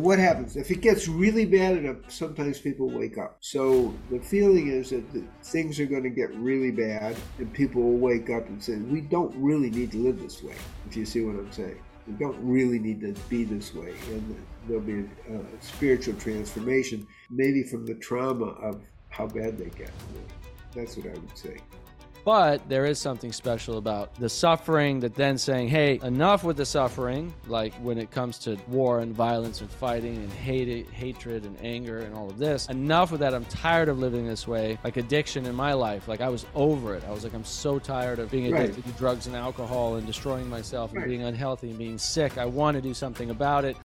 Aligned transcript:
What 0.00 0.18
happens? 0.18 0.56
If 0.56 0.70
it 0.70 0.80
gets 0.80 1.08
really 1.08 1.44
bad 1.44 1.76
enough, 1.76 1.96
sometimes 2.08 2.58
people 2.58 2.88
wake 2.88 3.18
up. 3.18 3.36
So 3.40 3.94
the 4.10 4.18
feeling 4.18 4.68
is 4.68 4.90
that 4.90 5.04
things 5.42 5.78
are 5.78 5.84
going 5.84 6.04
to 6.04 6.10
get 6.10 6.34
really 6.36 6.70
bad, 6.70 7.16
and 7.38 7.52
people 7.52 7.82
will 7.82 7.98
wake 7.98 8.30
up 8.30 8.48
and 8.48 8.62
say, 8.62 8.76
We 8.76 9.02
don't 9.02 9.34
really 9.36 9.68
need 9.68 9.92
to 9.92 9.98
live 9.98 10.18
this 10.18 10.42
way, 10.42 10.54
if 10.88 10.96
you 10.96 11.04
see 11.04 11.22
what 11.22 11.36
I'm 11.36 11.52
saying. 11.52 11.78
We 12.06 12.14
don't 12.14 12.38
really 12.40 12.78
need 12.78 13.02
to 13.02 13.12
be 13.28 13.44
this 13.44 13.74
way. 13.74 13.94
And 14.08 14.42
there'll 14.66 14.82
be 14.82 15.04
a, 15.28 15.34
a 15.36 15.60
spiritual 15.60 16.14
transformation, 16.14 17.06
maybe 17.28 17.62
from 17.62 17.84
the 17.84 17.94
trauma 17.94 18.46
of 18.46 18.80
how 19.10 19.26
bad 19.26 19.58
they 19.58 19.68
get. 19.68 19.90
That's 20.74 20.96
what 20.96 21.06
I 21.06 21.10
would 21.10 21.36
say. 21.36 21.58
But 22.24 22.68
there 22.68 22.86
is 22.86 22.98
something 22.98 23.32
special 23.32 23.78
about 23.78 24.14
the 24.16 24.28
suffering 24.28 25.00
that 25.00 25.14
then 25.14 25.38
saying, 25.38 25.68
hey, 25.68 26.00
enough 26.02 26.44
with 26.44 26.56
the 26.56 26.66
suffering, 26.66 27.32
like 27.46 27.72
when 27.74 27.98
it 27.98 28.10
comes 28.10 28.38
to 28.40 28.56
war 28.68 29.00
and 29.00 29.14
violence 29.14 29.60
and 29.60 29.70
fighting 29.70 30.16
and 30.16 30.32
hate, 30.32 30.88
hatred 30.90 31.44
and 31.44 31.56
anger 31.62 31.98
and 31.98 32.14
all 32.14 32.28
of 32.28 32.38
this. 32.38 32.66
Enough 32.68 33.12
with 33.12 33.20
that. 33.20 33.34
I'm 33.34 33.44
tired 33.46 33.88
of 33.88 33.98
living 33.98 34.26
this 34.26 34.46
way. 34.46 34.78
Like 34.84 34.96
addiction 34.96 35.46
in 35.46 35.54
my 35.54 35.72
life. 35.72 36.08
Like 36.08 36.20
I 36.20 36.28
was 36.28 36.46
over 36.54 36.94
it. 36.94 37.02
I 37.08 37.10
was 37.10 37.24
like, 37.24 37.34
I'm 37.34 37.44
so 37.44 37.78
tired 37.78 38.18
of 38.18 38.30
being 38.30 38.52
addicted 38.52 38.84
right. 38.84 38.92
to 38.92 38.98
drugs 38.98 39.26
and 39.26 39.34
alcohol 39.36 39.96
and 39.96 40.06
destroying 40.06 40.48
myself 40.48 40.90
and 40.90 41.00
right. 41.00 41.08
being 41.08 41.22
unhealthy 41.22 41.70
and 41.70 41.78
being 41.78 41.98
sick. 41.98 42.38
I 42.38 42.44
want 42.44 42.74
to 42.76 42.82
do 42.82 42.94
something 42.94 43.30
about 43.30 43.64
it. 43.64 43.76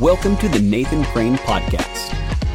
Welcome 0.00 0.36
to 0.36 0.48
the 0.48 0.60
Nathan 0.60 1.02
Crane 1.06 1.34
Podcast. 1.38 2.14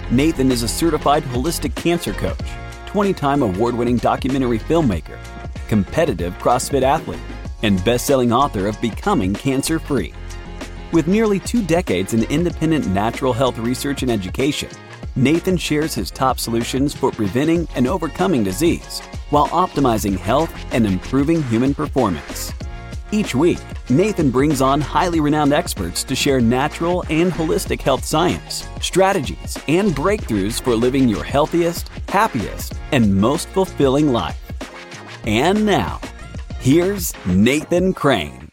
Nathan 0.10 0.50
is 0.50 0.64
a 0.64 0.68
certified 0.68 1.24
holistic 1.24 1.76
cancer 1.76 2.14
coach, 2.14 2.40
20 2.86 3.12
time 3.12 3.44
award 3.44 3.76
winning 3.76 3.98
documentary 3.98 4.60
filmmaker, 4.60 5.20
competitive 5.68 6.32
CrossFit 6.36 6.84
athlete, 6.84 7.20
and 7.62 7.84
best 7.84 8.06
selling 8.06 8.32
author 8.32 8.66
of 8.66 8.80
Becoming 8.80 9.34
Cancer 9.34 9.78
Free. 9.78 10.14
With 10.94 11.10
nearly 11.10 11.38
two 11.38 11.62
decades 11.62 12.14
in 12.14 12.24
independent 12.32 12.88
natural 12.88 13.34
health 13.34 13.58
research 13.58 14.04
and 14.04 14.12
education, 14.12 14.70
Nathan 15.18 15.58
shares 15.58 15.94
his 15.94 16.12
top 16.12 16.40
solutions 16.40 16.96
for 16.96 17.12
preventing 17.12 17.68
and 17.76 17.88
overcoming 17.88 18.46
disease 18.46 19.02
while 19.32 19.50
optimizing 19.50 20.18
health 20.18 20.54
and 20.72 20.86
improving 20.86 21.44
human 21.44 21.74
performance. 21.74 22.54
Each 23.14 23.36
week, 23.36 23.60
Nathan 23.92 24.32
brings 24.32 24.60
on 24.60 24.82
highly 24.82 25.20
renowned 25.20 25.54
experts 25.54 26.04
to 26.06 26.16
share 26.16 26.42
natural 26.42 27.04
and 27.12 27.32
holistic 27.32 27.80
health 27.80 28.04
science, 28.04 28.68
strategies, 28.82 29.56
and 29.68 29.92
breakthroughs 29.92 30.60
for 30.60 30.76
living 30.76 31.08
your 31.08 31.24
healthiest, 31.24 31.90
happiest, 32.10 32.74
and 32.92 33.16
most 33.16 33.48
fulfilling 33.50 34.12
life. 34.12 34.42
And 35.28 35.64
now, 35.64 36.02
here's 36.58 37.14
Nathan 37.28 37.94
Crane. 37.94 38.50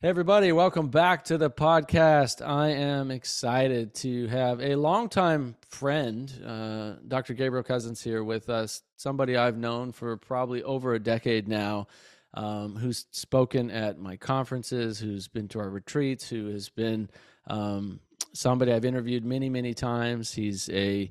Hey, 0.00 0.10
everybody, 0.10 0.52
welcome 0.52 0.86
back 0.86 1.24
to 1.24 1.36
the 1.36 1.50
podcast. 1.50 2.46
I 2.46 2.68
am 2.68 3.10
excited 3.10 3.92
to 3.96 4.28
have 4.28 4.60
a 4.60 4.76
longtime 4.76 5.56
friend, 5.68 6.32
uh, 6.46 6.92
Dr. 7.08 7.34
Gabriel 7.34 7.64
Cousens, 7.64 8.04
here 8.04 8.22
with 8.22 8.48
us, 8.48 8.82
somebody 8.96 9.36
I've 9.36 9.58
known 9.58 9.90
for 9.90 10.16
probably 10.16 10.62
over 10.62 10.94
a 10.94 11.00
decade 11.00 11.48
now 11.48 11.88
um, 12.34 12.76
who's 12.76 13.06
spoken 13.10 13.70
at 13.70 13.98
my 13.98 14.16
conferences, 14.16 14.98
who's 14.98 15.28
been 15.28 15.48
to 15.48 15.60
our 15.60 15.70
retreats, 15.70 16.28
who 16.28 16.48
has 16.50 16.68
been 16.68 17.08
um, 17.46 18.00
somebody 18.32 18.72
I've 18.72 18.84
interviewed 18.84 19.24
many, 19.24 19.48
many 19.48 19.74
times. 19.74 20.32
He's 20.32 20.68
a 20.70 21.10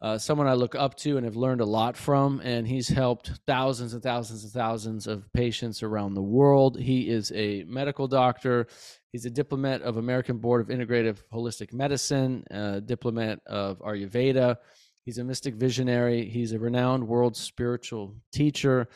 uh, 0.00 0.16
someone 0.16 0.46
I 0.46 0.52
look 0.52 0.76
up 0.76 0.94
to 0.98 1.16
and 1.16 1.24
have 1.24 1.34
learned 1.34 1.60
a 1.60 1.66
lot 1.66 1.96
from, 1.96 2.40
and 2.44 2.68
he's 2.68 2.86
helped 2.86 3.32
thousands 3.48 3.94
and 3.94 4.02
thousands 4.02 4.44
and 4.44 4.52
thousands 4.52 5.08
of 5.08 5.32
patients 5.32 5.82
around 5.82 6.14
the 6.14 6.22
world. 6.22 6.78
He 6.78 7.10
is 7.10 7.32
a 7.34 7.64
medical 7.64 8.06
doctor. 8.06 8.68
He's 9.10 9.24
a 9.24 9.30
diplomat 9.30 9.82
of 9.82 9.96
American 9.96 10.38
Board 10.38 10.60
of 10.60 10.68
Integrative 10.68 11.18
Holistic 11.32 11.72
Medicine, 11.72 12.44
a 12.48 12.80
diplomat 12.80 13.40
of 13.46 13.80
Ayurveda. 13.80 14.58
He's 15.04 15.18
a 15.18 15.24
mystic 15.24 15.56
visionary. 15.56 16.28
He's 16.28 16.52
a 16.52 16.60
renowned 16.60 17.08
world 17.08 17.36
spiritual 17.36 18.14
teacher. 18.30 18.88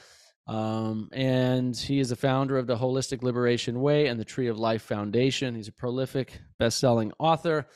Um, 0.47 1.09
and 1.13 1.77
he 1.77 2.01
is 2.01 2.09
the 2.09 2.17
founder 2.17 2.59
of 2.59 2.67
the 2.67 2.77
Holistic 2.77 3.23
Liberation 3.23 3.81
Way 3.81 4.09
and 4.09 4.19
the 4.19 4.25
Tree 4.25 4.49
of 4.49 4.59
Life 4.59 4.83
Foundation. 4.83 5.55
He's 5.55 5.69
a 5.69 5.73
prolific, 5.73 6.41
best-selling 6.59 7.13
author 7.19 7.67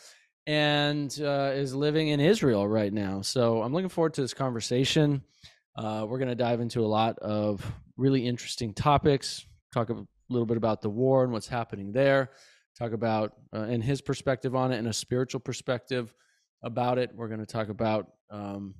and 0.47 1.19
uh, 1.21 1.51
is 1.55 1.75
living 1.75 2.09
in 2.09 2.21
Israel 2.21 2.67
right 2.69 2.93
now. 2.93 3.21
So 3.21 3.63
I'm 3.63 3.73
looking 3.73 3.89
forward 3.89 4.15
to 4.15 4.21
this 4.21 4.35
conversation. 4.35 5.23
Uh, 5.77 6.07
we're 6.09 6.19
going 6.19 6.29
to 6.29 6.37
dive 6.37 6.61
into 6.61 6.85
a 6.85 6.87
lot 6.87 7.19
of 7.19 7.65
really 7.97 8.27
interesting 8.27 8.73
topics. 8.73 9.45
Talk 9.73 9.91
a 9.91 10.07
little 10.29 10.47
bit 10.47 10.57
about 10.57 10.83
the 10.83 10.91
war 10.91 11.25
and 11.25 11.33
what's 11.33 11.49
happening 11.49 11.93
there. 11.93 12.31
Talk 12.79 12.93
about 12.93 13.33
uh, 13.53 13.63
and 13.63 13.83
his 13.83 14.01
perspective 14.01 14.55
on 14.55 14.73
it 14.73 14.79
and 14.79 14.89
a 14.89 14.93
spiritual 14.93 15.41
perspective 15.41 16.15
about 16.63 16.99
it. 16.99 17.11
We're 17.15 17.29
going 17.29 17.41
to 17.41 17.47
talk 17.47 17.69
about 17.69 18.13
um, 18.31 18.75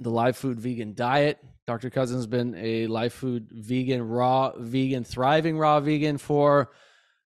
the 0.00 0.10
live 0.10 0.36
food 0.36 0.58
vegan 0.58 0.94
diet. 0.94 1.38
Dr. 1.66 1.90
Cousens 1.90 2.16
has 2.16 2.26
been 2.26 2.54
a 2.56 2.86
life 2.86 3.14
food 3.14 3.48
vegan, 3.50 4.06
raw 4.06 4.52
vegan, 4.56 5.04
thriving 5.04 5.58
raw 5.58 5.80
vegan 5.80 6.18
for 6.18 6.70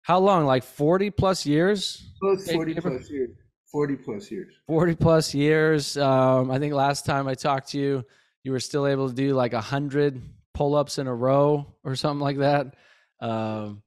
how 0.02 0.20
long? 0.20 0.46
Like 0.46 0.64
40 0.64 1.10
plus 1.12 1.46
years? 1.46 2.08
Well, 2.22 2.38
40 2.38 2.76
plus 2.76 3.10
years. 3.10 3.32
40 3.72 3.96
plus 3.98 4.32
years. 4.32 4.54
40 4.68 4.96
plus 4.96 5.34
years. 5.34 5.98
Um, 5.98 6.50
I 6.52 6.60
think 6.60 6.74
last 6.74 7.06
time 7.06 7.28
I 7.28 7.34
talked 7.34 7.70
to 7.72 7.80
you, 7.80 8.06
you 8.44 8.52
were 8.52 8.60
still 8.60 8.88
able 8.88 9.10
to 9.10 9.16
do 9.16 9.34
like 9.34 9.54
100 9.54 10.22
pull 10.54 10.76
ups 10.76 10.98
in 10.98 11.08
a 11.08 11.14
row 11.14 11.76
or 11.84 11.96
something 11.96 12.22
like 12.22 12.38
that. 12.38 12.76
Um, 13.20 13.82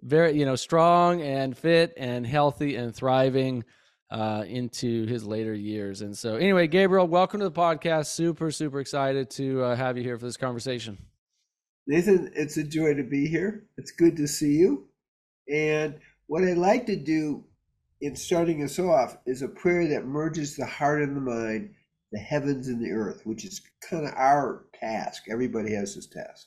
very, 0.00 0.38
you 0.38 0.44
know, 0.44 0.54
strong 0.54 1.22
and 1.22 1.56
fit 1.56 1.94
and 1.96 2.26
healthy 2.26 2.76
and 2.76 2.94
thriving 2.94 3.64
uh, 4.14 4.44
into 4.46 5.06
his 5.06 5.24
later 5.24 5.52
years. 5.52 6.00
And 6.00 6.16
so, 6.16 6.36
anyway, 6.36 6.68
Gabriel, 6.68 7.08
welcome 7.08 7.40
to 7.40 7.48
the 7.48 7.52
podcast. 7.52 8.06
Super, 8.06 8.52
super 8.52 8.78
excited 8.78 9.28
to 9.30 9.64
uh, 9.64 9.76
have 9.76 9.96
you 9.96 10.04
here 10.04 10.16
for 10.16 10.24
this 10.24 10.36
conversation. 10.36 10.96
Nathan, 11.88 12.30
it's 12.36 12.56
a 12.56 12.62
joy 12.62 12.94
to 12.94 13.02
be 13.02 13.26
here. 13.26 13.64
It's 13.76 13.90
good 13.90 14.16
to 14.18 14.28
see 14.28 14.52
you. 14.52 14.86
And 15.52 15.98
what 16.28 16.44
I'd 16.44 16.58
like 16.58 16.86
to 16.86 16.96
do 16.96 17.42
in 18.02 18.14
starting 18.14 18.62
us 18.62 18.78
off 18.78 19.16
is 19.26 19.42
a 19.42 19.48
prayer 19.48 19.88
that 19.88 20.06
merges 20.06 20.54
the 20.54 20.64
heart 20.64 21.02
and 21.02 21.16
the 21.16 21.20
mind, 21.20 21.74
the 22.12 22.20
heavens 22.20 22.68
and 22.68 22.80
the 22.80 22.92
earth, 22.92 23.22
which 23.24 23.44
is 23.44 23.62
kind 23.90 24.06
of 24.06 24.14
our 24.14 24.66
task. 24.78 25.24
Everybody 25.28 25.74
has 25.74 25.96
this 25.96 26.06
task. 26.06 26.46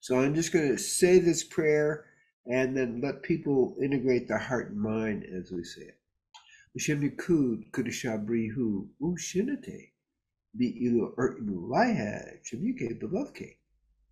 So 0.00 0.20
I'm 0.20 0.34
just 0.34 0.52
going 0.52 0.68
to 0.68 0.78
say 0.78 1.20
this 1.20 1.42
prayer 1.42 2.04
and 2.44 2.76
then 2.76 3.00
let 3.02 3.22
people 3.22 3.76
integrate 3.82 4.28
the 4.28 4.38
heart 4.38 4.72
and 4.72 4.78
mind 4.78 5.24
as 5.24 5.50
we 5.50 5.64
say 5.64 5.80
it. 5.80 5.98
Hashem 6.76 7.00
Yikud 7.00 7.70
Kudushabrihu 7.70 8.86
Ushinate 9.00 9.92
Be 10.58 10.86
Ilu 10.86 11.14
Ertnu 11.16 11.68
Laiha 11.70 12.34
Shamike 12.44 13.00
Belovke 13.00 13.56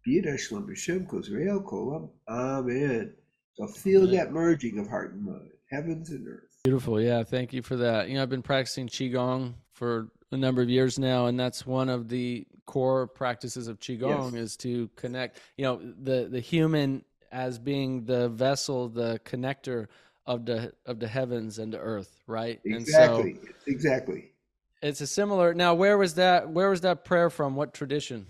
Bida 0.07 0.35
Shlom 0.35 0.69
Hashem 0.69 1.07
Kozrael 1.07 1.63
Kolam 1.63 2.09
Amen. 2.27 3.13
So 3.57 3.67
feel 3.67 4.07
that 4.09 4.33
merging 4.33 4.79
of 4.79 4.89
heart 4.89 5.13
and 5.13 5.27
mind, 5.27 5.51
heavens 5.71 6.11
and 6.11 6.27
earth. 6.27 6.49
Beautiful. 6.65 7.01
Yeah, 7.01 7.23
thank 7.23 7.53
you 7.53 7.61
for 7.63 7.77
that. 7.77 8.09
You 8.09 8.15
know, 8.15 8.23
I've 8.23 8.31
been 8.31 8.43
practicing 8.43 8.89
Qigong 8.89 9.55
for 9.73 10.09
a 10.33 10.37
number 10.37 10.63
of 10.63 10.71
years 10.71 10.99
now, 10.99 11.27
and 11.27 11.39
that's 11.39 11.67
one 11.67 11.89
of 11.91 12.09
the 12.09 12.47
core 12.65 13.07
practices 13.07 13.69
of 13.69 13.79
Qigong 13.79 14.33
yes. 14.33 14.41
is 14.41 14.57
to 14.57 14.89
connect, 14.97 15.39
you 15.59 15.65
know, 15.65 15.81
the, 16.01 16.29
the 16.31 16.41
human 16.41 17.05
as 17.31 17.59
being 17.59 18.05
the 18.07 18.31
vessel, 18.31 18.89
the 18.89 19.21
connector 19.25 19.89
of 20.27 20.47
the 20.47 20.73
of 20.87 20.99
the 21.01 21.09
heavens 21.09 21.59
and 21.59 21.73
the 21.73 21.79
earth, 21.79 22.21
right? 22.27 22.61
Exactly. 22.65 23.31
And 23.33 23.41
so 23.41 23.53
exactly. 23.67 24.31
It's 24.83 25.01
a 25.01 25.07
similar. 25.07 25.55
Now, 25.55 25.75
where 25.75 25.97
was 25.97 26.15
that? 26.15 26.49
Where 26.51 26.71
was 26.71 26.83
that 26.83 27.05
prayer 27.05 27.31
from? 27.31 27.57
What 27.57 27.73
tradition? 27.75 28.27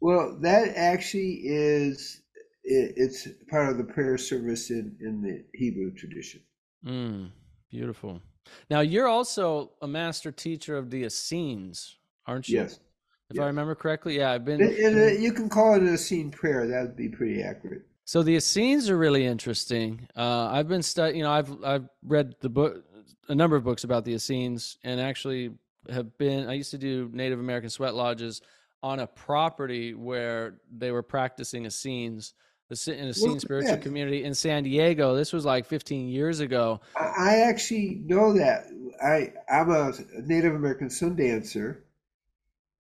Well, 0.00 0.38
that 0.42 0.76
actually 0.76 1.40
is 1.44 2.22
it, 2.62 2.94
it's 2.96 3.28
part 3.50 3.70
of 3.70 3.78
the 3.78 3.84
prayer 3.84 4.18
service 4.18 4.70
in 4.70 4.96
in 5.00 5.22
the 5.22 5.44
Hebrew 5.54 5.92
tradition. 5.94 6.42
Mm, 6.86 7.30
beautiful. 7.70 8.22
Now, 8.70 8.80
you're 8.80 9.08
also 9.08 9.72
a 9.82 9.88
master 9.88 10.32
teacher 10.32 10.76
of 10.78 10.90
the 10.90 11.04
Essenes, 11.04 11.98
aren't 12.26 12.48
you? 12.48 12.60
Yes. 12.60 12.80
If 13.30 13.36
yes. 13.36 13.42
I 13.42 13.46
remember 13.48 13.74
correctly, 13.74 14.18
yeah, 14.18 14.32
I've 14.32 14.44
been. 14.44 14.60
You 14.60 15.32
can 15.32 15.48
call 15.48 15.74
it 15.74 15.82
an 15.82 15.92
Essene 15.92 16.30
prayer. 16.30 16.66
That 16.66 16.82
would 16.82 16.96
be 16.96 17.08
pretty 17.08 17.42
accurate. 17.42 17.82
So 18.08 18.22
the 18.22 18.36
Essenes 18.36 18.88
are 18.88 18.96
really 18.96 19.26
interesting. 19.26 20.08
Uh, 20.16 20.48
I've 20.50 20.66
been 20.66 20.82
studying, 20.82 21.18
you 21.18 21.24
know, 21.24 21.30
I've 21.30 21.62
I've 21.62 21.88
read 22.02 22.36
the 22.40 22.48
book, 22.48 22.82
a 23.28 23.34
number 23.34 23.54
of 23.54 23.64
books 23.64 23.84
about 23.84 24.06
the 24.06 24.14
Essenes, 24.14 24.78
and 24.82 24.98
actually 24.98 25.50
have 25.90 26.16
been. 26.16 26.48
I 26.48 26.54
used 26.54 26.70
to 26.70 26.78
do 26.78 27.10
Native 27.12 27.38
American 27.38 27.68
sweat 27.68 27.94
lodges 27.94 28.40
on 28.82 29.00
a 29.00 29.06
property 29.06 29.92
where 29.92 30.54
they 30.74 30.90
were 30.90 31.02
practicing 31.02 31.66
Essenes, 31.66 32.32
the 32.70 32.98
in 32.98 33.08
Essene 33.08 33.32
well, 33.32 33.40
spiritual 33.40 33.72
yeah. 33.72 33.82
community 33.82 34.24
in 34.24 34.32
San 34.32 34.62
Diego. 34.62 35.14
This 35.14 35.34
was 35.34 35.44
like 35.44 35.66
15 35.66 36.08
years 36.08 36.40
ago. 36.40 36.80
I 36.96 37.42
actually 37.46 38.00
know 38.06 38.32
that. 38.32 38.68
I 39.04 39.34
I'm 39.54 39.70
a 39.70 39.92
Native 40.22 40.54
American 40.54 40.88
sun 40.88 41.14
dancer, 41.14 41.84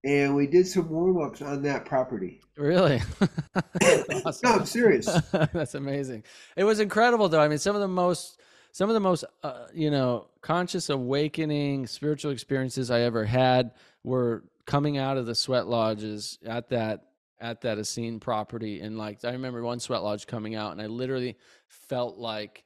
and 0.03 0.35
we 0.35 0.47
did 0.47 0.67
some 0.67 0.89
warm 0.89 1.21
ups 1.21 1.41
on 1.41 1.61
that 1.63 1.85
property. 1.85 2.41
Really? 2.55 3.01
awesome. 4.25 4.41
no, 4.43 4.55
I'm 4.55 4.65
serious. 4.65 5.05
That's 5.31 5.75
amazing. 5.75 6.23
It 6.55 6.63
was 6.63 6.79
incredible, 6.79 7.29
though. 7.29 7.41
I 7.41 7.47
mean, 7.47 7.57
some 7.57 7.75
of 7.75 7.81
the 7.81 7.87
most 7.87 8.39
some 8.71 8.89
of 8.89 8.93
the 8.93 8.99
most 8.99 9.25
uh, 9.43 9.65
you 9.73 9.89
know 9.89 10.27
conscious 10.41 10.89
awakening 10.89 11.87
spiritual 11.87 12.31
experiences 12.31 12.91
I 12.91 13.01
ever 13.01 13.25
had 13.25 13.71
were 14.03 14.43
coming 14.65 14.97
out 14.97 15.17
of 15.17 15.25
the 15.25 15.33
sweat 15.33 15.67
lodges 15.67 16.37
at 16.45 16.69
that 16.69 17.05
at 17.39 17.61
that 17.61 17.79
Essene 17.79 18.19
property 18.19 18.81
and 18.81 18.97
like 18.97 19.23
I 19.23 19.31
remember 19.31 19.63
one 19.63 19.79
sweat 19.79 20.03
lodge 20.03 20.27
coming 20.27 20.55
out 20.55 20.73
and 20.73 20.81
I 20.81 20.87
literally 20.87 21.37
felt 21.67 22.17
like 22.17 22.65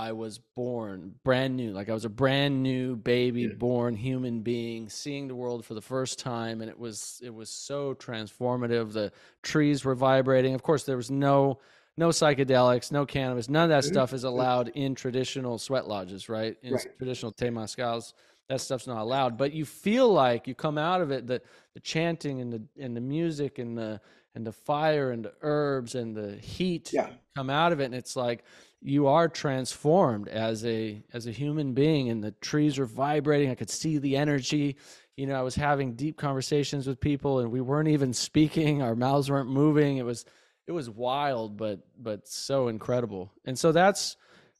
I 0.00 0.12
was 0.12 0.38
born 0.38 1.14
brand 1.24 1.58
new, 1.58 1.72
like 1.72 1.90
I 1.90 1.92
was 1.92 2.06
a 2.06 2.08
brand 2.10 2.62
new 2.62 2.96
baby, 2.96 3.42
yeah. 3.42 3.48
born 3.58 3.94
human 3.94 4.40
being, 4.40 4.88
seeing 4.88 5.28
the 5.28 5.34
world 5.34 5.62
for 5.66 5.74
the 5.74 5.82
first 5.82 6.18
time, 6.18 6.62
and 6.62 6.70
it 6.70 6.78
was 6.78 7.20
it 7.22 7.34
was 7.34 7.50
so 7.50 7.92
transformative. 7.94 8.94
The 8.94 9.12
trees 9.42 9.84
were 9.84 9.94
vibrating. 9.94 10.54
Of 10.54 10.62
course, 10.62 10.84
there 10.84 10.96
was 10.96 11.10
no 11.10 11.58
no 11.98 12.08
psychedelics, 12.08 12.90
no 12.90 13.04
cannabis, 13.04 13.50
none 13.50 13.64
of 13.64 13.68
that 13.68 13.84
mm-hmm. 13.84 13.92
stuff 13.92 14.14
is 14.14 14.24
allowed 14.24 14.68
in 14.68 14.94
traditional 14.94 15.58
sweat 15.58 15.86
lodges, 15.86 16.30
right? 16.30 16.56
In 16.62 16.72
right. 16.72 16.96
traditional 16.96 17.30
temazcals, 17.32 18.14
that 18.48 18.62
stuff's 18.62 18.86
not 18.86 19.02
allowed. 19.02 19.36
But 19.36 19.52
you 19.52 19.66
feel 19.66 20.10
like 20.10 20.48
you 20.48 20.54
come 20.54 20.78
out 20.78 21.02
of 21.02 21.10
it, 21.10 21.26
the 21.26 21.42
the 21.74 21.80
chanting 21.80 22.40
and 22.40 22.50
the 22.50 22.62
and 22.82 22.96
the 22.96 23.02
music 23.02 23.58
and 23.58 23.76
the 23.76 24.00
and 24.34 24.46
the 24.46 24.52
fire 24.52 25.10
and 25.10 25.26
the 25.26 25.34
herbs 25.42 25.94
and 25.94 26.16
the 26.16 26.36
heat 26.36 26.90
yeah. 26.90 27.10
come 27.36 27.50
out 27.50 27.72
of 27.72 27.80
it, 27.80 27.84
and 27.84 27.94
it's 27.94 28.16
like 28.16 28.44
you 28.82 29.06
are 29.06 29.28
transformed 29.28 30.28
as 30.28 30.64
a 30.64 31.02
as 31.12 31.26
a 31.26 31.30
human 31.30 31.74
being 31.74 32.08
and 32.08 32.22
the 32.22 32.32
trees 32.32 32.78
are 32.78 32.86
vibrating. 32.86 33.50
I 33.50 33.54
could 33.54 33.70
see 33.70 33.98
the 33.98 34.16
energy. 34.16 34.76
You 35.16 35.26
know 35.26 35.38
i 35.38 35.42
was 35.42 35.54
having 35.54 35.94
deep 35.94 36.16
conversations 36.16 36.86
with 36.86 36.98
people 36.98 37.40
and 37.40 37.50
we 37.50 37.60
weren't 37.60 37.88
even 37.88 38.12
speaking. 38.12 38.82
Our 38.82 38.94
mouths 38.94 39.30
weren't 39.30 39.50
moving. 39.50 39.98
It 39.98 40.04
was 40.04 40.24
it 40.66 40.72
was 40.72 40.88
wild 40.88 41.56
but 41.56 41.80
but 41.98 42.26
so 42.26 42.68
incredible. 42.68 43.32
And 43.44 43.58
so 43.58 43.72
that's 43.72 44.16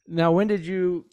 now 0.07 0.33
when 0.33 0.49
did 0.49 0.67
you 0.67 1.07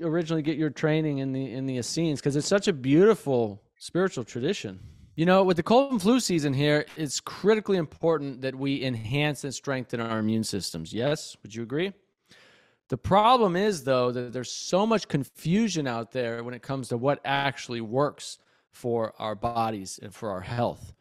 originally 0.00 0.42
get 0.42 0.58
your 0.58 0.70
training 0.70 1.18
in 1.18 1.32
the 1.32 1.52
in 1.52 1.64
the 1.66 1.78
essenes? 1.78 2.20
Because 2.20 2.36
it's 2.36 2.48
such 2.48 2.68
a 2.68 2.72
beautiful 2.72 3.62
spiritual 3.78 4.24
tradition. 4.24 4.80
You 5.14 5.26
know, 5.26 5.42
with 5.42 5.58
the 5.58 5.62
cold 5.62 5.92
and 5.92 6.00
flu 6.00 6.20
season 6.20 6.54
here, 6.54 6.86
it's 6.96 7.20
critically 7.20 7.76
important 7.76 8.40
that 8.42 8.54
we 8.54 8.82
enhance 8.82 9.44
and 9.44 9.54
strengthen 9.54 10.00
our 10.00 10.18
immune 10.18 10.44
systems. 10.44 10.92
Yes, 10.92 11.36
would 11.42 11.54
you 11.54 11.62
agree? 11.62 11.92
The 12.88 12.98
problem 12.98 13.56
is, 13.56 13.84
though, 13.84 14.10
that 14.10 14.32
there's 14.32 14.52
so 14.52 14.86
much 14.86 15.08
confusion 15.08 15.86
out 15.86 16.12
there 16.12 16.44
when 16.44 16.54
it 16.54 16.62
comes 16.62 16.88
to 16.88 16.96
what 16.96 17.20
actually 17.24 17.80
works 17.80 18.38
for 18.70 19.14
our 19.18 19.34
bodies 19.34 19.98
and 20.02 20.14
for 20.14 20.30
our 20.30 20.40
health. 20.40 20.92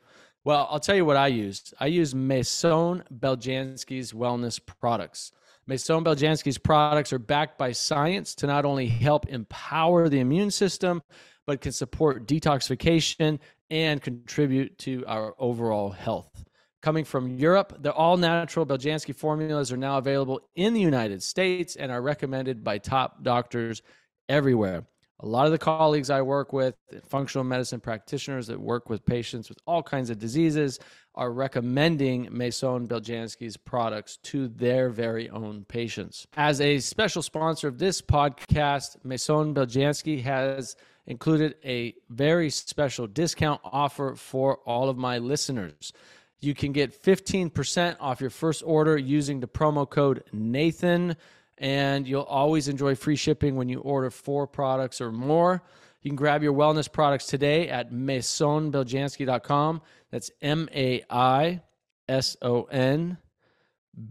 Well, 0.44 0.68
I'll 0.72 0.80
tell 0.80 0.95
you 0.95 1.06
what 1.06 1.18
I 1.18 1.28
used. 1.28 1.74
I 1.80 1.88
used 1.88 2.16
Maison 2.16 3.04
Beljanski's 3.13 4.13
wellness 4.13 4.60
products. 4.66 5.31
Maison 5.68 6.04
Beljanski's 6.04 6.57
products 6.57 7.13
are 7.13 7.19
backed 7.19 7.57
by 7.57 7.72
science 7.72 8.34
to 8.36 8.48
not 8.48 8.66
only 8.66 8.88
help 8.88 9.27
empower 9.27 10.10
the 10.10 10.19
immune 10.19 10.51
system, 10.51 11.04
but 11.45 11.62
can 11.62 11.72
support 11.72 12.27
detoxification 12.27 13.39
and 13.69 14.01
contribute 14.01 14.77
to 14.80 15.04
our 15.07 15.36
overall 15.38 15.92
health 15.92 16.45
coming 16.81 17.06
from 17.06 17.38
Europe. 17.38 17.78
The 17.80 17.94
all 17.94 18.18
natural 18.18 18.66
Beljanski 18.66 19.16
formulas 19.16 19.72
are 19.72 19.78
now 19.78 19.98
available 19.98 20.42
in 20.56 20.74
the 20.74 20.81
United 20.81 21.22
States 21.24 21.75
and 21.75 21.92
are 21.92 22.01
recommended 22.01 22.63
by 22.63 22.78
top 22.78 23.24
doctors 23.24 23.81
everywhere. 24.30 24.86
A 25.24 25.28
lot 25.28 25.45
of 25.45 25.51
the 25.51 25.60
colleagues 25.60 26.10
I 26.10 26.24
work 26.24 26.51
with, 26.51 26.74
functional 27.07 27.44
medicine 27.44 27.80
practitioners 27.80 28.48
that 28.48 28.60
work 28.60 28.89
with 28.89 29.06
patients 29.06 29.50
with 29.50 29.60
all 29.68 29.83
kinds 29.83 30.10
of 30.10 30.18
diseases, 30.18 30.80
are 31.13 31.31
recommending 31.31 32.28
Maison 32.31 32.88
Beljanski's 32.88 33.56
products 33.56 34.18
to 34.24 34.48
their 34.48 34.89
very 34.89 35.30
own 35.30 35.63
patients. 35.66 36.25
As 36.38 36.60
a 36.60 36.80
special 36.80 37.22
sponsor 37.22 37.68
of 37.68 37.77
this 37.77 38.01
podcast, 38.01 38.98
Maison 39.04 39.54
Beljanski 39.54 40.24
has 40.24 40.75
included 41.06 41.56
a 41.63 41.94
very 42.10 42.50
special 42.50 43.06
discount 43.06 43.62
offer 43.63 44.16
for 44.16 44.57
all 44.66 44.89
of 44.89 44.98
my 44.98 45.19
listeners. 45.19 45.94
You 46.42 46.54
can 46.56 46.72
get 46.72 47.00
15% 47.00 47.98
off 48.00 48.20
your 48.20 48.32
first 48.32 48.64
order 48.66 48.98
using 48.98 49.40
the 49.40 49.48
promo 49.48 49.88
code 49.88 50.24
Nathan, 50.34 51.16
and 51.60 52.08
you'll 52.08 52.24
always 52.24 52.68
enjoy 52.68 52.96
free 52.96 53.16
shipping 53.16 53.56
when 53.56 53.70
you 53.70 53.80
order 53.82 54.10
four 54.10 54.48
products 54.48 55.00
or 55.00 55.12
more. 55.12 55.62
You 56.02 56.10
can 56.10 56.16
grab 56.16 56.42
your 56.42 56.54
wellness 56.54 56.92
products 56.92 57.28
today 57.28 57.70
at 57.70 57.92
maisonbeljanski.com. 57.92 59.82
That's 60.10 60.32
M 60.42 60.68
A 60.74 61.04
I 61.12 61.62
S 62.10 62.36
O 62.42 62.64
N 62.64 63.20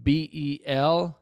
B 0.05 0.31
E 0.33 0.61
L 0.67 1.19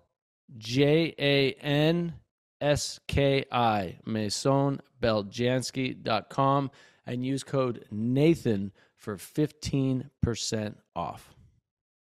J 0.59 1.15
A 1.19 1.53
N 1.55 2.13
S 2.61 3.01
K 3.09 3.47
I, 3.51 3.97
maisonbeljanski.com, 4.07 6.71
and 7.07 7.25
use 7.25 7.45
code 7.45 7.87
Nathan 7.91 8.73
for 8.99 9.17
15% 9.17 10.75
off. 10.95 11.35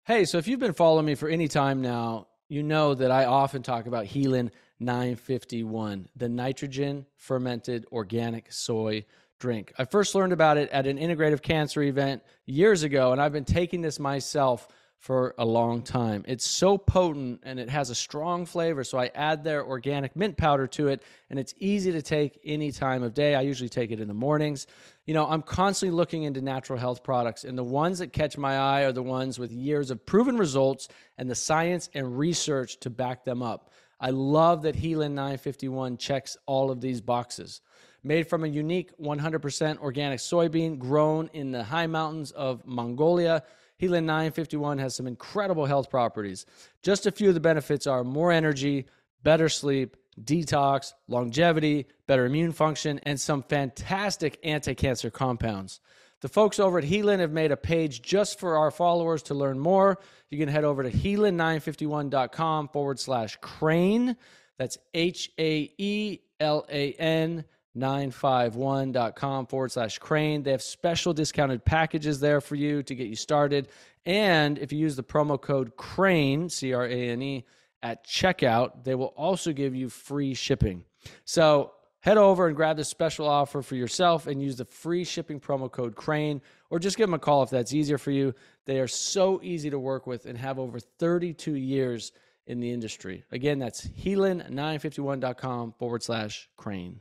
Hey, 0.04 0.24
so 0.24 0.38
if 0.38 0.46
you've 0.46 0.60
been 0.60 0.72
following 0.72 1.06
me 1.06 1.14
for 1.14 1.28
any 1.28 1.48
time 1.48 1.80
now, 1.80 2.28
you 2.48 2.62
know 2.62 2.94
that 2.94 3.10
I 3.10 3.24
often 3.24 3.62
talk 3.62 3.86
about 3.86 4.04
Haelan 4.04 4.50
951, 4.78 6.08
the 6.16 6.28
nitrogen 6.28 7.06
fermented 7.16 7.86
organic 7.90 8.52
soy 8.52 9.04
drink. 9.38 9.72
I 9.78 9.84
first 9.86 10.14
learned 10.14 10.32
about 10.32 10.58
it 10.58 10.68
at 10.70 10.86
an 10.86 10.98
integrative 10.98 11.40
cancer 11.40 11.82
event 11.82 12.22
years 12.46 12.82
ago, 12.82 13.12
and 13.12 13.20
I've 13.20 13.32
been 13.32 13.44
taking 13.44 13.80
this 13.80 13.98
myself 13.98 14.68
for 15.02 15.34
a 15.36 15.44
long 15.44 15.82
time. 15.82 16.24
It's 16.28 16.46
so 16.46 16.78
potent 16.78 17.40
and 17.42 17.58
it 17.58 17.68
has 17.68 17.90
a 17.90 17.94
strong 17.94 18.46
flavor. 18.46 18.84
So 18.84 18.98
I 18.98 19.10
add 19.16 19.42
their 19.42 19.66
organic 19.66 20.14
mint 20.14 20.36
powder 20.36 20.68
to 20.68 20.88
it, 20.88 21.02
and 21.28 21.40
it's 21.40 21.54
easy 21.58 21.90
to 21.90 22.02
take 22.02 22.38
any 22.44 22.70
time 22.70 23.02
of 23.02 23.12
day. 23.12 23.34
I 23.34 23.40
usually 23.40 23.68
take 23.68 23.90
it 23.90 23.98
in 23.98 24.06
the 24.06 24.14
mornings. 24.14 24.68
You 25.06 25.14
know, 25.14 25.26
I'm 25.26 25.42
constantly 25.42 25.96
looking 25.96 26.22
into 26.22 26.40
natural 26.40 26.78
health 26.78 27.02
products, 27.02 27.44
and 27.44 27.58
the 27.58 27.64
ones 27.64 27.98
that 27.98 28.12
catch 28.12 28.38
my 28.38 28.56
eye 28.56 28.82
are 28.82 28.92
the 28.92 29.02
ones 29.02 29.38
with 29.38 29.50
years 29.50 29.90
of 29.90 30.06
proven 30.06 30.36
results 30.36 30.88
and 31.18 31.28
the 31.28 31.34
science 31.34 31.90
and 31.94 32.16
research 32.18 32.78
to 32.80 32.90
back 32.90 33.24
them 33.24 33.42
up. 33.42 33.70
I 33.98 34.10
love 34.10 34.62
that 34.62 34.76
Haelan 34.76 35.12
951 35.12 35.96
checks 35.96 36.36
all 36.46 36.70
of 36.70 36.80
these 36.80 37.00
boxes. 37.00 37.60
Made 38.04 38.28
from 38.28 38.44
a 38.44 38.48
unique 38.48 38.90
100% 38.98 39.78
organic 39.78 40.18
soybean 40.18 40.78
grown 40.78 41.30
in 41.32 41.52
the 41.52 41.62
high 41.62 41.86
mountains 41.86 42.32
of 42.32 42.66
Mongolia 42.66 43.42
Haelan 43.82 44.04
951 44.04 44.78
has 44.78 44.94
some 44.94 45.08
incredible 45.08 45.66
health 45.66 45.90
properties. 45.90 46.46
Just 46.84 47.06
a 47.06 47.10
few 47.10 47.28
of 47.28 47.34
the 47.34 47.40
benefits 47.40 47.88
are 47.88 48.04
more 48.04 48.30
energy, 48.30 48.86
better 49.24 49.48
sleep, 49.48 49.96
detox, 50.20 50.92
longevity, 51.08 51.86
better 52.06 52.26
immune 52.26 52.52
function, 52.52 53.00
and 53.04 53.20
some 53.20 53.42
fantastic 53.42 54.38
anti 54.42 54.74
cancer 54.74 55.10
compounds. 55.10 55.80
The 56.20 56.28
folks 56.28 56.60
over 56.60 56.78
at 56.78 56.84
Haelan 56.84 57.18
have 57.18 57.32
made 57.32 57.50
a 57.50 57.56
page 57.56 58.00
just 58.00 58.38
for 58.38 58.56
our 58.56 58.70
followers 58.70 59.24
to 59.24 59.34
learn 59.34 59.58
more. 59.58 59.98
You 60.30 60.38
can 60.38 60.48
head 60.48 60.64
over 60.64 60.84
to 60.84 60.90
haelan951.com 60.90 62.68
forward 62.68 63.00
slash 63.00 63.36
crane. 63.40 64.16
That's 64.56 64.78
H 64.94 65.32
A 65.38 65.72
E 65.78 66.20
L 66.38 66.64
A 66.70 66.92
N 66.92 67.44
951.com 67.76 69.46
forward 69.46 69.72
slash 69.72 69.98
crane. 69.98 70.42
They 70.42 70.50
have 70.50 70.62
special 70.62 71.14
discounted 71.14 71.64
packages 71.64 72.20
there 72.20 72.40
for 72.40 72.54
you 72.54 72.82
to 72.82 72.94
get 72.94 73.08
you 73.08 73.16
started. 73.16 73.68
And 74.04 74.58
if 74.58 74.72
you 74.72 74.78
use 74.78 74.94
the 74.94 75.02
promo 75.02 75.40
code 75.40 75.76
crane, 75.76 76.48
C 76.48 76.72
R 76.72 76.84
A 76.84 77.08
N 77.10 77.22
E, 77.22 77.44
at 77.82 78.06
checkout, 78.06 78.84
they 78.84 78.94
will 78.94 79.14
also 79.16 79.52
give 79.52 79.74
you 79.74 79.88
free 79.88 80.34
shipping. 80.34 80.84
So 81.24 81.72
head 82.00 82.18
over 82.18 82.46
and 82.46 82.56
grab 82.56 82.76
this 82.76 82.88
special 82.88 83.28
offer 83.28 83.62
for 83.62 83.74
yourself 83.74 84.26
and 84.26 84.42
use 84.42 84.56
the 84.56 84.64
free 84.64 85.04
shipping 85.04 85.40
promo 85.40 85.70
code 85.70 85.94
crane 85.94 86.40
or 86.70 86.78
just 86.78 86.96
give 86.96 87.08
them 87.08 87.14
a 87.14 87.18
call 87.18 87.42
if 87.42 87.50
that's 87.50 87.72
easier 87.72 87.98
for 87.98 88.10
you. 88.10 88.34
They 88.64 88.78
are 88.78 88.88
so 88.88 89.40
easy 89.42 89.70
to 89.70 89.78
work 89.78 90.06
with 90.06 90.26
and 90.26 90.38
have 90.38 90.58
over 90.58 90.78
32 90.78 91.54
years 91.54 92.12
in 92.46 92.60
the 92.60 92.70
industry. 92.70 93.24
Again, 93.30 93.58
that's 93.58 93.86
haelan951.com 93.86 95.74
forward 95.78 96.02
slash 96.02 96.48
crane. 96.56 96.98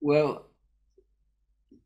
Well, 0.00 0.46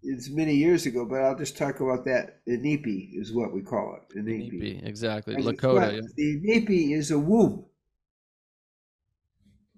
it's 0.03 0.31
many 0.31 0.55
years 0.55 0.87
ago, 0.87 1.07
but 1.07 1.23
I'll 1.23 1.37
just 1.37 1.57
talk 1.57 1.81
about 1.81 2.05
that. 2.05 2.41
Inipi 2.47 3.11
is 3.15 3.33
what 3.33 3.53
we 3.53 3.63
call 3.63 3.97
it. 3.97 4.19
Inipi, 4.19 4.53
Inipi 4.53 4.87
exactly. 4.87 5.37
Lakota. 5.37 5.95
Yeah. 5.95 6.01
The 6.17 6.41
Inipi 6.41 6.97
is 6.97 7.11
a 7.11 7.19
womb. 7.19 7.65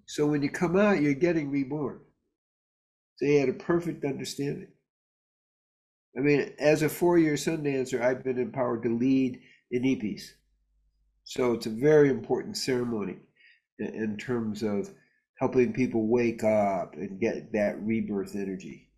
So 0.07 0.27
when 0.27 0.43
you 0.43 0.51
come 0.51 0.77
out, 0.77 1.03
you're 1.03 1.15
getting 1.15 1.51
reborn. 1.51 2.01
So 3.17 3.27
he 3.27 3.37
had 3.39 3.49
a 3.49 3.55
perfect 3.55 4.05
understanding. 4.05 4.69
I 6.17 6.21
mean, 6.21 6.55
as 6.59 6.83
a 6.83 6.89
four-year 6.89 7.35
Sundancer, 7.35 8.01
I've 8.01 8.25
been 8.25 8.39
empowered 8.39 8.83
to 8.85 8.97
lead 8.97 9.41
Inipis. 9.75 10.23
So 11.25 11.53
it's 11.53 11.67
a 11.67 11.71
very 11.71 12.09
important 12.09 12.57
ceremony 12.57 13.17
in 13.79 14.17
terms 14.17 14.63
of 14.63 14.91
helping 15.39 15.73
people 15.73 16.07
wake 16.07 16.45
up 16.45 16.95
and 16.95 17.21
get 17.21 17.53
that 17.53 17.77
rebirth 17.83 18.35
energy 18.35 18.89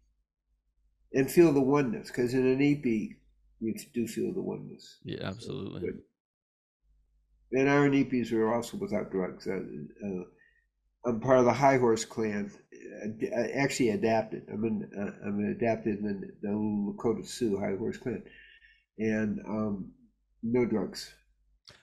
and 1.12 1.30
feel 1.30 1.52
the 1.52 1.60
oneness. 1.60 2.08
Because 2.08 2.34
in 2.34 2.44
Inipi, 2.44 3.16
you 3.60 3.74
do 3.94 4.06
feel 4.06 4.32
the 4.32 4.42
oneness. 4.42 4.98
Yeah, 5.04 5.24
absolutely. 5.24 5.80
Good. 5.80 6.02
And 7.52 7.68
our 7.68 7.88
Inipis 7.88 8.30
are 8.32 8.52
also 8.52 8.76
without 8.76 9.10
drugs. 9.10 9.46
Uh, 9.46 9.60
uh, 10.06 10.24
I'm 11.08 11.20
part 11.20 11.38
of 11.38 11.46
the 11.46 11.52
High 11.52 11.78
Horse 11.78 12.04
clan. 12.04 12.50
Uh, 13.02 13.36
actually, 13.54 13.90
adapted. 13.90 14.46
I'm 14.52 14.64
an 14.64 14.90
uh, 14.96 15.26
I'm 15.26 15.38
an 15.38 15.56
adapted 15.56 15.98
in 16.00 16.32
the, 16.42 16.48
Lakota 16.48 17.26
Sioux 17.26 17.58
High 17.58 17.76
Horse 17.76 17.96
clan, 17.96 18.22
and 18.98 19.40
um, 19.48 19.92
no 20.42 20.66
drugs. 20.66 21.14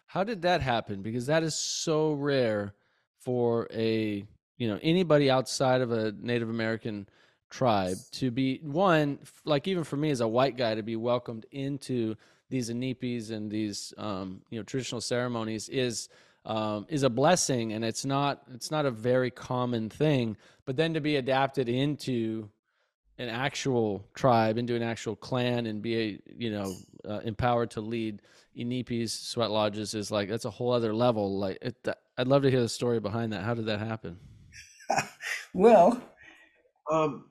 How 0.05 0.23
did 0.23 0.43
that 0.43 0.61
happen? 0.61 1.01
Because 1.01 1.25
that 1.25 1.43
is 1.43 1.55
so 1.55 2.13
rare 2.13 2.75
for 3.19 3.67
a 3.73 4.25
you 4.57 4.67
know 4.67 4.79
anybody 4.83 5.31
outside 5.31 5.81
of 5.81 5.91
a 5.91 6.11
Native 6.11 6.49
American 6.49 7.09
tribe 7.49 7.97
to 8.11 8.31
be 8.31 8.59
one 8.63 9.19
like 9.45 9.67
even 9.67 9.83
for 9.83 9.97
me 9.97 10.09
as 10.09 10.21
a 10.21 10.27
white 10.27 10.57
guy 10.57 10.75
to 10.75 10.83
be 10.83 10.95
welcomed 10.95 11.45
into 11.51 12.15
these 12.49 12.69
inipis 12.69 13.31
and 13.31 13.49
these 13.49 13.93
um, 13.97 14.41
you 14.49 14.59
know 14.59 14.63
traditional 14.63 15.01
ceremonies 15.01 15.69
is 15.69 16.09
um, 16.45 16.85
is 16.89 17.03
a 17.03 17.09
blessing 17.09 17.73
and 17.73 17.83
it's 17.83 18.05
not 18.05 18.43
it's 18.53 18.71
not 18.71 18.85
a 18.85 18.91
very 18.91 19.31
common 19.31 19.89
thing. 19.89 20.37
But 20.65 20.77
then 20.77 20.93
to 20.93 21.01
be 21.01 21.17
adapted 21.17 21.69
into 21.69 22.49
an 23.17 23.29
actual 23.29 24.05
tribe 24.13 24.57
into 24.57 24.75
an 24.75 24.83
actual 24.83 25.15
clan 25.15 25.67
and 25.67 25.81
be 25.81 25.95
a, 25.97 26.19
you 26.35 26.51
know 26.51 26.73
uh, 27.07 27.19
empowered 27.19 27.71
to 27.71 27.81
lead 27.81 28.21
inipis 28.57 29.09
sweat 29.09 29.51
lodges 29.51 29.93
is 29.93 30.11
like 30.11 30.29
that's 30.29 30.45
a 30.45 30.49
whole 30.49 30.71
other 30.71 30.93
level. 30.93 31.39
Like 31.39 31.57
it, 31.61 31.87
i'd 32.17 32.27
love 32.27 32.43
to 32.43 32.51
hear 32.51 32.61
the 32.61 32.69
story 32.69 32.99
behind 32.99 33.33
that. 33.33 33.43
How 33.43 33.53
did 33.53 33.65
that 33.65 33.79
happen? 33.79 34.17
Well 35.53 36.03
um, 36.91 37.25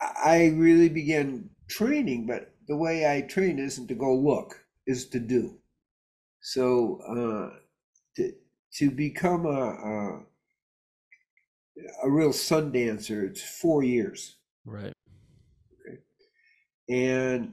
i 0.00 0.52
really 0.54 0.88
began 0.88 1.50
training 1.68 2.26
but 2.26 2.54
the 2.68 2.76
way 2.76 3.10
i 3.10 3.20
train 3.22 3.58
isn't 3.58 3.88
to 3.88 3.94
go 3.94 4.14
look 4.14 4.64
is 4.86 5.08
to 5.08 5.18
do 5.18 5.58
so 6.48 6.98
uh, 7.06 7.58
to 8.16 8.32
to 8.76 8.90
become 8.90 9.44
a, 9.44 9.50
a 9.50 10.22
a 12.04 12.10
real 12.10 12.32
sun 12.32 12.72
dancer, 12.72 13.22
it's 13.22 13.42
four 13.42 13.82
years. 13.82 14.38
Right. 14.64 14.94
Okay. 15.74 15.98
And 16.88 17.52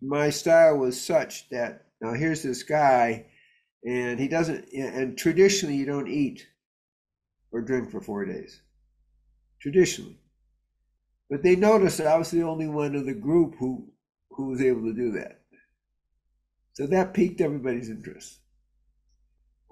my 0.00 0.30
style 0.30 0.78
was 0.78 1.00
such 1.00 1.48
that 1.50 1.86
now 2.00 2.14
here's 2.14 2.42
this 2.42 2.64
guy, 2.64 3.26
and 3.86 4.18
he 4.18 4.26
doesn't. 4.26 4.66
And 4.72 5.16
traditionally, 5.16 5.76
you 5.76 5.86
don't 5.86 6.08
eat 6.08 6.44
or 7.52 7.60
drink 7.60 7.92
for 7.92 8.00
four 8.00 8.24
days. 8.24 8.60
Traditionally, 9.60 10.18
but 11.30 11.44
they 11.44 11.54
noticed 11.54 11.98
that 11.98 12.08
I 12.08 12.18
was 12.18 12.32
the 12.32 12.42
only 12.42 12.66
one 12.66 12.96
of 12.96 13.06
the 13.06 13.14
group 13.14 13.54
who 13.60 13.86
who 14.30 14.48
was 14.48 14.60
able 14.60 14.82
to 14.82 14.92
do 14.92 15.12
that. 15.12 15.41
So 16.74 16.86
that 16.86 17.14
piqued 17.14 17.40
everybody's 17.40 17.90
interest. 17.90 18.38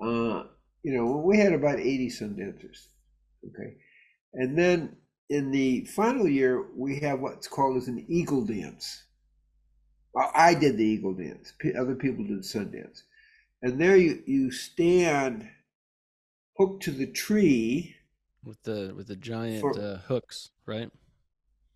Uh, 0.01 0.45
you 0.83 0.95
know, 0.95 1.17
we 1.17 1.39
had 1.39 1.53
about 1.53 1.79
80 1.79 2.11
sun 2.11 2.37
dancers. 2.37 2.89
Okay. 3.45 3.77
And 4.35 4.59
then 4.59 4.97
in 5.29 5.51
the 5.51 5.85
final 5.85 6.29
year, 6.29 6.67
we 6.77 6.99
have 7.01 7.21
what's 7.21 7.49
called 7.49 7.77
as 7.77 7.89
an 7.89 8.05
eagle 8.09 8.45
dance. 8.45 9.05
Well, 10.13 10.31
I 10.35 10.55
did 10.55 10.77
the 10.77 10.85
eagle 10.85 11.15
dance. 11.15 11.53
Other 11.79 11.95
people 11.95 12.25
did 12.25 12.45
sun 12.45 12.73
dance. 12.73 13.05
And 13.63 13.81
there 13.81 13.97
you, 13.97 14.23
you 14.27 14.51
stand 14.51 15.49
hooked 16.57 16.83
to 16.85 16.91
the 16.91 17.07
tree 17.07 17.97
with 18.45 18.63
the 18.63 18.93
with 18.97 19.07
the 19.07 19.17
giant 19.17 19.61
for, 19.61 19.79
uh, 19.79 19.99
hooks, 20.07 20.51
right? 20.67 20.91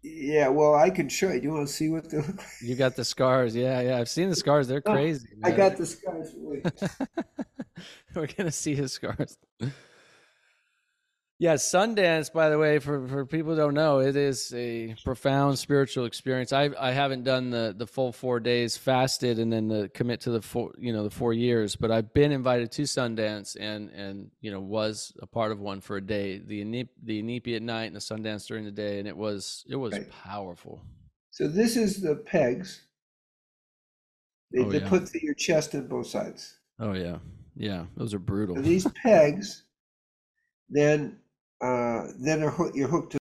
Yeah, 0.06 0.48
well, 0.48 0.74
I 0.74 0.90
can 0.90 1.08
show 1.08 1.30
you. 1.30 1.40
Do 1.40 1.46
you 1.46 1.54
want 1.54 1.66
to 1.66 1.72
see 1.72 1.88
what 1.88 2.10
they 2.10 2.18
look 2.18 2.36
like? 2.36 2.46
You 2.60 2.74
got 2.74 2.94
the 2.94 3.06
scars. 3.06 3.56
Yeah, 3.56 3.80
yeah. 3.80 3.98
I've 3.98 4.10
seen 4.10 4.28
the 4.28 4.36
scars. 4.36 4.68
They're 4.68 4.82
oh, 4.84 4.92
crazy. 4.92 5.28
I 5.42 5.50
got 5.50 5.78
the 5.78 5.86
scars. 5.86 6.34
We're 8.14 8.26
gonna 8.26 8.52
see 8.52 8.74
his 8.74 8.92
scars. 8.92 9.38
Yeah, 11.38 11.54
Sundance, 11.54 12.32
by 12.32 12.48
the 12.48 12.58
way, 12.58 12.78
for, 12.78 13.08
for 13.08 13.26
people 13.26 13.52
who 13.52 13.58
don't 13.58 13.74
know, 13.74 13.98
it 13.98 14.14
is 14.14 14.54
a 14.54 14.94
profound 15.04 15.58
spiritual 15.58 16.04
experience. 16.04 16.52
I 16.52 16.70
I 16.78 16.92
haven't 16.92 17.24
done 17.24 17.50
the 17.50 17.74
the 17.76 17.88
full 17.88 18.12
four 18.12 18.38
days 18.38 18.76
fasted 18.76 19.40
and 19.40 19.52
then 19.52 19.66
the 19.66 19.90
commit 19.92 20.20
to 20.22 20.30
the 20.30 20.40
four 20.40 20.72
you 20.78 20.92
know 20.92 21.02
the 21.02 21.10
four 21.10 21.32
years, 21.32 21.74
but 21.74 21.90
I've 21.90 22.14
been 22.14 22.30
invited 22.30 22.70
to 22.72 22.82
Sundance 22.82 23.56
and 23.58 23.90
and 23.90 24.30
you 24.40 24.52
know 24.52 24.60
was 24.60 25.12
a 25.20 25.26
part 25.26 25.50
of 25.50 25.58
one 25.58 25.80
for 25.80 25.96
a 25.96 26.00
day. 26.00 26.38
The 26.38 26.86
the 27.02 27.20
Inipi 27.20 27.56
at 27.56 27.62
night 27.62 27.86
and 27.86 27.96
the 27.96 28.00
Sundance 28.00 28.46
during 28.46 28.64
the 28.64 28.70
day, 28.70 29.00
and 29.00 29.08
it 29.08 29.16
was 29.16 29.64
it 29.68 29.76
was 29.76 29.92
right. 29.92 30.08
powerful. 30.08 30.82
So 31.32 31.48
this 31.48 31.76
is 31.76 32.00
the 32.00 32.14
pegs. 32.14 32.82
They, 34.52 34.60
oh, 34.60 34.70
they 34.70 34.78
yeah. 34.78 34.88
put 34.88 35.12
your 35.14 35.34
chest 35.34 35.74
on 35.74 35.88
both 35.88 36.06
sides. 36.06 36.58
Oh 36.78 36.92
yeah, 36.92 37.18
yeah, 37.56 37.86
those 37.96 38.14
are 38.14 38.20
brutal. 38.20 38.54
So 38.54 38.62
these 38.62 38.86
pegs 39.02 39.64
then 40.70 41.18
uh, 41.64 42.08
then 42.18 42.40
you're 42.74 42.88
hooked 42.88 43.12
to. 43.12 43.18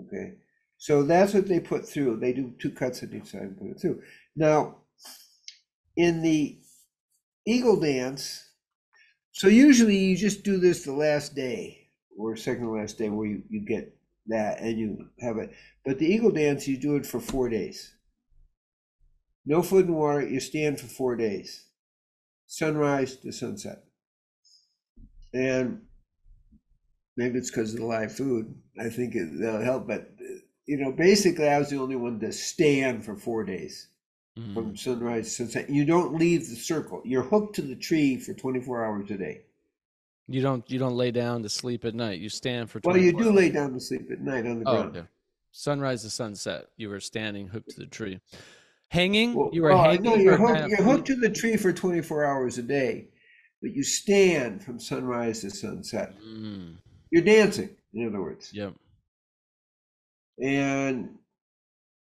Okay, 0.00 0.34
so 0.78 1.04
that's 1.04 1.32
what 1.32 1.46
they 1.46 1.60
put 1.60 1.88
through. 1.88 2.16
They 2.16 2.32
do 2.32 2.54
two 2.58 2.70
cuts 2.70 3.02
at 3.02 3.14
each 3.14 3.26
side 3.26 3.42
and 3.42 3.58
put 3.58 3.70
it 3.70 3.80
through. 3.80 4.02
Now, 4.34 4.78
in 5.96 6.22
the 6.22 6.58
eagle 7.46 7.78
dance, 7.78 8.44
so 9.30 9.46
usually 9.46 9.96
you 9.96 10.16
just 10.16 10.42
do 10.42 10.58
this 10.58 10.84
the 10.84 10.92
last 10.92 11.36
day 11.36 11.88
or 12.18 12.36
second 12.36 12.64
to 12.64 12.72
last 12.72 12.98
day 12.98 13.08
where 13.08 13.28
you, 13.28 13.42
you 13.48 13.60
get 13.60 13.96
that 14.26 14.60
and 14.60 14.78
you 14.78 15.06
have 15.20 15.38
it. 15.38 15.52
But 15.84 15.98
the 15.98 16.06
eagle 16.06 16.32
dance, 16.32 16.66
you 16.66 16.76
do 16.76 16.96
it 16.96 17.06
for 17.06 17.20
four 17.20 17.48
days. 17.48 17.94
No 19.46 19.62
food 19.62 19.86
and 19.86 19.96
water, 19.96 20.26
you 20.26 20.40
stand 20.40 20.80
for 20.80 20.86
four 20.86 21.16
days. 21.16 21.66
Sunrise 22.46 23.16
to 23.16 23.32
sunset. 23.32 23.84
And 25.32 25.82
maybe 27.16 27.38
it's 27.38 27.50
because 27.50 27.74
of 27.74 27.80
the 27.80 27.86
live 27.86 28.14
food. 28.14 28.54
I 28.78 28.88
think 28.88 29.14
it, 29.14 29.28
will 29.32 29.62
help. 29.62 29.86
But 29.86 30.10
you 30.66 30.76
know, 30.76 30.92
basically, 30.92 31.48
I 31.48 31.58
was 31.58 31.70
the 31.70 31.78
only 31.78 31.96
one 31.96 32.20
to 32.20 32.32
stand 32.32 33.04
for 33.04 33.16
four 33.16 33.44
days 33.44 33.88
mm. 34.38 34.54
from 34.54 34.76
sunrise 34.76 35.24
to 35.24 35.30
sunset. 35.30 35.70
You 35.70 35.84
don't 35.84 36.14
leave 36.14 36.48
the 36.48 36.56
circle. 36.56 37.02
You're 37.04 37.22
hooked 37.22 37.56
to 37.56 37.62
the 37.62 37.76
tree 37.76 38.18
for 38.18 38.34
24 38.34 38.84
hours 38.84 39.10
a 39.10 39.18
day. 39.18 39.42
You 40.28 40.40
don't. 40.40 40.68
You 40.70 40.78
don't 40.78 40.96
lay 40.96 41.10
down 41.10 41.42
to 41.42 41.48
sleep 41.48 41.84
at 41.84 41.94
night. 41.94 42.20
You 42.20 42.28
stand 42.28 42.70
for. 42.70 42.80
Well, 42.84 42.96
you 42.96 43.12
do 43.12 43.26
hours. 43.26 43.34
lay 43.34 43.50
down 43.50 43.74
to 43.74 43.80
sleep 43.80 44.10
at 44.10 44.20
night 44.20 44.46
on 44.46 44.60
the 44.60 44.68
oh, 44.68 44.74
ground. 44.74 44.96
Okay. 44.96 45.06
Sunrise 45.50 46.02
to 46.02 46.10
sunset. 46.10 46.68
You 46.76 46.88
were 46.88 47.00
standing 47.00 47.48
hooked 47.48 47.70
to 47.70 47.80
the 47.80 47.86
tree. 47.86 48.20
Hanging. 48.88 49.34
Well, 49.34 49.50
you 49.52 49.62
were 49.62 49.70
well, 49.70 49.84
hanging. 49.84 50.02
No, 50.02 50.14
you're, 50.14 50.36
hooked, 50.36 50.54
kind 50.54 50.64
of 50.64 50.70
you're 50.70 50.82
hooked 50.82 51.06
to 51.08 51.16
the 51.16 51.28
tree 51.28 51.56
for 51.56 51.72
24 51.72 52.24
hours 52.24 52.56
a 52.58 52.62
day, 52.62 53.08
but 53.60 53.72
you 53.72 53.82
stand 53.82 54.62
from 54.62 54.78
sunrise 54.78 55.40
to 55.40 55.50
sunset. 55.50 56.14
Mm. 56.24 56.76
You're 57.12 57.22
dancing, 57.22 57.76
in 57.92 58.08
other 58.08 58.22
words. 58.22 58.50
Yep. 58.54 58.74
And 60.42 61.18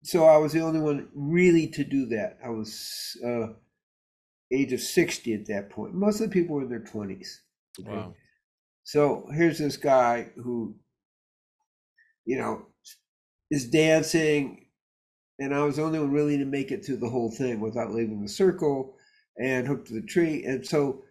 so 0.05 0.25
I 0.25 0.37
was 0.37 0.53
the 0.53 0.61
only 0.61 0.79
one 0.79 1.09
really 1.13 1.67
to 1.69 1.83
do 1.83 2.07
that. 2.07 2.39
I 2.43 2.51
was 2.51 3.17
uh, 3.27 3.49
age 4.53 4.73
of 4.73 4.81
60 4.81 5.35
at 5.35 5.47
that 5.47 5.71
point. 5.71 5.93
Most 5.93 6.21
of 6.21 6.31
the 6.31 6.33
people 6.33 6.55
were 6.55 6.63
in 6.63 6.69
their 6.69 6.81
20s. 6.81 7.39
Okay? 7.81 7.91
Wow. 7.91 8.15
So 8.85 9.27
here's 9.35 9.59
this 9.59 9.77
guy 9.77 10.29
who, 10.37 10.77
you 12.25 12.39
know, 12.39 12.67
is 13.51 13.69
dancing, 13.69 14.67
and 15.41 15.53
I 15.53 15.65
was 15.65 15.77
the 15.77 15.83
only 15.83 15.99
one 15.99 16.13
really 16.13 16.39
to 16.39 16.45
make 16.45 16.71
it 16.71 16.85
through 16.85 16.99
the 16.99 17.11
whole 17.11 17.31
thing 17.31 17.61
without 17.61 17.93
leaving 17.93 18.23
the 18.23 18.29
circle 18.29 18.95
and 19.37 19.67
hooked 19.67 19.89
to 19.89 19.95
the 19.95 20.07
tree. 20.07 20.45
And 20.45 20.65
so 20.65 21.03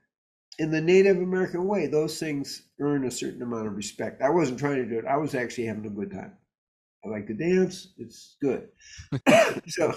in 0.59 0.71
the 0.71 0.81
Native 0.81 1.17
American 1.17 1.65
way, 1.65 1.87
those 1.87 2.19
things 2.19 2.63
earn 2.79 3.05
a 3.05 3.11
certain 3.11 3.41
amount 3.41 3.67
of 3.67 3.75
respect. 3.75 4.21
I 4.21 4.29
wasn't 4.29 4.59
trying 4.59 4.77
to 4.77 4.85
do 4.85 4.99
it. 4.99 5.05
I 5.05 5.17
was 5.17 5.33
actually 5.35 5.65
having 5.65 5.85
a 5.85 5.89
good 5.89 6.11
time. 6.11 6.33
I 7.03 7.09
like 7.09 7.27
to 7.27 7.33
dance. 7.33 7.87
It's 7.97 8.35
good. 8.41 8.67
so, 9.67 9.95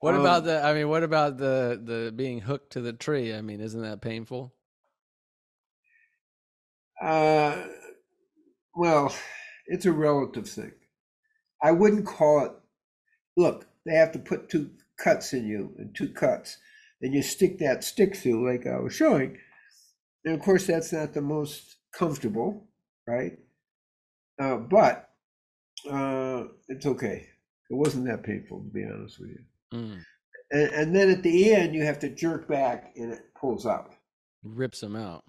what 0.00 0.14
um, 0.14 0.20
about 0.20 0.44
the? 0.44 0.62
I 0.62 0.74
mean, 0.74 0.88
what 0.90 1.02
about 1.02 1.38
the 1.38 1.80
the 1.82 2.12
being 2.14 2.40
hooked 2.40 2.72
to 2.72 2.82
the 2.82 2.92
tree? 2.92 3.34
I 3.34 3.40
mean, 3.40 3.60
isn't 3.60 3.80
that 3.80 4.02
painful? 4.02 4.52
Uh, 7.00 7.56
well, 8.74 9.14
it's 9.66 9.86
a 9.86 9.92
relative 9.92 10.46
thing. 10.46 10.72
I 11.62 11.72
wouldn't 11.72 12.04
call 12.04 12.44
it. 12.44 12.52
Look, 13.38 13.66
they 13.86 13.94
have 13.94 14.12
to 14.12 14.18
put 14.18 14.50
two 14.50 14.70
cuts 14.98 15.32
in 15.32 15.46
you 15.46 15.74
and 15.78 15.94
two 15.94 16.10
cuts, 16.10 16.58
and 17.00 17.14
you 17.14 17.22
stick 17.22 17.58
that 17.60 17.82
stick 17.82 18.14
through, 18.14 18.46
like 18.46 18.66
I 18.66 18.78
was 18.78 18.92
showing 18.92 19.38
and 20.24 20.34
of 20.34 20.40
course, 20.40 20.66
that's 20.66 20.92
not 20.92 21.12
the 21.12 21.22
most 21.22 21.76
comfortable, 21.92 22.68
right? 23.06 23.38
Uh, 24.40 24.56
but 24.56 25.10
uh, 25.90 26.44
it's 26.68 26.86
okay. 26.86 27.26
It 27.70 27.74
wasn't 27.74 28.06
that 28.06 28.22
painful, 28.22 28.60
to 28.60 28.68
be 28.70 28.84
honest 28.84 29.20
with 29.20 29.30
you. 29.30 29.44
Mm. 29.72 30.04
And, 30.50 30.72
and, 30.72 30.96
then 30.96 31.10
at 31.10 31.22
the 31.22 31.54
end, 31.54 31.74
you 31.74 31.84
have 31.84 32.00
to 32.00 32.08
jerk 32.08 32.48
back 32.48 32.92
and 32.96 33.12
it 33.12 33.20
pulls 33.40 33.66
out. 33.66 33.94
Rips 34.42 34.80
them 34.80 34.96
out. 34.96 35.24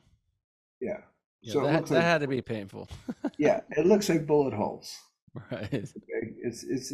Yeah. 0.82 1.02
yeah 1.42 1.54
so 1.54 1.64
that, 1.64 1.86
that 1.86 1.94
like, 1.94 2.04
had 2.04 2.22
to 2.22 2.28
be 2.28 2.42
painful. 2.42 2.90
yeah. 3.38 3.62
It 3.78 3.86
looks 3.86 4.10
like 4.10 4.26
bullet 4.26 4.54
holes. 4.54 4.98
Right. 5.52 5.74
Okay. 5.74 6.34
It's, 6.42 6.64
it's 6.64 6.94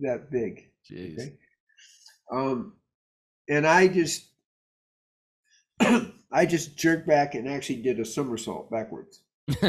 that 0.00 0.30
big. 0.30 0.70
Jeez. 0.90 1.14
Okay. 1.14 1.32
Um, 2.32 2.74
and 3.48 3.66
I 3.66 3.88
just, 3.88 4.26
I 6.32 6.46
just 6.46 6.76
jerked 6.76 7.06
back 7.06 7.34
and 7.34 7.48
actually 7.48 7.82
did 7.82 8.00
a 8.00 8.04
somersault 8.04 8.70
backwards. 8.70 9.20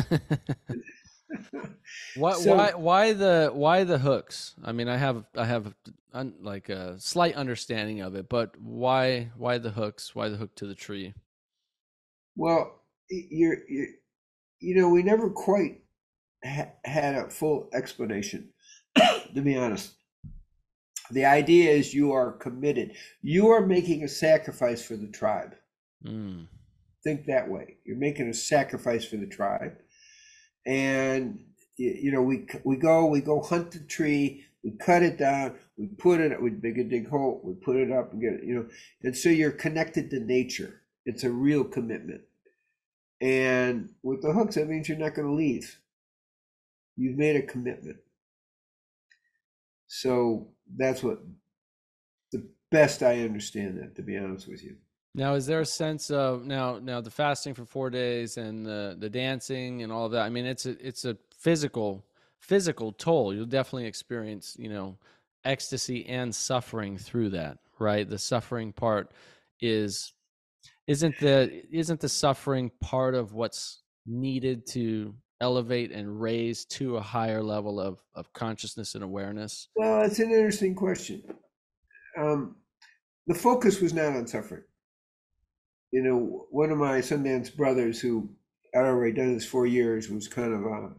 why, 2.15 2.33
So- 2.33 2.55
why, 2.55 2.73
why 2.75 3.13
the, 3.13 3.51
why 3.53 3.83
the 3.83 3.97
hooks? 3.97 4.55
I 4.63 4.71
mean, 4.71 4.87
I 4.87 4.97
have, 4.97 5.25
I 5.35 5.45
have 5.45 5.73
un, 6.13 6.33
like 6.41 6.69
a 6.69 6.99
slight 6.99 7.35
understanding 7.35 8.01
of 8.01 8.15
it, 8.15 8.29
but 8.29 8.59
why, 8.59 9.31
why 9.37 9.57
the 9.57 9.71
hooks? 9.71 10.13
Why 10.15 10.29
the 10.29 10.37
hook 10.37 10.55
to 10.55 10.67
the 10.67 10.75
tree? 10.75 11.13
Well, 12.35 12.81
you're, 13.09 13.57
you 13.67 13.87
you 14.61 14.75
know, 14.75 14.87
we 14.87 15.03
never 15.03 15.29
quite 15.29 15.81
ha- 16.45 16.69
had 16.85 17.15
a 17.15 17.29
full 17.29 17.67
explanation, 17.73 18.49
to 18.95 19.41
be 19.41 19.57
honest. 19.57 19.93
The 21.09 21.25
idea 21.25 21.71
is 21.71 21.93
you 21.93 22.13
are 22.13 22.31
committed. 22.31 22.95
You 23.21 23.49
are 23.49 23.65
making 23.65 24.03
a 24.03 24.07
sacrifice 24.07 24.85
for 24.85 24.95
the 24.95 25.07
tribe. 25.07 25.55
Mm. 26.05 26.47
Think 27.03 27.25
that 27.25 27.49
way. 27.49 27.77
You're 27.85 27.97
making 27.97 28.27
a 28.27 28.33
sacrifice 28.33 29.05
for 29.05 29.17
the 29.17 29.25
tribe, 29.25 29.77
and 30.65 31.43
you 31.77 32.11
know 32.11 32.21
we 32.21 32.47
we 32.63 32.75
go 32.75 33.05
we 33.05 33.21
go 33.21 33.41
hunt 33.41 33.71
the 33.71 33.79
tree. 33.79 34.45
We 34.63 34.71
cut 34.71 35.01
it 35.01 35.17
down. 35.17 35.55
We 35.77 35.87
put 35.87 36.21
it. 36.21 36.39
We 36.39 36.51
dig 36.51 36.77
a 36.77 36.83
dig 36.83 37.09
hole. 37.09 37.41
We 37.43 37.55
put 37.55 37.77
it 37.77 37.91
up 37.91 38.13
and 38.13 38.21
get 38.21 38.33
it. 38.33 38.43
You 38.43 38.55
know, 38.55 38.67
and 39.01 39.17
so 39.17 39.29
you're 39.29 39.51
connected 39.51 40.11
to 40.11 40.19
nature. 40.19 40.81
It's 41.05 41.23
a 41.23 41.31
real 41.31 41.63
commitment. 41.63 42.21
And 43.19 43.89
with 44.03 44.21
the 44.21 44.33
hooks, 44.33 44.55
that 44.55 44.67
means 44.67 44.89
you're 44.89 44.97
not 44.97 45.15
going 45.15 45.27
to 45.27 45.33
leave. 45.33 45.79
You've 46.95 47.17
made 47.17 47.35
a 47.35 47.41
commitment. 47.41 47.97
So 49.87 50.47
that's 50.75 51.03
what 51.03 51.19
the 52.31 52.47
best 52.71 53.03
I 53.03 53.21
understand 53.21 53.77
that, 53.77 53.95
to 53.95 54.01
be 54.01 54.17
honest 54.17 54.47
with 54.47 54.63
you. 54.63 54.77
Now, 55.13 55.33
is 55.33 55.45
there 55.45 55.59
a 55.59 55.65
sense 55.65 56.09
of 56.09 56.45
now, 56.45 56.79
now 56.81 57.01
the 57.01 57.11
fasting 57.11 57.53
for 57.53 57.65
four 57.65 57.89
days 57.89 58.37
and 58.37 58.65
the 58.65 58.95
the 58.97 59.09
dancing 59.09 59.83
and 59.83 59.91
all 59.91 60.05
of 60.05 60.13
that? 60.13 60.21
I 60.21 60.29
mean, 60.29 60.45
it's 60.45 60.65
a 60.65 60.87
it's 60.87 61.03
a 61.05 61.17
physical 61.37 62.05
physical 62.39 62.93
toll. 62.93 63.33
You'll 63.33 63.45
definitely 63.45 63.87
experience, 63.87 64.55
you 64.57 64.69
know, 64.69 64.97
ecstasy 65.43 66.05
and 66.05 66.33
suffering 66.33 66.97
through 66.97 67.29
that, 67.29 67.57
right? 67.79 68.09
The 68.09 68.17
suffering 68.17 68.71
part 68.71 69.11
is 69.59 70.13
isn't 70.87 71.19
the 71.19 71.63
isn't 71.71 71.99
the 71.99 72.09
suffering 72.09 72.71
part 72.79 73.13
of 73.13 73.33
what's 73.33 73.83
needed 74.05 74.65
to 74.67 75.13
elevate 75.41 75.91
and 75.91 76.21
raise 76.21 76.65
to 76.65 76.97
a 76.97 77.01
higher 77.01 77.43
level 77.43 77.81
of 77.81 77.99
of 78.15 78.31
consciousness 78.31 78.95
and 78.95 79.03
awareness? 79.03 79.67
Well, 79.75 80.03
it's 80.03 80.19
an 80.19 80.31
interesting 80.31 80.73
question. 80.73 81.23
Um, 82.17 82.55
the 83.27 83.35
focus 83.35 83.81
was 83.81 83.93
not 83.93 84.15
on 84.15 84.25
suffering. 84.25 84.63
You 85.91 86.01
know, 86.01 86.47
one 86.49 86.71
of 86.71 86.77
my 86.77 86.99
Sundance 86.99 87.55
brothers, 87.55 87.99
who 87.99 88.29
had 88.73 88.85
already 88.85 89.13
done 89.13 89.33
this 89.33 89.45
four 89.45 89.65
years, 89.65 90.09
was 90.09 90.27
kind 90.27 90.53
of 90.53 90.63
a, 90.63 90.91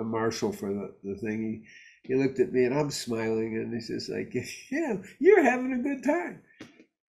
a 0.00 0.04
marshal 0.04 0.52
for 0.52 0.68
the, 0.72 0.94
the 1.02 1.14
thing. 1.16 1.64
He, 2.02 2.12
he 2.12 2.14
looked 2.14 2.40
at 2.40 2.52
me 2.52 2.64
and 2.64 2.78
I'm 2.78 2.90
smiling, 2.90 3.56
and 3.56 3.72
he 3.74 3.80
says, 3.80 4.08
like, 4.08 4.34
yeah, 4.70 4.96
you're 5.18 5.42
having 5.42 5.72
a 5.72 5.78
good 5.78 6.04
time. 6.04 6.42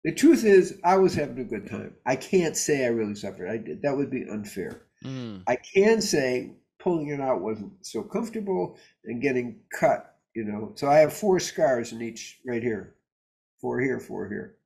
The 0.04 0.12
truth 0.12 0.44
is, 0.44 0.78
I 0.84 0.96
was 0.96 1.14
having 1.14 1.38
a 1.38 1.44
good 1.44 1.66
time. 1.66 1.94
I 2.04 2.16
can't 2.16 2.56
say 2.56 2.84
I 2.84 2.88
really 2.88 3.14
suffered. 3.14 3.48
I 3.48 3.56
did. 3.56 3.80
That 3.82 3.96
would 3.96 4.10
be 4.10 4.26
unfair. 4.30 4.82
Mm, 5.02 5.42
I 5.46 5.56
can 5.56 6.02
say 6.02 6.52
pulling 6.78 7.08
it 7.08 7.20
out 7.20 7.40
wasn't 7.40 7.72
so 7.80 8.02
comfortable 8.02 8.76
and 9.06 9.22
getting 9.22 9.60
cut, 9.72 10.16
you 10.34 10.44
know. 10.44 10.72
So 10.74 10.88
I 10.88 10.98
have 10.98 11.14
four 11.14 11.40
scars 11.40 11.92
in 11.92 12.02
each 12.02 12.40
right 12.46 12.62
here, 12.62 12.96
four 13.60 13.80
here, 13.80 13.98
four 13.98 14.28
here, 14.28 14.56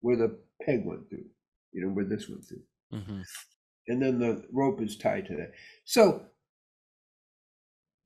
where 0.00 0.16
the 0.16 0.36
peg 0.66 0.84
went 0.84 1.08
through, 1.08 1.26
you 1.72 1.82
know, 1.84 1.92
where 1.92 2.04
this 2.04 2.28
went 2.28 2.44
through. 2.44 2.62
mhm. 2.92 3.24
And 3.88 4.02
then 4.02 4.18
the 4.18 4.44
rope 4.52 4.80
is 4.80 4.96
tied 4.96 5.26
to 5.26 5.36
that. 5.36 5.52
So, 5.84 6.26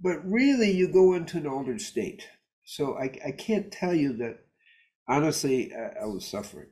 but 0.01 0.25
really, 0.31 0.71
you 0.71 0.89
go 0.89 1.15
into 1.15 1.39
an 1.39 1.47
altered 1.47 1.81
state. 1.81 2.29
So 2.65 2.97
I, 2.99 3.11
I 3.27 3.31
can't 3.33 3.71
tell 3.73 3.95
you 3.95 4.13
that 4.19 4.39
honestly, 5.09 5.73
I, 5.75 6.03
I 6.03 6.07
was 6.07 6.27
suffering, 6.27 6.69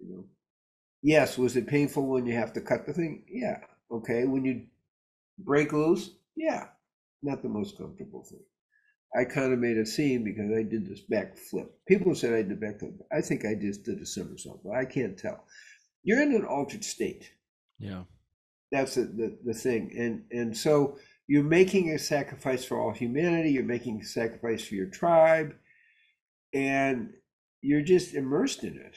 you 0.00 0.10
know. 0.10 0.24
Yes, 1.02 1.38
was 1.38 1.56
it 1.56 1.68
painful 1.68 2.06
when 2.06 2.26
you 2.26 2.34
have 2.34 2.52
to 2.54 2.60
cut 2.60 2.86
the 2.86 2.92
thing? 2.92 3.24
Yeah. 3.30 3.58
Okay. 3.90 4.24
When 4.24 4.44
you 4.44 4.66
break 5.38 5.72
loose? 5.72 6.10
Yeah. 6.36 6.68
Not 7.22 7.42
the 7.42 7.48
most 7.48 7.78
comfortable 7.78 8.24
thing. 8.24 8.44
I 9.16 9.24
kind 9.24 9.52
of 9.52 9.58
made 9.58 9.78
a 9.78 9.86
scene 9.86 10.24
because 10.24 10.52
I 10.52 10.62
did 10.62 10.86
this 10.86 11.00
back 11.00 11.38
flip. 11.38 11.72
People 11.88 12.14
said 12.14 12.34
I 12.34 12.42
did 12.42 12.60
back 12.60 12.80
flip. 12.80 12.94
I 13.12 13.20
think 13.22 13.44
I 13.44 13.54
just 13.54 13.84
did 13.84 14.00
a 14.00 14.06
somersault, 14.06 14.62
but 14.64 14.74
I 14.76 14.84
can't 14.84 15.18
tell. 15.18 15.44
You're 16.06 16.22
in 16.22 16.32
an 16.32 16.44
altered 16.44 16.84
state. 16.84 17.32
Yeah. 17.80 18.04
That's 18.70 18.94
the, 18.94 19.02
the, 19.02 19.38
the 19.44 19.54
thing. 19.54 19.92
And 19.98 20.22
and 20.30 20.56
so 20.56 20.98
you're 21.26 21.42
making 21.42 21.90
a 21.90 21.98
sacrifice 21.98 22.64
for 22.64 22.80
all 22.80 22.92
humanity, 22.92 23.50
you're 23.50 23.64
making 23.64 24.00
a 24.00 24.04
sacrifice 24.04 24.64
for 24.64 24.76
your 24.76 24.86
tribe, 24.86 25.56
and 26.54 27.12
you're 27.60 27.82
just 27.82 28.14
immersed 28.14 28.62
in 28.62 28.76
it. 28.76 28.94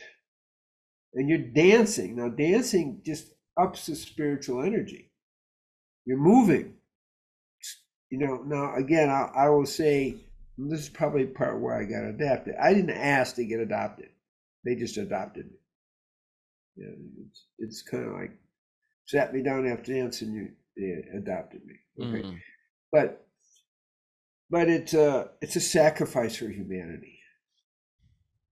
And 1.15 1.27
you're 1.27 1.39
dancing. 1.39 2.15
Now 2.15 2.29
dancing 2.29 3.01
just 3.03 3.33
ups 3.59 3.87
the 3.87 3.95
spiritual 3.95 4.61
energy. 4.61 5.11
You're 6.05 6.19
moving. 6.19 6.75
You 8.11 8.19
know, 8.19 8.43
now 8.45 8.75
again, 8.75 9.09
I, 9.09 9.31
I 9.35 9.49
will 9.49 9.65
say 9.65 10.17
this 10.59 10.81
is 10.81 10.89
probably 10.89 11.25
part 11.25 11.59
where 11.59 11.75
I 11.75 11.85
got 11.85 12.03
adopted. 12.03 12.53
I 12.61 12.75
didn't 12.75 12.91
ask 12.91 13.35
to 13.37 13.45
get 13.45 13.61
adopted. 13.61 14.09
They 14.63 14.75
just 14.75 14.97
adopted 14.97 15.47
me. 15.47 15.58
Yeah, 16.79 16.95
it's, 17.27 17.45
it's 17.59 17.81
kind 17.83 18.05
of 18.05 18.13
like 18.13 18.31
sat 19.05 19.33
me 19.33 19.43
down 19.43 19.67
after 19.67 19.93
dance 19.93 20.21
and 20.21 20.33
you 20.33 20.49
they 20.77 21.03
adopted 21.17 21.65
me. 21.65 21.75
Okay, 22.01 22.23
Mhm. 22.23 22.39
but 22.91 23.27
but 24.49 24.69
it's 24.69 24.93
a 24.93 25.31
it's 25.41 25.57
a 25.57 25.61
sacrifice 25.61 26.37
for 26.37 26.49
humanity. 26.49 27.19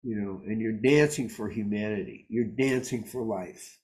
You 0.04 0.16
know, 0.22 0.42
and 0.46 0.62
you're 0.62 0.74
dancing 0.74 1.30
for 1.30 1.50
humanity. 1.50 2.26
You're 2.30 2.46
dancing 2.46 3.04
for 3.04 3.24
life, 3.24 3.80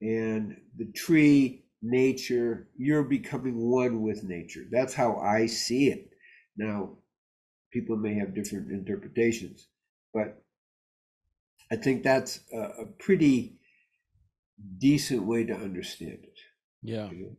and 0.00 0.60
the 0.76 0.92
tree, 0.92 1.66
nature. 1.82 2.68
You're 2.76 3.04
becoming 3.04 3.58
one 3.58 4.02
with 4.02 4.24
nature. 4.24 4.64
That's 4.70 4.94
how 4.94 5.16
I 5.16 5.46
see 5.46 5.88
it. 5.90 6.10
Now, 6.56 6.98
people 7.72 7.96
may 7.96 8.14
have 8.14 8.34
different 8.34 8.70
interpretations, 8.72 9.68
but 10.14 10.43
I 11.70 11.76
think 11.76 12.02
that's 12.02 12.40
a, 12.52 12.82
a 12.82 12.86
pretty 12.86 13.58
decent 14.78 15.24
way 15.24 15.44
to 15.44 15.54
understand 15.54 16.18
it. 16.22 16.38
Yeah. 16.82 17.10
you 17.10 17.24
know? 17.24 17.36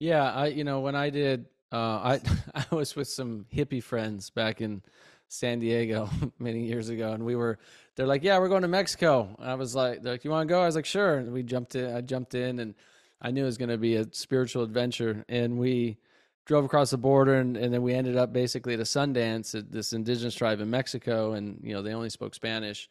Yeah, 0.00 0.32
I 0.32 0.46
you 0.46 0.64
know 0.64 0.80
when 0.80 0.94
I 0.94 1.10
did 1.10 1.46
uh 1.72 1.76
I 1.76 2.20
I 2.54 2.74
was 2.74 2.96
with 2.96 3.08
some 3.08 3.46
hippie 3.52 3.82
friends 3.82 4.30
back 4.30 4.60
in 4.60 4.82
San 5.28 5.58
Diego 5.58 6.08
many 6.38 6.66
years 6.66 6.88
ago 6.88 7.12
and 7.12 7.24
we 7.24 7.36
were 7.36 7.58
they're 7.96 8.06
like, 8.06 8.22
"Yeah, 8.22 8.38
we're 8.38 8.48
going 8.48 8.62
to 8.62 8.68
Mexico." 8.68 9.34
And 9.40 9.50
I 9.50 9.54
was 9.54 9.74
like, 9.74 10.02
they're 10.02 10.12
like, 10.12 10.24
"You 10.24 10.30
want 10.30 10.48
to 10.48 10.52
go?" 10.52 10.62
I 10.62 10.66
was 10.66 10.76
like, 10.76 10.86
"Sure." 10.86 11.18
And 11.18 11.32
we 11.32 11.42
jumped 11.42 11.74
in 11.74 11.94
I 11.94 12.00
jumped 12.00 12.34
in 12.34 12.60
and 12.60 12.74
I 13.20 13.32
knew 13.32 13.42
it 13.42 13.46
was 13.46 13.58
going 13.58 13.70
to 13.70 13.78
be 13.78 13.96
a 13.96 14.06
spiritual 14.12 14.62
adventure 14.62 15.24
and 15.28 15.58
we 15.58 15.98
drove 16.46 16.64
across 16.64 16.90
the 16.90 16.98
border 16.98 17.34
and, 17.34 17.56
and 17.56 17.74
then 17.74 17.82
we 17.82 17.92
ended 17.92 18.16
up 18.16 18.32
basically 18.32 18.74
at 18.74 18.80
a 18.80 18.84
Sundance 18.84 19.54
at 19.54 19.70
this 19.70 19.92
indigenous 19.92 20.34
tribe 20.34 20.60
in 20.60 20.70
Mexico 20.70 21.32
and 21.32 21.60
you 21.62 21.74
know 21.74 21.82
they 21.82 21.92
only 21.92 22.10
spoke 22.10 22.34
Spanish. 22.34 22.88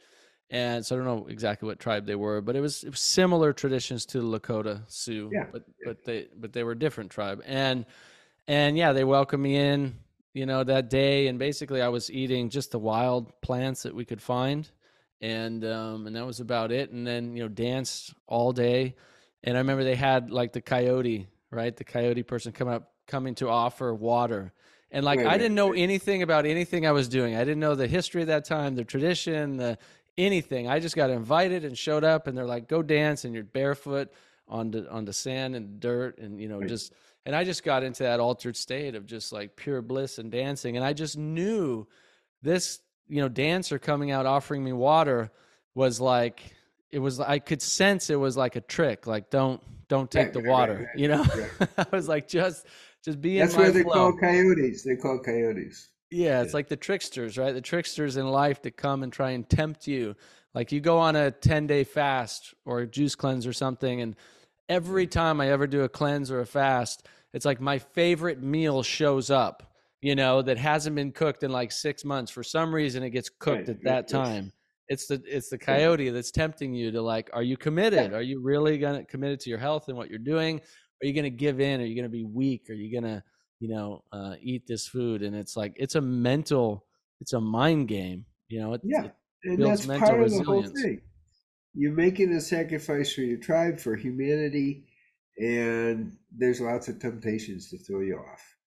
And 0.50 0.86
so 0.86 0.96
I 0.96 1.00
don't 1.00 1.06
know 1.06 1.28
exactly 1.28 1.68
what 1.68 1.80
tribe 1.80 2.06
they 2.06 2.16
were, 2.16 2.42
but 2.42 2.56
it 2.56 2.62
was, 2.62 2.84
it 2.84 2.92
was 2.92 3.02
similar 3.02 3.52
traditions 3.52 4.06
to 4.08 4.22
the 4.22 4.40
Lakota 4.40 4.82
Sioux, 4.88 5.36
Yeah, 5.36 5.48
but 5.52 5.64
but 5.84 6.06
they 6.06 6.28
but 6.38 6.54
they 6.54 6.64
were 6.64 6.72
a 6.72 6.80
different 6.80 7.12
tribe. 7.12 7.42
And 7.46 7.86
and 8.48 8.78
yeah, 8.78 8.94
they 8.94 9.04
welcomed 9.04 9.44
me 9.44 9.58
in, 9.58 10.00
you 10.34 10.46
know, 10.46 10.64
that 10.64 10.90
day. 10.90 11.28
And 11.28 11.38
basically, 11.40 11.82
I 11.82 11.90
was 11.90 12.10
eating 12.12 12.50
just 12.50 12.72
the 12.72 12.80
wild 12.80 13.42
plants 13.42 13.84
that 13.84 13.94
we 13.96 14.06
could 14.06 14.22
find, 14.22 14.70
and 15.22 15.66
um, 15.66 16.08
and 16.08 16.16
that 16.16 16.26
was 16.26 16.40
about 16.40 16.72
it. 16.72 16.92
And 16.92 17.06
then 17.06 17.36
you 17.36 17.44
know, 17.44 17.50
danced 17.50 18.14
all 18.28 18.52
day. 18.54 18.96
And 19.44 19.56
I 19.58 19.60
remember 19.60 19.84
they 19.84 19.96
had 19.96 20.32
like 20.32 20.54
the 20.54 20.62
coyote, 20.62 21.28
right? 21.52 21.76
The 21.76 21.84
coyote 21.84 22.24
person 22.24 22.52
come 22.52 22.68
up 22.68 22.92
coming 23.06 23.36
to 23.36 23.50
offer 23.50 23.94
water. 23.94 24.54
And 24.92 25.04
like 25.04 25.22
Right, 25.22 25.26
I 25.26 25.38
didn't 25.38 25.56
know 25.56 25.72
right. 25.72 25.74
anything 25.74 26.24
about 26.24 26.46
anything 26.46 26.88
I 26.88 26.92
was 26.92 27.08
doing. 27.10 27.36
I 27.36 27.40
didn't 27.40 27.60
know 27.60 27.76
the 27.76 27.88
history 27.88 28.22
of 28.22 28.28
that 28.28 28.46
time, 28.46 28.76
the 28.76 28.86
tradition, 28.86 29.58
the 29.58 29.78
anything. 30.18 30.68
I 30.68 30.80
just 30.80 30.96
got 30.96 31.10
invited 31.10 31.64
and 31.66 31.78
showed 31.78 32.04
up, 32.04 32.28
and 32.28 32.38
they're 32.38 32.46
like, 32.46 32.68
"Go 32.68 32.82
dance," 32.82 33.26
and 33.26 33.34
you're 33.34 33.44
barefoot 33.44 34.10
on 34.48 34.72
the 34.72 34.90
on 34.90 35.06
the 35.06 35.14
sand 35.14 35.56
and 35.56 35.80
dirt, 35.80 36.18
and 36.20 36.40
you 36.42 36.48
know, 36.48 36.60
Right. 36.60 36.70
just 36.70 36.94
and 37.26 37.36
I 37.36 37.44
just 37.44 37.64
got 37.64 37.84
into 37.84 38.04
that 38.04 38.20
altered 38.20 38.56
state 38.56 38.96
of 38.96 39.06
just 39.06 39.32
like 39.34 39.56
pure 39.56 39.82
bliss 39.82 40.18
and 40.18 40.32
dancing, 40.32 40.78
and 40.78 40.86
I 40.86 40.94
just 40.94 41.18
knew 41.18 41.86
this, 42.42 42.80
you 43.10 43.22
know, 43.22 43.30
dancer 43.30 43.78
coming 43.80 44.12
out 44.12 44.26
offering 44.26 44.64
me 44.64 44.72
water 44.74 45.32
was 45.76 46.00
like 46.00 46.42
it 46.92 47.00
was. 47.00 47.20
I 47.20 47.40
could 47.40 47.62
sense 47.62 48.10
it 48.10 48.16
was 48.16 48.38
like 48.38 48.56
a 48.56 48.62
trick, 48.62 49.08
like 49.08 49.30
don't 49.30 49.62
don't 49.90 50.10
take 50.10 50.28
Right, 50.28 50.34
the 50.34 50.40
water, 50.50 50.88
right, 50.94 51.00
you 51.00 51.08
know. 51.10 51.26
I 51.78 51.86
was 51.92 52.08
like 52.08 52.28
just 52.28 52.66
just 53.04 53.20
be 53.22 53.38
That's 53.40 53.54
in 53.54 53.60
my 53.60 53.66
why 53.68 53.72
they 53.72 53.84
flow. 53.84 53.94
call 53.94 54.18
coyotes. 54.18 54.84
They 54.84 54.96
call 54.96 55.20
coyotes. 55.20 55.90
Yeah, 56.10 56.42
it's 56.42 56.54
like 56.54 56.70
the 56.70 56.78
tricksters, 56.78 57.38
right? 57.38 57.54
The 57.54 57.62
tricksters 57.62 58.18
in 58.18 58.28
life 58.28 58.62
that 58.62 58.78
come 58.78 59.04
and 59.04 59.12
try 59.12 59.32
and 59.32 59.48
tempt 59.50 59.88
you. 59.88 60.16
Like 60.54 60.72
you 60.72 60.80
go 60.80 60.98
on 60.98 61.16
a 61.16 61.32
10 61.32 61.68
day 61.68 61.84
fast 61.84 62.54
or 62.66 62.80
a 62.80 62.88
juice 62.88 63.16
cleanse 63.16 63.46
or 63.46 63.54
something, 63.54 64.02
and 64.02 64.16
every 64.70 65.06
mm. 65.06 65.12
time 65.12 65.42
I 65.42 65.50
ever 65.52 65.68
do 65.68 65.82
a 65.82 65.90
cleanse 65.90 66.32
or 66.32 66.40
a 66.40 66.46
fast, 66.46 67.08
it's 67.34 67.46
like 67.46 67.60
my 67.60 67.78
favorite 67.78 68.42
meal 68.42 68.84
shows 68.84 69.30
up, 69.30 69.74
you 70.02 70.16
know, 70.16 70.42
that 70.42 70.58
hasn't 70.58 70.96
been 70.96 71.12
cooked 71.12 71.44
in 71.44 71.52
like 71.52 71.72
six 71.72 72.06
months. 72.06 72.32
For 72.32 72.44
some 72.44 72.74
reason, 72.74 73.04
it 73.04 73.10
gets 73.12 73.30
cooked 73.30 73.68
Right, 73.68 73.70
at 73.70 73.84
that 73.84 74.08
time. 74.08 74.52
It's 74.90 75.08
the 75.08 75.22
it's 75.28 75.50
the 75.50 75.58
coyote 75.58 76.10
that's 76.10 76.32
tempting 76.32 76.74
you 76.74 76.92
to 76.92 77.02
like, 77.02 77.30
are 77.34 77.44
you 77.44 77.58
committed? 77.58 78.14
Are 78.14 78.22
you 78.22 78.42
really 78.42 78.78
gonna 78.78 79.04
committed 79.04 79.42
to 79.42 79.50
your 79.50 79.60
health 79.60 79.90
and 79.90 79.98
what 79.98 80.10
you're 80.10 80.20
doing? 80.20 80.62
Are 81.04 81.06
you 81.06 81.14
gonna 81.14 81.30
give 81.30 81.60
in? 81.60 81.82
Are 81.82 81.86
you 81.86 81.96
gonna 81.96 82.08
be 82.08 82.24
weak? 82.24 82.70
Are 82.70 82.74
you 82.74 82.94
gonna 82.94 83.22
you 83.60 83.70
know 83.70 84.04
uh, 84.12 84.36
eat 84.42 84.68
this 84.68 84.88
food? 84.88 85.24
And 85.24 85.36
it's 85.36 85.56
like 85.58 85.74
it's 85.78 85.96
a 85.96 86.02
mental, 86.02 86.86
it's 87.22 87.34
a 87.34 87.42
mind 87.42 87.88
game. 87.88 88.26
You 88.50 88.62
know, 88.62 88.74
it, 88.74 88.82
Yeah. 88.84 89.04
it- 89.04 89.16
And 89.44 89.64
builds 89.64 89.64
that's 89.64 89.88
mental 89.88 90.00
part 90.00 90.22
of 90.22 90.32
the 90.32 90.44
whole 90.44 90.64
resilience. 90.64 90.74
thing. 90.74 91.02
You're 91.74 91.94
making 91.94 92.34
a 92.34 92.42
sacrifice 92.42 93.14
for 93.14 93.22
your 93.22 93.38
tribe, 93.40 93.80
for 93.80 93.96
humanity, 93.96 94.88
and 95.40 96.18
there's 96.32 96.62
lots 96.62 96.88
of 96.90 97.00
temptations 97.00 97.70
to 97.72 97.78
throw 97.80 98.02
you 98.02 98.18
off. 98.20 98.58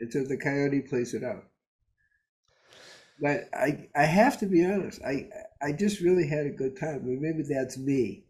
And 0.00 0.12
so 0.12 0.24
the 0.24 0.38
coyote 0.38 0.82
plays 0.82 1.14
it 1.14 1.24
out. 1.24 1.50
But 3.20 3.48
I 3.54 3.88
I 3.94 4.04
have 4.04 4.38
to 4.40 4.46
be 4.46 4.64
honest, 4.64 5.00
I 5.02 5.28
I 5.62 5.72
just 5.72 6.00
really 6.00 6.26
had 6.26 6.46
a 6.46 6.50
good 6.50 6.76
time. 6.76 7.02
Maybe 7.20 7.42
that's 7.42 7.76
me. 7.76 8.24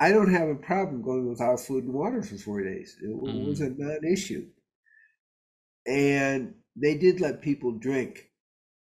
I 0.00 0.10
don't 0.12 0.32
have 0.32 0.48
a 0.48 0.56
problem 0.56 1.02
going 1.02 1.28
without 1.28 1.60
food 1.60 1.84
and 1.84 1.94
water 1.94 2.22
for 2.22 2.38
four 2.38 2.62
days. 2.62 2.98
It 3.02 3.08
w- 3.08 3.48
was 3.48 3.60
a 3.62 3.70
non-issue. 3.70 4.50
And 5.86 6.54
they 6.76 6.96
did 6.96 7.20
let 7.20 7.42
people 7.42 7.72
drink, 7.72 8.30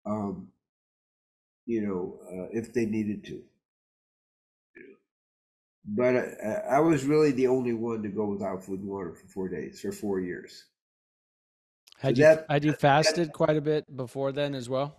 um, 0.05 0.49
you 1.65 1.81
know, 1.81 2.19
uh, 2.31 2.49
if 2.51 2.73
they 2.73 2.85
needed 2.85 3.23
to. 3.25 3.41
But 5.85 6.15
uh, 6.15 6.61
I 6.69 6.79
was 6.79 7.03
really 7.03 7.31
the 7.31 7.47
only 7.47 7.73
one 7.73 8.03
to 8.03 8.09
go 8.09 8.25
without 8.25 8.63
food 8.63 8.79
and 8.79 8.89
water 8.89 9.13
for 9.13 9.27
four 9.27 9.49
days, 9.49 9.81
for 9.81 9.91
four 9.91 10.19
years. 10.19 10.65
Had 11.97 12.17
you 12.17 12.23
that- 12.23 12.45
had 12.49 12.63
you 12.63 12.73
fasted 12.73 13.33
quite 13.33 13.57
a 13.57 13.61
bit 13.61 13.95
before 13.95 14.31
then 14.31 14.55
as 14.55 14.69
well? 14.69 14.95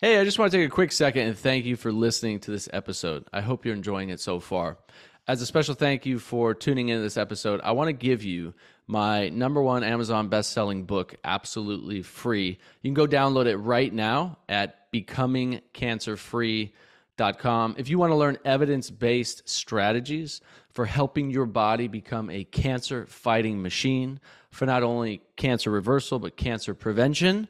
Hey, 0.00 0.18
I 0.18 0.24
just 0.24 0.38
want 0.38 0.52
to 0.52 0.58
take 0.58 0.66
a 0.66 0.70
quick 0.70 0.92
second 0.92 1.26
and 1.26 1.38
thank 1.38 1.64
you 1.64 1.76
for 1.76 1.90
listening 1.90 2.38
to 2.40 2.50
this 2.50 2.68
episode. 2.72 3.24
I 3.32 3.40
hope 3.40 3.64
you're 3.64 3.74
enjoying 3.74 4.10
it 4.10 4.20
so 4.20 4.40
far. 4.40 4.78
As 5.26 5.40
a 5.40 5.46
special 5.46 5.74
thank 5.74 6.04
you 6.04 6.18
for 6.18 6.54
tuning 6.54 6.90
into 6.90 7.02
this 7.02 7.16
episode, 7.16 7.60
I 7.64 7.72
want 7.72 7.88
to 7.88 7.92
give 7.94 8.22
you 8.22 8.54
my 8.88 9.30
number 9.30 9.60
one 9.60 9.82
Amazon 9.82 10.28
best-selling 10.28 10.84
book 10.84 11.16
absolutely 11.24 12.02
free. 12.02 12.58
You 12.82 12.88
can 12.88 12.94
go 12.94 13.06
download 13.06 13.46
it 13.46 13.56
right 13.56 13.92
now 13.92 14.38
at 14.48 14.92
becomingcancerfree.com. 14.92 17.74
If 17.78 17.88
you 17.88 17.98
want 17.98 18.12
to 18.12 18.16
learn 18.16 18.38
evidence-based 18.44 19.48
strategies 19.48 20.40
for 20.70 20.84
helping 20.84 21.30
your 21.30 21.46
body 21.46 21.88
become 21.88 22.30
a 22.30 22.44
cancer-fighting 22.44 23.60
machine 23.60 24.20
for 24.52 24.66
not 24.66 24.84
only 24.84 25.22
cancer 25.36 25.70
reversal 25.70 26.18
but 26.18 26.36
cancer 26.36 26.74
prevention, 26.74 27.48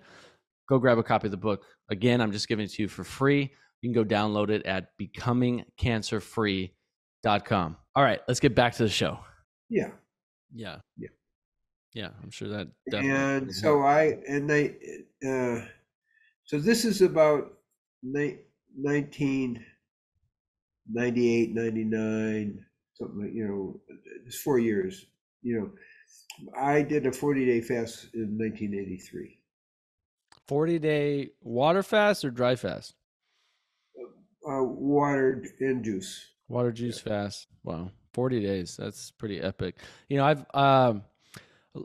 go 0.68 0.78
grab 0.78 0.98
a 0.98 1.02
copy 1.02 1.26
of 1.26 1.32
the 1.32 1.36
book. 1.36 1.64
Again, 1.90 2.20
I'm 2.20 2.30
just 2.32 2.48
giving 2.48 2.64
it 2.64 2.72
to 2.72 2.82
you 2.82 2.88
for 2.88 3.04
free. 3.04 3.52
You 3.82 3.92
can 3.92 4.02
go 4.02 4.08
download 4.08 4.48
it 4.48 4.64
at 4.64 4.98
becomingcancerfree.com. 4.98 7.76
All 7.94 8.02
right, 8.02 8.20
let's 8.26 8.40
get 8.40 8.54
back 8.54 8.76
to 8.76 8.84
the 8.84 8.88
show. 8.88 9.18
Yeah. 9.68 9.90
Yeah. 10.54 10.76
Yeah. 10.96 11.08
Yeah, 11.96 12.10
I'm 12.22 12.30
sure 12.30 12.48
that 12.48 12.68
definitely. 12.90 13.10
and 13.10 13.54
so 13.54 13.78
help. 13.78 13.80
I 13.80 14.02
and 14.28 14.50
they 14.50 14.76
uh, 15.26 15.64
so 16.44 16.60
this 16.60 16.84
is 16.84 17.02
about 17.02 17.54
ni- 18.02 18.38
1998 18.76 21.54
99 21.54 22.66
something 22.94 23.20
like 23.20 23.32
you 23.32 23.48
know 23.48 23.80
it's 24.26 24.38
four 24.40 24.58
years 24.58 25.06
you 25.42 25.58
know 25.58 25.70
I 26.58 26.82
did 26.82 27.06
a 27.06 27.12
40 27.12 27.46
day 27.46 27.62
fast 27.62 28.08
in 28.14 28.36
1983 28.38 29.40
40 30.46 30.78
day 30.78 31.30
water 31.40 31.82
fast 31.82 32.24
or 32.24 32.30
dry 32.30 32.54
fast? 32.56 32.94
uh, 34.48 34.62
water 34.62 35.44
and 35.60 35.84
juice 35.84 36.32
Water 36.48 36.72
juice 36.72 37.00
fast. 37.00 37.48
Wow. 37.64 37.90
40 38.12 38.40
days. 38.40 38.76
That's 38.76 39.10
pretty 39.10 39.40
epic. 39.40 39.78
You 40.08 40.18
know, 40.18 40.24
I've 40.24 40.46
um 40.54 41.02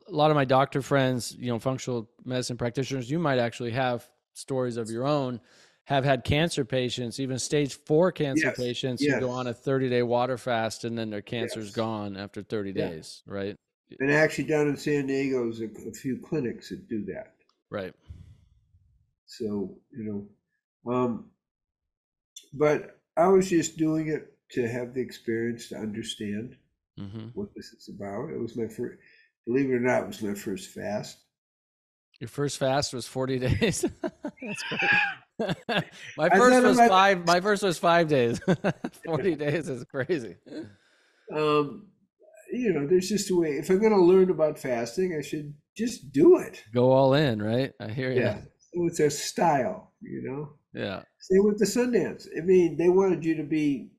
a 0.08 0.12
lot 0.12 0.32
of 0.32 0.36
my 0.36 0.45
doctor 0.45 0.82
friends, 0.82 1.36
you 1.38 1.51
know, 1.51 1.60
functional 1.60 2.10
medicine 2.25 2.58
practitioners, 2.58 3.10
you 3.10 3.19
might 3.19 3.39
actually 3.39 3.71
have 3.71 4.10
stories 4.34 4.77
of 4.77 4.89
your 4.89 5.06
own 5.06 5.41
have 5.86 6.06
had 6.06 6.23
cancer 6.23 6.63
patients, 6.63 7.19
even 7.19 7.38
stage 7.39 7.73
4 7.73 8.12
cancer 8.12 8.47
Yes, 8.47 8.58
patients 8.58 9.04
who 9.04 9.19
go 9.19 9.30
on 9.30 9.47
a 9.47 9.54
30-day 9.54 10.04
water 10.04 10.38
fast 10.38 10.84
and 10.86 10.97
then 10.97 11.10
their 11.10 11.21
cancer's 11.23 11.65
Yes. 11.65 11.75
gone 11.75 12.15
after 12.15 12.41
30 12.43 12.71
Yeah. 12.73 12.89
days, 12.89 13.23
right? 13.25 13.56
and 13.99 14.12
actually 14.12 14.45
down 14.45 14.67
in 14.67 14.77
San 14.77 15.08
Diego 15.08 15.43
there's 15.43 15.62
a, 15.62 15.89
a 15.89 15.93
few 15.93 16.17
clinics 16.17 16.69
that 16.69 16.88
do 16.88 17.04
that 17.06 17.36
Right. 17.69 17.93
so 19.25 19.75
you 19.91 20.04
know 20.86 20.91
um 20.93 21.25
but 22.54 22.99
I 23.17 23.27
was 23.27 23.49
just 23.49 23.77
doing 23.77 24.08
it 24.08 24.38
to 24.51 24.67
have 24.67 24.93
the 24.93 25.01
experience 25.01 25.69
to 25.69 25.77
understand 25.77 26.56
Mhm. 26.97 27.34
what 27.34 27.54
this 27.56 27.73
is 27.73 27.89
about. 27.89 28.30
It 28.30 28.39
was 28.39 28.56
my 28.58 28.67
first, 28.67 28.97
believe 29.47 29.69
it 29.69 29.73
or 29.73 29.80
not, 29.80 30.04
it 30.04 30.08
was 30.08 30.21
my 30.21 30.34
first 30.34 30.69
fast. 30.71 31.17
Your 32.19 32.27
first 32.27 32.58
fast 32.60 32.93
was 32.93 33.08
40 33.08 33.39
days. 33.47 33.86
That's 34.01 34.63
great. 34.69 35.56
my 36.17 36.30
first 36.30 36.63
was 36.63 36.77
might- 36.77 36.89
5 36.89 37.25
my 37.25 37.41
first 37.41 37.63
was 37.63 37.80
5 37.80 38.08
days. 38.08 38.39
40 39.06 39.36
days 39.36 39.69
is 39.69 39.84
crazy. 39.86 40.36
Um, 41.36 41.88
you 42.51 42.73
know, 42.73 42.86
there's 42.86 43.10
just 43.10 43.32
a 43.32 43.36
way. 43.36 43.51
If 43.51 43.69
I'm 43.69 43.80
going 43.80 43.93
to 43.93 44.01
learn 44.01 44.30
about 44.30 44.60
fasting, 44.60 45.15
I 45.17 45.21
should 45.21 45.54
just 45.75 46.12
do 46.12 46.38
it. 46.38 46.63
Go 46.73 46.91
all 46.91 47.13
in, 47.13 47.41
right? 47.41 47.71
I 47.80 47.89
hear 47.89 48.12
you. 48.12 48.21
Yeah. 48.21 48.41
So 48.73 48.86
it's 48.86 48.99
a 48.99 49.10
style, 49.10 49.93
you 50.01 50.21
know. 50.23 50.54
Yeah. 50.73 51.04
Same 51.19 51.45
with 51.45 51.60
the 51.60 51.65
Sundance. 51.65 52.27
I 52.38 52.41
mean, 52.41 52.77
they 52.77 52.89
wanted 52.89 53.23
you 53.25 53.36
to 53.38 53.43
be, 53.43 53.91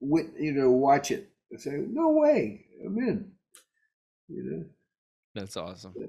with, 0.00 0.26
you 0.38 0.52
know, 0.52 0.70
watch 0.70 1.10
it. 1.10 1.30
I 1.54 1.58
say, 1.58 1.72
no 1.86 2.08
way, 2.10 2.64
I'm 2.84 2.96
in. 2.98 3.31
You 4.32 4.42
know. 4.44 4.64
That's 5.34 5.56
awesome. 5.56 5.94
Yeah. 5.98 6.06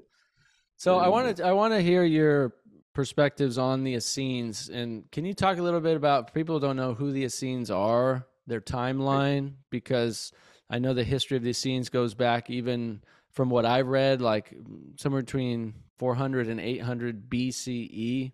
So 0.76 0.98
I 0.98 1.04
Yeah. 1.04 1.08
wanted 1.08 1.40
I 1.40 1.52
want 1.52 1.74
to 1.74 1.80
hear 1.82 2.04
your 2.04 2.54
perspectives 2.94 3.58
on 3.58 3.84
the 3.84 3.94
Essenes, 3.94 4.68
and 4.68 5.10
can 5.10 5.24
you 5.24 5.34
talk 5.34 5.58
a 5.58 5.62
little 5.62 5.80
bit 5.80 5.96
about 5.96 6.32
people 6.32 6.56
who 6.56 6.60
don't 6.66 6.76
know 6.76 6.94
who 6.94 7.10
the 7.12 7.24
Essenes 7.24 7.70
are, 7.70 8.26
their 8.46 8.60
timeline, 8.60 9.54
because 9.70 10.32
I 10.70 10.78
know 10.78 10.94
the 10.94 11.04
history 11.04 11.36
of 11.36 11.42
the 11.42 11.50
Essenes 11.50 11.88
goes 11.88 12.14
back 12.14 12.50
even 12.50 13.02
from 13.30 13.50
what 13.50 13.66
I've 13.66 13.88
read, 13.88 14.20
like 14.20 14.50
mm, 14.50 14.98
somewhere 14.98 15.22
between 15.22 15.74
400 15.98 16.48
and 16.48 16.60
800 16.60 17.28
BCE, 17.28 18.32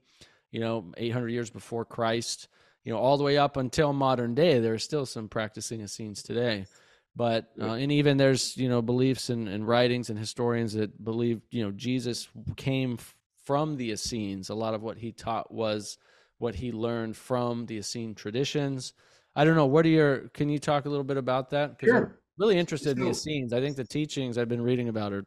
you 0.50 0.60
know, 0.60 0.92
800 0.96 1.28
years 1.28 1.50
before 1.50 1.84
Christ, 1.84 2.48
you 2.84 2.92
know, 2.92 2.98
all 2.98 3.16
the 3.16 3.24
way 3.24 3.38
up 3.38 3.56
until 3.56 3.92
modern 3.92 4.34
day. 4.34 4.60
There 4.60 4.74
are 4.74 4.78
still 4.78 5.06
some 5.06 5.28
practicing 5.28 5.80
Essenes 5.80 6.22
today 6.22 6.66
but 7.16 7.50
uh, 7.60 7.72
and 7.72 7.90
even 7.92 8.16
there's 8.16 8.56
you 8.56 8.68
know 8.68 8.80
beliefs 8.82 9.30
and, 9.30 9.48
and 9.48 9.66
writings 9.66 10.10
and 10.10 10.18
historians 10.18 10.72
that 10.74 11.02
believe 11.04 11.40
you 11.50 11.62
know 11.64 11.70
jesus 11.72 12.28
came 12.56 12.98
from 13.44 13.76
the 13.76 13.90
essenes. 13.90 14.48
A 14.50 14.54
lot 14.54 14.74
of 14.74 14.82
what 14.82 14.98
he 14.98 15.10
taught 15.12 15.52
was 15.52 15.98
what 16.38 16.54
he 16.54 16.70
learned 16.72 17.16
from 17.16 17.66
the 17.66 17.78
essene 17.78 18.14
traditions. 18.14 18.92
I 19.34 19.44
don't 19.44 19.56
know 19.56 19.66
what 19.66 19.84
are 19.86 19.88
your 19.90 20.28
can 20.28 20.48
you 20.48 20.58
talk 20.58 20.84
a 20.84 20.88
little 20.88 21.04
bit 21.04 21.16
about 21.16 21.50
that? 21.50 21.78
'Cause 21.78 21.88
i'm 21.90 21.96
Sure. 21.96 22.20
really 22.38 22.58
interested 22.58 22.90
in 22.96 23.04
the 23.04 23.12
So- 23.14 23.30
essenes. 23.30 23.52
I 23.52 23.60
think 23.60 23.76
the 23.76 23.84
teachings 23.84 24.38
i've 24.38 24.48
been 24.48 24.62
reading 24.62 24.88
about 24.88 25.12
are 25.12 25.24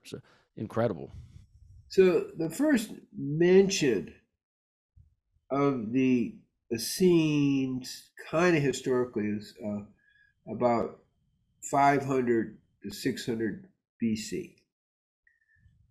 incredible. 0.56 1.12
So 1.89 2.32
the 2.38 2.50
first 2.50 2.91
mention 3.15 4.13
of 5.52 5.91
the 5.91 6.36
Essenes, 6.74 8.10
kind 8.32 8.56
of 8.58 8.63
historically, 8.63 9.28
is 9.28 9.54
uh, 9.63 9.82
about 10.52 11.02
500 11.69 12.58
to 12.84 12.91
600 12.91 13.67
BC. 14.02 14.56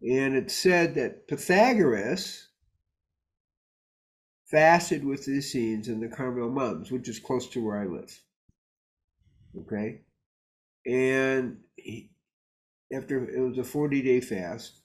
And 0.03 0.35
it's 0.35 0.55
said 0.55 0.95
that 0.97 1.29
Pythagoras 1.29 2.49
fasted 4.51 5.05
with 5.05 5.25
the 5.25 5.39
Essenes 5.39 5.89
in 5.89 6.01
the 6.01 6.09
Carmel 6.09 6.51
Mountains, 6.51 6.91
which 6.91 7.09
is 7.09 7.19
close 7.19 7.49
to 7.51 7.65
where 7.65 7.81
I 7.81 7.87
live. 7.87 8.21
Okay? 9.59 10.01
And 10.85 11.59
he, 11.77 12.11
after 12.93 13.29
it 13.29 13.41
was 13.41 13.59
a 13.59 13.65
40 13.65 14.03
day 14.03 14.21
fast, 14.21 14.81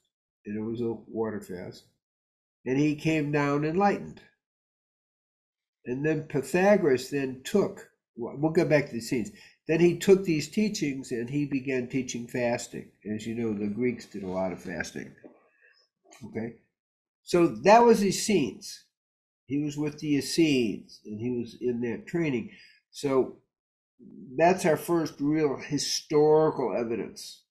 and 0.46 0.56
it 0.56 0.62
was 0.62 0.80
a 0.80 0.94
water 1.08 1.40
fast, 1.40 1.84
and 2.64 2.78
he 2.78 2.94
came 2.94 3.32
down 3.32 3.64
enlightened. 3.64 4.20
And 5.84 6.04
then 6.04 6.24
Pythagoras 6.24 7.10
then 7.10 7.42
took, 7.44 7.90
we'll 8.16 8.52
go 8.52 8.64
back 8.64 8.86
to 8.86 8.92
the 8.92 8.98
Essenes. 8.98 9.30
Then 9.68 9.80
he 9.80 9.98
took 9.98 10.24
these 10.24 10.48
teachings 10.48 11.12
and 11.12 11.30
he 11.30 11.46
began 11.46 11.88
teaching 11.88 12.26
fasting. 12.26 12.92
As 13.08 13.26
you 13.26 13.34
know, 13.34 13.52
the 13.54 13.68
Greeks 13.68 14.06
did 14.06 14.22
a 14.24 14.28
lot 14.28 14.52
of 14.52 14.62
fasting. 14.62 15.14
Okay? 16.24 16.56
So 17.24 17.48
that 17.48 17.80
was 17.80 18.04
Essenes. 18.04 18.84
He 19.46 19.58
was 19.58 19.76
with 19.78 20.00
the 20.00 20.16
Essenes 20.16 21.00
and 21.04 21.20
he 21.20 21.30
was 21.30 21.56
in 21.60 21.80
that 21.82 22.06
training. 22.06 22.52
So 22.90 23.38
that's 24.36 24.64
our 24.66 24.76
first 24.76 25.20
real 25.20 25.56
historical 25.56 26.74
evidence. 26.76 27.44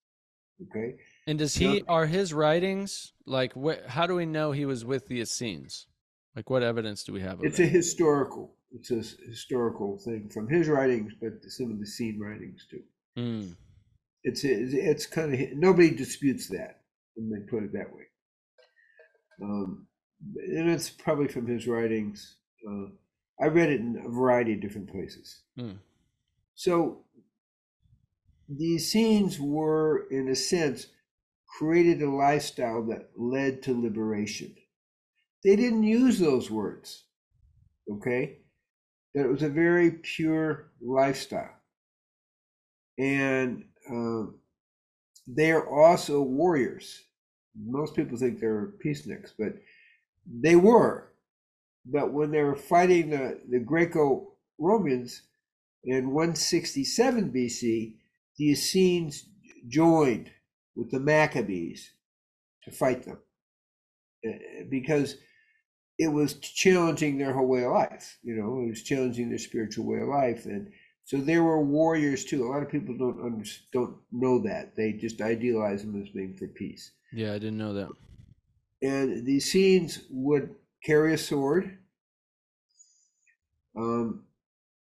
Okay. 0.61 0.97
And 1.27 1.37
does 1.39 1.55
he 1.55 1.83
are 1.87 2.05
his 2.07 2.33
writings 2.33 3.13
like 3.25 3.53
wh- 3.53 3.85
how 3.87 4.07
do 4.07 4.15
we 4.15 4.25
know 4.25 4.51
he 4.51 4.65
was 4.65 4.85
with 4.85 5.07
the 5.07 5.19
Essenes? 5.19 5.87
Like 6.35 6.49
what 6.49 6.63
evidence 6.63 7.03
do 7.03 7.13
we 7.13 7.21
have? 7.21 7.39
Of 7.39 7.45
It's 7.45 7.59
it? 7.59 7.61
a 7.61 7.67
historical. 7.67 8.56
It's 8.71 8.91
a 8.91 9.01
historical 9.27 9.97
thing 9.97 10.29
from 10.29 10.47
his 10.49 10.67
writings, 10.67 11.13
but 11.21 11.43
some 11.47 11.71
of 11.71 11.77
the 11.77 11.83
Essene 11.83 12.19
writings 12.19 12.65
too. 12.69 12.83
Mm. 13.17 13.55
It's 14.23 14.43
it's, 14.43 14.73
it's 14.73 15.05
kind 15.05 15.33
of 15.33 15.57
nobody 15.57 15.91
disputes 15.91 16.47
that. 16.49 16.81
Let 17.15 17.27
me 17.27 17.45
put 17.49 17.63
it 17.63 17.73
that 17.73 17.93
way. 17.93 18.03
Um, 19.41 19.87
and 20.35 20.69
it's 20.69 20.89
probably 20.89 21.27
from 21.27 21.47
his 21.47 21.67
writings. 21.67 22.37
Uh, 22.67 22.87
I 23.39 23.47
read 23.47 23.69
it 23.69 23.79
in 23.79 24.01
a 24.05 24.09
variety 24.09 24.53
of 24.53 24.61
different 24.61 24.89
places. 24.91 25.41
Mm. 25.57 25.77
So 26.55 27.03
these 28.49 28.95
Essenes 28.95 29.39
were, 29.39 30.07
in 30.09 30.27
a 30.29 30.35
sense, 30.35 30.87
created 31.57 32.01
a 32.01 32.09
lifestyle 32.09 32.83
that 32.87 33.11
led 33.15 33.61
to 33.63 33.79
liberation. 33.79 34.55
They 35.43 35.55
didn't 35.55 35.83
use 35.83 36.19
those 36.19 36.49
words, 36.49 37.03
okay? 37.91 38.39
That 39.17 39.25
it 39.25 39.31
was 39.31 39.41
a 39.41 39.49
very 39.49 39.89
pure 39.89 40.69
lifestyle. 40.79 41.55
And 42.99 43.65
um, 43.89 44.35
they 45.27 45.49
are 45.51 45.67
also 45.67 46.21
warriors. 46.21 47.01
Most 47.59 47.95
people 47.95 48.15
think 48.15 48.39
they're 48.39 48.73
peaceniks, 48.85 49.31
but 49.37 49.53
they 50.27 50.55
were. 50.55 51.09
But 51.83 52.13
when 52.13 52.29
they 52.29 52.43
were 52.43 52.55
fighting 52.55 53.09
the, 53.09 53.39
the 53.49 53.59
Greco 53.59 54.33
Romans 54.59 55.23
in 55.83 56.11
167 56.11 57.31
BC, 57.31 57.95
the 58.37 58.51
Essenes 58.51 59.25
joined 59.67 60.29
with 60.75 60.91
the 60.91 60.99
Maccabees 60.99 61.89
to 62.65 62.71
fight 62.71 63.01
them 63.01 63.17
Uh, 64.23 64.33
because 64.69 65.15
it 65.97 66.09
was 66.09 66.35
challenging 66.35 67.17
their 67.17 67.33
whole 67.33 67.47
way 67.47 67.63
of 67.63 67.71
life. 67.71 68.19
You 68.23 68.35
know, 68.35 68.61
it 68.61 68.69
was 68.69 68.83
challenging 68.83 69.29
their 69.29 69.37
spiritual 69.37 69.85
way 69.85 69.99
of 69.99 70.07
life, 70.07 70.45
and 70.45 70.71
so 71.03 71.17
they 71.17 71.37
were 71.37 71.63
warriors 71.63 72.25
too. 72.25 72.45
A 72.45 72.49
lot 72.49 72.63
of 72.63 72.69
people 72.69 72.95
don't 72.97 73.23
under, 73.23 73.45
don't 73.71 73.97
know 74.11 74.39
that. 74.39 74.75
They 74.75 74.93
just 74.93 75.21
idealize 75.21 75.81
them 75.83 76.01
as 76.01 76.09
being 76.09 76.35
for 76.35 76.47
peace. 76.47 76.91
Yeah, 77.13 77.33
I 77.33 77.39
didn't 77.39 77.57
know 77.57 77.73
that. 77.73 77.89
And 78.81 79.25
the 79.25 79.37
Essenes 79.37 80.01
would 80.11 80.53
carry 80.83 81.13
a 81.13 81.17
sword, 81.17 81.77
um, 83.75 84.23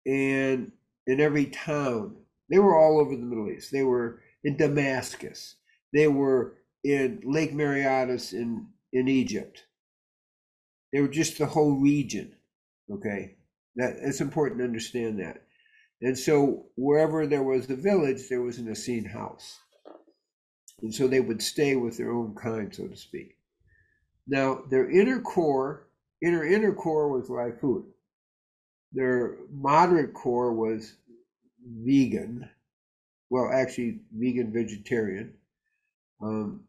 and 0.06 0.72
in 1.06 1.20
every 1.20 1.46
town, 1.46 2.16
they 2.50 2.60
were 2.60 2.78
all 2.78 3.00
over 3.00 3.16
the 3.16 3.22
Middle 3.22 3.50
East. 3.50 3.72
They 3.72 3.84
were 3.84 4.22
in 4.44 4.58
Damascus. 4.58 5.56
They 5.94 6.08
were 6.08 6.56
in 6.84 7.22
Lake 7.24 7.54
Mareotis 7.54 8.34
in 8.34 8.68
in 8.92 9.08
Egypt. 9.08 9.66
They 10.94 11.02
were 11.02 11.10
just 11.10 11.40
the 11.40 11.48
whole 11.48 11.74
region. 11.74 12.36
Okay, 12.90 13.36
that 13.76 13.96
it's 14.02 14.22
important 14.22 14.60
to 14.60 14.66
understand 14.66 15.20
that. 15.20 15.44
And 16.02 16.18
so 16.18 16.66
wherever 16.76 17.26
there 17.26 17.44
was 17.44 17.70
a 17.70 17.76
village, 17.76 18.30
there 18.30 18.42
was 18.42 18.60
an 18.60 18.70
Essene 18.70 19.06
house. 19.06 19.60
And 20.82 20.94
so 20.94 21.08
they 21.08 21.22
would 21.22 21.42
stay 21.42 21.76
with 21.76 21.98
their 21.98 22.12
own 22.12 22.36
kind, 22.36 22.76
so 22.76 22.88
to 22.88 22.98
speak. 22.98 23.38
Now, 24.28 24.64
their 24.70 24.90
inner 24.90 25.22
core, 25.22 25.88
inner 26.22 26.46
inner 26.46 26.74
core 26.74 27.10
was 27.10 27.28
food. 27.60 27.86
Their 28.92 29.38
moderate 29.50 30.14
core 30.14 30.54
was 30.54 30.94
vegan. 31.66 32.50
Well, 33.30 33.50
actually, 33.52 34.02
vegan 34.12 34.52
vegetarian. 34.52 35.34
Um, 36.22 36.66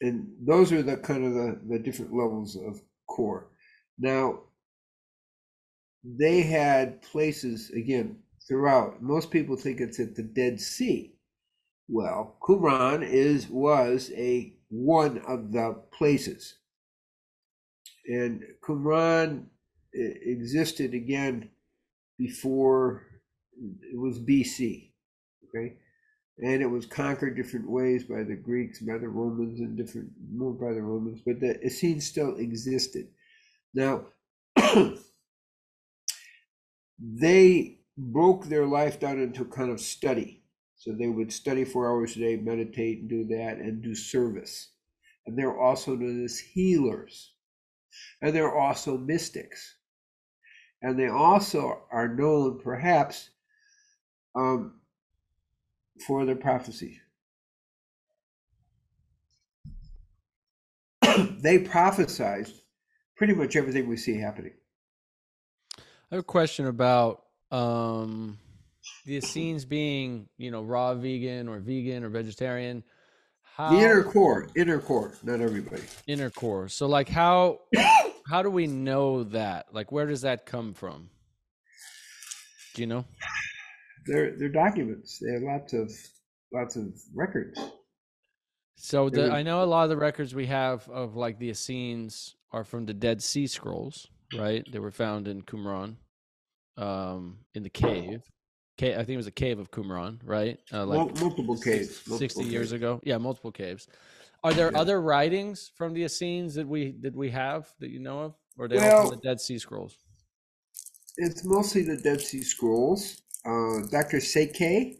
and 0.00 0.34
those 0.40 0.72
are 0.72 0.82
the 0.82 0.96
kind 0.96 1.24
of 1.24 1.34
the, 1.34 1.60
the 1.68 1.78
different 1.78 2.14
levels 2.14 2.56
of 2.56 2.80
core. 3.06 3.48
Now, 3.98 4.44
they 6.04 6.42
had 6.42 7.02
places 7.02 7.70
again 7.70 8.22
throughout. 8.46 9.02
Most 9.02 9.30
people 9.30 9.56
think 9.56 9.80
it's 9.80 9.98
at 9.98 10.14
the 10.14 10.22
Dead 10.22 10.60
Sea. 10.60 11.16
Well, 11.88 12.38
Qumran 12.42 13.02
is 13.02 13.48
was 13.48 14.12
a 14.16 14.54
one 14.70 15.18
of 15.20 15.52
the 15.52 15.82
places, 15.92 16.58
and 18.06 18.42
Qumran 18.62 19.46
e- 19.94 19.98
existed 20.22 20.94
again 20.94 21.50
before 22.18 23.06
it 23.82 23.98
was 23.98 24.18
BC. 24.20 24.92
Okay, 25.48 25.78
and 26.38 26.62
it 26.62 26.70
was 26.70 26.86
conquered 26.86 27.36
different 27.36 27.68
ways 27.70 28.04
by 28.04 28.22
the 28.22 28.34
Greeks, 28.34 28.80
by 28.80 28.98
the 28.98 29.08
Romans, 29.08 29.60
and 29.60 29.76
different 29.76 30.10
more 30.32 30.52
by 30.52 30.72
the 30.72 30.82
Romans, 30.82 31.20
but 31.24 31.40
the 31.40 31.60
Essenes 31.64 32.06
still 32.06 32.36
existed. 32.36 33.08
Now, 33.72 34.06
they 36.98 37.78
broke 37.96 38.46
their 38.46 38.66
life 38.66 38.98
down 38.98 39.20
into 39.20 39.44
kind 39.44 39.70
of 39.70 39.80
study. 39.80 40.42
So 40.76 40.92
they 40.92 41.08
would 41.08 41.32
study 41.32 41.64
four 41.64 41.88
hours 41.88 42.16
a 42.16 42.18
day, 42.18 42.36
meditate, 42.36 43.00
and 43.00 43.08
do 43.08 43.24
that, 43.26 43.58
and 43.58 43.82
do 43.82 43.94
service. 43.94 44.70
And 45.26 45.38
they're 45.38 45.58
also 45.58 45.94
known 45.94 46.24
as 46.24 46.38
healers. 46.38 47.32
And 48.20 48.34
they're 48.34 48.54
also 48.54 48.98
mystics. 48.98 49.76
And 50.82 50.98
they 50.98 51.08
also 51.08 51.84
are 51.90 52.08
known, 52.08 52.60
perhaps, 52.60 53.30
um, 54.34 54.80
for 56.06 56.24
their 56.24 56.36
prophecy. 56.36 57.00
they 61.38 61.58
prophesized 61.58 62.60
pretty 63.16 63.34
much 63.34 63.56
everything 63.56 63.88
we 63.88 63.96
see 63.96 64.18
happening. 64.18 64.52
I 65.78 66.16
have 66.16 66.20
a 66.20 66.24
question 66.24 66.66
about 66.66 67.22
um, 67.50 68.38
the 69.06 69.16
Essenes 69.16 69.64
being, 69.64 70.28
you 70.38 70.50
know, 70.50 70.62
raw 70.62 70.94
vegan 70.94 71.48
or 71.48 71.58
vegan 71.58 72.04
or 72.04 72.08
vegetarian. 72.08 72.82
How 73.56 73.70
The 73.70 73.78
inner 73.78 74.02
core, 74.02 74.48
inner 74.56 74.80
core, 74.80 75.14
not 75.22 75.40
everybody. 75.40 75.82
inner 76.08 76.30
core. 76.30 76.68
So, 76.68 76.86
like, 76.86 77.08
how 77.08 77.60
how 78.26 78.42
do 78.42 78.50
we 78.50 78.66
know 78.66 79.24
that? 79.24 79.66
Like, 79.72 79.92
where 79.92 80.06
does 80.06 80.22
that 80.22 80.44
come 80.46 80.74
from? 80.74 81.08
Do 82.74 82.82
you 82.82 82.88
know? 82.88 83.04
They're 84.06 84.36
they're 84.38 84.48
documents. 84.48 85.18
They 85.18 85.32
have 85.32 85.42
lots 85.42 85.72
of 85.72 85.92
lots 86.52 86.76
of 86.76 86.92
records. 87.14 87.58
So 88.76 89.08
the, 89.08 89.30
I 89.30 89.42
know 89.42 89.62
a 89.62 89.64
lot 89.64 89.84
of 89.84 89.90
the 89.90 89.96
records 89.96 90.34
we 90.34 90.46
have 90.46 90.88
of 90.88 91.16
like 91.16 91.38
the 91.38 91.50
Essenes 91.50 92.34
are 92.50 92.64
from 92.64 92.86
the 92.86 92.94
Dead 92.94 93.22
Sea 93.22 93.46
Scrolls, 93.46 94.08
right? 94.32 94.64
They 94.70 94.78
were 94.80 94.90
found 94.90 95.28
in 95.28 95.42
Qumran, 95.42 95.96
um, 96.76 97.38
in 97.54 97.62
the 97.62 97.70
cave. 97.70 98.22
Cave, 98.76 98.94
I 98.94 98.98
think 98.98 99.10
it 99.10 99.16
was 99.16 99.28
a 99.28 99.32
cave 99.32 99.60
of 99.60 99.70
Qumran, 99.70 100.18
right? 100.24 100.58
Uh, 100.72 100.84
like 100.86 101.20
multiple 101.20 101.56
caves. 101.56 102.02
multiple 102.06 102.18
sixty 102.18 102.44
years 102.44 102.72
ago. 102.72 103.00
Yeah, 103.04 103.18
multiple 103.18 103.52
caves. 103.52 103.86
Are 104.42 104.52
there 104.52 104.70
Yeah. 104.72 104.80
other 104.80 105.00
writings 105.00 105.70
from 105.76 105.94
the 105.94 106.02
Essenes 106.02 106.54
that 106.54 106.66
we 106.66 106.92
that 107.00 107.14
we 107.14 107.30
have 107.30 107.72
that 107.78 107.90
you 107.90 108.00
know 108.00 108.20
of, 108.20 108.34
or 108.58 108.66
they 108.66 108.78
all 108.90 109.02
from 109.08 109.10
the 109.10 109.22
Dead 109.22 109.40
Sea 109.40 109.58
Scrolls? 109.58 109.96
It's 111.16 111.44
mostly 111.44 111.82
the 111.82 111.96
Dead 111.96 112.20
Sea 112.20 112.42
Scrolls. 112.42 113.22
Uh, 113.46 113.86
Dr. 113.90 114.18
Szekely, 114.18 114.96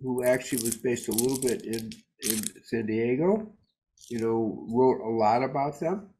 who 0.00 0.24
actually 0.24 0.62
was 0.62 0.76
based 0.76 1.08
a 1.08 1.12
little 1.12 1.40
bit 1.40 1.62
in 1.62 1.92
in 2.20 2.42
San 2.64 2.86
Diego, 2.86 3.52
you 4.08 4.18
know, 4.18 4.66
wrote 4.70 5.00
a 5.00 5.10
lot 5.10 5.42
about 5.42 5.78
them. 5.80 6.10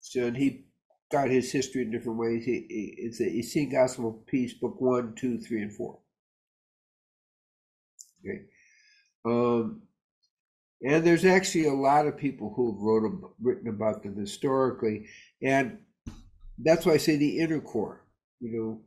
So 0.00 0.26
and 0.26 0.36
he 0.36 0.64
got 1.12 1.30
his 1.30 1.52
history 1.52 1.82
in 1.82 1.90
different 1.90 2.18
ways. 2.18 2.44
He, 2.44 2.66
he, 2.68 2.94
it's 2.98 3.18
the 3.18 3.38
Essene 3.38 3.70
Gospel 3.70 4.08
of 4.08 4.26
Peace, 4.26 4.54
book 4.54 4.80
one, 4.80 5.14
two, 5.14 5.38
three, 5.38 5.62
and 5.62 5.72
four. 5.72 6.00
Okay. 8.20 8.42
Um, 9.24 9.82
and 10.82 11.04
there's 11.04 11.24
actually 11.24 11.66
a 11.66 11.72
lot 11.72 12.06
of 12.06 12.16
people 12.16 12.52
who 12.54 12.72
have 12.72 12.80
wrote 12.80 13.34
written 13.40 13.68
about 13.68 14.02
them 14.02 14.16
historically, 14.16 15.06
and 15.42 15.78
that's 16.58 16.84
why 16.84 16.94
I 16.94 16.98
say 16.98 17.16
the 17.16 17.38
inner 17.38 17.60
core. 17.60 18.04
You 18.40 18.52
know, 18.52 18.80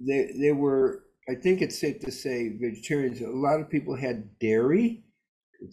they 0.00 0.32
they 0.38 0.52
were. 0.52 1.04
I 1.28 1.34
think 1.34 1.62
it's 1.62 1.78
safe 1.78 2.00
to 2.00 2.10
say 2.10 2.56
vegetarians. 2.60 3.20
A 3.20 3.28
lot 3.28 3.60
of 3.60 3.70
people 3.70 3.94
had 3.94 4.38
dairy, 4.40 5.04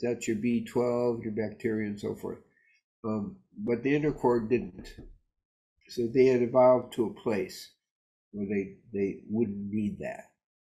that's 0.02 0.28
your 0.28 0.38
B 0.38 0.64
twelve, 0.64 1.22
your 1.24 1.32
bacteria, 1.32 1.88
and 1.88 2.00
so 2.00 2.16
forth. 2.16 2.40
Um, 3.04 3.38
but 3.58 3.84
the 3.84 3.96
inner 3.96 4.12
core 4.12 4.40
didn't. 4.40 4.94
So 5.90 6.08
they 6.14 6.26
had 6.26 6.42
evolved 6.42 6.94
to 6.94 7.06
a 7.06 7.22
place 7.22 7.72
where 8.32 8.46
they 8.46 8.76
they 8.94 9.22
wouldn't 9.30 9.72
need 9.72 10.00
that. 10.00 10.32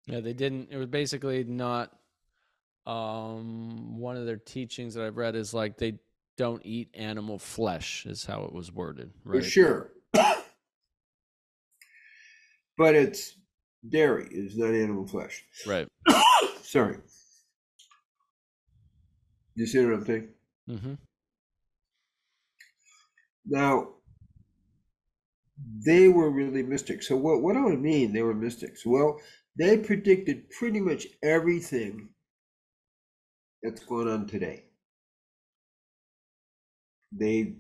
Yeah, 0.06 0.20
they 0.22 0.34
didn't. 0.34 0.70
It 0.72 0.78
was 0.78 0.88
basically 0.88 1.44
not. 1.44 1.96
Um, 2.86 4.00
one 4.00 4.18
of 4.18 4.26
their 4.26 4.38
teachings 4.38 4.96
that 4.96 5.06
I've 5.06 5.18
read 5.18 5.36
is 5.36 5.54
like 5.54 5.78
they 5.78 6.00
don't 6.38 6.62
eat 6.66 6.90
animal 6.96 7.38
flesh, 7.38 8.06
is 8.06 8.26
how 8.26 8.44
it 8.46 8.54
was 8.54 8.72
worded. 8.72 9.12
Right? 9.24 9.44
For 9.44 9.50
sure. 9.50 9.92
But 12.80 12.96
it's 12.96 13.36
dairy, 13.88 14.28
it's 14.32 14.56
not 14.56 14.74
animal 14.74 15.06
flesh. 15.06 15.44
Right. 15.68 15.86
Sorry. 16.64 16.98
You 19.56 19.68
see 19.68 19.84
what 19.84 19.96
I'm 19.96 20.06
saying? 20.06 20.30
Mm-hmm. 20.70 20.94
Now, 23.46 23.90
they 25.86 26.08
were 26.08 26.30
really 26.30 26.64
mystics. 26.64 27.10
So 27.10 27.18
what, 27.18 27.42
what 27.42 27.54
do 27.54 27.68
I 27.70 27.76
mean 27.76 28.14
they 28.14 28.22
were 28.22 28.34
mystics? 28.34 28.86
Well, 28.86 29.20
they 29.58 29.78
predicted 29.78 30.50
pretty 30.50 30.80
much 30.80 31.06
everything 31.22 32.10
that's 33.62 33.84
going 33.84 34.08
on 34.08 34.26
today. 34.26 34.64
They 37.12 37.56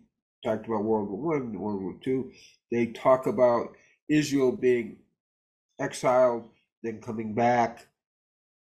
talked 0.45 0.67
about 0.67 0.85
World 0.85 1.09
War 1.09 1.39
One, 1.39 1.59
World 1.59 1.81
War 1.81 1.95
Two. 2.01 2.31
They 2.71 2.93
talk 2.93 3.27
about 3.27 3.75
Israel 4.07 4.55
being 4.55 4.99
exiled, 5.79 6.49
then 6.83 7.01
coming 7.01 7.33
back. 7.33 7.87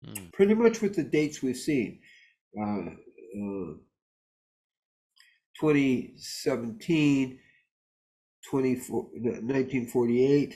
Mm. 0.05 0.31
Pretty 0.31 0.53
much 0.53 0.81
with 0.81 0.95
the 0.95 1.03
dates 1.03 1.41
we've 1.41 1.57
seen. 1.57 1.99
Uh, 2.57 2.91
uh, 3.35 3.73
2017, 5.59 7.39
1948, 8.51 10.49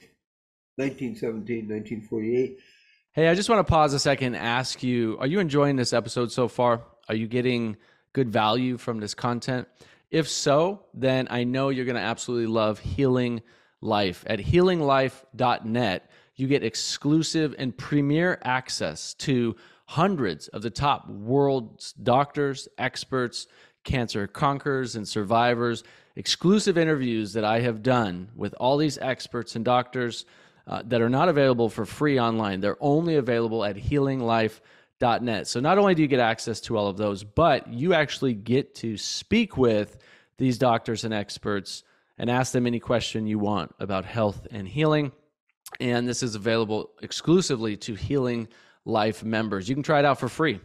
1917, 0.75 1.69
1948. 1.69 2.59
Hey, 3.11 3.27
I 3.27 3.35
just 3.35 3.49
want 3.49 3.59
to 3.59 3.71
pause 3.71 3.93
a 3.93 3.99
second 3.99 4.33
and 4.33 4.43
ask 4.43 4.81
you 4.81 5.17
Are 5.19 5.27
you 5.27 5.39
enjoying 5.39 5.75
this 5.75 5.93
episode 5.93 6.31
so 6.31 6.47
far? 6.47 6.83
Are 7.09 7.15
you 7.15 7.27
getting 7.27 7.77
good 8.13 8.31
value 8.31 8.77
from 8.77 8.99
this 8.99 9.13
content? 9.13 9.67
If 10.09 10.29
so, 10.29 10.85
then 10.93 11.27
I 11.29 11.43
know 11.43 11.69
you're 11.69 11.85
going 11.85 11.95
to 11.95 12.01
absolutely 12.01 12.47
love 12.47 12.79
Healing 12.79 13.41
Life. 13.81 14.23
At 14.27 14.39
healinglife.net, 14.39 16.09
you 16.35 16.47
get 16.47 16.63
exclusive 16.63 17.55
and 17.57 17.77
premier 17.77 18.39
access 18.43 19.13
to 19.15 19.55
hundreds 19.85 20.47
of 20.49 20.61
the 20.61 20.69
top 20.69 21.07
world's 21.09 21.93
doctors, 21.93 22.67
experts, 22.77 23.47
cancer 23.83 24.27
conquerors, 24.27 24.95
and 24.95 25.07
survivors, 25.07 25.83
exclusive 26.15 26.77
interviews 26.77 27.33
that 27.33 27.43
I 27.43 27.59
have 27.61 27.83
done 27.83 28.29
with 28.35 28.53
all 28.59 28.77
these 28.77 28.97
experts 28.97 29.55
and 29.55 29.65
doctors 29.65 30.25
uh, 30.65 30.81
that 30.85 31.01
are 31.01 31.09
not 31.09 31.29
available 31.29 31.69
for 31.69 31.85
free 31.85 32.19
online. 32.19 32.61
They're 32.61 32.77
only 32.79 33.15
available 33.15 33.65
at 33.65 33.75
healinglife.net. 33.75 35.47
So 35.47 35.59
not 35.59 35.77
only 35.77 35.95
do 35.95 36.01
you 36.01 36.07
get 36.07 36.19
access 36.19 36.61
to 36.61 36.77
all 36.77 36.87
of 36.87 36.97
those, 36.97 37.23
but 37.23 37.67
you 37.71 37.93
actually 37.93 38.33
get 38.33 38.75
to 38.75 38.97
speak 38.97 39.57
with 39.57 39.97
these 40.37 40.57
doctors 40.57 41.03
and 41.03 41.13
experts 41.13 41.83
and 42.17 42.29
ask 42.29 42.53
them 42.53 42.65
any 42.65 42.79
question 42.79 43.27
you 43.27 43.39
want 43.39 43.73
about 43.79 44.05
health 44.05 44.47
and 44.51 44.67
healing. 44.67 45.11
And 45.79 46.07
this 46.07 46.23
is 46.23 46.36
available 46.36 46.91
exclusively 47.01 47.77
to 47.77 47.95
Healing 47.95 48.47
Life 48.86 49.23
members. 49.23 49.69
You 49.69 49.75
can 49.75 49.83
try 49.83 49.99
it 49.99 50.05
out 50.05 50.19
for 50.19 50.29
free. 50.29 50.59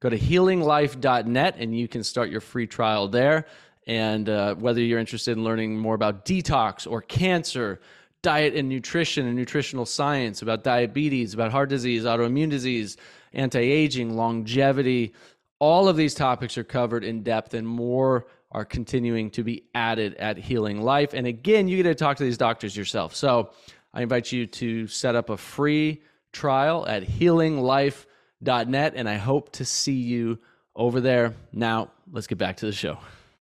Go 0.00 0.08
to 0.08 0.18
healinglife.net 0.18 1.56
and 1.58 1.76
you 1.76 1.88
can 1.88 2.04
start 2.04 2.30
your 2.30 2.40
free 2.40 2.66
trial 2.66 3.08
there. 3.08 3.46
And 3.86 4.28
uh, 4.28 4.54
whether 4.54 4.80
you're 4.80 5.00
interested 5.00 5.36
in 5.36 5.44
learning 5.44 5.78
more 5.78 5.94
about 5.94 6.24
detox 6.24 6.90
or 6.90 7.00
cancer, 7.02 7.80
diet 8.22 8.54
and 8.54 8.68
nutrition 8.68 9.26
and 9.26 9.34
nutritional 9.34 9.86
science, 9.86 10.42
about 10.42 10.62
diabetes, 10.62 11.34
about 11.34 11.50
heart 11.50 11.68
disease, 11.68 12.04
autoimmune 12.04 12.50
disease, 12.50 12.96
anti 13.32 13.60
aging, 13.60 14.16
longevity, 14.16 15.14
all 15.58 15.88
of 15.88 15.96
these 15.96 16.14
topics 16.14 16.56
are 16.56 16.64
covered 16.64 17.02
in 17.02 17.22
depth 17.22 17.54
and 17.54 17.66
more 17.66 18.26
are 18.52 18.64
continuing 18.64 19.30
to 19.30 19.42
be 19.42 19.64
added 19.74 20.14
at 20.14 20.38
Healing 20.38 20.80
Life. 20.80 21.12
And 21.12 21.26
again, 21.26 21.68
you 21.68 21.76
get 21.76 21.82
to 21.84 21.94
talk 21.94 22.16
to 22.18 22.24
these 22.24 22.38
doctors 22.38 22.76
yourself. 22.76 23.14
So 23.14 23.50
I 23.98 24.02
invite 24.02 24.30
you 24.30 24.46
to 24.46 24.86
set 24.86 25.16
up 25.16 25.28
a 25.28 25.36
free 25.36 26.02
trial 26.32 26.86
at 26.86 27.02
healinglife.net, 27.02 28.92
and 28.94 29.08
I 29.08 29.16
hope 29.16 29.50
to 29.54 29.64
see 29.64 29.96
you 29.96 30.38
over 30.76 31.00
there. 31.00 31.34
Now, 31.52 31.90
let's 32.12 32.28
get 32.28 32.38
back 32.38 32.58
to 32.58 32.66
the 32.66 32.72
show. 32.72 32.98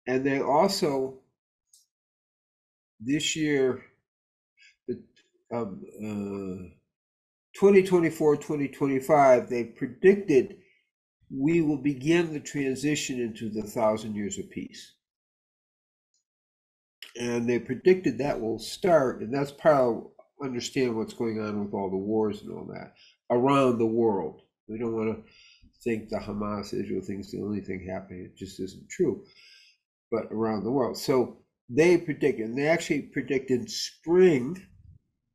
And 0.05 0.23
they 0.23 0.41
also, 0.41 1.15
this 2.99 3.35
year, 3.35 3.83
the 4.87 5.01
um, 5.51 5.81
uh, 5.97 6.69
2024 7.59 8.35
2025, 8.35 9.49
they 9.49 9.63
predicted 9.63 10.57
we 11.35 11.61
will 11.61 11.81
begin 11.81 12.31
the 12.31 12.39
transition 12.39 13.19
into 13.19 13.49
the 13.49 13.63
thousand 13.63 14.13
years 14.13 14.37
of 14.37 14.51
peace. 14.51 14.93
And 17.19 17.49
they 17.49 17.57
predicted 17.57 18.19
that 18.19 18.39
will 18.39 18.59
start, 18.59 19.21
and 19.21 19.33
that's 19.33 19.51
part 19.51 19.77
of 19.77 20.12
understand 20.41 20.95
what's 20.95 21.13
going 21.13 21.39
on 21.39 21.63
with 21.63 21.73
all 21.73 21.89
the 21.89 21.97
wars 21.97 22.41
and 22.41 22.51
all 22.51 22.65
that 22.65 22.93
around 23.29 23.77
the 23.77 23.85
world. 23.85 24.41
We 24.67 24.77
don't 24.77 24.93
want 24.93 25.15
to 25.15 25.23
think 25.83 26.09
the 26.09 26.17
Hamas 26.17 26.73
Israel 26.73 27.01
thing 27.01 27.19
is 27.19 27.31
the 27.31 27.41
only 27.41 27.61
thing 27.61 27.87
happening. 27.87 28.25
It 28.25 28.37
just 28.37 28.59
isn't 28.59 28.89
true. 28.89 29.23
But 30.11 30.27
around 30.31 30.63
the 30.63 30.71
world. 30.71 30.97
So 30.97 31.39
they 31.69 31.97
predicted, 31.97 32.45
and 32.45 32.57
they 32.57 32.67
actually 32.67 33.01
predicted 33.01 33.69
spring 33.69 34.55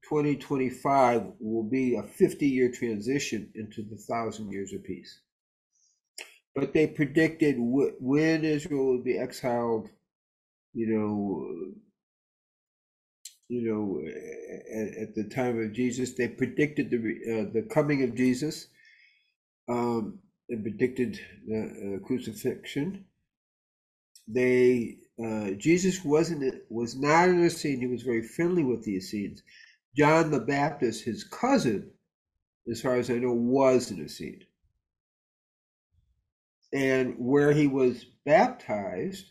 2025 0.09 1.33
will 1.39 1.69
be 1.69 1.97
a 1.97 2.03
50 2.03 2.49
year 2.49 2.71
transition 2.71 3.51
into 3.55 3.83
the 3.83 3.97
thousand 3.97 4.51
years 4.51 4.73
of 4.73 4.83
peace. 4.85 5.21
But 6.55 6.73
they 6.73 6.87
predicted 6.87 7.57
when 7.59 8.45
Israel 8.45 8.93
would 8.93 9.05
be 9.05 9.19
exiled, 9.19 9.91
you 10.73 10.87
know, 10.87 11.75
you 13.49 13.63
know, 13.63 14.03
at, 14.07 15.09
at, 15.09 15.15
the 15.15 15.25
time 15.25 15.59
of 15.61 15.73
Jesus. 15.73 16.15
They 16.15 16.29
predicted 16.29 16.91
the 16.91 16.97
uh, 16.97 17.53
the 17.53 17.63
coming 17.63 18.03
of 18.03 18.15
Jesus. 18.15 18.69
Um, 19.69 20.21
and 20.49 20.63
predicted 20.63 21.21
the 21.47 21.97
uh, 21.97 22.07
crucifixion. 22.07 23.05
They 24.27 24.99
uh, 25.23 25.53
Jesus 25.53 26.05
wasn't 26.05 26.55
was 26.69 26.97
not 26.97 27.29
an 27.29 27.45
Essene. 27.45 27.81
He 27.81 27.87
was 27.87 28.03
very 28.03 28.23
friendly 28.23 28.65
with 28.65 28.85
the 28.85 28.97
Essenes. 28.97 29.43
John 29.97 30.31
the 30.31 30.41
Baptist, 30.41 31.05
his 31.05 31.25
cousin, 31.25 31.91
as 32.71 32.81
far 32.81 32.97
as 32.97 33.11
I 33.11 33.15
know, 33.15 33.33
was 33.33 33.91
an 33.91 34.05
Essene. 34.05 34.45
And 36.73 37.15
where 37.19 37.53
he 37.53 37.67
was 37.67 38.05
baptized 38.27 39.31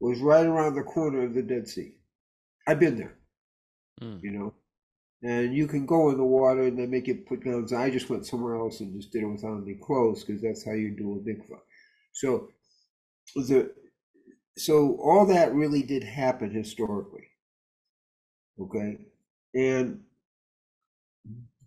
was 0.00 0.20
right 0.20 0.46
around 0.46 0.74
the 0.74 0.82
corner 0.82 1.22
of 1.22 1.34
the 1.34 1.42
Dead 1.42 1.68
Sea. 1.68 1.94
I've 2.66 2.80
been 2.80 2.96
there 2.96 3.18
mm. 4.00 4.20
you 4.22 4.30
know. 4.30 4.54
And 5.22 5.54
you 5.54 5.66
can 5.66 5.86
go 5.86 6.10
in 6.10 6.18
the 6.18 6.24
water 6.24 6.64
and 6.64 6.78
they 6.78 6.86
make 6.86 7.06
you 7.06 7.14
put 7.14 7.44
guns. 7.44 7.72
I 7.72 7.88
just 7.88 8.10
went 8.10 8.26
somewhere 8.26 8.56
else 8.56 8.80
and 8.80 8.94
just 8.94 9.10
did 9.10 9.22
it 9.22 9.26
without 9.26 9.62
any 9.62 9.74
clothes 9.74 10.22
because 10.22 10.42
that's 10.42 10.64
how 10.64 10.72
you 10.72 10.90
do 10.90 11.14
a 11.14 11.28
mikvah. 11.28 11.60
So 12.12 12.48
the 13.34 13.72
so 14.56 14.98
all 15.02 15.26
that 15.26 15.54
really 15.54 15.82
did 15.82 16.04
happen 16.04 16.50
historically. 16.50 17.28
Okay, 18.60 18.98
and 19.54 20.00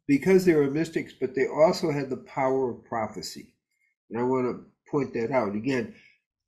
because 0.07 0.45
they 0.45 0.53
were 0.53 0.71
mystics, 0.71 1.13
but 1.19 1.35
they 1.35 1.47
also 1.47 1.91
had 1.91 2.09
the 2.09 2.17
power 2.17 2.71
of 2.71 2.85
prophecy. 2.85 3.53
And 4.09 4.19
I 4.19 4.23
want 4.23 4.45
to 4.45 4.65
point 4.89 5.13
that 5.15 5.31
out 5.31 5.55
again. 5.55 5.93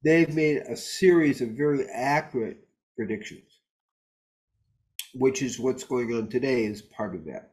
They've 0.03 0.33
made 0.33 0.57
a 0.57 0.77
series 0.77 1.41
of 1.41 1.49
very 1.49 1.85
accurate 1.93 2.65
predictions 2.95 3.48
which 5.13 5.41
is 5.41 5.59
what's 5.59 5.83
going 5.83 6.13
on 6.13 6.29
today, 6.29 6.65
is 6.65 6.81
part 6.81 7.15
of 7.15 7.25
that. 7.25 7.51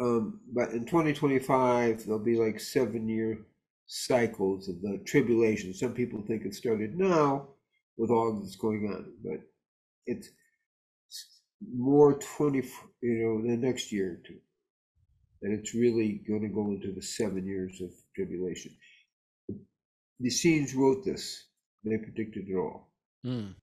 Um, 0.00 0.40
but 0.52 0.70
in 0.70 0.84
2025, 0.84 2.04
there'll 2.04 2.18
be 2.18 2.36
like 2.36 2.58
seven 2.58 3.08
year 3.08 3.38
cycles 3.86 4.68
of 4.68 4.80
the 4.80 5.00
tribulation. 5.04 5.74
Some 5.74 5.92
people 5.92 6.22
think 6.22 6.44
it 6.44 6.54
started 6.54 6.98
now 6.98 7.48
with 7.96 8.10
all 8.10 8.40
that's 8.40 8.56
going 8.56 8.86
on, 8.86 9.12
but 9.22 9.40
it's 10.06 10.30
more 11.74 12.18
20, 12.18 12.58
you 13.02 13.18
know, 13.18 13.42
the 13.42 13.56
next 13.56 13.92
year 13.92 14.12
or 14.12 14.26
two. 14.26 14.38
And 15.42 15.58
it's 15.58 15.74
really 15.74 16.22
going 16.26 16.42
to 16.42 16.48
go 16.48 16.70
into 16.70 16.92
the 16.92 17.02
seven 17.02 17.46
years 17.46 17.80
of 17.82 17.90
tribulation. 18.14 18.72
The 19.48 20.28
Essenes 20.28 20.74
wrote 20.74 21.04
this, 21.04 21.44
they 21.84 21.98
predicted 21.98 22.48
it 22.48 22.56
all. 22.56 22.88
Mm 23.26 23.54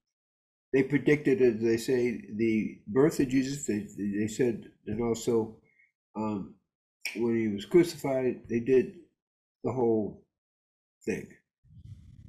they 0.73 0.83
predicted, 0.83 1.41
as 1.41 1.61
they 1.61 1.77
say, 1.77 2.21
the 2.35 2.79
birth 2.87 3.19
of 3.19 3.29
Jesus. 3.29 3.65
They, 3.65 3.87
they 3.97 4.27
said, 4.27 4.65
and 4.85 5.01
also 5.01 5.57
um, 6.15 6.55
when 7.15 7.35
he 7.35 7.47
was 7.47 7.65
crucified, 7.65 8.41
they 8.49 8.59
did 8.59 8.95
the 9.63 9.71
whole 9.71 10.23
thing. 11.05 11.27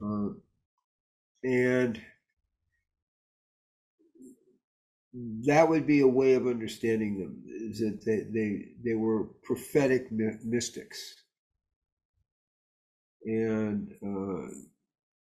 Uh, 0.03 0.31
and 1.45 2.01
that 5.47 5.69
would 5.69 5.87
be 5.87 6.01
a 6.01 6.07
way 6.07 6.35
of 6.35 6.47
understanding 6.47 7.19
them 7.19 7.43
is 7.47 7.81
that 7.81 8.05
they, 8.05 8.21
they, 8.33 8.65
they 8.85 8.95
were 8.95 9.25
prophetic 9.43 10.11
mystics. 10.11 11.15
And 13.25 13.93
uh, 14.03 14.49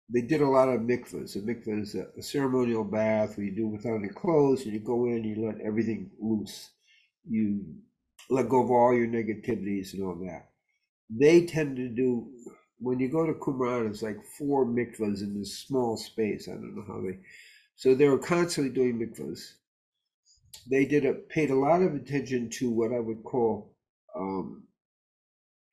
they 0.09 0.21
did 0.21 0.41
a 0.41 0.49
lot 0.49 0.69
of 0.69 0.81
mikvahs. 0.81 1.35
A 1.35 1.39
mikvah 1.39 1.81
is 1.81 1.95
a, 1.95 2.07
a 2.17 2.21
ceremonial 2.21 2.83
bath 2.83 3.37
where 3.37 3.45
you 3.45 3.55
do 3.55 3.67
it 3.67 3.71
without 3.71 3.95
any 3.95 4.09
clothes, 4.09 4.63
and 4.63 4.73
you 4.73 4.79
go 4.79 5.05
in, 5.05 5.17
and 5.17 5.25
you 5.25 5.45
let 5.45 5.61
everything 5.61 6.11
loose. 6.19 6.69
You 7.27 7.63
let 8.29 8.49
go 8.49 8.63
of 8.63 8.71
all 8.71 8.93
your 8.93 9.07
negativities 9.07 9.93
and 9.93 10.03
all 10.03 10.15
that. 10.25 10.49
They 11.09 11.45
tend 11.45 11.77
to 11.77 11.89
do 11.89 12.29
when 12.79 12.99
you 12.99 13.09
go 13.09 13.25
to 13.25 13.33
Qumran, 13.33 13.89
it's 13.89 14.01
like 14.01 14.21
four 14.37 14.65
mikvahs 14.65 15.21
in 15.21 15.39
this 15.39 15.57
small 15.59 15.95
space. 15.95 16.49
I 16.49 16.51
don't 16.51 16.75
know 16.75 16.83
how 16.85 17.01
they. 17.01 17.19
So 17.75 17.95
they 17.95 18.09
were 18.09 18.19
constantly 18.19 18.73
doing 18.73 18.99
mikvahs. 18.99 19.53
They 20.69 20.85
did 20.85 21.05
a 21.05 21.13
paid 21.13 21.49
a 21.49 21.55
lot 21.55 21.81
of 21.81 21.95
attention 21.95 22.49
to 22.59 22.69
what 22.69 22.93
I 22.93 22.99
would 22.99 23.23
call 23.23 23.73
um, 24.15 24.63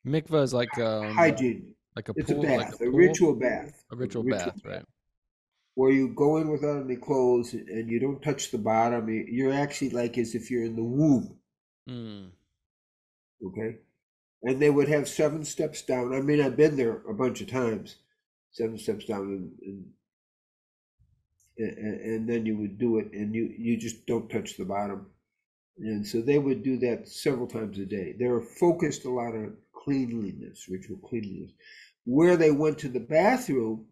Mikvah 0.06 0.42
is 0.42 0.54
like 0.54 0.78
um, 0.78 1.14
hygiene. 1.14 1.74
Like 2.00 2.08
a 2.16 2.20
It's 2.20 2.30
a 2.30 2.34
bath, 2.34 2.58
like 2.58 2.74
a, 2.74 2.76
pool? 2.78 2.90
ritual 2.92 3.34
bath, 3.34 3.84
a 3.92 3.96
ritual, 3.96 4.22
bath, 4.24 4.60
right? 4.64 4.84
where 5.74 5.92
you 5.92 6.08
go 6.08 6.36
in 6.38 6.48
without 6.50 6.82
any 6.82 6.96
clothes 6.96 7.54
and 7.54 7.88
you 7.90 7.98
don't 8.00 8.22
touch 8.22 8.50
the 8.50 8.58
bottom. 8.58 9.08
You- 9.08 9.26
You're 9.28 9.52
actually 9.52 9.90
like 9.90 10.18
as 10.18 10.34
if 10.34 10.50
you're 10.50 10.64
in 10.64 10.76
the 10.76 10.84
womb. 10.84 11.36
Mm. 11.88 12.30
okay 13.46 13.78
and 14.42 14.60
they 14.60 14.70
would 14.70 14.88
have 14.88 15.08
seven 15.08 15.44
steps 15.44 15.82
down 15.82 16.12
i 16.14 16.20
mean 16.20 16.40
i've 16.40 16.56
been 16.56 16.76
there 16.76 16.96
a 17.08 17.14
bunch 17.14 17.40
of 17.40 17.48
times 17.48 17.96
seven 18.52 18.78
steps 18.78 19.06
down 19.06 19.22
and 19.32 19.84
and, 21.58 21.78
and, 21.78 22.00
and 22.00 22.28
then 22.28 22.46
you 22.46 22.56
would 22.58 22.78
do 22.78 22.98
it 22.98 23.10
and 23.12 23.34
you 23.34 23.52
you 23.58 23.76
just 23.76 24.06
don't 24.06 24.28
touch 24.30 24.56
the 24.56 24.64
bottom 24.64 25.06
and 25.78 26.06
so 26.06 26.20
they 26.20 26.38
would 26.38 26.62
do 26.62 26.76
that 26.78 27.08
several 27.08 27.46
times 27.46 27.78
a 27.78 27.86
day 27.86 28.14
they 28.18 28.28
were 28.28 28.42
focused 28.42 29.04
a 29.06 29.10
lot 29.10 29.34
on 29.34 29.56
cleanliness 29.72 30.68
ritual 30.68 30.98
cleanliness 30.98 31.52
where 32.04 32.36
they 32.36 32.50
went 32.50 32.78
to 32.78 32.88
the 32.88 33.00
bathroom 33.00 33.86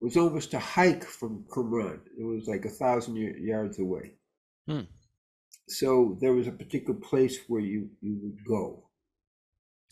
was 0.00 0.16
almost 0.16 0.54
a 0.54 0.58
hike 0.58 1.04
from 1.04 1.44
Qumran. 1.48 2.00
It 2.18 2.24
was 2.24 2.46
like 2.46 2.64
a 2.64 2.70
thousand 2.70 3.16
yards 3.16 3.78
away. 3.78 4.12
Hmm. 4.68 4.82
So 5.68 6.16
there 6.20 6.32
was 6.32 6.46
a 6.46 6.52
particular 6.52 6.98
place 6.98 7.38
where 7.48 7.60
you, 7.60 7.88
you 8.00 8.18
would 8.22 8.38
go 8.46 8.88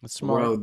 That's 0.03 0.14
smart. 0.14 0.61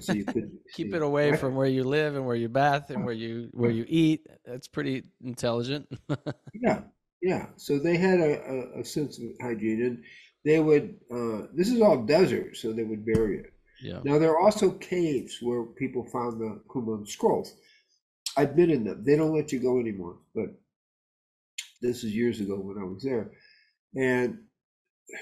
so 0.00 0.14
Keep 0.74 0.94
it 0.94 1.02
away 1.02 1.36
from 1.36 1.54
where 1.54 1.66
you 1.66 1.84
live 1.84 2.16
and 2.16 2.26
where 2.26 2.36
you 2.36 2.48
bath 2.48 2.90
and 2.90 3.04
where 3.04 3.14
you 3.14 3.48
where 3.52 3.70
you 3.70 3.86
eat. 3.88 4.26
That's 4.44 4.68
pretty 4.68 5.04
intelligent. 5.24 5.88
Yeah, 6.54 6.82
yeah. 7.22 7.46
So 7.56 7.78
they 7.78 7.96
had 7.96 8.20
a, 8.20 8.40
a, 8.42 8.80
a 8.80 8.84
sense 8.84 9.18
of 9.18 9.28
hygiene, 9.40 9.82
and 9.82 10.04
they 10.44 10.58
would. 10.58 10.98
Uh, 11.10 11.46
this 11.54 11.70
is 11.70 11.80
all 11.80 12.02
desert, 12.04 12.56
so 12.56 12.72
they 12.72 12.84
would 12.84 13.06
bury 13.06 13.38
it. 13.38 13.52
Yeah. 13.82 14.00
Now 14.04 14.18
there 14.18 14.30
are 14.30 14.40
also 14.40 14.72
caves 14.72 15.38
where 15.40 15.64
people 15.64 16.04
found 16.04 16.40
the 16.40 16.60
Qumran 16.68 17.08
scrolls. 17.08 17.54
I've 18.36 18.56
been 18.56 18.70
in 18.70 18.84
them. 18.84 19.04
They 19.04 19.16
don't 19.16 19.34
let 19.34 19.52
you 19.52 19.60
go 19.60 19.78
anymore, 19.78 20.18
but 20.34 20.46
this 21.82 22.04
is 22.04 22.14
years 22.14 22.40
ago 22.40 22.56
when 22.56 22.78
I 22.78 22.84
was 22.84 23.02
there, 23.02 23.32
and 23.96 24.38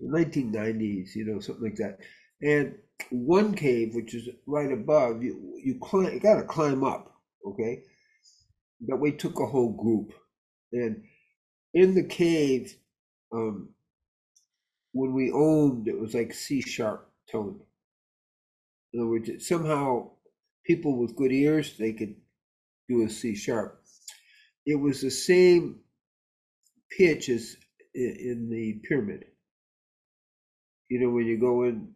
the 0.00 0.08
1990s, 0.08 1.14
you 1.14 1.24
know, 1.24 1.40
something 1.40 1.64
like 1.64 1.76
that. 1.76 1.98
And 2.42 2.74
one 3.10 3.54
cave, 3.54 3.94
which 3.94 4.14
is 4.14 4.28
right 4.46 4.72
above, 4.72 5.22
you 5.22 5.58
you 5.62 5.78
climb, 5.80 6.12
you 6.12 6.20
got 6.20 6.36
to 6.36 6.44
climb 6.44 6.84
up, 6.84 7.14
okay? 7.46 7.82
But 8.80 9.00
we 9.00 9.12
took 9.12 9.40
a 9.40 9.46
whole 9.46 9.72
group, 9.72 10.12
and 10.72 11.02
in 11.74 11.94
the 11.94 12.04
cave, 12.04 12.74
um, 13.32 13.70
when 14.96 15.12
we 15.12 15.30
owned, 15.32 15.88
it 15.88 15.98
was 15.98 16.14
like 16.14 16.32
C 16.34 16.60
sharp 16.60 17.08
tone. 17.30 17.60
In 18.92 19.00
other 19.00 19.08
words, 19.10 19.46
somehow 19.46 20.10
people 20.64 20.96
with 20.96 21.16
good 21.16 21.32
ears 21.32 21.76
they 21.78 21.92
could 21.92 22.14
do 22.88 23.04
a 23.04 23.10
C 23.10 23.34
sharp. 23.34 23.80
It 24.64 24.76
was 24.76 25.00
the 25.00 25.10
same 25.10 25.80
pitch 26.96 27.28
as 27.28 27.56
in 27.94 28.48
the 28.50 28.80
pyramid. 28.88 29.24
You 30.88 31.00
know, 31.00 31.10
when 31.10 31.26
you 31.26 31.38
go 31.38 31.64
in 31.64 31.92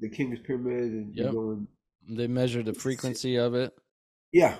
the 0.00 0.08
King's 0.08 0.38
Pyramid 0.40 0.92
and 0.92 1.14
you 1.16 1.30
go 1.30 1.50
in, 1.52 1.68
They 2.16 2.26
measure 2.26 2.62
the 2.62 2.74
frequency 2.74 3.36
of 3.36 3.54
it. 3.54 3.72
yeah. 4.32 4.56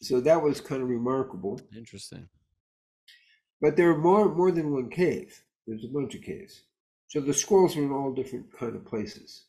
So 0.00 0.20
that 0.20 0.40
was 0.42 0.60
kind 0.60 0.80
of 0.82 0.88
remarkable. 0.88 1.60
Interesting. 1.76 2.28
But 3.60 3.76
there 3.76 3.90
are 3.90 3.98
more 3.98 4.32
more 4.32 4.52
than 4.52 4.72
one 4.72 4.90
cave. 4.90 5.42
There's 5.68 5.84
a 5.84 5.88
bunch 5.88 6.14
of 6.14 6.22
caves. 6.22 6.62
So 7.08 7.20
the 7.20 7.34
scrolls 7.34 7.76
are 7.76 7.82
in 7.82 7.92
all 7.92 8.12
different 8.12 8.46
kind 8.58 8.74
of 8.74 8.86
places. 8.86 9.44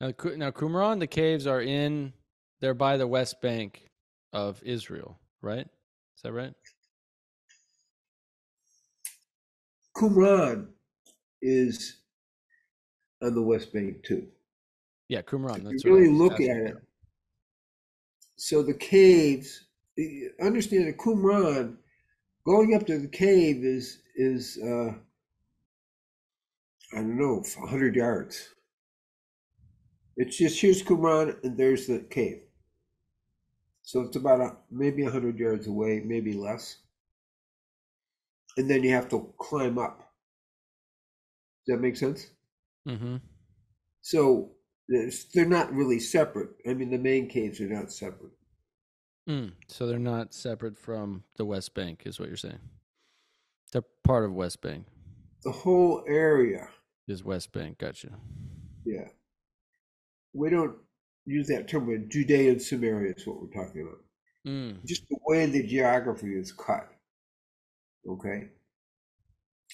Now, 0.00 0.08
now 0.36 0.50
Qumran, 0.52 1.00
the 1.00 1.06
caves 1.08 1.48
are 1.48 1.60
in. 1.60 2.12
They're 2.60 2.74
by 2.74 2.96
the 2.96 3.06
west 3.06 3.42
bank 3.42 3.90
of 4.32 4.62
Israel, 4.62 5.18
right? 5.42 5.66
Is 5.66 6.22
that 6.22 6.32
right? 6.32 6.54
Qumran 9.96 10.68
is 11.42 11.96
on 13.22 13.34
the 13.34 13.42
West 13.42 13.72
Bank 13.72 14.02
too. 14.02 14.26
Yeah, 15.08 15.22
Qumran. 15.22 15.58
If 15.58 15.64
That's 15.64 15.84
you 15.84 15.94
really 15.94 16.12
look 16.12 16.32
asking 16.32 16.50
at 16.50 16.56
it, 16.56 16.76
so 18.36 18.62
the 18.62 18.74
caves, 18.74 19.66
understand 20.42 20.88
that 20.88 20.98
Qumran, 20.98 21.76
going 22.44 22.74
up 22.74 22.86
to 22.86 22.98
the 22.98 23.08
cave 23.08 23.64
is 23.64 23.98
is 24.16 24.58
uh, 24.58 24.94
I 26.94 26.98
don't 26.98 27.18
know, 27.18 27.42
hundred 27.68 27.96
yards. 27.96 28.54
It's 30.16 30.36
just 30.36 30.60
here's 30.60 30.82
Qumran 30.82 31.42
and 31.42 31.56
there's 31.56 31.86
the 31.86 31.98
cave. 31.98 32.42
So 33.82 34.02
it's 34.02 34.16
about 34.16 34.40
a, 34.40 34.56
maybe 34.70 35.04
hundred 35.04 35.38
yards 35.38 35.66
away, 35.66 36.02
maybe 36.04 36.32
less. 36.32 36.78
And 38.56 38.70
then 38.70 38.84
you 38.84 38.90
have 38.92 39.08
to 39.08 39.32
climb 39.38 39.78
up. 39.78 39.98
Does 41.66 41.76
that 41.76 41.80
make 41.80 41.96
sense? 41.96 42.28
Mhm. 42.86 43.20
So 44.02 44.52
there's, 44.88 45.26
they're 45.34 45.46
not 45.46 45.72
really 45.72 45.98
separate. 45.98 46.50
I 46.68 46.74
mean, 46.74 46.90
the 46.90 46.98
main 46.98 47.28
caves 47.28 47.60
are 47.60 47.68
not 47.68 47.90
separate. 47.90 48.32
Mm, 49.28 49.52
so 49.68 49.86
they're 49.86 49.98
not 49.98 50.34
separate 50.34 50.78
from 50.78 51.24
the 51.36 51.46
West 51.46 51.74
Bank, 51.74 52.02
is 52.04 52.20
what 52.20 52.28
you're 52.28 52.36
saying. 52.36 52.60
They're 53.72 53.82
part 54.02 54.24
of 54.24 54.32
West 54.34 54.60
Bank. 54.60 54.86
The 55.42 55.52
whole 55.52 56.04
area, 56.06 56.68
Is 57.08 57.24
West 57.24 57.52
Bank? 57.52 57.78
Gotcha. 57.78 58.10
yeah. 58.84 59.08
We 60.32 60.50
don't 60.50 60.76
use 61.26 61.46
that 61.48 61.68
term, 61.68 61.86
but 61.86 62.08
Judea 62.08 62.50
and 62.52 62.62
Samaria 62.62 63.14
is 63.16 63.26
what 63.26 63.40
we're 63.40 63.64
talking 63.64 63.82
about. 63.82 64.00
Mm, 64.46 64.84
Just 64.84 65.08
the 65.08 65.16
way 65.26 65.46
the 65.46 65.62
geography 65.66 66.34
is 66.34 66.52
cut. 66.52 66.88
Okay. 68.08 68.48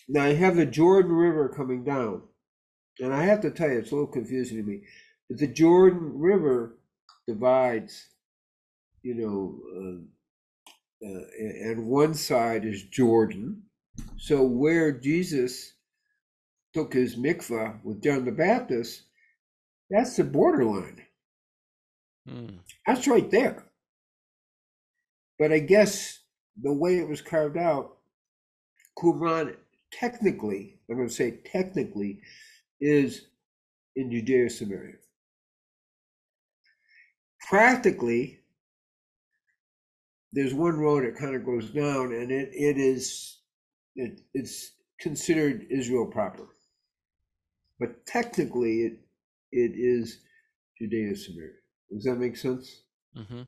Now 0.08 0.26
you 0.26 0.36
have 0.36 0.56
the 0.56 0.66
Jordan 0.66 1.12
River 1.12 1.48
coming 1.48 1.82
down, 1.84 2.22
and 3.00 3.14
I 3.14 3.24
have 3.24 3.40
to 3.42 3.50
tell 3.50 3.70
you, 3.70 3.78
it's 3.78 3.90
a 3.90 3.94
little 3.94 4.06
confusing 4.10 4.58
to 4.58 4.62
me. 4.62 4.82
But 5.28 5.38
the 5.38 5.46
Jordan 5.46 6.12
River 6.18 6.78
divides, 7.26 8.08
you 9.02 9.14
know, 9.14 9.58
uh, 11.02 11.06
uh, 11.08 11.24
and 11.70 11.86
one 11.86 12.14
side 12.14 12.64
is 12.64 12.82
Jordan. 12.84 13.62
So 14.18 14.42
where 14.42 14.92
Jesus 14.92 15.72
took 16.74 16.92
his 16.94 17.16
mikvah 17.16 17.82
with 17.84 18.02
John 18.02 18.24
the 18.24 18.32
Baptist, 18.32 19.02
that's 19.90 20.16
the 20.16 20.24
borderline. 20.24 21.02
mm, 22.28 22.58
That's 22.86 23.08
right 23.08 23.30
there. 23.30 23.64
But 25.38 25.52
I 25.52 25.60
guess 25.60 26.20
the 26.62 26.72
way 26.72 26.98
it 26.98 27.08
was 27.08 27.22
carved 27.22 27.56
out, 27.58 27.98
Qumran 28.98 29.56
technically, 29.92 30.78
I'm 30.90 30.96
going 30.96 31.08
to 31.08 31.14
say 31.14 31.40
technically, 31.52 32.20
is 32.80 33.26
in 33.96 34.10
Judea 34.10 34.50
Samaria. 34.50 34.96
Practically, 37.48 38.40
there's 40.32 40.54
one 40.54 40.78
road 40.78 41.04
that 41.04 41.16
kind 41.18 41.34
of 41.36 41.44
goes 41.46 41.70
down, 41.70 42.12
and 42.12 42.30
it, 42.32 42.50
it 42.52 42.78
is 42.78 43.38
it, 43.96 44.20
it's 44.34 44.72
considered 45.00 45.66
Israel 45.70 46.06
proper. 46.06 46.48
But 47.80 48.06
technically, 48.06 48.82
it 48.86 48.94
it 49.52 49.72
is 49.76 50.20
Judea 50.78 51.16
Samaria. 51.16 51.54
Does 51.92 52.04
that 52.04 52.16
make 52.16 52.36
sense? 52.36 52.82
mhm. 53.16 53.46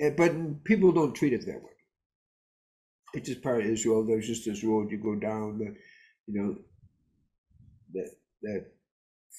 Eh, 0.00 0.10
But 0.16 0.64
people 0.64 0.92
don't 0.92 1.14
treat 1.14 1.34
it 1.34 1.46
that 1.46 1.62
way. 1.62 1.72
It's 3.14 3.28
just 3.28 3.42
part 3.42 3.62
of 3.62 3.66
Israel. 3.68 4.04
There's 4.04 4.26
just 4.28 4.46
this 4.46 4.64
road 4.64 4.90
you 4.90 4.98
go 4.98 5.16
down 5.16 5.58
that, 5.58 5.74
you 6.26 6.34
know, 6.42 6.56
that 7.94 8.10
that 8.42 8.66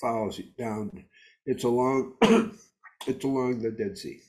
follows 0.01 0.39
it 0.39 0.57
down. 0.57 1.05
It's 1.45 1.63
along, 1.65 2.15
it's 3.07 3.25
along 3.25 3.61
the 3.61 3.71
Dead 3.71 3.97
Sea. 3.97 4.21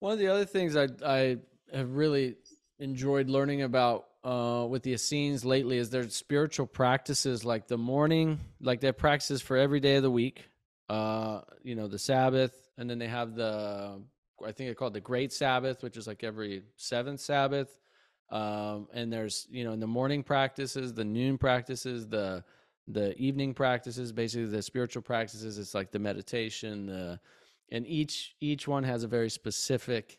One 0.00 0.12
of 0.14 0.18
the 0.18 0.28
other 0.28 0.44
things 0.46 0.76
I 0.76 0.88
I 1.04 1.38
have 1.72 1.92
really 1.94 2.36
enjoyed 2.78 3.30
learning 3.30 3.62
about 3.62 4.06
uh, 4.26 4.66
with 4.66 4.82
the 4.82 4.92
Essenes 4.92 5.44
lately 5.44 5.78
is 5.78 5.90
their 5.90 6.08
spiritual 6.08 6.66
practices, 6.66 7.44
like 7.44 7.68
the 7.68 7.78
morning, 7.78 8.40
like 8.60 8.80
their 8.80 8.92
practices 8.92 9.40
for 9.40 9.56
every 9.56 9.78
day 9.78 9.96
of 9.96 10.02
the 10.02 10.10
week, 10.10 10.50
uh, 10.88 11.42
you 11.62 11.76
know, 11.76 11.86
the 11.86 11.98
Sabbath, 11.98 12.68
and 12.76 12.90
then 12.90 12.98
they 12.98 13.06
have 13.06 13.36
the 13.36 14.02
I 14.44 14.52
think 14.52 14.68
they 14.68 14.74
call 14.74 14.88
it 14.88 14.94
the 14.94 15.00
Great 15.00 15.32
Sabbath, 15.32 15.82
which 15.82 15.96
is 15.96 16.08
like 16.08 16.24
every 16.24 16.64
seventh 16.74 17.20
Sabbath. 17.20 17.78
Um, 18.30 18.88
and 18.92 19.12
there's 19.12 19.46
you 19.48 19.62
know 19.62 19.72
in 19.72 19.78
the 19.78 19.86
morning 19.86 20.24
practices, 20.24 20.92
the 20.92 21.04
noon 21.04 21.38
practices, 21.38 22.08
the 22.08 22.42
the 22.88 23.16
evening 23.16 23.54
practices, 23.54 24.10
basically 24.10 24.46
the 24.46 24.60
spiritual 24.60 25.02
practices. 25.02 25.56
It's 25.56 25.72
like 25.72 25.92
the 25.92 26.00
meditation, 26.00 26.86
the 26.86 27.20
and 27.70 27.86
each 27.86 28.34
each 28.40 28.66
one 28.66 28.82
has 28.82 29.04
a 29.04 29.08
very 29.08 29.30
specific 29.30 30.18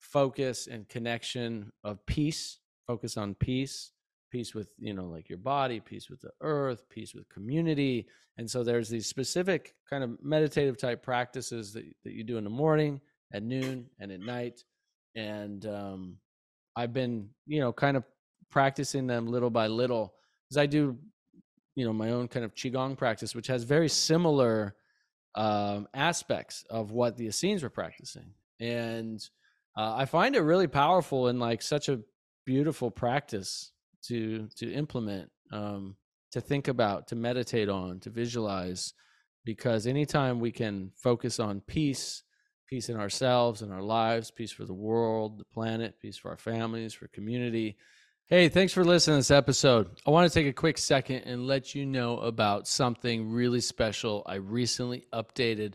focus 0.00 0.66
and 0.66 0.88
connection 0.88 1.70
of 1.84 2.04
peace. 2.04 2.58
Focus 2.86 3.16
on 3.16 3.34
peace, 3.34 3.92
peace 4.30 4.54
with 4.54 4.68
you 4.78 4.94
know 4.94 5.06
like 5.06 5.28
your 5.28 5.38
body, 5.38 5.80
peace 5.80 6.10
with 6.10 6.20
the 6.20 6.30
earth, 6.40 6.84
peace 6.90 7.14
with 7.14 7.28
community. 7.28 8.06
And 8.36 8.50
so 8.50 8.64
there's 8.64 8.88
these 8.88 9.06
specific 9.06 9.74
kind 9.88 10.02
of 10.02 10.22
meditative 10.22 10.76
type 10.76 11.02
practices 11.02 11.72
that 11.72 11.84
that 12.04 12.12
you 12.12 12.24
do 12.24 12.36
in 12.36 12.44
the 12.44 12.50
morning, 12.50 13.00
at 13.32 13.42
noon, 13.42 13.86
and 13.98 14.12
at 14.12 14.20
night. 14.20 14.64
And 15.14 15.64
um, 15.66 16.16
I've 16.76 16.92
been, 16.92 17.28
you 17.46 17.60
know, 17.60 17.72
kind 17.72 17.96
of 17.96 18.04
practicing 18.50 19.06
them 19.06 19.28
little 19.28 19.50
by 19.50 19.68
little 19.68 20.14
because 20.48 20.58
I 20.58 20.66
do, 20.66 20.98
you 21.76 21.84
know, 21.84 21.92
my 21.92 22.10
own 22.10 22.28
kind 22.28 22.44
of 22.44 22.54
qigong 22.54 22.96
practice, 22.98 23.34
which 23.34 23.46
has 23.46 23.64
very 23.64 23.88
similar 23.88 24.74
um, 25.36 25.88
aspects 25.94 26.64
of 26.70 26.90
what 26.90 27.16
the 27.16 27.26
Essenes 27.26 27.62
were 27.62 27.70
practicing, 27.70 28.34
and 28.60 29.20
uh, 29.76 29.94
I 29.96 30.04
find 30.04 30.36
it 30.36 30.40
really 30.40 30.68
powerful 30.68 31.28
and 31.28 31.40
like 31.40 31.62
such 31.62 31.88
a 31.88 32.00
beautiful 32.44 32.90
practice 32.90 33.72
to 34.04 34.48
to 34.56 34.72
implement, 34.72 35.30
um, 35.52 35.96
to 36.32 36.40
think 36.40 36.68
about, 36.68 37.08
to 37.08 37.16
meditate 37.16 37.68
on, 37.68 38.00
to 38.00 38.10
visualize, 38.10 38.92
because 39.44 39.86
anytime 39.86 40.40
we 40.40 40.52
can 40.52 40.90
focus 40.96 41.40
on 41.40 41.60
peace 41.60 42.22
peace 42.66 42.88
in 42.88 42.96
ourselves 42.96 43.62
and 43.62 43.72
our 43.72 43.82
lives, 43.82 44.30
peace 44.30 44.52
for 44.52 44.64
the 44.64 44.74
world, 44.74 45.38
the 45.38 45.44
planet, 45.44 46.00
peace 46.00 46.16
for 46.16 46.30
our 46.30 46.36
families, 46.36 46.94
for 46.94 47.08
community. 47.08 47.76
Hey, 48.26 48.48
thanks 48.48 48.72
for 48.72 48.84
listening 48.84 49.16
to 49.16 49.18
this 49.18 49.30
episode. 49.30 49.90
I 50.06 50.10
want 50.10 50.30
to 50.30 50.34
take 50.34 50.46
a 50.46 50.52
quick 50.52 50.78
second 50.78 51.22
and 51.24 51.46
let 51.46 51.74
you 51.74 51.84
know 51.84 52.18
about 52.18 52.66
something 52.66 53.30
really 53.30 53.60
special 53.60 54.22
I 54.26 54.36
recently 54.36 55.06
updated. 55.12 55.74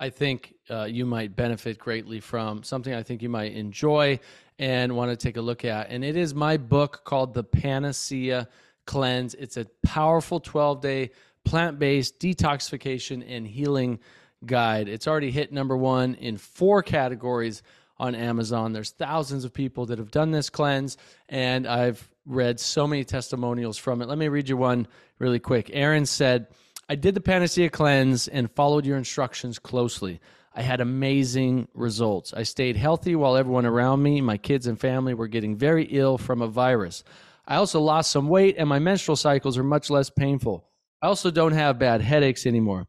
I 0.00 0.10
think 0.10 0.54
uh, 0.70 0.84
you 0.84 1.04
might 1.04 1.34
benefit 1.34 1.78
greatly 1.78 2.20
from 2.20 2.62
something 2.62 2.94
I 2.94 3.02
think 3.02 3.22
you 3.22 3.28
might 3.28 3.52
enjoy 3.52 4.20
and 4.58 4.96
want 4.96 5.10
to 5.10 5.16
take 5.16 5.36
a 5.36 5.40
look 5.40 5.64
at. 5.64 5.90
And 5.90 6.04
it 6.04 6.16
is 6.16 6.34
my 6.34 6.56
book 6.56 7.02
called 7.04 7.34
The 7.34 7.44
Panacea 7.44 8.48
Cleanse. 8.86 9.34
It's 9.34 9.56
a 9.56 9.66
powerful 9.82 10.40
12 10.40 10.80
day 10.80 11.10
plant 11.44 11.78
based 11.78 12.18
detoxification 12.20 13.24
and 13.26 13.46
healing 13.46 13.98
guide. 14.44 14.88
It's 14.88 15.08
already 15.08 15.30
hit 15.30 15.52
number 15.52 15.76
one 15.76 16.14
in 16.14 16.36
four 16.36 16.82
categories 16.82 17.62
on 17.98 18.14
Amazon. 18.14 18.72
There's 18.72 18.90
thousands 18.90 19.44
of 19.44 19.52
people 19.52 19.86
that 19.86 19.98
have 19.98 20.10
done 20.10 20.30
this 20.30 20.50
cleanse, 20.50 20.96
and 21.28 21.66
I've 21.66 22.08
read 22.26 22.60
so 22.60 22.86
many 22.86 23.04
testimonials 23.04 23.78
from 23.78 24.02
it. 24.02 24.08
Let 24.08 24.18
me 24.18 24.28
read 24.28 24.48
you 24.48 24.56
one 24.56 24.86
really 25.18 25.40
quick. 25.40 25.70
Aaron 25.72 26.06
said, 26.06 26.46
I 26.90 26.94
did 26.94 27.14
the 27.14 27.20
Panacea 27.20 27.68
cleanse 27.68 28.28
and 28.28 28.50
followed 28.50 28.86
your 28.86 28.96
instructions 28.96 29.58
closely. 29.58 30.20
I 30.54 30.62
had 30.62 30.80
amazing 30.80 31.68
results. 31.74 32.32
I 32.32 32.44
stayed 32.44 32.76
healthy 32.76 33.14
while 33.14 33.36
everyone 33.36 33.66
around 33.66 34.02
me, 34.02 34.22
my 34.22 34.38
kids 34.38 34.66
and 34.66 34.80
family, 34.80 35.12
were 35.12 35.28
getting 35.28 35.54
very 35.54 35.84
ill 35.84 36.16
from 36.16 36.40
a 36.40 36.48
virus. 36.48 37.04
I 37.46 37.56
also 37.56 37.80
lost 37.80 38.10
some 38.10 38.28
weight, 38.28 38.56
and 38.56 38.70
my 38.70 38.78
menstrual 38.78 39.16
cycles 39.16 39.58
are 39.58 39.64
much 39.64 39.90
less 39.90 40.08
painful. 40.08 40.66
I 41.02 41.08
also 41.08 41.30
don't 41.30 41.52
have 41.52 41.78
bad 41.78 42.00
headaches 42.00 42.46
anymore. 42.46 42.86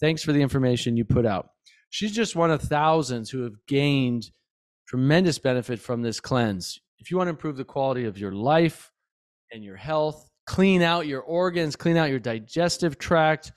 Thanks 0.00 0.22
for 0.22 0.32
the 0.32 0.40
information 0.40 0.96
you 0.96 1.04
put 1.04 1.26
out. 1.26 1.50
She's 1.90 2.12
just 2.12 2.34
one 2.34 2.50
of 2.50 2.62
thousands 2.62 3.28
who 3.28 3.42
have 3.42 3.66
gained 3.68 4.30
tremendous 4.88 5.38
benefit 5.38 5.78
from 5.78 6.00
this 6.00 6.20
cleanse. 6.20 6.80
If 6.98 7.10
you 7.10 7.18
want 7.18 7.26
to 7.26 7.32
improve 7.32 7.58
the 7.58 7.64
quality 7.64 8.06
of 8.06 8.16
your 8.16 8.32
life 8.32 8.90
and 9.52 9.62
your 9.62 9.76
health, 9.76 10.30
clean 10.46 10.82
out 10.82 11.06
your 11.06 11.22
organs, 11.22 11.76
clean 11.76 11.96
out 11.96 12.10
your 12.10 12.18
digestive 12.18 12.98
tract, 12.98 13.52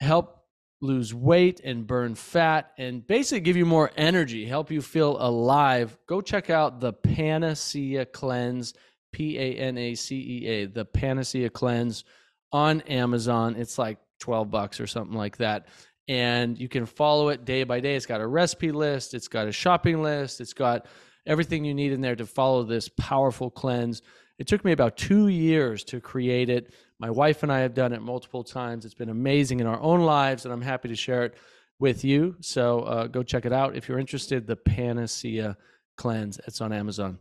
help 0.00 0.44
lose 0.80 1.14
weight 1.14 1.60
and 1.64 1.86
burn 1.86 2.14
fat, 2.14 2.72
and 2.78 3.06
basically 3.06 3.40
give 3.40 3.56
you 3.56 3.66
more 3.66 3.90
energy, 3.96 4.44
help 4.44 4.70
you 4.70 4.82
feel 4.82 5.16
alive, 5.20 5.96
go 6.06 6.20
check 6.20 6.50
out 6.50 6.80
the 6.80 6.92
Panacea 6.92 8.04
Cleanse, 8.06 8.74
P 9.12 9.38
A 9.38 9.54
N 9.54 9.78
A 9.78 9.94
C 9.94 10.16
E 10.16 10.46
A, 10.46 10.66
the 10.66 10.84
Panacea 10.84 11.48
Cleanse 11.48 12.04
on 12.52 12.82
Amazon. 12.82 13.56
It's 13.56 13.78
like 13.78 13.98
12 14.20 14.50
bucks 14.50 14.80
or 14.80 14.86
something 14.86 15.16
like 15.16 15.38
that. 15.38 15.66
And 16.08 16.58
you 16.58 16.68
can 16.68 16.86
follow 16.86 17.30
it 17.30 17.44
day 17.44 17.64
by 17.64 17.80
day. 17.80 17.96
It's 17.96 18.06
got 18.06 18.20
a 18.20 18.26
recipe 18.26 18.70
list, 18.70 19.14
it's 19.14 19.28
got 19.28 19.48
a 19.48 19.52
shopping 19.52 20.02
list, 20.02 20.40
it's 20.40 20.52
got 20.52 20.86
everything 21.26 21.64
you 21.64 21.74
need 21.74 21.92
in 21.92 22.00
there 22.00 22.14
to 22.16 22.26
follow 22.26 22.62
this 22.62 22.88
powerful 22.88 23.50
cleanse. 23.50 24.02
It 24.38 24.46
took 24.46 24.64
me 24.64 24.72
about 24.72 24.96
two 24.96 25.28
years 25.28 25.82
to 25.84 26.00
create 26.00 26.50
it. 26.50 26.74
My 26.98 27.10
wife 27.10 27.42
and 27.42 27.52
I 27.52 27.60
have 27.60 27.74
done 27.74 27.92
it 27.92 28.02
multiple 28.02 28.44
times. 28.44 28.84
It's 28.84 28.94
been 28.94 29.08
amazing 29.08 29.60
in 29.60 29.66
our 29.66 29.80
own 29.80 30.00
lives, 30.00 30.44
and 30.44 30.52
I'm 30.52 30.62
happy 30.62 30.88
to 30.88 30.96
share 30.96 31.24
it 31.24 31.34
with 31.78 32.04
you. 32.04 32.36
So 32.40 32.80
uh, 32.80 33.06
go 33.06 33.22
check 33.22 33.46
it 33.46 33.52
out 33.52 33.76
if 33.76 33.88
you're 33.88 33.98
interested. 33.98 34.46
The 34.46 34.56
Panacea 34.56 35.56
Cleanse. 35.96 36.38
It's 36.46 36.60
on 36.60 36.72
Amazon. 36.72 37.18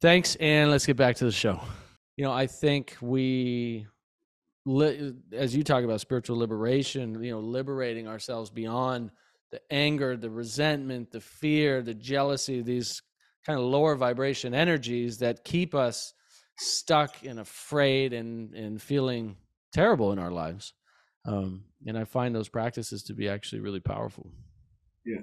Thanks, 0.00 0.36
and 0.36 0.70
let's 0.70 0.86
get 0.86 0.96
back 0.96 1.16
to 1.16 1.24
the 1.24 1.32
show. 1.32 1.60
You 2.16 2.24
know, 2.24 2.32
I 2.32 2.46
think 2.46 2.96
we 3.00 3.86
as 5.32 5.54
you 5.54 5.62
talk 5.62 5.84
about 5.84 6.00
spiritual 6.00 6.36
liberation, 6.36 7.22
you 7.22 7.30
know, 7.30 7.40
liberating 7.40 8.08
ourselves 8.08 8.50
beyond 8.50 9.12
the 9.52 9.60
anger, 9.70 10.16
the 10.16 10.28
resentment, 10.28 11.12
the 11.12 11.20
fear, 11.20 11.82
the 11.82 11.94
jealousy, 11.94 12.62
these 12.62 13.00
kind 13.44 13.60
of 13.60 13.64
lower 13.64 13.94
vibration 13.94 14.54
energies 14.54 15.18
that 15.18 15.44
keep 15.44 15.72
us 15.74 16.14
stuck 16.58 17.24
and 17.24 17.38
afraid 17.38 18.12
and 18.12 18.54
and 18.54 18.80
feeling 18.80 19.36
terrible 19.72 20.12
in 20.12 20.18
our 20.18 20.30
lives. 20.30 20.72
Um, 21.26 21.64
and 21.86 21.98
I 21.98 22.04
find 22.04 22.34
those 22.34 22.48
practices 22.48 23.02
to 23.04 23.14
be 23.14 23.28
actually 23.28 23.60
really 23.60 23.80
powerful. 23.80 24.30
Yeah. 25.04 25.22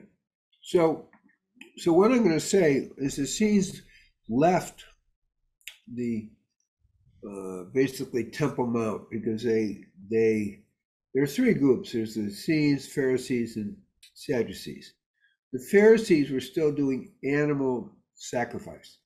So, 0.62 1.10
so 1.78 1.94
what 1.94 2.12
I'm 2.12 2.24
going 2.24 2.32
to 2.32 2.40
say 2.40 2.90
is 2.98 3.16
the 3.16 3.24
Essenes 3.24 3.82
left 4.30 4.84
the 5.94 6.30
uh, 7.28 7.64
basically 7.74 8.26
Temple 8.26 8.68
Mount 8.68 9.10
because 9.10 9.44
they 9.44 9.86
they 10.10 10.64
there 11.14 11.24
are 11.24 11.28
three 11.28 11.54
groups. 11.54 11.92
There's 11.92 12.16
the 12.16 12.28
Essenes, 12.28 12.88
Pharisees, 12.88 13.56
and 13.58 13.78
Sadducees. 14.14 14.94
The 15.54 15.66
Pharisees 15.72 16.32
were 16.32 16.42
still 16.42 16.72
doing 16.72 17.14
animal 17.24 17.96
sacrifice. 18.16 18.98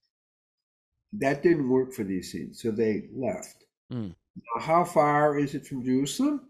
That 1.14 1.42
didn't 1.44 1.70
work 1.70 1.94
for 1.94 2.04
the 2.04 2.16
Essenes, 2.20 2.62
so 2.62 2.72
they 2.72 3.10
left. 3.16 3.66
Mm. 3.92 4.14
Now, 4.36 4.62
how 4.62 4.84
far 4.84 5.38
is 5.40 5.56
it 5.56 5.66
from 5.66 5.84
Jerusalem? 5.84 6.42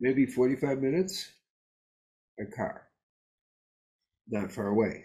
Maybe 0.00 0.26
45 0.26 0.78
minutes 0.80 1.28
by 2.38 2.44
car. 2.44 2.88
Not 4.28 4.52
far 4.52 4.68
away. 4.68 5.04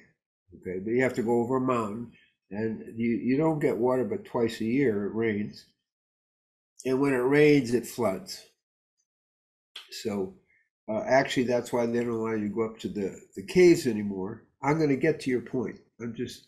Okay, 0.55 0.79
but 0.79 0.91
you 0.91 1.01
have 1.01 1.15
to 1.15 1.23
go 1.23 1.41
over 1.41 1.57
a 1.57 1.61
mountain 1.61 2.11
and 2.53 2.83
you, 2.95 3.09
you 3.09 3.37
don't 3.37 3.59
get 3.59 3.77
water 3.77 4.03
but 4.03 4.25
twice 4.25 4.61
a 4.61 4.65
year 4.65 5.05
it 5.05 5.15
rains 5.15 5.65
and 6.85 6.99
when 6.99 7.13
it 7.13 7.17
rains 7.17 7.73
it 7.73 7.87
floods 7.87 8.45
so 9.89 10.33
uh, 10.89 11.01
actually 11.07 11.43
that's 11.43 11.73
why 11.73 11.85
they 11.85 11.99
don't 11.99 12.09
allow 12.09 12.33
you 12.33 12.47
to 12.47 12.53
go 12.53 12.65
up 12.65 12.77
to 12.77 12.87
the, 12.87 13.19
the 13.35 13.43
caves 13.43 13.87
anymore 13.87 14.43
i'm 14.61 14.77
going 14.77 14.89
to 14.89 14.95
get 14.95 15.19
to 15.19 15.29
your 15.29 15.41
point 15.41 15.79
i'm 16.01 16.13
just 16.13 16.47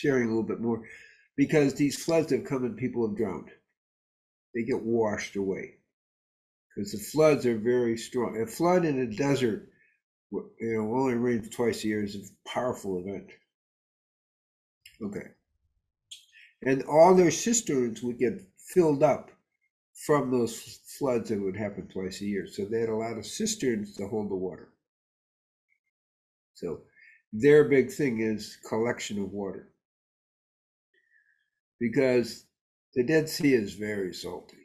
sharing 0.00 0.26
a 0.26 0.28
little 0.28 0.42
bit 0.42 0.60
more 0.60 0.82
because 1.36 1.74
these 1.74 2.02
floods 2.02 2.32
have 2.32 2.44
come 2.44 2.64
and 2.64 2.76
people 2.76 3.06
have 3.06 3.16
drowned 3.16 3.50
they 4.54 4.62
get 4.62 4.82
washed 4.82 5.36
away 5.36 5.74
because 6.74 6.92
the 6.92 6.98
floods 6.98 7.46
are 7.46 7.58
very 7.58 7.96
strong 7.96 8.40
a 8.40 8.46
flood 8.46 8.84
in 8.84 9.00
a 9.00 9.06
desert 9.06 9.68
you 10.32 10.50
know 10.60 10.94
only 10.96 11.14
rains 11.14 11.48
twice 11.50 11.84
a 11.84 11.88
year 11.88 12.02
is 12.02 12.16
a 12.16 12.48
powerful 12.48 12.98
event 12.98 13.30
Okay. 15.02 15.28
And 16.62 16.82
all 16.84 17.14
their 17.14 17.30
cisterns 17.30 18.02
would 18.02 18.18
get 18.18 18.42
filled 18.58 19.02
up 19.02 19.30
from 20.06 20.30
those 20.30 20.80
floods 20.98 21.28
that 21.28 21.40
would 21.40 21.56
happen 21.56 21.88
twice 21.88 22.20
a 22.20 22.24
year. 22.24 22.46
So 22.46 22.64
they 22.64 22.80
had 22.80 22.88
a 22.88 22.96
lot 22.96 23.18
of 23.18 23.26
cisterns 23.26 23.96
to 23.96 24.08
hold 24.08 24.30
the 24.30 24.36
water. 24.36 24.68
So 26.54 26.82
their 27.34 27.64
big 27.64 27.90
thing 27.90 28.20
is 28.20 28.58
collection 28.66 29.20
of 29.20 29.32
water. 29.32 29.68
Because 31.80 32.46
the 32.94 33.02
Dead 33.02 33.28
Sea 33.28 33.54
is 33.54 33.74
very 33.74 34.14
salty. 34.14 34.56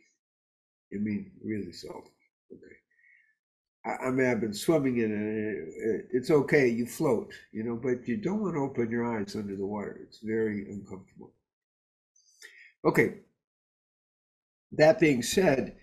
I 0.93 0.97
mean, 0.97 1.31
really 1.43 1.73
salty. 1.73 2.11
Okay. 2.53 3.97
I, 4.05 4.11
mean, 4.11 4.27
I've 4.27 4.39
been 4.39 4.53
swimming 4.53 4.99
in 4.99 5.11
it. 5.11 6.05
It's 6.11 6.29
okay, 6.29 6.67
you 6.67 6.85
float, 6.85 7.33
you 7.51 7.63
know, 7.63 7.75
but 7.75 8.07
you 8.07 8.17
don't 8.17 8.41
want 8.41 8.53
to 8.53 8.59
open 8.59 8.91
your 8.91 9.17
eyes 9.17 9.35
under 9.35 9.55
the 9.55 9.65
water. 9.65 9.99
It's 10.03 10.19
very 10.19 10.69
uncomfortable. 10.69 11.33
Okay. 12.85 13.15
That 14.73 14.99
being 14.99 15.23
said, 15.23 15.75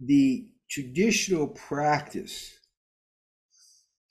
the 0.00 0.48
traditional 0.70 1.48
practice 1.48 2.56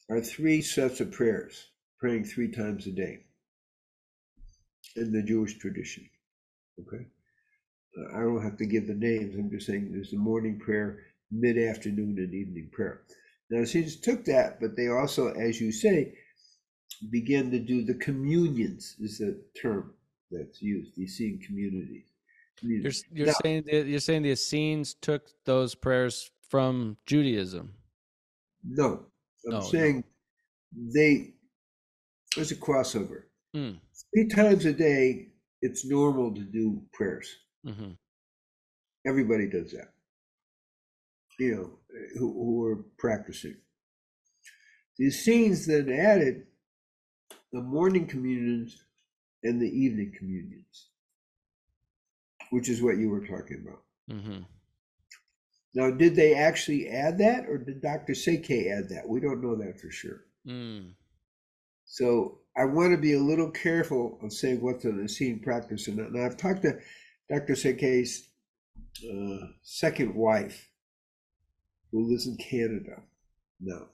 are 0.10 0.22
three 0.22 0.62
sets 0.62 1.00
of 1.00 1.12
prayers, 1.12 1.70
praying 2.00 2.26
three 2.26 2.52
times 2.52 2.88
a 2.88 2.92
day 2.92 3.20
in 4.96 5.12
the 5.12 5.24
Jewish 5.24 5.58
tradition. 5.58 6.10
Okay? 6.80 7.06
I 8.14 8.20
don't 8.20 8.44
have 8.44 8.58
to 8.58 8.66
give 8.66 8.88
the 8.88 8.94
names, 8.94 9.36
I'm 9.36 9.50
just 9.50 9.68
saying 9.68 9.92
there's 9.92 10.12
the 10.12 10.18
morning 10.18 10.60
prayer, 10.60 11.00
mid 11.32 11.58
afternoon, 11.58 12.16
and 12.18 12.34
evening 12.34 12.70
prayer. 12.72 13.02
Now, 13.50 13.62
Essenes 13.62 14.00
took 14.00 14.26
that, 14.26 14.60
but 14.60 14.76
they 14.76 14.90
also, 14.90 15.34
as 15.34 15.62
you 15.62 15.72
say, 15.72 16.14
began 17.10 17.52
to 17.52 17.60
do 17.60 17.84
the 17.84 17.94
communions, 17.96 18.96
is 19.00 19.20
the 19.20 19.42
term 19.62 19.94
that's 20.32 20.62
used, 20.62 20.96
the 20.96 21.04
Essene 21.04 21.40
communities. 21.46 22.06
You're, 22.62 22.92
you're 23.12 23.28
now, 23.28 23.34
saying 23.44 23.64
the, 23.66 23.84
you're 23.84 24.00
saying 24.00 24.24
the 24.24 24.32
Essenes 24.32 24.96
took 24.96 25.28
those 25.46 25.76
prayers 25.76 26.32
from 26.50 26.98
Judaism. 27.06 27.74
No, 28.64 29.06
I'm 29.48 29.56
oh, 29.56 29.62
saying 29.62 30.04
no. 30.76 30.92
they 30.94 31.34
there's 32.36 32.52
a 32.52 32.56
crossover. 32.56 33.24
Mm. 33.56 33.80
Three 34.14 34.28
times 34.28 34.66
a 34.66 34.74
day, 34.74 35.30
it's 35.62 35.86
normal 35.86 36.34
to 36.34 36.42
do 36.42 36.82
prayers. 36.94 37.34
Mm-hmm. 37.66 37.92
Everybody 39.08 39.48
does 39.48 39.72
that. 39.72 39.94
You 41.40 41.56
know, 41.56 41.80
who, 42.18 42.34
who 42.34 42.66
are 42.66 42.84
practicing. 42.98 43.56
The 44.98 45.08
Essenes 45.08 45.68
then 45.68 45.90
added 45.92 46.48
the 47.52 47.62
morning 47.62 48.08
communions 48.08 48.84
and 49.44 49.62
the 49.62 49.68
evening 49.68 50.14
communions, 50.18 50.90
which 52.50 52.70
is 52.70 52.82
what 52.82 52.98
you 52.98 53.10
were 53.10 53.26
talking 53.26 53.66
about. 53.66 53.84
Mm-hmm. 54.12 54.44
Now, 55.76 55.92
did 55.92 56.16
they 56.16 56.34
actually 56.34 56.88
add 56.88 57.18
that, 57.18 57.50
or 57.50 57.58
did 57.58 57.82
Dr. 57.82 58.14
Szekely 58.14 58.72
add 58.72 58.88
that? 58.90 59.08
We 59.08 59.20
don't 59.20 59.42
know 59.42 59.56
that 59.58 59.80
for 59.80 59.92
sure. 59.92 60.22
Mm. 60.48 60.94
So 61.84 62.40
I 62.58 62.64
want 62.64 62.92
to 62.92 62.98
be 62.98 63.14
a 63.14 63.20
little 63.20 63.52
careful 63.52 64.18
of 64.24 64.32
saying 64.32 64.62
what's 64.62 64.86
an 64.86 65.04
Essene 65.04 65.42
practice. 65.42 65.88
And, 65.88 66.00
and 66.00 66.18
I've 66.18 66.38
talked 66.38 66.62
to 66.62 66.80
Dr. 67.30 67.54
Szekely's 67.54 68.30
uh, 69.04 69.48
second 69.64 70.16
wife, 70.16 70.70
who 71.92 72.10
lives 72.10 72.26
in 72.26 72.38
Canada 72.38 73.02
now. 73.60 73.88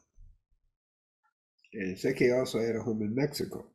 And 1.73 1.97
Szekely 1.97 2.38
also 2.38 2.59
had 2.59 2.75
a 2.75 2.84
home 2.84 3.01
in 3.01 3.15
Mexico. 3.15 3.65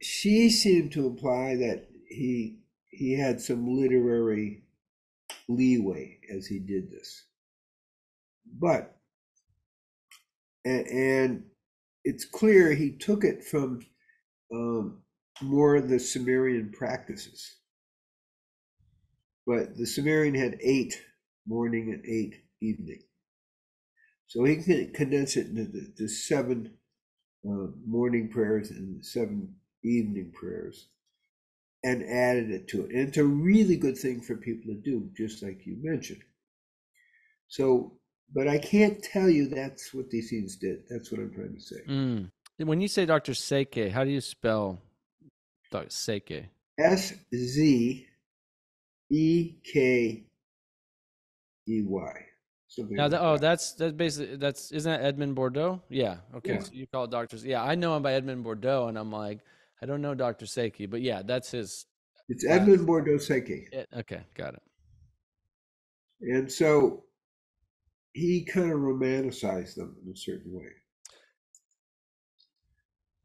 She 0.00 0.48
seemed 0.48 0.92
to 0.92 1.06
imply 1.06 1.56
that 1.56 1.88
he 2.08 2.56
he 2.88 3.18
had 3.18 3.40
some 3.40 3.76
literary 3.76 4.62
leeway 5.50 6.18
as 6.34 6.46
he 6.46 6.58
did 6.58 6.90
this. 6.90 7.24
But, 8.58 8.96
and, 10.64 10.86
and 10.86 11.44
it's 12.04 12.24
clear 12.24 12.72
he 12.72 12.92
took 12.92 13.24
it 13.24 13.44
from 13.44 13.80
um, 14.52 15.02
more 15.42 15.76
of 15.76 15.88
the 15.88 15.98
Sumerian 15.98 16.72
practices. 16.72 17.56
But 19.46 19.76
the 19.76 19.86
Sumerian 19.86 20.34
had 20.34 20.58
eight 20.62 21.00
morning 21.46 21.92
and 21.92 22.04
eight 22.06 22.42
evening. 22.60 23.02
So 24.26 24.44
he 24.44 24.56
can 24.56 24.92
condense 24.92 25.36
it 25.36 25.48
into 25.48 25.64
the, 25.64 25.92
the 25.96 26.08
seven 26.08 26.74
uh, 27.44 27.68
morning 27.86 28.28
prayers 28.28 28.70
and 28.70 29.04
seven 29.04 29.56
evening 29.82 30.32
prayers 30.32 30.88
and 31.82 32.02
added 32.02 32.50
it 32.50 32.68
to 32.68 32.84
it. 32.84 32.90
And 32.90 33.08
it's 33.08 33.16
a 33.16 33.24
really 33.24 33.76
good 33.76 33.96
thing 33.96 34.20
for 34.20 34.36
people 34.36 34.72
to 34.72 34.80
do, 34.80 35.08
just 35.16 35.42
like 35.42 35.66
you 35.66 35.76
mentioned. 35.80 36.20
So, 37.48 37.92
but 38.32 38.46
I 38.46 38.58
can't 38.58 39.02
tell 39.02 39.28
you 39.28 39.48
that's 39.48 39.92
what 39.92 40.10
these 40.10 40.30
things 40.30 40.56
did. 40.56 40.82
That's 40.88 41.10
what 41.10 41.20
I'm 41.20 41.32
trying 41.32 41.54
to 41.54 41.60
say. 41.60 41.80
Mm. 41.88 42.30
When 42.58 42.80
you 42.80 42.88
say 42.88 43.06
Dr. 43.06 43.32
Szekely, 43.32 43.90
how 43.90 44.04
do 44.04 44.10
you 44.10 44.20
spell 44.20 44.80
Dr. 45.70 45.88
Szekely? 45.88 46.46
S 46.78 47.14
Z 47.34 48.06
E 49.10 49.54
K 49.64 50.24
E 51.68 51.82
Y. 51.82 52.12
Now, 52.78 53.08
like 53.08 53.20
oh, 53.20 53.32
that. 53.32 53.40
that's 53.40 53.72
that's 53.72 53.92
basically 53.92 54.36
that's 54.36 54.70
isn't 54.70 54.90
that 54.90 55.04
Edmond 55.04 55.34
Bordeaux? 55.34 55.82
Yeah. 55.88 56.18
Okay. 56.36 56.54
Yeah. 56.54 56.60
So 56.60 56.70
you 56.72 56.86
call 56.86 57.04
it 57.04 57.10
doctors. 57.10 57.44
Yeah, 57.44 57.62
I 57.64 57.74
know 57.74 57.96
him 57.96 58.02
by 58.02 58.12
Edmond 58.12 58.44
Bordeaux, 58.44 58.86
and 58.86 58.96
I'm 58.96 59.10
like, 59.10 59.40
I 59.82 59.86
don't 59.86 60.02
know 60.02 60.14
Dr. 60.14 60.46
Szekely, 60.46 60.88
but 60.88 61.00
yeah, 61.00 61.22
that's 61.24 61.50
his. 61.50 61.86
It's 62.28 62.46
Edmond 62.46 62.86
Bordeaux 62.86 63.18
Szekely. 63.18 63.64
okay, 63.98 64.22
got 64.36 64.54
it. 64.54 64.62
And 66.20 66.50
so 66.52 67.04
he 68.12 68.44
kind 68.44 68.70
of 68.70 68.78
romanticized 68.78 69.76
them 69.76 69.96
in 70.04 70.12
a 70.12 70.16
certain 70.16 70.52
way. 70.52 70.68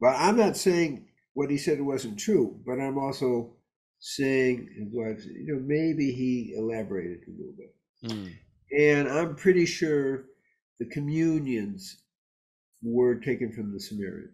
But 0.00 0.16
I'm 0.16 0.36
not 0.36 0.56
saying 0.56 1.08
what 1.34 1.50
he 1.50 1.58
said 1.58 1.80
wasn't 1.80 2.18
true, 2.18 2.58
but 2.66 2.80
I'm 2.80 2.98
also 2.98 3.56
saying 3.98 4.68
you 4.76 5.46
know, 5.46 5.60
maybe 5.64 6.12
he 6.12 6.54
elaborated 6.56 7.20
a 7.26 7.30
little 7.30 7.54
bit. 7.56 7.74
Mm. 8.04 8.32
And 8.78 9.08
I'm 9.08 9.36
pretty 9.36 9.66
sure 9.66 10.24
the 10.78 10.86
communions 10.86 12.02
were 12.82 13.16
taken 13.16 13.52
from 13.52 13.72
the 13.72 13.80
Sumerian, 13.80 14.32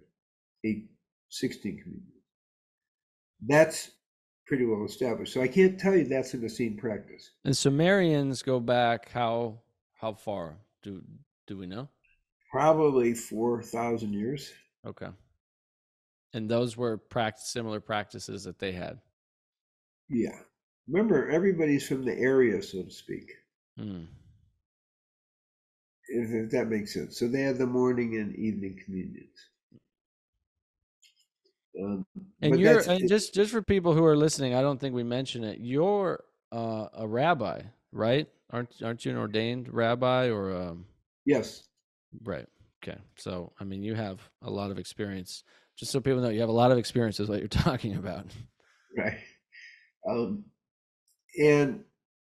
a 0.67 0.85
16 1.29 1.81
communions. 1.83 2.12
That's 3.47 3.91
pretty 4.47 4.65
well 4.65 4.85
established. 4.85 5.33
So 5.33 5.41
I 5.41 5.49
can't 5.49 5.79
tell 5.79 5.97
you 5.97 6.05
that's 6.05 6.35
an 6.35 6.45
Essene 6.45 6.77
practice. 6.77 7.31
And 7.45 7.57
Sumerians 7.57 8.43
go 8.43 8.61
back 8.61 9.11
how 9.11 9.59
how 9.95 10.15
far? 10.15 10.57
Do 10.83 11.03
do 11.47 11.57
we 11.57 11.67
know? 11.67 11.89
Probably 12.51 13.15
four 13.15 13.63
thousand 13.63 14.13
years. 14.13 14.53
Okay. 14.87 15.09
And 16.35 16.49
those 16.49 16.77
were 16.77 16.97
practice 16.97 17.49
similar 17.49 17.81
practices 17.81 18.45
that 18.45 18.59
they 18.59 18.73
had. 18.73 18.99
Yeah. 20.09 20.39
Remember, 20.89 21.31
everybody's 21.31 21.87
from 21.87 22.05
the 22.05 22.19
area, 22.19 22.63
so 22.63 22.83
to 22.83 22.91
speak. 22.91 23.31
Mm. 23.79 24.07
If, 26.09 26.31
if 26.47 26.51
that 26.51 26.69
makes 26.69 26.95
sense. 26.95 27.19
So 27.19 27.29
they 27.29 27.43
had 27.43 27.59
the 27.59 27.67
morning 27.67 28.17
and 28.17 28.35
evening 28.35 28.79
communions. 28.85 29.37
Um, 31.81 32.07
and 32.41 32.59
you're 32.59 32.81
and 32.81 33.09
just 33.09 33.35
just 33.35 33.51
for 33.51 33.63
people 33.63 33.95
who 33.95 34.05
are 34.05 34.17
listening, 34.17 34.55
I 34.55 34.63
don't 34.63 34.79
think 34.79 34.95
we 34.95 35.03
mentioned 35.03 35.45
it. 35.45 35.59
You're 35.61 36.23
uh, 36.51 36.87
a 36.93 37.07
rabbi, 37.07 37.63
right? 37.93 38.29
Aren't 38.51 38.71
aren't 38.83 39.05
you 39.05 39.13
an 39.13 39.19
ordained 39.19 39.73
rabbi 39.73 40.29
or? 40.29 40.55
Um... 40.55 40.87
Yes. 41.25 41.65
Right. 42.25 42.47
Okay. 42.83 42.99
So 43.17 43.53
I 43.59 43.65
mean, 43.65 43.83
you 43.83 43.95
have 43.95 44.21
a 44.43 44.51
lot 44.51 44.71
of 44.71 44.79
experience. 44.79 45.45
Just 45.77 45.93
so 45.93 46.01
people 46.01 46.21
know, 46.21 46.29
you 46.29 46.41
have 46.41 46.51
a 46.51 46.53
lot 46.53 46.71
of 46.71 46.79
experience 46.79 47.19
is 47.21 47.29
what 47.29 47.39
you're 47.39 47.49
talking 47.49 47.97
about. 47.97 48.27
Right. 48.97 49.19
Um, 50.09 50.45
and 51.43 51.85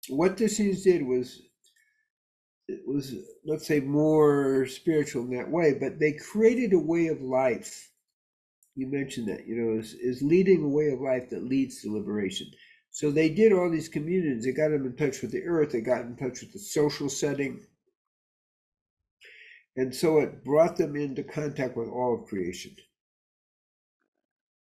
what 0.09 0.37
this 0.37 0.59
is 0.59 0.83
did 0.83 1.05
was 1.05 1.41
it 2.67 2.81
was 2.87 3.13
let's 3.45 3.67
say 3.67 3.79
more 3.79 4.65
spiritual 4.65 5.23
in 5.23 5.37
that 5.37 5.49
way, 5.49 5.73
but 5.79 5.99
they 5.99 6.13
created 6.13 6.73
a 6.73 6.79
way 6.79 7.07
of 7.07 7.21
life 7.21 7.91
you 8.75 8.87
mentioned 8.87 9.27
that, 9.29 9.47
you 9.47 9.55
know, 9.55 9.79
is, 9.79 9.93
is 9.93 10.21
leading 10.21 10.63
a 10.63 10.67
way 10.67 10.89
of 10.89 10.99
life 10.99 11.29
that 11.29 11.45
leads 11.45 11.81
to 11.81 11.93
liberation. 11.93 12.47
So 12.91 13.09
they 13.09 13.29
did 13.29 13.51
all 13.51 13.69
these 13.71 13.89
communities. 13.89 14.45
They 14.45 14.51
got 14.51 14.69
them 14.69 14.85
in 14.85 14.95
touch 14.95 15.21
with 15.21 15.31
the 15.31 15.43
earth. 15.43 15.71
They 15.71 15.81
got 15.81 16.01
in 16.01 16.15
touch 16.15 16.41
with 16.41 16.53
the 16.53 16.59
social 16.59 17.09
setting. 17.09 17.65
And 19.77 19.93
so 19.93 20.19
it 20.19 20.43
brought 20.43 20.77
them 20.77 20.95
into 20.95 21.23
contact 21.23 21.75
with 21.75 21.89
all 21.89 22.15
of 22.15 22.27
creation. 22.27 22.75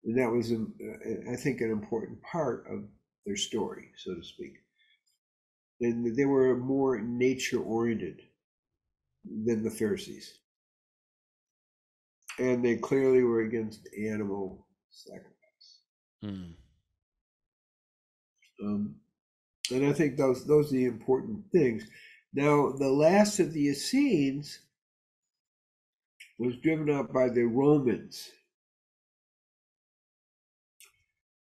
And 0.04 0.18
that 0.18 0.30
was, 0.30 0.52
um, 0.52 0.74
uh, 0.82 1.32
I 1.32 1.36
think, 1.36 1.60
an 1.60 1.70
important 1.70 2.22
part 2.22 2.66
of 2.70 2.84
their 3.26 3.36
story, 3.36 3.90
so 3.96 4.14
to 4.14 4.22
speak. 4.22 4.54
And 5.80 6.16
they 6.16 6.24
were 6.24 6.56
more 6.56 7.00
nature 7.00 7.60
oriented 7.60 8.20
than 9.24 9.62
the 9.62 9.70
Pharisees 9.70 10.38
and 12.38 12.64
they 12.64 12.76
clearly 12.76 13.22
were 13.22 13.42
against 13.42 13.88
animal 13.98 14.66
sacrifice. 14.90 15.34
Mm. 16.24 16.54
Um, 18.62 18.94
and 19.70 19.86
I 19.86 19.92
think 19.92 20.16
those 20.16 20.44
those 20.46 20.72
are 20.72 20.76
the 20.76 20.86
important 20.86 21.44
things. 21.52 21.84
Now, 22.32 22.72
the 22.72 22.88
last 22.88 23.38
of 23.40 23.52
the 23.52 23.68
Essenes 23.68 24.60
was 26.38 26.56
driven 26.56 26.90
out 26.90 27.12
by 27.12 27.28
the 27.28 27.44
Romans, 27.44 28.30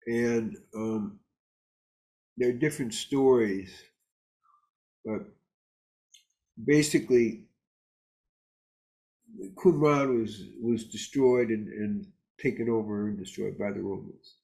and 0.06 0.56
um, 0.74 1.20
there 2.36 2.50
are 2.50 2.52
different 2.52 2.94
stories, 2.94 3.72
but 5.04 5.22
basically 6.62 7.44
Qumran 9.54 10.20
was 10.20 10.42
was 10.60 10.84
destroyed 10.84 11.48
and, 11.48 11.68
and 11.68 12.06
taken 12.40 12.68
over 12.68 13.08
and 13.08 13.18
destroyed 13.18 13.58
by 13.58 13.70
the 13.72 13.80
Romans. 13.80 14.36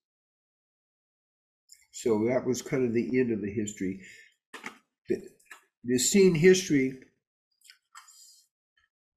So 1.93 2.27
that 2.29 2.47
was 2.47 2.63
kind 2.63 2.85
of 2.87 2.95
the 2.95 3.19
end 3.19 3.33
of 3.33 3.43
the 3.43 3.51
history. 3.51 4.01
the 5.09 5.95
Essene 5.95 6.35
history, 6.35 6.99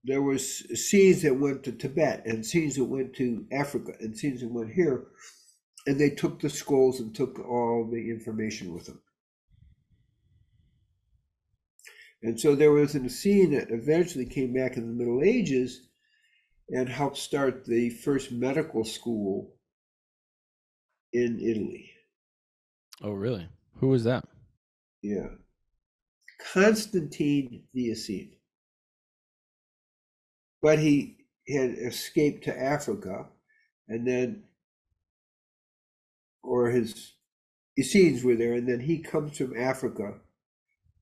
there 0.03 0.21
was 0.21 0.65
Essenes 0.69 1.21
that 1.21 1.39
went 1.39 1.63
to 1.63 1.71
Tibet 1.71 2.25
and 2.25 2.39
Essenes 2.39 2.75
that 2.75 2.83
went 2.85 3.13
to 3.15 3.45
Africa 3.51 3.93
and 3.99 4.13
Essenes 4.13 4.41
that 4.41 4.51
went 4.51 4.73
here, 4.73 5.07
and 5.87 5.99
they 5.99 6.09
took 6.09 6.39
the 6.41 6.49
scrolls 6.49 6.99
and 6.99 7.15
took 7.15 7.39
all 7.39 7.89
the 7.89 8.09
information 8.09 8.73
with 8.73 8.85
them. 8.85 9.01
And 12.23 12.39
so 12.39 12.55
there 12.55 12.71
was 12.71 12.95
an 12.95 13.05
Essene 13.05 13.51
that 13.51 13.69
eventually 13.69 14.25
came 14.25 14.53
back 14.53 14.77
in 14.77 14.87
the 14.87 14.93
Middle 14.93 15.21
Ages 15.23 15.89
and 16.69 16.87
helped 16.87 17.17
start 17.17 17.65
the 17.65 17.89
first 17.89 18.31
medical 18.31 18.85
school 18.85 19.55
in 21.11 21.37
Italy. 21.41 21.91
Oh, 23.01 23.11
really? 23.11 23.49
Who 23.75 23.89
was 23.89 24.05
that? 24.05 24.23
Yeah. 25.01 25.27
Constantine 26.53 27.65
the 27.73 27.91
Essene. 27.91 28.37
But 30.61 30.79
he 30.79 31.17
had 31.49 31.71
escaped 31.71 32.45
to 32.45 32.57
Africa 32.57 33.25
and 33.89 34.07
then, 34.07 34.43
or 36.41 36.69
his 36.69 37.13
Essenes 37.77 38.23
were 38.23 38.35
there, 38.35 38.53
and 38.53 38.67
then 38.67 38.79
he 38.79 38.99
comes 38.99 39.37
from 39.37 39.57
Africa 39.57 40.15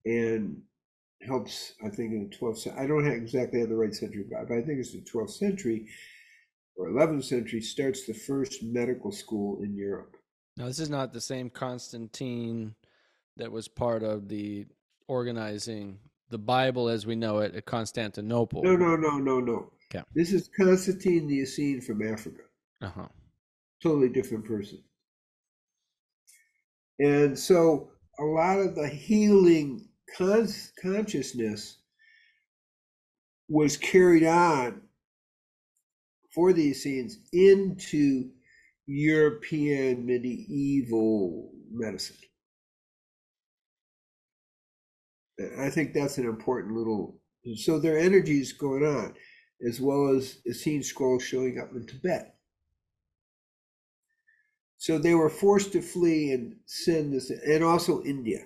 and 0.03 0.63
helps, 1.25 1.73
I 1.83 1.89
think, 1.89 2.13
in 2.13 2.29
the 2.29 2.35
12th 2.35 2.59
century. 2.59 2.83
I 2.83 2.87
don't 2.87 3.05
have 3.05 3.13
exactly 3.13 3.59
have 3.59 3.69
the 3.69 3.75
right 3.75 3.93
century, 3.93 4.25
but 4.29 4.51
I 4.51 4.61
think 4.61 4.79
it's 4.79 4.93
the 4.93 5.01
12th 5.01 5.31
century 5.31 5.87
or 6.75 6.89
11th 6.89 7.25
century, 7.25 7.61
starts 7.61 8.05
the 8.05 8.13
first 8.13 8.63
medical 8.63 9.11
school 9.11 9.61
in 9.61 9.75
Europe. 9.75 10.15
Now, 10.57 10.65
this 10.65 10.79
is 10.79 10.89
not 10.89 11.13
the 11.13 11.21
same 11.21 11.49
Constantine 11.49 12.75
that 13.37 13.51
was 13.51 13.67
part 13.67 14.03
of 14.03 14.27
the 14.27 14.65
organizing 15.07 15.99
the 16.29 16.37
Bible 16.37 16.89
as 16.89 17.05
we 17.05 17.15
know 17.15 17.39
it 17.39 17.55
at 17.55 17.65
Constantinople. 17.65 18.63
No, 18.63 18.75
no, 18.75 18.95
no, 18.95 19.17
no, 19.17 19.39
no. 19.39 19.71
Okay. 19.93 20.03
This 20.15 20.31
is 20.31 20.49
Constantine 20.57 21.27
the 21.27 21.41
Essene 21.41 21.81
from 21.81 22.01
Africa. 22.01 22.43
Uh-huh. 22.81 23.07
Totally 23.83 24.09
different 24.09 24.45
person. 24.45 24.81
And 26.99 27.37
so 27.37 27.89
a 28.19 28.23
lot 28.23 28.59
of 28.59 28.75
the 28.75 28.87
healing 28.87 29.89
cons- 30.17 30.71
consciousness 30.81 31.77
was 33.47 33.77
carried 33.77 34.23
on 34.23 34.81
for 36.33 36.53
the 36.53 36.69
Essenes 36.69 37.17
into 37.33 38.29
European 38.85 40.05
medieval 40.05 41.51
medicine. 41.71 42.17
I 45.59 45.69
think 45.69 45.93
that's 45.93 46.17
an 46.17 46.25
important 46.25 46.75
little. 46.75 47.19
So 47.55 47.79
their 47.79 47.97
energy 47.97 48.39
is 48.39 48.53
going 48.53 48.85
on, 48.85 49.15
as 49.67 49.81
well 49.81 50.15
as 50.15 50.39
Essene 50.47 50.83
scrolls 50.83 51.23
showing 51.23 51.59
up 51.59 51.71
in 51.73 51.85
Tibet. 51.87 52.35
So 54.77 54.97
they 54.97 55.13
were 55.13 55.29
forced 55.29 55.73
to 55.73 55.81
flee 55.81 56.31
and 56.31 56.55
send 56.65 57.13
this, 57.13 57.29
and 57.29 57.63
also 57.63 58.03
India. 58.03 58.45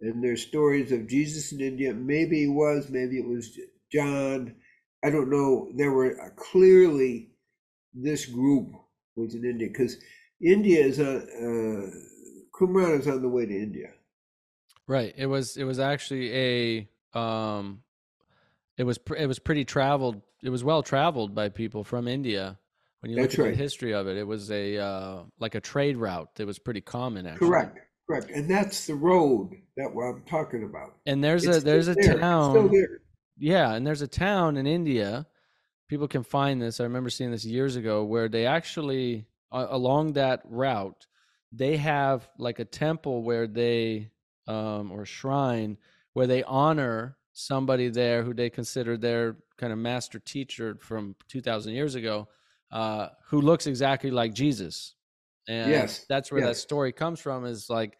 And 0.00 0.22
there's 0.22 0.46
stories 0.46 0.92
of 0.92 1.08
Jesus 1.08 1.52
in 1.52 1.60
India. 1.60 1.94
Maybe 1.94 2.40
he 2.40 2.48
was, 2.48 2.90
maybe 2.90 3.18
it 3.18 3.26
was 3.26 3.58
John. 3.90 4.54
I 5.04 5.10
don't 5.10 5.30
know. 5.30 5.70
There 5.74 5.92
were 5.92 6.20
uh, 6.20 6.30
clearly 6.36 7.30
this 7.94 8.26
group 8.26 8.72
was 9.14 9.34
in 9.34 9.44
India 9.44 9.68
because 9.68 9.96
India 10.40 10.84
is 10.84 11.00
on 11.00 11.16
uh, 11.16 11.90
Qumran 12.54 13.00
is 13.00 13.08
on 13.08 13.22
the 13.22 13.28
way 13.28 13.46
to 13.46 13.54
India. 13.54 13.88
Right. 14.86 15.14
It 15.16 15.26
was 15.26 15.56
it 15.56 15.64
was 15.64 15.78
actually 15.78 16.88
a 17.14 17.18
um 17.18 17.82
it 18.76 18.84
was 18.84 18.98
pr- 18.98 19.16
it 19.16 19.26
was 19.26 19.38
pretty 19.38 19.64
traveled. 19.64 20.20
It 20.42 20.50
was 20.50 20.62
well 20.62 20.82
traveled 20.82 21.34
by 21.34 21.48
people 21.48 21.82
from 21.82 22.06
India. 22.06 22.58
When 23.00 23.10
you 23.10 23.20
look 23.20 23.32
at 23.32 23.38
right. 23.38 23.50
the 23.50 23.56
history 23.56 23.94
of 23.94 24.06
it, 24.06 24.16
it 24.16 24.26
was 24.26 24.50
a 24.50 24.78
uh 24.78 25.22
like 25.38 25.54
a 25.54 25.60
trade 25.60 25.96
route 25.96 26.34
that 26.36 26.46
was 26.46 26.58
pretty 26.58 26.82
common 26.82 27.26
actually. 27.26 27.48
Correct, 27.48 27.78
correct, 28.06 28.30
and 28.30 28.48
that's 28.50 28.86
the 28.86 28.94
road 28.94 29.50
that 29.76 29.88
I'm 29.88 30.22
talking 30.28 30.64
about. 30.64 30.96
And 31.06 31.22
there's 31.22 31.44
It's 31.44 31.58
a 31.58 31.60
there's 31.60 31.88
a 31.88 31.94
there. 31.94 32.18
Town 32.18 32.50
still 32.52 32.68
there. 32.68 33.00
Yeah, 33.38 33.74
and 33.74 33.86
there's 33.86 34.02
a 34.02 34.08
town 34.08 34.56
in 34.56 34.66
India. 34.66 35.26
People 35.88 36.08
can 36.08 36.22
find 36.22 36.60
this. 36.60 36.80
I 36.80 36.84
remember 36.84 37.10
seeing 37.10 37.30
this 37.30 37.44
years 37.44 37.76
ago 37.76 38.04
where 38.04 38.28
they 38.28 38.46
actually 38.46 39.26
uh, 39.52 39.66
along 39.70 40.14
that 40.14 40.42
route 40.44 41.06
they 41.52 41.76
have 41.76 42.28
like 42.38 42.58
a 42.58 42.64
temple 42.64 43.22
where 43.22 43.46
they 43.46 44.10
um 44.46 44.90
or 44.90 45.02
a 45.02 45.06
shrine 45.06 45.76
where 46.12 46.26
they 46.26 46.42
honor 46.44 47.16
somebody 47.32 47.88
there 47.88 48.22
who 48.22 48.34
they 48.34 48.50
consider 48.50 48.96
their 48.96 49.36
kind 49.56 49.72
of 49.72 49.78
master 49.78 50.18
teacher 50.18 50.76
from 50.80 51.14
2000 51.28 51.72
years 51.72 51.94
ago 51.94 52.28
uh 52.72 53.08
who 53.26 53.40
looks 53.40 53.66
exactly 53.66 54.10
like 54.10 54.34
Jesus. 54.34 54.95
And 55.48 55.70
Yes, 55.70 56.04
that's 56.08 56.32
where 56.32 56.42
that 56.42 56.56
story 56.56 56.92
comes 56.92 57.20
from 57.20 57.44
is 57.44 57.70
like 57.70 57.96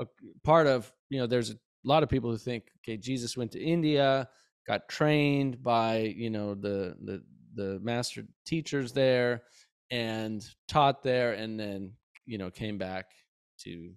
a 0.00 0.06
part 0.42 0.66
of, 0.66 0.92
you 1.10 1.18
know, 1.18 1.26
there's 1.26 1.50
a 1.50 1.56
lot 1.84 2.02
of 2.02 2.08
people 2.08 2.30
who 2.30 2.38
think 2.38 2.64
okay, 2.78 2.96
Jesus 2.96 3.36
went 3.36 3.52
to 3.52 3.62
India, 3.62 4.28
got 4.66 4.88
trained 4.88 5.62
by 5.62 5.98
you 6.16 6.30
know 6.30 6.54
the 6.54 6.96
the 7.04 7.22
the 7.54 7.78
master 7.80 8.24
teachers 8.46 8.92
there 8.92 9.42
and 9.90 10.48
taught 10.68 11.02
there 11.02 11.32
and 11.34 11.60
then 11.60 11.92
you 12.24 12.38
know 12.38 12.50
came 12.50 12.78
back 12.78 13.10
to 13.58 13.92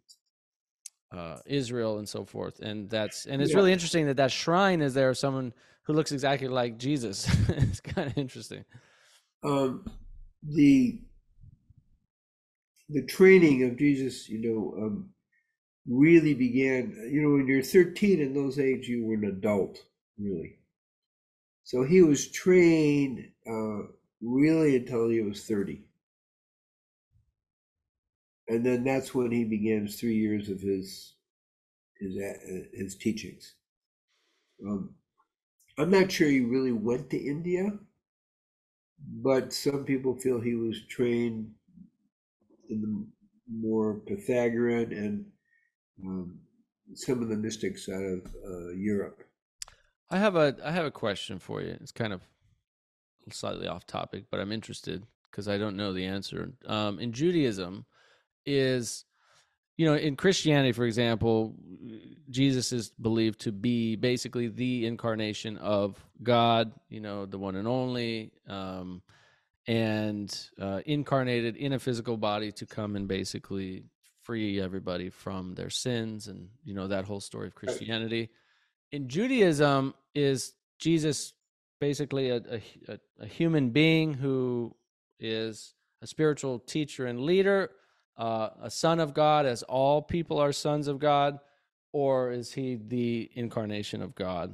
uh, 1.16 1.38
Israel 1.46 1.98
and 2.00 2.08
so 2.08 2.26
forth. 2.26 2.60
And 2.60 2.90
that's 2.90 3.26
and 3.26 3.42
it's 3.42 3.52
Yeah. 3.52 3.58
really 3.58 3.72
interesting 3.74 4.06
that 4.08 4.18
that 4.18 4.32
shrine 4.32 4.82
is 4.82 4.94
there 4.94 5.10
of 5.10 5.18
someone 5.18 5.54
who 5.84 5.94
looks 5.94 6.12
exactly 6.12 6.48
like 6.48 6.78
Jesus. 6.78 7.28
It's 7.50 7.80
kind 7.80 8.10
of 8.10 8.18
interesting. 8.18 8.66
Um, 9.44 9.90
the 10.44 11.00
the 12.90 13.06
training 13.06 13.64
of 13.64 13.78
Jesus, 13.78 14.30
you 14.30 14.40
know, 14.40 14.86
um, 14.86 15.10
really 15.88 16.34
began. 16.34 17.10
You 17.12 17.22
know, 17.22 17.32
when 17.32 17.48
you're 17.48 17.64
13 17.64 18.20
in 18.20 18.34
those 18.34 18.60
age, 18.60 18.88
you 18.88 19.06
were 19.06 19.16
an 19.16 19.26
adult, 19.26 19.80
really. 20.20 20.60
So 21.64 21.84
he 21.84 22.02
was 22.02 22.30
trained 22.32 23.28
uh, 23.50 23.88
really 24.22 24.76
until 24.78 25.10
he 25.10 25.22
was 25.22 25.46
30. 25.46 25.82
And 28.48 28.64
then 28.64 28.84
that's 28.84 29.16
when 29.16 29.32
he 29.32 29.44
begins 29.44 30.00
three 30.00 30.18
years 30.18 30.50
of 30.50 30.62
his 30.62 31.14
his 32.00 32.16
uh, 32.18 32.68
his 32.74 32.96
teachings. 32.96 33.56
Um, 34.64 34.94
I'm 35.78 35.90
not 35.90 36.12
sure 36.12 36.28
he 36.28 36.42
really 36.42 36.72
went 36.72 37.10
to 37.10 37.18
India, 37.18 37.80
but 39.00 39.52
some 39.52 39.84
people 39.84 40.16
feel 40.16 40.40
he 40.40 40.56
was 40.56 40.86
trained 40.88 41.52
in 42.70 42.82
the 42.82 43.06
more 43.52 43.96
Pythagorean 44.06 44.92
and 44.92 45.26
um, 46.04 46.40
some 46.94 47.22
of 47.22 47.30
the 47.30 47.36
mystics 47.36 47.90
out 47.90 48.02
of 48.02 48.26
uh, 48.46 48.70
Europe. 48.70 49.24
I 50.10 50.18
have 50.18 50.36
a 50.36 50.56
I 50.64 50.72
have 50.72 50.86
a 50.86 50.92
question 50.92 51.40
for 51.40 51.62
you 51.62 51.76
it's 51.82 51.92
kind 51.92 52.14
of 52.14 52.22
slightly 53.32 53.68
off 53.68 53.88
topic 53.88 54.26
but 54.30 54.40
I'm 54.40 54.52
interested 54.52 55.04
because 55.32 55.48
I 55.48 55.58
don't 55.58 55.76
know 55.76 55.94
the 55.94 56.06
answer 56.06 56.52
um, 56.68 57.00
in 57.00 57.12
Judaism 57.12 57.86
is 58.46 59.06
you 59.78 59.88
know 59.88 59.96
in 59.96 60.16
Christianity 60.16 60.74
for 60.74 60.86
example 60.86 61.56
Jesus 62.30 62.72
is 62.72 62.92
believed 63.02 63.42
to 63.42 63.52
be 63.52 63.96
basically 63.96 64.48
the 64.48 64.86
incarnation 64.86 65.58
of 65.58 65.98
God 66.22 66.72
you 66.88 67.02
know 67.02 67.26
the 67.26 67.40
one 67.40 67.56
and 67.56 67.68
only 67.68 68.32
um, 68.48 69.02
and 69.68 70.48
uh, 70.60 70.82
incarnated 70.86 71.56
in 71.56 71.74
a 71.74 71.80
physical 71.80 72.18
body 72.18 72.52
to 72.52 72.66
come 72.66 72.96
and 72.96 73.08
basically 73.08 73.86
free 74.22 74.60
everybody 74.60 75.10
from 75.10 75.54
their 75.54 75.70
sins 75.70 76.28
and 76.28 76.50
you 76.64 76.74
know 76.74 76.88
that 76.88 77.06
whole 77.06 77.20
story 77.20 77.48
of 77.48 77.56
Christianity. 77.56 78.30
In 78.92 79.08
Judaism 79.08 79.94
is 80.14 80.54
Jesus 80.80 81.34
basically 81.80 82.30
a, 82.30 82.38
a, 82.88 83.00
a- 83.20 83.26
human 83.26 83.70
being 83.70 84.14
who 84.14 84.76
is 85.20 85.74
a 86.02 86.08
spiritual 86.08 86.60
teacher 86.60 87.06
and 87.06 87.22
leader, 87.22 87.72
uh, 88.18 88.50
a 88.62 88.72
son 88.72 89.00
of 89.00 89.14
God, 89.14 89.46
as 89.46 89.64
all 89.64 90.02
people 90.02 90.40
are 90.40 90.52
sons 90.52 90.88
of 90.88 91.00
God, 91.00 91.40
or 91.92 92.32
is 92.32 92.54
he 92.54 92.76
the 92.76 93.30
incarnation 93.34 94.02
of 94.02 94.16
God, 94.16 94.54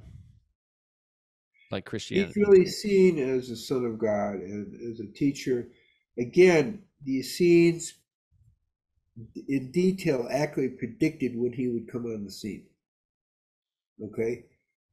like 1.72 1.86
He's 2.26 2.36
really 2.36 2.66
seen 2.66 3.20
as 3.20 3.50
the 3.50 3.56
Son 3.56 3.86
of 3.86 3.98
God 3.98 4.36
and 4.36 4.92
as 4.92 5.00
a 5.00 5.12
teacher. 5.12 5.68
Again, 6.18 6.84
the 7.04 7.20
Essenes 7.20 7.94
in 9.48 9.72
detail 9.72 10.28
accurately 10.30 10.76
predicted 10.78 11.36
when 11.36 11.54
he 11.54 11.68
would 11.68 11.92
come 11.92 12.06
on 12.06 12.24
the 12.24 12.32
scene. 12.32 12.66
Okay? 14.04 14.46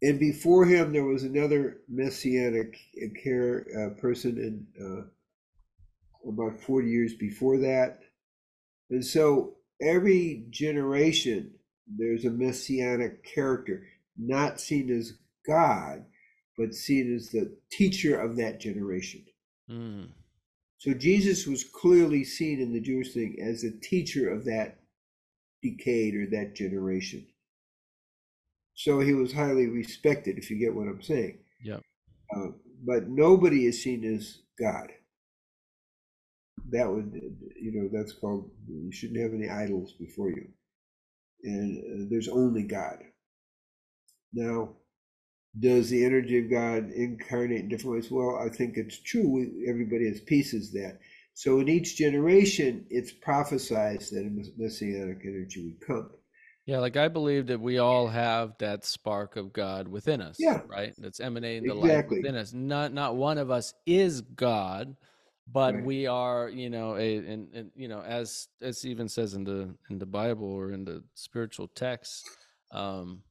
And 0.03 0.21
before 0.21 0.65
him, 0.65 0.93
there 0.93 1.05
was 1.05 1.25
another 1.25 1.79
messianic 1.89 2.79
care, 3.23 3.67
uh, 3.77 4.01
person 4.01 4.39
in 4.39 4.67
uh, 4.85 6.29
about 6.29 6.61
40 6.61 6.89
years 6.89 7.15
before 7.15 7.59
that. 7.59 8.01
And 8.91 9.05
so 9.05 9.57
every 9.81 10.47
generation 10.51 11.53
there's 11.97 12.25
a 12.25 12.31
messianic 12.31 13.25
character, 13.25 13.87
not 14.17 14.61
seen 14.61 14.91
as 14.91 15.15
God, 15.47 16.05
but 16.59 16.75
seen 16.75 17.15
as 17.15 17.31
the 17.31 17.57
teacher 17.71 18.21
of 18.21 18.37
that 18.37 18.61
generation. 18.61 19.25
Mm. 19.71 20.09
So 20.79 20.93
Jesus 20.93 21.47
was 21.47 21.65
clearly 21.65 22.25
seen 22.25 22.61
in 22.61 22.73
the 22.73 22.81
Jewish 22.81 23.15
thing 23.15 23.37
as 23.41 23.65
a 23.65 23.81
teacher 23.81 24.31
of 24.31 24.45
that 24.45 24.81
decade 25.63 26.15
or 26.15 26.27
that 26.31 26.55
generation. 26.55 27.27
So 28.75 29.01
he 29.01 29.15
was 29.15 29.33
highly 29.33 29.67
respected, 29.67 30.39
if 30.39 30.51
you 30.51 30.59
get 30.59 30.75
what 30.75 30.89
I'm 30.89 31.03
saying. 31.03 31.39
Yep. 31.65 31.83
Uh, 32.37 32.49
but 32.87 33.09
nobody 33.09 33.67
is 33.67 33.83
seen 33.83 34.05
as 34.05 34.39
God. 34.61 34.91
That 36.71 36.89
would, 36.89 37.13
you 37.61 37.73
know, 37.73 37.89
that's 37.93 38.13
called, 38.13 38.51
you 38.69 38.93
shouldn't 38.93 39.21
have 39.21 39.33
any 39.33 39.49
idols 39.49 39.95
before 39.99 40.31
you. 40.31 40.49
And 41.43 41.79
uh, 41.79 42.07
there's 42.11 42.29
only 42.29 42.63
God. 42.63 42.99
Now, 44.33 44.77
does 45.59 45.91
the 45.91 46.05
energy 46.05 46.39
of 46.39 46.51
God 46.51 46.91
incarnate 46.91 47.61
in 47.61 47.69
different 47.69 47.97
ways? 47.97 48.11
Well, 48.11 48.39
I 48.39 48.49
think 48.49 48.77
it's 48.77 48.99
true. 48.99 49.29
We, 49.29 49.69
everybody 49.69 50.09
has 50.09 50.21
pieces 50.21 50.73
that. 50.73 50.99
So 51.35 51.61
in 51.61 51.69
each 51.69 51.97
generation, 51.97 52.85
it's 52.91 53.13
prophesied 53.13 54.01
that 54.01 54.27
a 54.27 54.61
messianic 54.61 55.21
energy 55.25 55.65
would 55.65 55.87
come. 55.87 56.11
Yeah, 56.67 56.81
like 56.81 56.99
I 56.99 57.09
believe 57.09 57.47
that 57.47 57.61
we 57.61 57.79
all 57.79 58.09
have 58.09 58.59
that 58.59 58.85
spark 58.85 59.37
of 59.37 59.53
God 59.55 59.89
within 59.89 60.21
us. 60.21 60.37
Yeah. 60.39 60.61
Right? 60.67 60.93
That's 60.99 61.21
emanating 61.21 61.67
the 61.67 61.75
light 61.75 62.11
within 62.11 62.37
us. 62.37 62.53
Not 62.53 62.93
not 62.93 63.17
one 63.17 63.39
of 63.39 63.51
us 63.51 63.73
is 63.87 64.21
God, 64.21 64.97
but 65.51 65.77
Right. 65.77 65.85
we 65.85 66.07
are, 66.07 66.51
you 66.51 66.69
know, 66.69 66.97
a 66.97 67.17
and, 67.17 67.55
and 67.55 67.71
you 67.75 67.89
know, 67.89 68.03
as 68.03 68.49
as 68.61 68.85
even 68.85 69.09
says 69.09 69.33
in 69.33 69.45
the 69.45 69.75
in 69.89 69.99
the 69.99 70.07
Bible 70.07 70.47
or 70.53 70.73
in 70.73 70.85
the 70.85 71.03
spiritual 71.15 71.69
texts, 71.69 72.25
um 72.71 73.23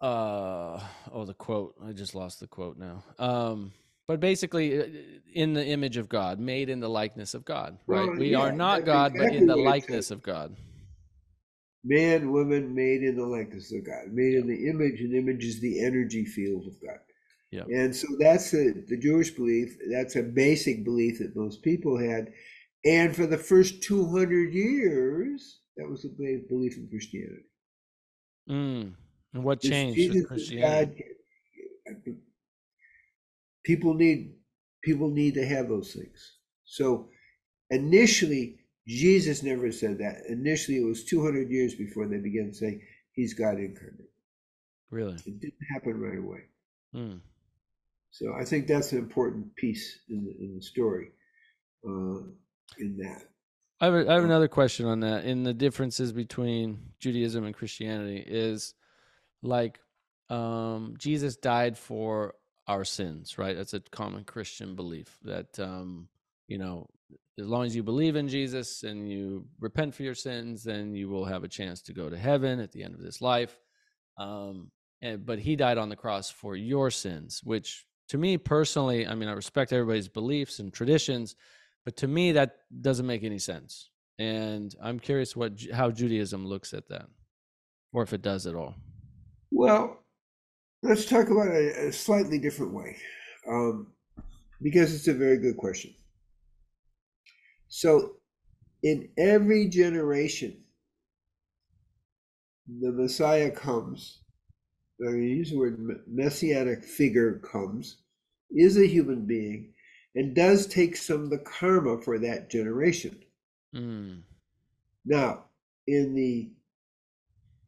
uh 0.00 0.80
oh 1.12 1.24
the 1.24 1.34
quote. 1.34 1.74
I 1.84 1.92
just 1.92 2.14
lost 2.14 2.40
the 2.40 2.46
quote 2.46 2.78
now. 2.78 3.02
Um 3.18 3.72
but 4.06 4.20
basically 4.20 4.80
uh, 4.80 4.86
in 5.32 5.52
the 5.52 5.64
image 5.64 5.96
of 5.96 6.08
God, 6.08 6.40
made 6.40 6.70
in 6.70 6.80
the 6.80 6.88
likeness 6.88 7.34
of 7.34 7.44
God, 7.44 7.78
right? 7.86 8.06
Well, 8.06 8.16
we 8.16 8.30
yeah, 8.30 8.38
are 8.38 8.52
not 8.52 8.84
God, 8.84 9.12
but 9.16 9.34
in 9.34 9.46
the 9.46 9.56
likeness 9.56 10.10
of 10.10 10.22
God. 10.22 10.56
Man, 11.84 12.32
woman, 12.32 12.74
made 12.74 13.02
in 13.02 13.16
the 13.16 13.26
likeness 13.26 13.72
of 13.72 13.84
God, 13.86 14.12
made 14.12 14.34
in 14.34 14.46
the 14.48 14.68
image, 14.68 15.00
and 15.00 15.14
image 15.14 15.44
is 15.44 15.60
the 15.60 15.84
energy 15.84 16.24
field 16.24 16.66
of 16.66 16.74
God. 16.80 16.98
Yeah. 17.50 17.64
And 17.68 17.94
so 17.94 18.06
that's 18.18 18.50
the, 18.50 18.84
the 18.88 18.98
Jewish 18.98 19.30
belief. 19.30 19.76
That's 19.90 20.16
a 20.16 20.22
basic 20.22 20.84
belief 20.84 21.18
that 21.18 21.36
most 21.36 21.62
people 21.62 21.98
had. 21.98 22.32
And 22.84 23.14
for 23.14 23.26
the 23.26 23.38
first 23.38 23.82
200 23.82 24.52
years, 24.52 25.60
that 25.76 25.88
was 25.88 26.02
the 26.02 26.08
belief 26.48 26.76
in 26.76 26.88
Christianity. 26.88 27.44
Mm. 28.50 28.92
And 29.34 29.44
what 29.44 29.60
changed 29.60 30.14
with 30.14 30.28
Christianity? 30.28 31.04
God. 31.86 32.14
People 33.64 33.94
need 33.94 34.34
people 34.82 35.08
need 35.08 35.34
to 35.34 35.46
have 35.46 35.68
those 35.68 35.92
things. 35.92 36.36
So 36.64 37.08
initially, 37.70 38.60
Jesus 38.86 39.42
never 39.42 39.70
said 39.70 39.98
that. 39.98 40.22
Initially, 40.28 40.78
it 40.78 40.86
was 40.86 41.04
200 41.04 41.50
years 41.50 41.74
before 41.74 42.06
they 42.06 42.18
began 42.18 42.52
saying 42.52 42.80
he's 43.12 43.34
God 43.34 43.58
incarnate. 43.58 44.10
Really? 44.90 45.16
It 45.26 45.40
didn't 45.40 45.66
happen 45.72 46.00
right 46.00 46.18
away. 46.18 46.44
Mm. 46.94 47.20
So 48.10 48.32
I 48.40 48.44
think 48.44 48.66
that's 48.66 48.92
an 48.92 48.98
important 48.98 49.54
piece 49.56 49.98
in 50.08 50.24
the, 50.24 50.44
in 50.44 50.54
the 50.56 50.62
story. 50.62 51.08
Uh, 51.86 52.22
in 52.78 52.96
that, 52.98 53.22
I 53.80 53.84
have, 53.86 53.94
a, 53.94 54.10
I 54.10 54.14
have 54.14 54.24
another 54.24 54.48
question 54.48 54.86
on 54.86 55.00
that. 55.00 55.24
In 55.24 55.44
the 55.44 55.54
differences 55.54 56.12
between 56.12 56.92
Judaism 56.98 57.44
and 57.44 57.54
Christianity, 57.54 58.24
is 58.26 58.74
like 59.42 59.80
um, 60.30 60.94
Jesus 60.98 61.36
died 61.36 61.76
for 61.78 62.34
our 62.66 62.84
sins, 62.84 63.38
right? 63.38 63.56
That's 63.56 63.74
a 63.74 63.80
common 63.80 64.24
Christian 64.24 64.76
belief 64.76 65.18
that 65.24 65.58
um, 65.58 66.08
you 66.48 66.58
know, 66.58 66.88
as 67.38 67.46
long 67.46 67.64
as 67.64 67.76
you 67.76 67.82
believe 67.82 68.16
in 68.16 68.28
Jesus 68.28 68.82
and 68.82 69.10
you 69.10 69.46
repent 69.60 69.94
for 69.94 70.02
your 70.02 70.14
sins, 70.14 70.64
then 70.64 70.94
you 70.94 71.08
will 71.08 71.24
have 71.24 71.44
a 71.44 71.48
chance 71.48 71.82
to 71.82 71.92
go 71.92 72.10
to 72.10 72.18
heaven 72.18 72.58
at 72.58 72.72
the 72.72 72.82
end 72.82 72.94
of 72.94 73.00
this 73.00 73.20
life. 73.20 73.56
Um, 74.18 74.70
and, 75.00 75.24
but 75.24 75.38
he 75.38 75.54
died 75.54 75.78
on 75.78 75.88
the 75.88 75.96
cross 75.96 76.30
for 76.30 76.56
your 76.56 76.90
sins, 76.90 77.40
which 77.44 77.86
to 78.08 78.18
me 78.18 78.36
personally, 78.38 79.06
I 79.06 79.14
mean, 79.14 79.28
I 79.28 79.32
respect 79.32 79.72
everybody's 79.72 80.08
beliefs 80.08 80.58
and 80.58 80.72
traditions, 80.72 81.36
but 81.84 81.96
to 81.98 82.08
me 82.08 82.32
that 82.32 82.56
doesn't 82.80 83.06
make 83.06 83.22
any 83.22 83.38
sense. 83.38 83.90
And 84.18 84.74
I'm 84.82 84.98
curious 84.98 85.36
what 85.36 85.52
how 85.72 85.92
Judaism 85.92 86.44
looks 86.44 86.74
at 86.74 86.88
that, 86.88 87.06
or 87.92 88.02
if 88.02 88.12
it 88.12 88.22
does 88.22 88.48
at 88.48 88.56
all. 88.56 88.74
Well, 89.50 90.04
let's 90.82 91.06
talk 91.06 91.28
about 91.28 91.48
it 91.48 91.76
a 91.76 91.92
slightly 91.92 92.38
different 92.38 92.74
way, 92.74 92.96
um, 93.48 93.88
because 94.62 94.94
it's 94.94 95.08
a 95.08 95.14
very 95.14 95.38
good 95.38 95.56
question. 95.56 95.94
So, 97.68 98.16
in 98.82 99.08
every 99.18 99.68
generation, 99.68 100.64
the 102.80 102.92
Messiah 102.92 103.50
comes. 103.50 104.20
I 105.06 105.10
use 105.10 105.50
the 105.50 105.58
word 105.58 106.02
messianic 106.08 106.84
figure 106.84 107.38
comes, 107.38 107.98
is 108.50 108.76
a 108.76 108.86
human 108.86 109.26
being, 109.26 109.74
and 110.14 110.34
does 110.34 110.66
take 110.66 110.96
some 110.96 111.24
of 111.24 111.30
the 111.30 111.38
karma 111.38 112.00
for 112.00 112.18
that 112.18 112.50
generation. 112.50 113.18
Mm. 113.74 114.22
Now, 115.04 115.44
in 115.86 116.14
the 116.14 116.50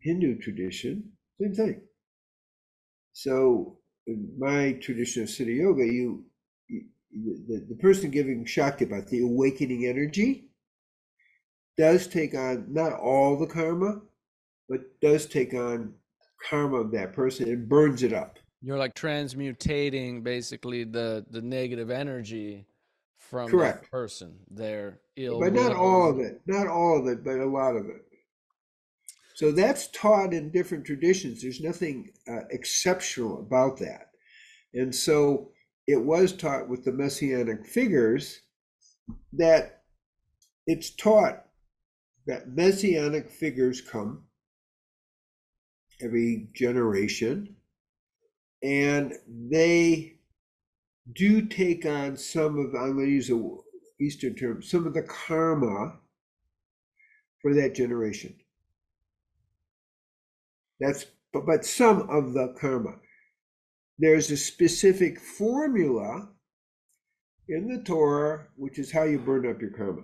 Hindu 0.01 0.39
tradition, 0.39 1.13
same 1.41 1.55
thing. 1.55 1.81
So, 3.13 3.79
in 4.07 4.33
my 4.39 4.73
tradition 4.81 5.23
of 5.23 5.29
Siddha 5.29 5.57
Yoga, 5.57 5.85
you, 5.85 6.25
you 6.69 6.85
the, 7.49 7.67
the 7.69 7.75
person 7.77 8.11
giving 8.11 8.45
Shaktipat, 8.45 9.09
the 9.09 9.21
awakening 9.21 9.87
energy, 9.87 10.49
does 11.77 12.07
take 12.07 12.35
on 12.35 12.67
not 12.69 12.93
all 12.93 13.39
the 13.39 13.47
karma, 13.47 14.01
but 14.69 14.81
does 15.01 15.27
take 15.27 15.55
on 15.55 15.95
karma 16.49 16.79
of 16.79 16.93
that 16.93 17.13
person 17.13 17.49
and 17.49 17.69
burns 17.69 18.03
it 18.03 18.13
up. 18.13 18.39
You're 18.63 18.79
like 18.79 18.95
transmutating 18.95 20.23
basically 20.23 20.85
the 20.85 21.25
the 21.31 21.41
negative 21.41 21.91
energy 21.91 22.67
from 23.19 23.51
Correct. 23.51 23.83
that 23.83 23.91
person. 23.91 24.35
Their 24.51 25.01
ill, 25.17 25.41
but 25.41 25.53
not 25.53 25.75
all 25.75 26.11
of 26.11 26.19
it 26.21 26.41
not 26.47 26.67
all 26.67 26.99
of 26.99 27.07
it 27.07 27.25
but 27.25 27.39
a 27.39 27.47
lot 27.47 27.77
of 27.77 27.87
it 27.87 28.05
so 29.41 29.51
that's 29.51 29.89
taught 29.93 30.35
in 30.35 30.51
different 30.51 30.85
traditions. 30.85 31.41
There's 31.41 31.63
nothing 31.63 32.13
uh, 32.29 32.43
exceptional 32.51 33.39
about 33.39 33.79
that. 33.79 34.11
And 34.75 34.95
so 34.95 35.53
it 35.87 35.97
was 35.97 36.35
taught 36.35 36.69
with 36.69 36.85
the 36.85 36.93
messianic 36.93 37.65
figures 37.65 38.41
that 39.33 39.85
it's 40.67 40.95
taught 40.95 41.47
that 42.27 42.55
messianic 42.55 43.31
figures 43.31 43.81
come 43.81 44.25
every 46.03 46.51
generation 46.55 47.57
and 48.63 49.15
they 49.27 50.19
do 51.15 51.47
take 51.47 51.87
on 51.87 52.15
some 52.15 52.59
of 52.59 52.75
i'm 52.75 52.93
going 52.93 53.07
to 53.07 53.11
use 53.11 53.31
a 53.31 54.05
eastern 54.05 54.35
term 54.35 54.63
some 54.63 54.87
of 54.87 54.93
the 54.93 55.03
karma 55.03 55.95
for 57.41 57.55
that 57.55 57.75
generation 57.75 58.35
that's 60.81 61.07
but, 61.33 61.47
but 61.47 61.65
some 61.65 62.09
of 62.09 62.33
the 62.33 62.55
karma 62.61 62.95
there's 63.99 64.31
a 64.31 64.37
specific 64.37 65.21
formula 65.21 66.29
in 67.49 67.69
the 67.69 67.83
torah 67.83 68.47
which 68.57 68.79
is 68.79 68.93
how 68.93 69.05
you 69.05 69.19
burn 69.19 69.49
up 69.49 69.61
your 69.61 69.71
karma 69.71 70.03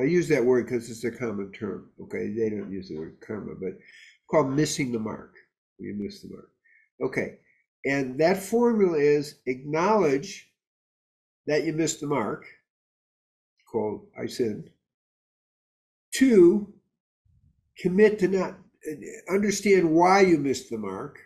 i 0.00 0.04
use 0.04 0.28
that 0.28 0.44
word 0.44 0.66
because 0.66 0.88
it's 0.90 1.04
a 1.04 1.10
common 1.10 1.52
term 1.52 1.90
okay? 2.00 2.32
They 2.32 2.50
don't 2.50 2.72
use 2.72 2.88
the 2.88 2.98
word 2.98 3.16
karma 3.26 3.54
but 3.60 3.72
called 4.30 4.52
missing 4.52 4.92
the 4.92 4.98
mark. 4.98 5.32
You 5.78 5.94
miss 5.96 6.20
the 6.20 6.28
mark. 6.28 6.50
Okay 7.00 7.38
and 7.84 8.18
that 8.18 8.42
formula 8.42 8.98
is 8.98 9.36
acknowledge 9.46 10.50
that 11.46 11.64
you 11.64 11.72
missed 11.72 12.00
the 12.00 12.06
mark 12.06 12.44
called 13.70 14.06
I 14.20 14.26
sinned. 14.26 14.70
Two, 16.12 16.74
commit 17.78 18.18
to 18.18 18.28
not 18.28 18.58
understand 19.30 19.90
why 19.90 20.20
you 20.20 20.38
missed 20.38 20.70
the 20.70 20.78
mark, 20.78 21.18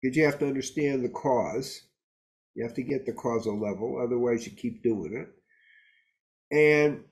because 0.00 0.16
you 0.16 0.24
have 0.24 0.38
to 0.38 0.46
understand 0.46 1.04
the 1.04 1.10
cause. 1.10 1.82
You 2.54 2.64
have 2.64 2.74
to 2.74 2.82
get 2.82 3.06
the 3.06 3.12
causal 3.12 3.60
level, 3.60 4.00
otherwise, 4.02 4.44
you 4.46 4.52
keep 4.52 4.82
doing 4.82 5.14
it. 5.14 5.28
And 6.50 7.04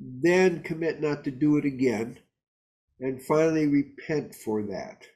then 0.00 0.62
commit 0.62 1.02
not 1.02 1.24
to 1.24 1.30
do 1.30 1.58
it 1.58 1.64
again. 1.64 2.18
And 3.00 3.22
finally, 3.22 3.66
repent 3.66 4.34
for 4.34 4.62
that. 4.62 5.06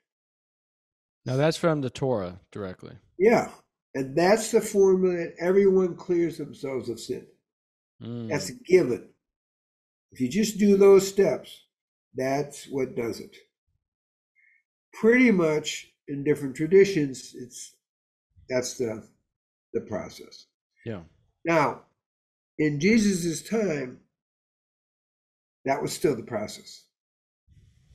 Now 1.24 1.36
that's 1.36 1.56
from 1.56 1.80
the 1.80 1.90
Torah 1.90 2.40
directly. 2.52 2.96
Yeah. 3.18 3.50
And 3.94 4.16
that's 4.16 4.50
the 4.50 4.60
formula 4.60 5.16
that 5.16 5.34
everyone 5.38 5.96
clears 5.96 6.36
themselves 6.36 6.88
of 6.88 6.98
sin. 7.00 7.26
Mm. 8.02 8.28
That's 8.28 8.50
a 8.50 8.54
given. 8.66 9.08
If 10.12 10.20
you 10.20 10.28
just 10.28 10.58
do 10.58 10.76
those 10.76 11.08
steps, 11.08 11.62
That's 12.14 12.66
what 12.66 12.94
does 12.94 13.20
it. 13.20 13.36
Pretty 15.00 15.30
much 15.30 15.92
in 16.08 16.24
different 16.24 16.56
traditions, 16.56 17.34
it's 17.34 17.76
that's 18.48 18.78
the 18.78 19.06
the 19.72 19.80
process. 19.80 20.46
Yeah. 20.84 21.00
Now, 21.44 21.82
in 22.58 22.80
Jesus's 22.80 23.42
time, 23.42 24.00
that 25.64 25.82
was 25.82 25.92
still 25.92 26.14
the 26.14 26.22
process. 26.22 26.84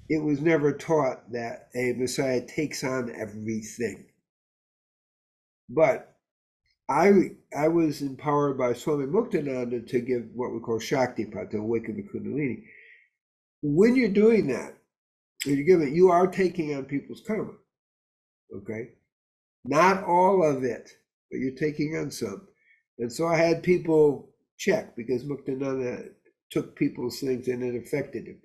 It 0.10 0.24
was 0.24 0.42
never 0.42 0.74
taught 0.74 1.32
that 1.32 1.70
a 1.76 1.94
Messiah 1.94 2.46
takes 2.46 2.84
on 2.84 3.14
everything. 3.16 4.06
But 5.70 6.16
I 6.90 7.36
I 7.56 7.68
was 7.68 8.02
empowered 8.02 8.58
by 8.58 8.74
Swami 8.74 9.06
Muktananda 9.06 9.88
to 9.88 10.00
give 10.02 10.30
what 10.34 10.52
we 10.52 10.60
call 10.60 10.80
Shaktipat, 10.80 11.52
to 11.52 11.58
awaken 11.58 11.96
the 11.96 12.04
Kundalini. 12.04 12.64
When 13.62 13.96
you're 13.96 14.10
doing 14.10 14.48
that, 14.48 14.79
when 15.46 15.58
you 15.58 15.64
give 15.64 15.82
it, 15.82 15.94
you 15.94 16.10
are 16.10 16.28
taking 16.28 16.76
on 16.76 16.86
people's 16.86 17.22
karma. 17.26 17.54
Okay? 18.56 18.90
Not 19.66 20.04
all 20.04 20.44
of 20.44 20.64
it, 20.64 20.90
but 21.32 21.40
you're 21.40 21.56
taking 21.56 21.96
on 21.98 22.12
some. 22.12 22.48
And 22.98 23.12
so 23.12 23.28
I 23.28 23.38
had 23.38 23.64
people 23.64 24.30
check 24.58 24.96
because 24.96 25.24
Muktananda 25.24 26.10
took 26.52 26.76
people's 26.76 27.20
things 27.20 27.48
and 27.48 27.64
it 27.64 27.82
affected 27.82 28.28
him. 28.28 28.40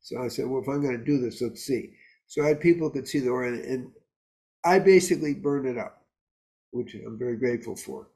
So 0.00 0.22
I 0.22 0.28
said, 0.28 0.46
well, 0.46 0.62
if 0.62 0.68
I'm 0.68 0.82
going 0.82 0.98
to 0.98 1.04
do 1.04 1.20
this, 1.20 1.42
let's 1.42 1.64
see. 1.64 1.90
So 2.28 2.44
I 2.44 2.48
had 2.48 2.60
people 2.60 2.90
could 2.90 3.08
see 3.08 3.20
the 3.20 3.30
aura, 3.30 3.52
and 3.52 3.90
I 4.64 4.78
basically 4.78 5.34
burned 5.34 5.66
it 5.66 5.78
up, 5.78 6.04
which 6.70 6.94
I'm 6.94 7.18
very 7.18 7.36
grateful 7.36 7.76
for. 7.76 8.08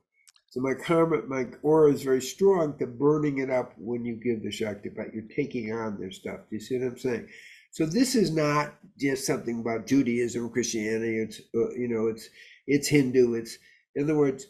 So 0.51 0.61
my 0.61 0.74
karma, 0.74 1.22
my 1.28 1.47
aura 1.62 1.93
is 1.93 2.03
very 2.03 2.20
strong 2.20 2.76
to 2.78 2.87
burning 2.87 3.39
it 3.39 3.51
up 3.51 3.72
when 3.76 4.05
you 4.05 4.16
give 4.16 4.43
the 4.43 4.51
Shakti 4.51 4.89
but 4.89 5.14
You're 5.14 5.24
taking 5.35 5.72
on 5.72 5.99
their 5.99 6.11
stuff. 6.11 6.41
Do 6.51 6.57
you 6.57 6.61
see 6.61 6.78
what 6.78 6.89
I'm 6.89 6.99
saying? 6.99 7.28
So 7.71 7.87
this 7.87 8.14
is 8.14 8.31
not 8.31 8.75
just 8.99 9.27
something 9.27 9.61
about 9.61 9.87
Judaism 9.87 10.47
or 10.47 10.49
Christianity. 10.49 11.18
It's 11.18 11.41
uh, 11.55 11.71
you 11.71 11.89
know, 11.89 12.09
it's 12.09 12.29
it's 12.66 12.89
Hindu. 12.89 13.35
It's 13.35 13.59
in 13.95 14.05
other 14.05 14.16
words, 14.16 14.47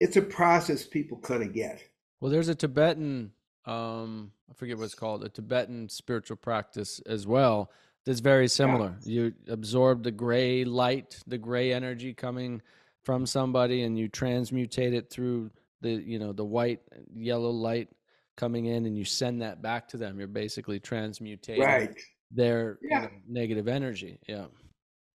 it's 0.00 0.16
a 0.16 0.22
process 0.22 0.86
people 0.86 1.18
kind 1.18 1.42
of 1.42 1.52
get. 1.52 1.82
Well, 2.20 2.30
there's 2.30 2.48
a 2.48 2.54
Tibetan, 2.54 3.32
um, 3.64 4.32
I 4.50 4.54
forget 4.54 4.76
what 4.76 4.84
it's 4.84 4.94
called, 4.94 5.24
a 5.24 5.28
Tibetan 5.28 5.88
spiritual 5.88 6.36
practice 6.36 7.00
as 7.06 7.26
well 7.26 7.70
that's 8.06 8.20
very 8.20 8.48
similar. 8.48 8.96
Yeah. 9.02 9.12
You 9.12 9.34
absorb 9.48 10.02
the 10.02 10.10
gray 10.10 10.64
light, 10.64 11.18
the 11.26 11.38
gray 11.38 11.72
energy 11.72 12.14
coming 12.14 12.62
from 13.04 13.26
somebody, 13.26 13.82
and 13.82 13.98
you 13.98 14.08
transmutate 14.08 14.92
it 14.92 15.10
through 15.10 15.50
the 15.80 15.90
you 15.90 16.18
know 16.18 16.32
the 16.32 16.44
white 16.44 16.80
yellow 17.14 17.50
light 17.50 17.88
coming 18.36 18.66
in, 18.66 18.86
and 18.86 18.96
you 18.96 19.04
send 19.04 19.42
that 19.42 19.62
back 19.62 19.88
to 19.88 19.96
them. 19.96 20.18
You're 20.18 20.28
basically 20.28 20.80
transmutating 20.80 21.60
right. 21.60 21.94
Their 22.30 22.78
yeah. 22.82 23.02
you 23.02 23.08
know, 23.08 23.14
negative 23.28 23.68
energy. 23.68 24.18
Yeah. 24.28 24.46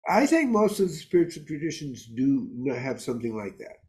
I 0.08 0.26
think 0.26 0.50
most 0.50 0.80
of 0.80 0.88
the 0.88 0.94
spiritual 0.94 1.44
traditions 1.44 2.06
do 2.06 2.48
have 2.74 3.00
something 3.00 3.36
like 3.36 3.58
that 3.58 3.80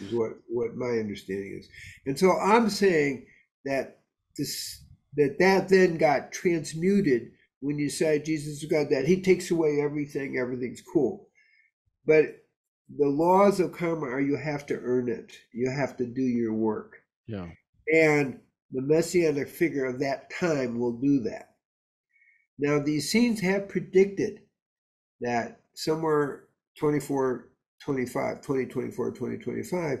is 0.00 0.12
what 0.12 0.32
what 0.48 0.76
my 0.76 0.98
understanding 0.98 1.58
is 1.60 1.68
and 2.06 2.18
so 2.18 2.32
i'm 2.38 2.70
saying 2.70 3.26
that 3.64 4.00
this 4.36 4.82
that 5.16 5.38
that 5.38 5.68
then 5.68 5.96
got 5.96 6.32
transmuted 6.32 7.30
when 7.60 7.78
you 7.78 7.88
say 7.88 8.18
jesus 8.18 8.64
got 8.64 8.90
that 8.90 9.06
he 9.06 9.20
takes 9.20 9.50
away 9.50 9.80
everything 9.80 10.38
everything's 10.38 10.82
cool 10.92 11.28
but 12.06 12.24
the 12.98 13.08
laws 13.08 13.60
of 13.60 13.72
karma 13.72 14.06
are 14.06 14.20
you 14.20 14.36
have 14.36 14.66
to 14.66 14.78
earn 14.82 15.08
it 15.08 15.32
you 15.52 15.70
have 15.70 15.96
to 15.96 16.06
do 16.06 16.22
your 16.22 16.54
work 16.54 16.96
yeah 17.26 17.48
and 17.92 18.38
the 18.72 18.82
messianic 18.82 19.48
figure 19.48 19.84
of 19.84 20.00
that 20.00 20.30
time 20.30 20.78
will 20.78 20.98
do 20.98 21.20
that 21.20 21.53
now 22.58 22.78
the 22.78 22.96
Essenes 22.96 23.40
have 23.40 23.68
predicted 23.68 24.40
that 25.20 25.60
somewhere 25.74 26.44
24 26.78 27.48
25, 27.84 28.40
2024, 28.40 29.10
2025, 29.10 29.98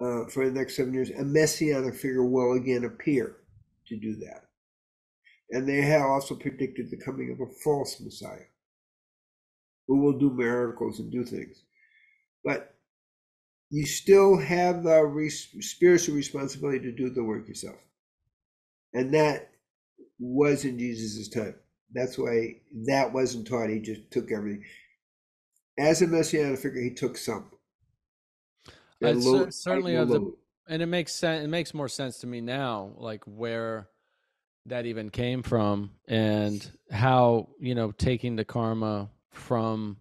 uh, 0.00 0.26
for 0.26 0.46
the 0.46 0.52
next 0.52 0.76
seven 0.76 0.92
years, 0.92 1.10
a 1.10 1.24
messianic 1.24 1.94
figure 1.94 2.24
will 2.24 2.52
again 2.52 2.84
appear 2.84 3.36
to 3.86 3.96
do 3.96 4.16
that. 4.16 4.44
And 5.50 5.66
they 5.66 5.80
have 5.80 6.02
also 6.02 6.34
predicted 6.34 6.90
the 6.90 6.98
coming 6.98 7.30
of 7.30 7.40
a 7.40 7.50
false 7.64 8.00
Messiah 8.00 8.46
who 9.88 10.00
will 10.00 10.18
do 10.18 10.30
miracles 10.30 11.00
and 11.00 11.10
do 11.10 11.24
things. 11.24 11.64
But 12.44 12.74
you 13.70 13.86
still 13.86 14.36
have 14.36 14.82
the 14.82 15.30
spiritual 15.60 16.14
responsibility 16.14 16.80
to 16.80 16.92
do 16.92 17.10
the 17.10 17.24
work 17.24 17.48
yourself. 17.48 17.78
And 18.92 19.12
that 19.14 19.50
was 20.20 20.64
in 20.64 20.78
Jesus' 20.78 21.28
time. 21.28 21.56
That's 21.92 22.16
why 22.16 22.56
that 22.86 23.12
wasn't 23.12 23.48
taught. 23.48 23.70
He 23.70 23.80
just 23.80 24.10
took 24.12 24.30
everything 24.30 24.64
as 25.80 26.02
a 26.02 26.06
messianic 26.06 26.58
figure, 26.58 26.82
he 26.82 26.90
took 26.90 27.16
some. 27.16 27.50
Low, 29.00 29.48
certainly, 29.48 29.96
the, 29.96 30.34
and 30.68 30.82
it 30.82 30.86
makes 30.86 31.14
sense. 31.14 31.42
It 31.42 31.48
makes 31.48 31.72
more 31.72 31.88
sense 31.88 32.18
to 32.18 32.26
me 32.26 32.42
now, 32.42 32.92
like 32.98 33.24
where 33.24 33.88
that 34.66 34.84
even 34.84 35.08
came 35.08 35.42
from, 35.42 35.92
and 36.06 36.70
how 36.90 37.48
you 37.58 37.74
know 37.74 37.92
taking 37.92 38.36
the 38.36 38.44
karma 38.44 39.08
from 39.30 39.96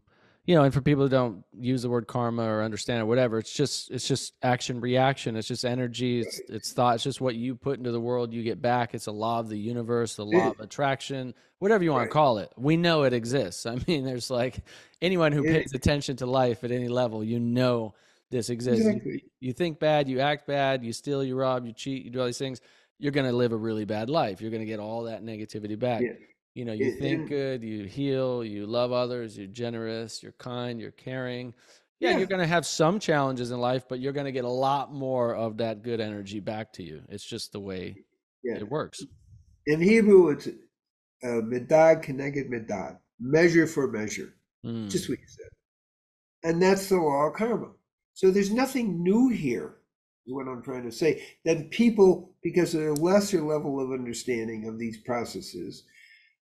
you 0.50 0.56
know, 0.56 0.64
and 0.64 0.74
for 0.74 0.82
people 0.82 1.04
who 1.04 1.10
don't 1.10 1.46
use 1.54 1.84
the 1.84 1.90
word 1.92 2.08
karma 2.08 2.42
or 2.42 2.64
understand 2.64 3.02
it, 3.02 3.04
whatever, 3.04 3.38
it's 3.38 3.54
just 3.54 3.92
it's 3.92 4.08
just 4.08 4.34
action 4.42 4.82
reaction. 4.82 5.36
It's 5.36 5.48
just 5.48 5.64
energy. 5.64 6.22
It's 6.22 6.42
it's 6.50 6.74
thought. 6.74 6.96
It's 6.96 7.04
just 7.04 7.22
what 7.22 7.36
you 7.36 7.54
put 7.54 7.78
into 7.78 7.92
the 7.92 8.00
world, 8.00 8.34
you 8.34 8.42
get 8.42 8.60
back. 8.60 8.96
It's 8.96 9.06
a 9.06 9.12
law 9.12 9.42
of 9.42 9.48
the 9.48 9.60
universe, 9.60 10.16
the 10.16 10.26
law 10.26 10.50
of 10.50 10.60
attraction, 10.60 11.36
whatever 11.60 11.84
you 11.84 11.92
want 11.92 12.02
right. 12.02 12.08
to 12.08 12.14
call 12.14 12.40
it. 12.40 12.52
We 12.58 12.78
know 12.78 13.04
it 13.04 13.14
exists. 13.14 13.68
I 13.68 13.78
mean, 13.88 14.04
there's 14.04 14.32
like 14.32 14.64
anyone 15.04 15.34
who 15.34 15.44
pays 15.44 15.72
attention 15.76 16.16
to 16.16 16.26
life 16.26 16.64
at 16.64 16.72
any 16.72 16.88
level, 16.88 17.24
you 17.24 17.40
know 17.40 17.94
this 18.32 18.50
exists. 18.50 18.88
Exactly. 18.88 19.12
You, 19.12 19.50
you 19.50 19.54
think 19.54 19.80
bad, 19.80 20.10
you 20.10 20.20
act 20.20 20.48
bad, 20.48 20.84
you 20.84 20.94
steal, 20.94 21.24
you 21.24 21.36
rob, 21.36 21.64
you 21.68 21.74
cheat, 21.74 22.06
you 22.06 22.10
do 22.10 22.22
all 22.22 22.26
these 22.26 22.40
things. 22.40 22.60
You're 22.98 23.12
going 23.12 23.28
to 23.28 23.38
live 23.38 23.52
a 23.52 23.56
really 23.56 23.86
bad 23.86 24.10
life. 24.10 24.42
You're 24.42 24.50
going 24.50 24.64
to 24.64 24.68
get 24.68 24.80
all 24.80 25.04
that 25.04 25.24
negativity 25.24 25.78
back. 25.78 26.02
Yeah 26.02 26.14
you 26.54 26.66
know 26.66 26.74
you 26.74 26.88
it, 26.88 27.00
think 27.00 27.24
it, 27.24 27.30
good 27.30 27.64
you 27.64 27.86
heal 27.86 28.44
you 28.44 28.66
love 28.66 28.92
others 28.92 29.38
you're 29.38 29.48
generous 29.48 30.24
you're 30.24 30.34
kind 30.34 30.80
you're 30.80 30.92
caring 30.92 31.54
yeah, 32.00 32.12
yeah. 32.12 32.18
you're 32.18 32.28
going 32.28 32.42
to 32.42 32.48
have 32.48 32.66
some 32.66 33.00
challenges 33.00 33.52
in 33.52 33.60
life 33.60 33.84
but 33.88 34.00
you're 34.00 34.14
going 34.14 34.26
to 34.26 34.32
get 34.32 34.46
a 34.46 34.50
lot 34.50 34.94
more 34.94 35.36
of 35.36 35.58
that 35.58 35.84
good 35.84 36.00
energy 36.00 36.40
back 36.40 36.74
to 36.74 36.84
you 36.84 37.02
it's 37.10 37.26
just 37.26 37.52
the 37.52 37.60
way 37.60 37.96
yeah. 38.44 38.56
it 38.56 38.70
works 38.70 39.04
in 39.68 39.82
hebrew 39.82 40.30
it's 40.30 40.48
uh, 40.48 41.42
medad 41.42 42.04
keneged 42.04 42.50
medad 42.50 42.98
measure 43.20 43.68
for 43.68 43.88
measure 43.88 44.34
mm. 44.66 44.90
just 44.90 45.10
what 45.10 45.20
you 45.20 45.28
said 45.28 46.50
and 46.50 46.62
that's 46.62 46.90
the 46.90 46.96
law 46.96 47.28
of 47.28 47.34
karma 47.34 47.70
so 48.14 48.32
there's 48.32 48.52
nothing 48.52 49.04
new 49.04 49.30
here 49.30 49.76
is 50.26 50.34
what 50.34 50.48
i'm 50.48 50.64
trying 50.64 50.84
to 50.84 50.92
say 50.92 51.22
that 51.46 51.70
people 51.70 52.34
because 52.42 52.74
of 52.74 52.82
a 52.82 52.94
lesser 52.94 53.42
level 53.42 53.80
of 53.80 53.92
understanding 53.92 54.68
of 54.68 54.80
these 54.80 54.98
processes 54.98 55.84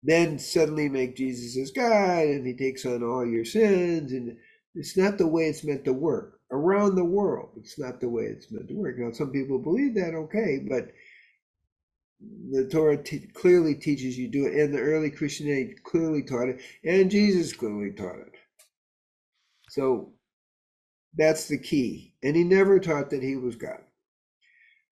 then 0.04 0.38
suddenly 0.38 0.90
make 0.90 1.16
Jesus 1.16 1.58
as 1.58 1.72
God 1.72 2.26
and 2.26 2.46
he 2.46 2.54
takes 2.54 2.86
on 2.86 3.04
all 3.04 3.26
your 3.26 3.46
sins. 3.46 4.12
And 4.12 4.38
it's 4.76 4.98
not 4.98 5.18
the 5.18 5.28
way 5.28 5.48
it's 5.48 5.64
meant 5.64 5.86
to 5.86 5.94
work. 5.94 6.40
Around 6.52 6.96
the 6.96 7.06
world, 7.06 7.52
it's 7.58 7.80
not 7.80 8.00
the 8.00 8.10
way 8.10 8.24
it's 8.24 8.52
meant 8.52 8.68
to 8.68 8.76
work. 8.76 8.96
Now, 9.00 9.12
some 9.12 9.32
people 9.32 9.58
believe 9.58 9.96
that, 9.96 10.14
okay, 10.14 10.60
but 10.70 10.92
the 12.52 12.68
Torah 12.68 13.04
clearly 13.34 13.76
teaches 13.76 14.18
you 14.18 14.28
do 14.28 14.46
it, 14.46 14.54
and 14.54 14.74
the 14.74 14.80
early 14.80 15.10
Christianity 15.10 15.76
clearly 15.84 16.22
taught 16.22 16.50
it, 16.50 16.62
and 16.84 17.10
Jesus 17.10 17.54
clearly 17.54 17.92
taught 17.92 18.20
it. 18.20 18.36
So 19.70 20.14
that's 21.18 21.48
the 21.48 21.58
key. 21.58 22.14
And 22.22 22.36
he 22.36 22.44
never 22.44 22.80
taught 22.80 23.10
that 23.10 23.24
he 23.24 23.36
was 23.36 23.56
God. 23.56 23.82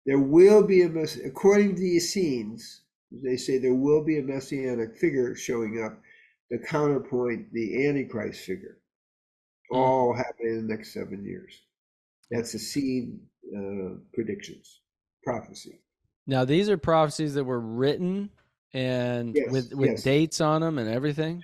There 0.06 0.20
will 0.20 0.64
be 0.64 0.82
a, 0.82 0.90
according 1.26 1.76
to 1.76 1.82
the 1.82 1.98
Essenes, 1.98 2.82
they 3.12 3.38
say 3.38 3.58
there 3.58 3.74
will 3.74 4.04
be 4.04 4.20
a 4.20 4.24
messianic 4.24 4.98
figure 4.98 5.36
showing 5.36 5.84
up 5.84 6.00
to 6.52 6.60
counterpoint 6.60 7.52
the 7.54 7.88
Antichrist 7.88 8.42
figure. 8.42 8.78
Hmm. 9.72 9.78
All 9.78 10.14
happen 10.14 10.48
in 10.48 10.68
the 10.68 10.76
next 10.76 10.94
seven 10.94 11.24
years. 11.26 11.54
That's 12.32 12.52
the 12.52 12.60
seed 12.60 13.20
uh, 13.56 13.96
predictions, 14.14 14.82
prophecy. 15.24 15.82
Now, 16.28 16.46
these 16.46 16.70
are 16.70 16.78
prophecies 16.78 17.34
that 17.34 17.44
were 17.44 17.60
written 17.60 18.30
and 18.74 19.36
yes, 19.36 19.52
with 19.52 19.74
with 19.74 19.90
yes. 19.92 20.04
dates 20.04 20.42
on 20.42 20.62
them 20.62 20.78
and 20.78 20.90
everything. 20.90 21.42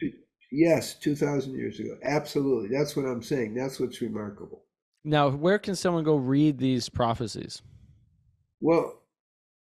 Yes, 0.51 0.93
two 0.93 1.15
thousand 1.15 1.55
years 1.55 1.79
ago. 1.79 1.97
Absolutely, 2.03 2.75
that's 2.75 2.95
what 2.95 3.05
I'm 3.05 3.23
saying. 3.23 3.55
That's 3.55 3.79
what's 3.79 4.01
remarkable. 4.01 4.63
Now, 5.03 5.29
where 5.29 5.59
can 5.59 5.75
someone 5.75 6.03
go 6.03 6.15
read 6.15 6.59
these 6.59 6.87
prophecies? 6.89 7.61
Well, 8.61 9.01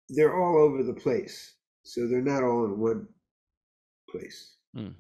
they're 0.08 0.36
all 0.36 0.56
over 0.56 0.82
the 0.82 0.94
place 0.94 1.54
so 1.88 2.06
they're 2.06 2.20
not 2.20 2.44
all 2.44 2.66
in 2.66 2.78
one 2.78 3.08
place. 4.10 4.56
Mm. 4.76 4.94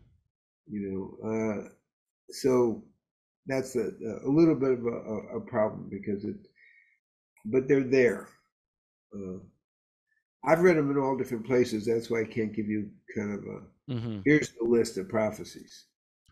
You 0.70 1.18
know, 1.22 1.28
uh, 1.28 1.68
so 2.30 2.82
that's 3.46 3.76
a, 3.76 3.90
a 4.24 4.28
little 4.28 4.54
bit 4.54 4.72
of 4.72 4.86
a, 4.86 5.36
a, 5.36 5.40
problem 5.40 5.88
because 5.90 6.24
it, 6.24 6.36
but 7.44 7.68
they're 7.68 7.84
there. 7.84 8.28
Uh, 9.14 9.38
I've 10.44 10.60
read 10.60 10.76
them 10.76 10.90
in 10.90 10.98
all 10.98 11.16
different 11.16 11.46
places. 11.46 11.86
That's 11.86 12.10
why 12.10 12.22
I 12.22 12.24
can't 12.24 12.54
give 12.54 12.68
you 12.68 12.90
kind 13.14 13.34
of 13.34 13.44
a 13.44 13.92
hmm 13.92 14.20
here's 14.24 14.52
the 14.60 14.68
list 14.68 14.98
of 14.98 15.08
prophecies. 15.08 15.86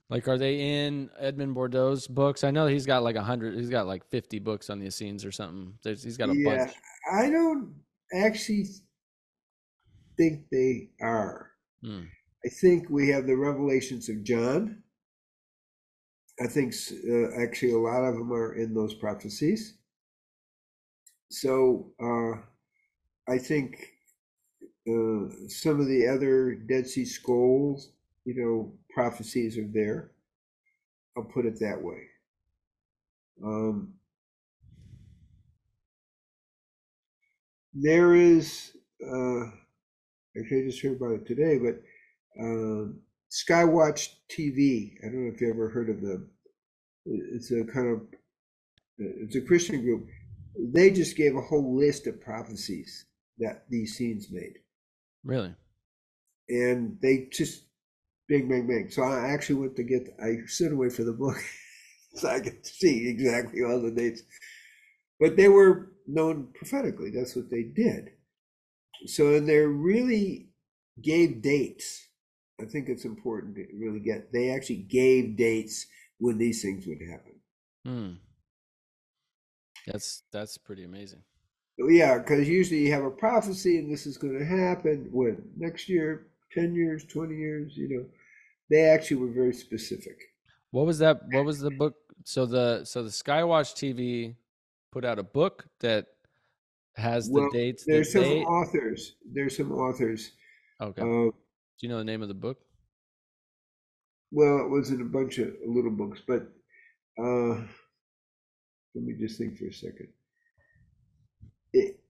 Like, 0.08 0.28
are 0.28 0.38
they 0.38 0.60
in 0.60 1.10
Edmond 1.18 1.56
Bordeaux's 1.56 2.06
books? 2.06 2.44
I 2.44 2.50
know 2.50 2.66
he's 2.66 2.86
got 2.86 3.02
like 3.02 3.16
a 3.16 3.22
hundred. 3.22 3.56
He's 3.56 3.70
got 3.70 3.86
like 3.86 4.06
fifty 4.08 4.38
books 4.38 4.70
on 4.70 4.78
the 4.78 4.86
Essenes 4.86 5.24
or 5.24 5.32
something. 5.32 5.74
There's, 5.82 6.02
he's 6.02 6.16
got 6.16 6.30
a 6.30 6.36
yeah, 6.36 6.56
bunch. 6.56 6.72
I 7.12 7.30
don't 7.30 7.74
actually 8.14 8.66
think 10.16 10.46
they 10.50 10.90
are. 11.00 11.50
Hmm. 11.82 12.04
I 12.44 12.48
think 12.48 12.88
we 12.88 13.08
have 13.08 13.26
the 13.26 13.36
revelations 13.36 14.08
of 14.08 14.22
John. 14.22 14.82
I 16.40 16.46
think 16.46 16.74
uh, 17.10 17.42
actually 17.42 17.72
a 17.72 17.78
lot 17.78 18.04
of 18.04 18.14
them 18.14 18.32
are 18.32 18.54
in 18.54 18.74
those 18.74 18.94
prophecies. 18.94 19.74
So 21.30 21.92
uh, 22.00 22.40
I 23.28 23.38
think 23.38 23.94
uh, 24.88 25.28
some 25.48 25.80
of 25.80 25.86
the 25.86 26.06
other 26.06 26.54
Dead 26.54 26.86
Sea 26.86 27.04
Scrolls, 27.04 27.90
you 28.24 28.34
know, 28.34 28.72
prophecies 28.90 29.58
are 29.58 29.68
there. 29.72 30.12
I'll 31.16 31.24
put 31.24 31.46
it 31.46 31.58
that 31.60 31.82
way. 31.82 32.02
Um, 33.44 33.94
there 37.74 38.14
is, 38.14 38.72
uh, 39.02 39.50
actually, 40.38 40.62
I 40.62 40.66
just 40.66 40.82
heard 40.82 40.96
about 40.96 41.12
it 41.12 41.26
today, 41.26 41.58
but 41.58 41.82
um, 42.40 43.00
Skywatch 43.30 44.08
TV. 44.30 44.92
I 45.02 45.06
don't 45.06 45.26
know 45.26 45.32
if 45.34 45.40
you 45.40 45.50
ever 45.50 45.68
heard 45.68 45.90
of 45.90 46.00
them. 46.00 46.30
It's 47.06 47.50
a 47.50 47.64
kind 47.64 47.88
of 47.88 48.02
it's 48.98 49.36
a 49.36 49.40
Christian 49.42 49.82
group. 49.82 50.06
They 50.58 50.90
just 50.90 51.16
gave 51.16 51.36
a 51.36 51.40
whole 51.40 51.76
list 51.76 52.06
of 52.06 52.20
prophecies 52.20 53.04
that 53.38 53.64
the 53.68 53.82
Essenes 53.82 54.28
made, 54.30 54.54
Really? 55.24 55.54
and 56.48 56.98
they 57.02 57.28
just 57.30 57.64
bang, 58.28 58.48
bang, 58.48 58.66
bang. 58.66 58.88
So 58.90 59.02
I 59.02 59.28
actually 59.28 59.56
went 59.60 59.76
to 59.76 59.82
get. 59.82 60.08
I 60.22 60.38
sent 60.46 60.72
away 60.72 60.88
for 60.88 61.04
the 61.04 61.12
book, 61.12 61.36
so 62.14 62.28
I 62.28 62.40
could 62.40 62.64
see 62.64 63.08
exactly 63.08 63.62
all 63.62 63.80
the 63.82 63.90
dates. 63.90 64.22
But 65.20 65.36
they 65.36 65.48
were 65.48 65.92
known 66.06 66.48
prophetically. 66.54 67.10
That's 67.10 67.36
what 67.36 67.50
they 67.50 67.62
did. 67.64 68.10
So 69.04 69.38
they 69.40 69.58
really 69.58 70.48
gave 71.00 71.42
dates. 71.42 72.08
I 72.60 72.64
think 72.64 72.88
it's 72.88 73.04
important 73.04 73.56
to 73.56 73.66
really 73.74 74.00
get. 74.00 74.32
They 74.32 74.50
actually 74.50 74.76
gave 74.88 75.36
dates 75.36 75.86
when 76.18 76.38
these 76.38 76.62
things 76.62 76.86
would 76.86 77.02
happen. 77.02 77.34
Hmm. 77.84 78.12
That's 79.86 80.22
that's 80.32 80.58
pretty 80.58 80.84
amazing. 80.84 81.22
Yeah, 81.78 82.18
because 82.18 82.48
usually 82.48 82.80
you 82.80 82.92
have 82.92 83.04
a 83.04 83.10
prophecy 83.10 83.78
and 83.78 83.92
this 83.92 84.06
is 84.06 84.16
going 84.16 84.38
to 84.38 84.44
happen 84.44 85.08
when 85.12 85.42
next 85.56 85.88
year, 85.88 86.28
10 86.52 86.74
years, 86.74 87.04
20 87.04 87.34
years, 87.36 87.76
you 87.76 87.88
know. 87.88 88.06
They 88.70 88.84
actually 88.84 89.18
were 89.18 89.32
very 89.32 89.52
specific. 89.52 90.18
What 90.70 90.86
was 90.86 90.98
that? 90.98 91.20
What 91.30 91.44
was 91.44 91.60
the 91.60 91.70
book? 91.70 91.94
So 92.24 92.46
the 92.46 92.84
so 92.84 93.02
the 93.02 93.10
Skywatch 93.10 93.74
TV 93.74 94.34
put 94.90 95.04
out 95.04 95.18
a 95.18 95.22
book 95.22 95.66
that 95.80 96.06
has 96.96 97.28
the 97.28 97.34
Well, 97.34 97.50
dates. 97.50 97.84
There's 97.86 98.12
some 98.12 98.22
they- 98.22 98.42
authors. 98.44 99.16
There's 99.30 99.56
some 99.56 99.72
authors. 99.72 100.32
okay. 100.80 101.02
Uh, 101.02 101.30
Do 101.30 101.32
you 101.82 101.88
know 101.88 101.98
the 101.98 102.04
name 102.04 102.22
of 102.22 102.28
the 102.28 102.34
book? 102.34 102.58
well, 104.32 104.58
it 104.64 104.68
was 104.68 104.90
in 104.90 105.00
a 105.00 105.04
bunch 105.04 105.38
of 105.38 105.54
little 105.66 105.90
books, 105.90 106.20
but 106.26 106.42
uh, 107.18 107.54
let 108.94 109.04
me 109.04 109.14
just 109.18 109.38
think 109.38 109.56
for 109.56 109.66
a 109.66 109.72
second. 109.72 110.08
It, 111.72 112.00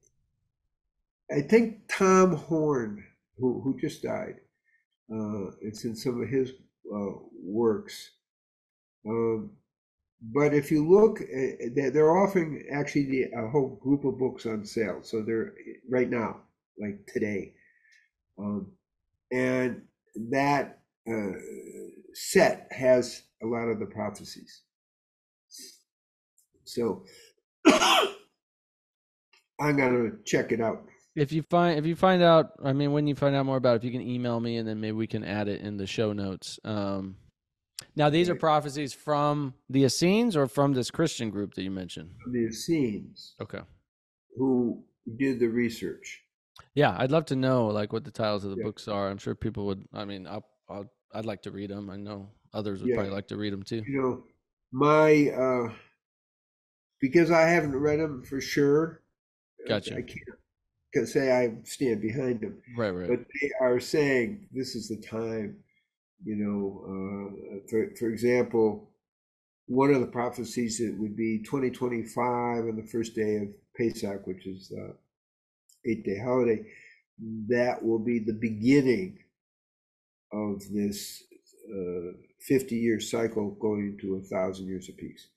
I 1.31 1.43
think 1.43 1.83
Tom 1.89 2.35
Horn, 2.37 3.05
who 3.39 3.61
who 3.61 3.79
just 3.79 4.03
died, 4.03 4.37
uh, 5.13 5.51
it's 5.61 5.85
in 5.85 5.95
some 5.95 6.21
of 6.23 6.29
his 6.29 6.53
uh, 6.93 7.13
works. 7.43 8.11
Um, 9.07 9.51
but 10.21 10.55
if 10.55 10.71
you 10.71 10.89
look, 10.89 11.21
uh, 11.21 11.67
they're, 11.75 12.17
offering 12.17 12.67
actually 12.73 13.25
a 13.25 13.49
whole 13.49 13.79
group 13.83 14.05
of 14.05 14.19
books 14.19 14.47
on 14.47 14.65
sale. 14.65 15.01
So 15.03 15.23
they're 15.23 15.53
right 15.89 16.09
now, 16.09 16.41
like 16.81 17.07
today, 17.07 17.53
um, 18.39 18.73
and 19.31 19.83
that 20.31 20.81
uh, 21.09 21.33
set 22.15 22.69
has 22.71 23.23
a 23.43 23.47
lot 23.47 23.69
of 23.69 23.79
the 23.79 23.87
prophecies. 23.87 24.63
So 26.65 27.05
I'm 27.67 28.17
gonna 29.77 30.13
check 30.25 30.53
it 30.53 30.61
out. 30.61 30.85
If 31.15 31.33
you 31.33 31.43
find 31.43 31.79
if 31.79 31.87
you 31.87 31.95
find 31.95 32.23
out, 32.23 32.53
I 32.65 32.73
mean, 32.73 32.93
when 32.93 33.07
you 33.07 33.15
find 33.15 33.37
out 33.37 33.47
more 33.47 33.57
about 33.57 33.75
it, 33.75 33.77
if 33.77 33.85
you 33.85 33.93
can 33.93 34.03
email 34.03 34.41
me 34.41 34.57
and 34.57 34.67
then 34.67 34.81
maybe 34.81 34.93
we 34.93 35.07
can 35.07 35.25
add 35.25 35.49
it 35.49 35.61
in 35.61 35.77
the 35.77 35.87
show 35.87 36.13
notes. 36.13 36.59
Um, 36.65 37.17
now 37.97 38.11
these 38.11 38.29
are 38.29 38.35
prophecies 38.35 38.93
from 38.93 39.55
the 39.71 39.85
Essenes 39.85 40.37
or 40.37 40.47
from 40.47 40.73
this 40.75 40.91
Christian 40.91 41.31
group 41.31 41.55
that 41.55 41.63
you 41.63 41.71
mentioned. 41.71 42.11
The 42.31 42.47
Essenes 42.49 43.35
Okay. 43.41 43.61
who 44.37 44.85
did 45.17 45.41
the 45.41 45.49
research. 45.49 46.23
Yeah, 46.75 46.95
I'd 46.99 47.11
love 47.11 47.25
to 47.27 47.37
know 47.37 47.67
like 47.69 47.93
what 47.93 48.05
the 48.05 48.11
titles 48.11 48.45
of 48.45 48.51
the 48.51 48.57
Yeah. 48.59 48.65
books 48.65 48.87
are. 48.89 49.09
I'm 49.09 49.19
sure 49.19 49.35
people 49.35 49.67
would. 49.67 49.87
I 49.93 50.05
mean, 50.05 50.27
I'll, 50.27 50.47
I'll 50.69 50.91
I'd 51.15 51.25
like 51.25 51.43
to 51.43 51.51
read 51.51 51.71
them. 51.71 51.89
I 51.91 51.97
know 51.97 52.29
others 52.53 52.81
would 52.81 52.89
Yeah. 52.91 52.97
probably 52.97 53.13
like 53.13 53.29
to 53.29 53.37
read 53.37 53.53
them 53.53 53.63
too. 53.63 53.83
You 53.87 54.01
know, 54.03 54.25
my 54.73 55.31
uh, 55.31 55.73
because 57.01 57.31
I 57.31 57.43
haven't 57.43 57.77
read 57.77 58.01
them 58.01 58.23
for 58.23 58.41
sure. 58.41 59.03
uh, 59.65 59.69
Gotcha. 59.69 59.97
I 59.97 60.03
can't 60.03 60.21
can 60.93 61.07
say 61.07 61.31
I 61.33 61.55
stand 61.65 62.01
behind 62.01 62.41
them. 62.41 62.63
Right, 62.77 62.91
right. 62.91 63.09
but 63.09 63.21
they 63.41 63.51
are 63.61 63.79
saying 63.81 64.49
this 64.53 64.75
is 64.75 64.89
the 64.89 64.97
time 64.97 65.57
you 66.25 66.37
know 66.37 66.83
uh, 66.91 67.59
for, 67.69 67.91
for 67.99 68.09
example 68.09 68.91
one 69.67 69.93
of 69.93 70.01
the 70.01 70.07
prophecies 70.07 70.81
it 70.81 70.97
would 70.99 71.17
be 71.17 71.43
2025 71.43 72.65
on 72.67 72.77
the 72.77 72.83
first 72.91 73.15
day 73.15 73.37
of 73.37 73.49
pesach 73.77 74.27
which 74.27 74.47
is 74.47 74.69
the 74.69 74.95
eight 75.87 76.05
day 76.05 76.19
holiday 76.19 76.65
that 77.49 77.83
will 77.83 77.99
be 77.99 78.19
the 78.19 78.33
beginning 78.33 79.19
of 80.33 80.61
this 80.73 81.23
uh, 81.73 82.13
50 82.41 82.77
year 82.77 83.01
cycle 83.01 83.51
going 83.53 83.99
to 84.01 84.17
a 84.17 84.21
thousand 84.23 84.67
years 84.67 84.89
of 84.89 84.97
peace 84.97 85.29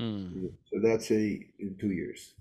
Mm. 0.00 0.50
so 0.64 0.80
that's 0.82 1.10
a 1.12 1.46
in 1.60 1.76
two 1.80 1.92
years 1.92 2.34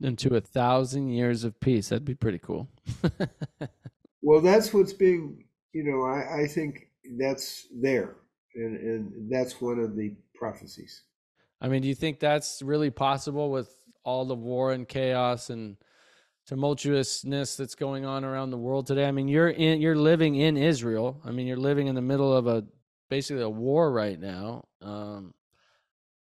Into 0.00 0.34
a 0.36 0.40
thousand 0.40 1.08
years 1.10 1.44
of 1.44 1.58
peace. 1.60 1.88
That'd 1.88 2.04
be 2.04 2.14
pretty 2.14 2.38
cool. 2.38 2.68
Well, 4.22 4.40
that's 4.40 4.72
what's 4.72 4.92
being, 4.92 5.44
you 5.72 5.84
know, 5.84 6.02
I, 6.02 6.42
I 6.42 6.46
think 6.46 6.88
that's 7.18 7.66
there. 7.74 8.16
And, 8.54 8.76
and 8.76 9.30
that's 9.30 9.60
one 9.60 9.78
of 9.78 9.96
the 9.96 10.14
prophecies. 10.34 11.04
I 11.60 11.68
mean, 11.68 11.82
do 11.82 11.88
you 11.88 11.94
think 11.94 12.20
that's 12.20 12.60
really 12.60 12.90
possible 12.90 13.50
with 13.50 13.74
all 14.04 14.24
the 14.24 14.34
war 14.34 14.72
and 14.72 14.86
chaos 14.86 15.48
and 15.48 15.76
tumultuousness 16.50 17.56
that's 17.56 17.74
going 17.74 18.04
on 18.04 18.24
around 18.24 18.50
the 18.50 18.58
world 18.58 18.86
today? 18.86 19.06
I 19.06 19.12
mean, 19.12 19.28
you're 19.28 19.48
in 19.48 19.80
you're 19.80 19.96
living 19.96 20.34
in 20.34 20.56
Israel. 20.56 21.20
I 21.24 21.30
mean, 21.30 21.46
you're 21.46 21.56
living 21.56 21.86
in 21.86 21.94
the 21.94 22.02
middle 22.02 22.36
of 22.36 22.46
a 22.46 22.64
basically 23.08 23.42
a 23.42 23.48
war 23.48 23.92
right 23.92 24.18
now. 24.20 24.64
Um 24.82 25.34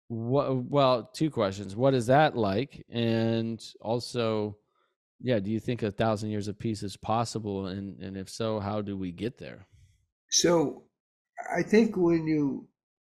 what 0.09 0.55
well, 0.65 1.09
two 1.13 1.29
questions. 1.29 1.75
What 1.75 1.93
is 1.93 2.07
that 2.07 2.35
like? 2.35 2.85
And 2.89 3.63
also, 3.81 4.57
yeah, 5.23 5.39
do 5.39 5.49
you 5.49 5.59
think 5.61 5.81
a 5.81 5.89
thousand 5.89 6.31
years 6.31 6.49
of 6.49 6.59
peace 6.59 6.83
is 6.83 6.97
possible? 6.97 7.67
And 7.67 7.99
and 8.01 8.17
if 8.17 8.29
so, 8.29 8.59
how 8.59 8.81
do 8.81 8.97
we 8.97 9.11
get 9.11 9.37
there? 9.37 9.65
So 10.29 10.83
I 11.55 11.63
think 11.63 11.95
when 11.95 12.27
you 12.27 12.67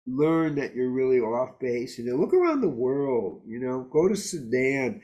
learn 0.06 0.56
that 0.56 0.76
you're 0.76 0.92
really 0.92 1.20
off 1.20 1.58
base 1.60 1.98
and 1.98 2.08
you 2.08 2.18
look 2.18 2.34
around 2.34 2.60
the 2.60 2.68
world, 2.68 3.44
you 3.48 3.60
know, 3.60 3.88
go 3.92 4.10
to 4.10 4.16
Sudan, 4.16 5.02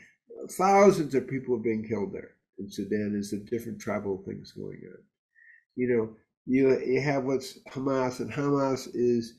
thousands 0.51 1.15
of 1.15 1.29
people 1.29 1.55
have 1.55 1.63
been 1.63 1.87
killed 1.87 2.13
there 2.13 2.31
in 2.59 2.69
Sudan. 2.69 3.13
There's 3.13 3.31
a 3.31 3.39
different 3.39 3.79
tribal 3.79 4.21
things 4.25 4.51
going 4.51 4.81
on. 4.85 5.03
You 5.75 5.87
know, 5.87 6.09
you 6.45 6.77
you 6.85 6.99
have 7.01 7.23
what's 7.23 7.59
Hamas, 7.69 8.19
and 8.19 8.31
Hamas 8.31 8.89
is 8.93 9.33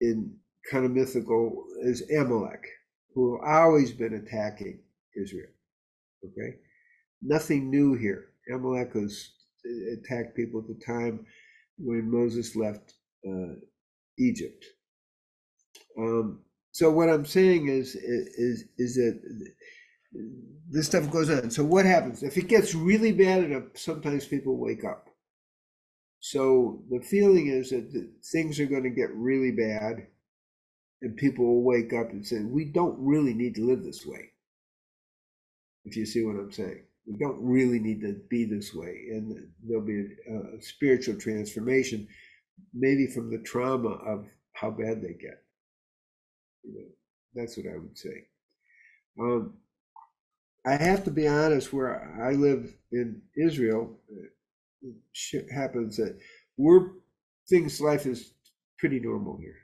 in 0.00 0.34
kind 0.68 0.84
of 0.84 0.90
mythical 0.90 1.64
is 1.82 2.02
Amalek, 2.10 2.66
who 3.14 3.38
have 3.40 3.48
always 3.48 3.92
been 3.92 4.14
attacking 4.14 4.80
Israel. 5.14 5.50
Okay, 6.24 6.56
nothing 7.22 7.70
new 7.70 7.94
here. 7.94 8.30
Amalek 8.52 8.94
was 8.94 9.32
attacked 9.92 10.36
people 10.36 10.60
at 10.60 10.68
the 10.68 10.84
time 10.84 11.26
when 11.78 12.10
Moses 12.10 12.56
left 12.56 12.94
uh, 13.26 13.54
Egypt. 14.18 14.64
Um, 15.98 16.40
so 16.72 16.90
what 16.90 17.08
I'm 17.08 17.24
saying 17.24 17.68
is 17.68 17.94
is 17.94 18.64
is 18.78 18.96
that 18.96 19.20
this 20.70 20.86
stuff 20.86 21.10
goes 21.10 21.30
on. 21.30 21.50
So 21.50 21.64
what 21.64 21.84
happens 21.84 22.22
if 22.22 22.36
it 22.36 22.48
gets 22.48 22.74
really 22.74 23.12
bad 23.12 23.44
enough? 23.44 23.64
Sometimes 23.74 24.26
people 24.26 24.56
wake 24.56 24.84
up. 24.84 25.08
So 26.20 26.82
the 26.90 27.00
feeling 27.00 27.48
is 27.48 27.70
that 27.70 28.10
things 28.32 28.58
are 28.58 28.66
going 28.66 28.82
to 28.82 28.90
get 28.90 29.14
really 29.14 29.52
bad, 29.52 30.06
and 31.02 31.16
people 31.16 31.46
will 31.46 31.62
wake 31.62 31.92
up 31.92 32.10
and 32.10 32.26
say, 32.26 32.40
"We 32.40 32.64
don't 32.64 32.98
really 32.98 33.34
need 33.34 33.54
to 33.56 33.66
live 33.66 33.84
this 33.84 34.04
way." 34.06 34.32
If 35.86 35.96
you 35.96 36.04
see 36.04 36.24
what 36.24 36.36
I'm 36.36 36.50
saying, 36.50 36.82
we 37.06 37.16
don't 37.16 37.40
really 37.40 37.78
need 37.78 38.00
to 38.00 38.20
be 38.28 38.44
this 38.44 38.74
way, 38.74 39.06
and 39.12 39.48
there'll 39.62 39.84
be 39.84 40.08
a, 40.28 40.56
a 40.56 40.60
spiritual 40.60 41.14
transformation, 41.14 42.08
maybe 42.74 43.06
from 43.06 43.30
the 43.30 43.38
trauma 43.38 43.90
of 43.90 44.26
how 44.52 44.70
bad 44.70 45.00
they 45.00 45.14
get. 45.14 45.44
You 46.64 46.74
know, 46.74 46.86
that's 47.34 47.56
what 47.56 47.66
I 47.72 47.78
would 47.78 47.96
say. 47.96 48.24
Um, 49.20 49.54
I 50.66 50.74
have 50.74 51.04
to 51.04 51.12
be 51.12 51.28
honest. 51.28 51.72
Where 51.72 52.20
I 52.20 52.32
live 52.32 52.74
in 52.90 53.22
Israel, 53.36 53.96
it 55.32 55.52
happens 55.52 55.96
that 55.98 56.18
we're 56.56 56.90
things. 57.48 57.80
Life 57.80 58.06
is 58.06 58.32
pretty 58.78 58.98
normal 58.98 59.38
here. 59.38 59.58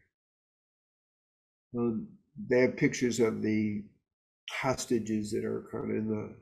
Um, 1.77 2.07
they 2.49 2.61
have 2.61 2.77
pictures 2.77 3.19
of 3.19 3.43
the 3.43 3.83
hostages 4.61 5.31
that 5.33 5.45
are 5.45 5.69
kind 5.73 5.91
of 5.91 5.97
in 5.97 6.09
the 6.09 6.35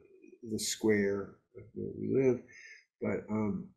the 0.53 0.59
square 0.59 1.37
where 1.75 1.91
we 1.99 2.09
live, 2.13 2.41
but 3.01 3.25
um, 3.31 3.69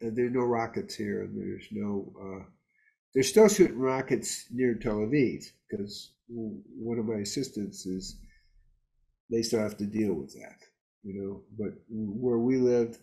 there 0.00 0.26
are 0.26 0.30
no 0.30 0.44
rockets 0.44 0.94
here, 0.94 1.22
and 1.22 1.36
there's 1.36 1.68
no. 1.70 2.12
Uh, 2.20 2.44
they're 3.14 3.22
still 3.22 3.48
shooting 3.48 3.78
rockets 3.78 4.46
near 4.52 4.74
Tel 4.74 4.96
Aviv 4.96 5.44
because 5.70 6.12
one 6.28 6.98
of 6.98 7.06
my 7.06 7.16
assistants 7.20 7.86
is. 7.86 8.18
They 9.28 9.42
still 9.42 9.60
have 9.60 9.76
to 9.78 9.86
deal 9.86 10.14
with 10.14 10.32
that, 10.34 10.58
you 11.02 11.14
know. 11.20 11.42
But 11.58 11.74
where 11.88 12.38
we 12.38 12.58
live, 12.58 12.96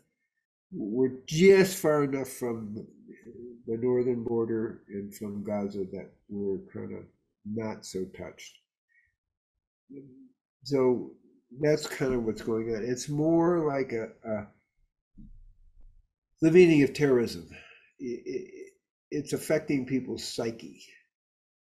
we're 0.72 1.20
just 1.28 1.78
far 1.78 2.06
enough 2.06 2.30
from 2.30 2.88
the 3.68 3.78
northern 3.78 4.24
border 4.24 4.84
and 4.88 5.14
from 5.14 5.44
Gaza 5.44 5.86
that 5.92 6.12
we're 6.30 6.60
kind 6.74 6.94
of 6.94 7.04
not 7.46 7.86
so 7.86 8.06
touched. 8.18 8.58
So 10.64 11.12
that's 11.60 11.88
kind 11.88 12.14
of 12.14 12.24
what's 12.24 12.42
going 12.42 12.76
on. 12.76 12.84
It's 12.84 13.10
more 13.10 13.68
like 13.68 13.92
a, 13.92 14.10
a 14.28 14.48
the 16.42 16.52
meaning 16.52 16.84
of 16.84 16.94
terrorism. 16.94 17.48
It, 18.00 18.22
it, 18.26 18.74
it's 19.12 19.34
affecting 19.34 19.86
people's 19.86 20.24
psyche, 20.24 20.82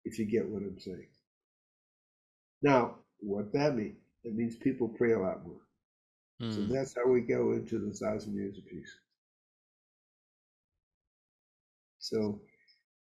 if 0.03 0.17
you 0.19 0.25
get 0.25 0.47
what 0.47 0.63
I'm 0.63 0.79
saying. 0.79 1.07
Now, 2.61 2.95
what 3.19 3.53
that 3.53 3.75
means? 3.75 3.97
It 4.23 4.35
means 4.35 4.55
people 4.55 4.89
pray 4.89 5.13
a 5.13 5.19
lot 5.19 5.45
more. 5.45 5.61
Mm. 6.41 6.53
So 6.53 6.61
hmm. 6.61 6.73
that's 6.73 6.95
how 6.95 7.07
we 7.07 7.21
go 7.21 7.53
into 7.53 7.79
the 7.79 7.93
thousand 7.93 8.35
years 8.35 8.57
of 8.57 8.65
peace. 8.65 8.91
So, 11.99 12.41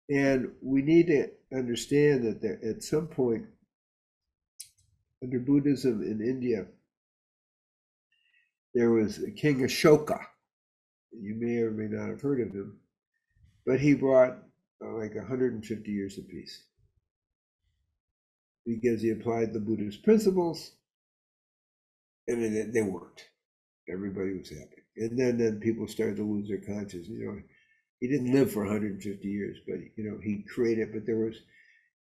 and 0.08 0.52
we 0.62 0.82
need 0.82 1.08
to 1.08 1.30
understand 1.52 2.24
that 2.24 2.40
there, 2.40 2.60
at 2.64 2.82
some 2.82 3.08
point, 3.08 3.46
under 5.22 5.38
Buddhism 5.38 6.02
in 6.02 6.20
India, 6.20 6.66
there 8.74 8.90
was 8.90 9.20
King 9.36 9.60
Ashoka. 9.60 10.20
You 11.12 11.34
may 11.34 11.58
or 11.58 11.70
may 11.70 11.88
not 11.88 12.08
have 12.08 12.20
heard 12.20 12.40
of 12.40 12.52
him, 12.52 12.78
but 13.64 13.80
he 13.80 13.94
brought 13.94 14.36
uh, 14.84 14.92
like 14.92 15.14
150 15.14 15.90
years 15.90 16.18
of 16.18 16.28
peace 16.28 16.62
because 18.66 19.00
he 19.00 19.10
applied 19.10 19.52
the 19.52 19.60
Buddhist 19.60 20.02
principles 20.02 20.72
and 22.28 22.72
they 22.74 22.82
worked. 22.82 23.24
Everybody 23.88 24.36
was 24.36 24.50
happy. 24.50 24.82
And 24.96 25.18
then, 25.18 25.38
then 25.38 25.60
people 25.60 25.86
started 25.86 26.16
to 26.16 26.22
lose 26.22 26.48
their 26.48 26.58
conscience. 26.58 27.08
You 27.08 27.24
know, 27.24 27.40
he 28.00 28.08
didn't 28.08 28.32
live 28.32 28.50
for 28.50 28.64
150 28.64 29.28
years, 29.28 29.58
but 29.66 29.76
you 29.96 30.10
know, 30.10 30.18
he 30.22 30.44
created, 30.52 30.92
but 30.92 31.06
there 31.06 31.16
was 31.16 31.36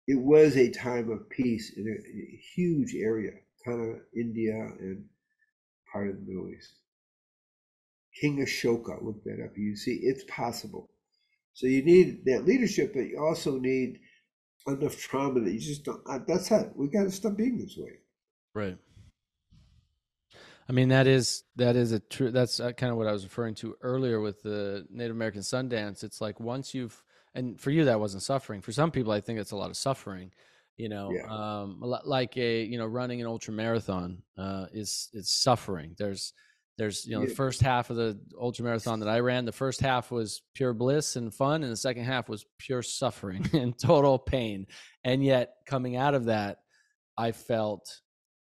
it 0.06 0.18
was 0.18 0.56
a 0.56 0.70
time 0.70 1.10
of 1.10 1.28
peace 1.30 1.72
in 1.76 1.86
a, 1.86 1.92
a 1.92 2.40
huge 2.54 2.94
area, 2.94 3.32
kind 3.64 3.80
of 3.80 4.00
India 4.14 4.54
and 4.80 5.04
part 5.92 6.08
of 6.08 6.16
the 6.16 6.22
Middle 6.26 6.50
East. 6.50 6.74
King 8.20 8.44
Ashoka, 8.44 9.02
look 9.02 9.22
that 9.24 9.42
up. 9.44 9.56
You 9.56 9.76
see, 9.76 10.00
it's 10.02 10.24
possible. 10.24 10.90
So 11.54 11.66
you 11.66 11.82
need 11.82 12.24
that 12.26 12.44
leadership, 12.44 12.92
but 12.94 13.06
you 13.06 13.18
also 13.22 13.58
need 13.58 14.00
enough 14.66 14.98
trauma 14.98 15.40
that 15.40 15.52
you 15.52 15.60
just 15.60 15.84
don't. 15.84 16.02
Uh, 16.08 16.18
that's 16.26 16.50
it. 16.50 16.72
We 16.74 16.88
got 16.88 17.04
to 17.04 17.10
stop 17.10 17.36
being 17.36 17.58
this 17.58 17.76
way. 17.76 17.92
Right. 18.54 18.78
I 20.68 20.72
mean 20.72 20.88
that 20.90 21.06
is 21.06 21.42
that 21.56 21.76
is 21.76 21.92
a 21.92 22.00
true. 22.00 22.30
That's 22.30 22.60
uh, 22.60 22.72
kind 22.72 22.92
of 22.92 22.96
what 22.96 23.06
I 23.06 23.12
was 23.12 23.24
referring 23.24 23.54
to 23.56 23.76
earlier 23.82 24.20
with 24.20 24.42
the 24.42 24.86
Native 24.90 25.16
American 25.16 25.42
Sundance. 25.42 26.04
It's 26.04 26.20
like 26.20 26.38
once 26.38 26.72
you've 26.72 27.02
and 27.34 27.60
for 27.60 27.70
you 27.70 27.84
that 27.86 28.00
wasn't 28.00 28.22
suffering. 28.22 28.60
For 28.60 28.72
some 28.72 28.90
people, 28.90 29.12
I 29.12 29.20
think 29.20 29.38
it's 29.38 29.52
a 29.52 29.56
lot 29.56 29.70
of 29.70 29.76
suffering. 29.76 30.32
You 30.76 30.88
know, 30.88 31.12
yeah. 31.12 31.26
um, 31.28 31.78
like 31.80 32.36
a 32.36 32.64
you 32.64 32.78
know 32.78 32.86
running 32.86 33.20
an 33.20 33.26
ultra 33.26 33.52
marathon 33.52 34.22
uh, 34.38 34.66
is 34.72 35.08
is 35.12 35.28
suffering. 35.28 35.94
There's 35.98 36.32
there's 36.78 37.06
you 37.06 37.14
know 37.14 37.22
yeah. 37.22 37.28
the 37.28 37.34
first 37.34 37.60
half 37.60 37.90
of 37.90 37.96
the 37.96 38.18
ultra 38.40 38.64
marathon 38.64 39.00
that 39.00 39.08
I 39.08 39.20
ran. 39.20 39.44
The 39.44 39.52
first 39.52 39.80
half 39.80 40.10
was 40.10 40.42
pure 40.54 40.72
bliss 40.72 41.16
and 41.16 41.32
fun, 41.32 41.62
and 41.62 41.70
the 41.70 41.76
second 41.76 42.04
half 42.04 42.28
was 42.28 42.46
pure 42.58 42.82
suffering 42.82 43.48
and 43.52 43.78
total 43.78 44.18
pain. 44.18 44.66
And 45.04 45.22
yet, 45.22 45.56
coming 45.66 45.96
out 45.96 46.14
of 46.14 46.24
that, 46.26 46.58
I 47.18 47.32
felt 47.32 48.00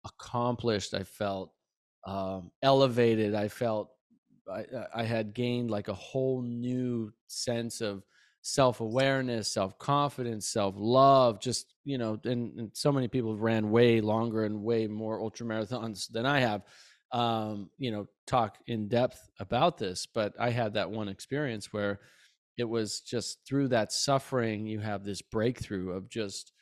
accomplished. 0.06 0.94
I 0.94 1.04
felt 1.04 1.52
um, 2.06 2.52
elevated. 2.62 3.36
I 3.36 3.50
felt 3.50 3.90
I, 4.52 4.66
I 4.96 5.04
had 5.04 5.34
gained 5.34 5.72
like 5.72 5.90
a 5.90 5.94
whole 5.94 6.42
new 6.42 7.12
sense 7.28 7.82
of 7.82 8.04
self 8.44 8.82
awareness, 8.82 9.52
self 9.52 9.80
confidence, 9.80 10.48
self 10.48 10.76
love. 10.78 11.42
Just 11.42 11.74
you 11.84 11.98
know, 11.98 12.20
and, 12.26 12.60
and, 12.60 12.72
so 12.74 12.92
many 12.92 13.08
people 13.08 13.32
have 13.32 13.42
ran 13.42 13.72
way 13.72 14.02
longer 14.02 14.46
and 14.46 14.62
way 14.62 14.86
more 14.86 15.20
ultra 15.20 15.48
marathons 15.48 16.08
than 16.12 16.28
I 16.28 16.42
have. 16.42 16.62
Um, 17.12 17.70
you 17.78 17.92
know, 17.92 18.08
talk 18.28 18.58
in 18.68 18.88
depth 18.88 19.30
about 19.40 19.78
this, 19.78 20.08
but 20.08 20.34
I 20.40 20.50
had 20.50 20.74
that 20.74 20.90
one 20.90 21.08
experience 21.08 21.72
where 21.72 22.00
it 22.58 22.64
was 22.64 23.02
just 23.02 23.40
through 23.48 23.68
that 23.68 23.92
suffering 23.92 24.66
you 24.66 24.80
have 24.80 25.04
this 25.04 25.22
breakthrough 25.22 25.92
of 25.92 26.10
just 26.10 26.54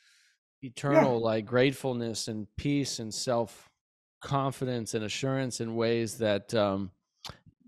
eternal 0.62 1.18
yeah. 1.18 1.26
like 1.26 1.46
gratefulness 1.46 2.28
and 2.28 2.46
peace 2.56 2.98
and 2.98 3.12
self 3.12 3.70
confidence 4.22 4.94
and 4.94 5.04
assurance 5.04 5.60
in 5.60 5.74
ways 5.74 6.18
that 6.18 6.54
um 6.54 6.90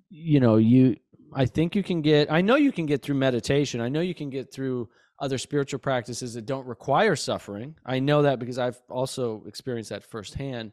you 0.08 0.40
know 0.40 0.56
you 0.56 0.96
I 1.34 1.46
think 1.46 1.74
you 1.74 1.82
can 1.82 2.00
get, 2.00 2.30
I 2.30 2.40
know 2.40 2.56
you 2.56 2.72
can 2.72 2.86
get 2.86 3.02
through 3.02 3.16
meditation. 3.16 3.80
I 3.80 3.88
know 3.88 4.00
you 4.00 4.14
can 4.14 4.30
get 4.30 4.52
through 4.52 4.88
other 5.18 5.38
spiritual 5.38 5.80
practices 5.80 6.34
that 6.34 6.46
don't 6.46 6.66
require 6.66 7.16
suffering. 7.16 7.76
I 7.84 7.98
know 7.98 8.22
that 8.22 8.38
because 8.38 8.58
I've 8.58 8.80
also 8.88 9.42
experienced 9.46 9.90
that 9.90 10.04
firsthand. 10.04 10.72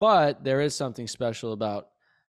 But 0.00 0.44
there 0.44 0.60
is 0.60 0.74
something 0.74 1.06
special 1.06 1.52
about 1.52 1.88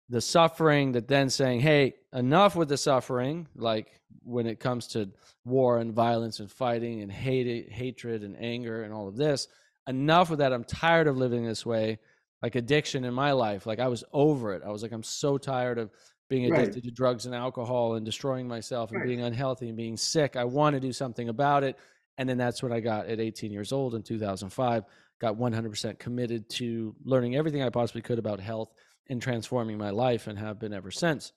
the 0.08 0.20
suffering 0.20 0.92
that 0.92 1.08
then 1.08 1.30
saying, 1.30 1.60
hey, 1.60 1.94
enough 2.12 2.54
with 2.54 2.68
the 2.68 2.76
suffering, 2.76 3.48
like 3.56 4.00
when 4.22 4.46
it 4.46 4.60
comes 4.60 4.86
to 4.88 5.10
war 5.44 5.78
and 5.78 5.92
violence 5.92 6.40
and 6.40 6.50
fighting 6.50 7.02
and 7.02 7.10
hate, 7.10 7.72
hatred 7.72 8.22
and 8.22 8.36
anger 8.38 8.82
and 8.82 8.92
all 8.92 9.08
of 9.08 9.16
this, 9.16 9.48
enough 9.88 10.30
with 10.30 10.38
that. 10.40 10.52
I'm 10.52 10.64
tired 10.64 11.08
of 11.08 11.16
living 11.16 11.44
this 11.44 11.66
way, 11.66 11.98
like 12.42 12.54
addiction 12.54 13.04
in 13.04 13.14
my 13.14 13.32
life. 13.32 13.66
Like 13.66 13.80
I 13.80 13.88
was 13.88 14.04
over 14.12 14.52
it. 14.54 14.62
I 14.64 14.70
was 14.70 14.82
like, 14.82 14.92
I'm 14.92 15.02
so 15.02 15.38
tired 15.38 15.78
of 15.78 15.90
being 16.28 16.52
addicted 16.52 16.76
right. 16.76 16.84
to 16.84 16.90
drugs 16.90 17.26
and 17.26 17.34
alcohol 17.34 17.94
and 17.94 18.04
destroying 18.04 18.48
myself 18.48 18.90
and 18.90 19.00
right. 19.00 19.06
being 19.06 19.22
unhealthy 19.22 19.68
and 19.68 19.76
being 19.76 19.96
sick. 19.96 20.36
I 20.36 20.44
want 20.44 20.74
to 20.74 20.80
do 20.80 20.92
something 20.92 21.28
about 21.28 21.62
it. 21.62 21.78
And 22.18 22.28
then 22.28 22.38
that's 22.38 22.62
what 22.62 22.72
I 22.72 22.80
got 22.80 23.06
at 23.06 23.20
18 23.20 23.52
years 23.52 23.72
old 23.72 23.94
in 23.94 24.02
2005. 24.02 24.84
Got 25.20 25.36
100% 25.36 25.98
committed 25.98 26.48
to 26.50 26.94
learning 27.04 27.36
everything 27.36 27.62
I 27.62 27.70
possibly 27.70 28.02
could 28.02 28.18
about 28.18 28.40
health 28.40 28.72
and 29.08 29.22
transforming 29.22 29.78
my 29.78 29.90
life 29.90 30.26
and 30.26 30.38
have 30.38 30.58
been 30.58 30.72
ever 30.72 30.90
since. 30.90 31.32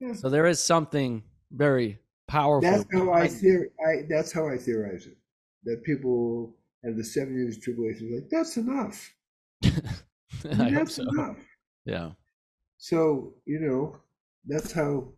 Yeah. 0.00 0.14
So 0.14 0.30
there 0.30 0.46
is 0.46 0.62
something 0.62 1.22
very 1.52 1.98
powerful. 2.26 2.70
That's 2.70 2.86
how 2.92 3.12
I, 3.12 3.26
theor- 3.26 3.70
I 3.86 4.06
that's 4.08 4.32
how 4.32 4.48
I 4.48 4.56
theorize 4.56 5.06
it. 5.06 5.16
That 5.64 5.82
people 5.84 6.56
have 6.84 6.96
the 6.96 7.04
seven 7.04 7.36
years 7.36 7.56
of 7.56 7.62
tribulation 7.62 8.14
like 8.14 8.30
that's 8.30 8.56
enough. 8.56 9.12
I 9.64 10.70
that's 10.70 10.94
so. 10.94 11.02
enough. 11.02 11.36
Yeah. 11.84 12.10
So 12.78 13.34
you 13.44 13.60
know, 13.60 13.96
that's 14.46 14.72
how 14.72 15.12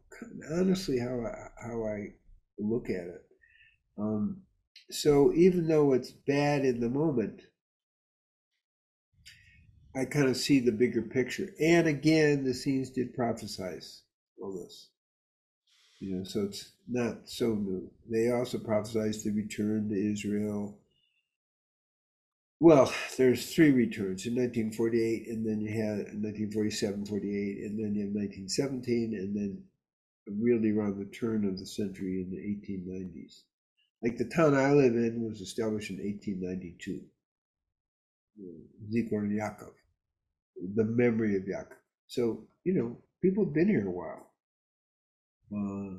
honestly 0.53 0.99
how 0.99 1.21
I, 1.27 1.67
how 1.69 1.85
I 1.85 2.09
look 2.59 2.91
at 2.91 3.07
it. 3.07 3.23
Um, 3.99 4.43
so 4.91 5.33
even 5.35 5.69
though 5.69 5.93
it's 5.93 6.11
bad 6.11 6.65
in 6.65 6.81
the 6.81 6.89
moment, 6.89 7.43
I 9.95 10.07
kind 10.07 10.29
of 10.29 10.37
see 10.37 10.61
the 10.61 10.73
bigger 10.73 11.03
picture. 11.03 11.51
And 11.61 11.87
again, 11.87 12.45
the 12.45 12.51
Essenes 12.51 12.91
did 12.91 13.17
prophesize 13.17 14.01
all 14.41 14.53
this. 14.63 14.89
You 16.01 16.17
know, 16.17 16.25
so 16.25 16.43
it's 16.43 16.73
not 16.89 17.29
so 17.29 17.55
new. 17.55 17.91
They 18.11 18.33
also 18.33 18.59
prophesied 18.59 19.15
the 19.23 19.31
return 19.31 19.89
to 19.89 20.13
Israel 20.13 20.79
well, 22.63 22.95
there's 23.19 23.53
three 23.53 23.73
returns 23.73 24.25
in 24.25 24.37
1948, 24.37 25.27
and 25.27 25.45
then 25.45 25.61
you 25.61 25.73
had 25.73 26.15
1947, 26.15 27.07
48, 27.07 27.59
and 27.65 27.77
then 27.77 27.93
you 27.93 28.07
have 28.07 28.15
1917, 28.15 29.15
and 29.19 29.35
then 29.35 29.61
really 30.41 30.71
around 30.71 30.97
the 30.97 31.07
turn 31.07 31.45
of 31.45 31.59
the 31.59 31.67
century 31.67 32.23
in 32.23 32.31
the 32.31 32.39
1890s. 32.39 33.43
Like 34.01 34.17
the 34.17 34.33
town 34.33 34.55
I 34.55 34.71
live 34.71 34.95
in 34.95 35.29
was 35.29 35.41
established 35.41 35.91
in 35.91 35.97
1892. 35.97 37.01
Zikron 38.95 39.37
Yaakov, 39.37 39.75
the 40.77 40.85
memory 40.85 41.35
of 41.35 41.43
Yaakov. 41.43 41.83
So, 42.07 42.45
you 42.63 42.75
know, 42.75 42.97
people 43.21 43.45
have 43.45 43.55
been 43.55 43.71
here 43.71 43.89
a 43.89 43.91
while. 43.91 44.31
Uh, 45.53 45.99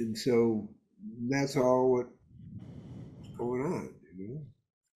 and 0.00 0.18
so 0.18 0.68
that's 1.30 1.56
all 1.56 1.92
what's 1.92 3.28
going 3.38 3.62
on, 3.62 3.94
you 4.18 4.26
know. 4.26 4.42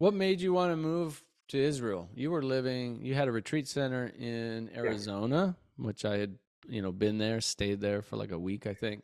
What 0.00 0.14
made 0.14 0.40
you 0.40 0.54
want 0.54 0.72
to 0.72 0.78
move 0.78 1.22
to 1.48 1.58
Israel? 1.58 2.08
You 2.14 2.30
were 2.30 2.40
living, 2.40 3.04
you 3.04 3.14
had 3.14 3.28
a 3.28 3.32
retreat 3.32 3.68
center 3.68 4.10
in 4.18 4.70
Arizona, 4.74 5.54
yeah. 5.54 5.84
which 5.84 6.06
I 6.06 6.16
had, 6.16 6.38
you 6.66 6.80
know, 6.80 6.90
been 6.90 7.18
there, 7.18 7.42
stayed 7.42 7.82
there 7.82 8.00
for 8.00 8.16
like 8.16 8.30
a 8.30 8.38
week, 8.38 8.66
I 8.66 8.72
think. 8.72 9.02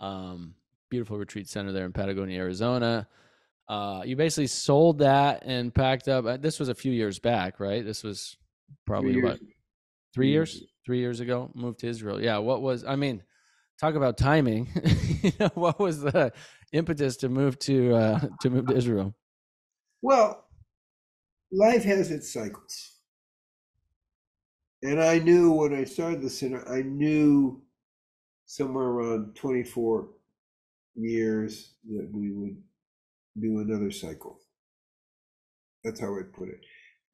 Um, 0.00 0.54
beautiful 0.90 1.16
retreat 1.16 1.48
center 1.48 1.72
there 1.72 1.86
in 1.86 1.94
Patagonia, 1.94 2.38
Arizona. 2.38 3.08
Uh, 3.70 4.02
you 4.04 4.16
basically 4.16 4.48
sold 4.48 4.98
that 4.98 5.44
and 5.46 5.74
packed 5.74 6.08
up. 6.08 6.26
Uh, 6.26 6.36
this 6.36 6.60
was 6.60 6.68
a 6.68 6.74
few 6.74 6.92
years 6.92 7.18
back, 7.18 7.58
right? 7.58 7.82
This 7.82 8.02
was 8.02 8.36
probably 8.86 9.18
about 9.18 9.38
three 10.12 10.28
years, 10.28 10.62
three 10.84 10.98
years 10.98 11.20
ago. 11.20 11.50
Moved 11.54 11.78
to 11.78 11.88
Israel. 11.88 12.22
Yeah. 12.22 12.36
What 12.36 12.60
was? 12.60 12.84
I 12.84 12.96
mean, 12.96 13.22
talk 13.80 13.94
about 13.94 14.18
timing. 14.18 14.68
you 15.22 15.32
know, 15.40 15.50
what 15.54 15.78
was 15.80 16.02
the 16.02 16.34
impetus 16.70 17.16
to 17.16 17.30
move 17.30 17.58
to 17.60 17.94
uh, 17.94 18.20
to 18.42 18.50
move 18.50 18.66
to 18.66 18.76
Israel? 18.76 19.14
Well, 20.04 20.44
life 21.50 21.82
has 21.84 22.10
its 22.10 22.30
cycles, 22.30 22.98
and 24.82 25.02
I 25.02 25.18
knew 25.18 25.50
when 25.50 25.74
I 25.74 25.84
started 25.84 26.20
the 26.20 26.28
center, 26.28 26.62
I 26.68 26.82
knew 26.82 27.62
somewhere 28.44 28.84
around 28.84 29.34
twenty 29.34 29.62
four 29.62 30.08
years 30.94 31.72
that 31.88 32.10
we 32.12 32.32
would 32.32 32.62
do 33.40 33.60
another 33.60 33.90
cycle. 33.90 34.40
That's 35.82 36.00
how 36.00 36.18
I'd 36.18 36.34
put 36.34 36.50
it. 36.50 36.60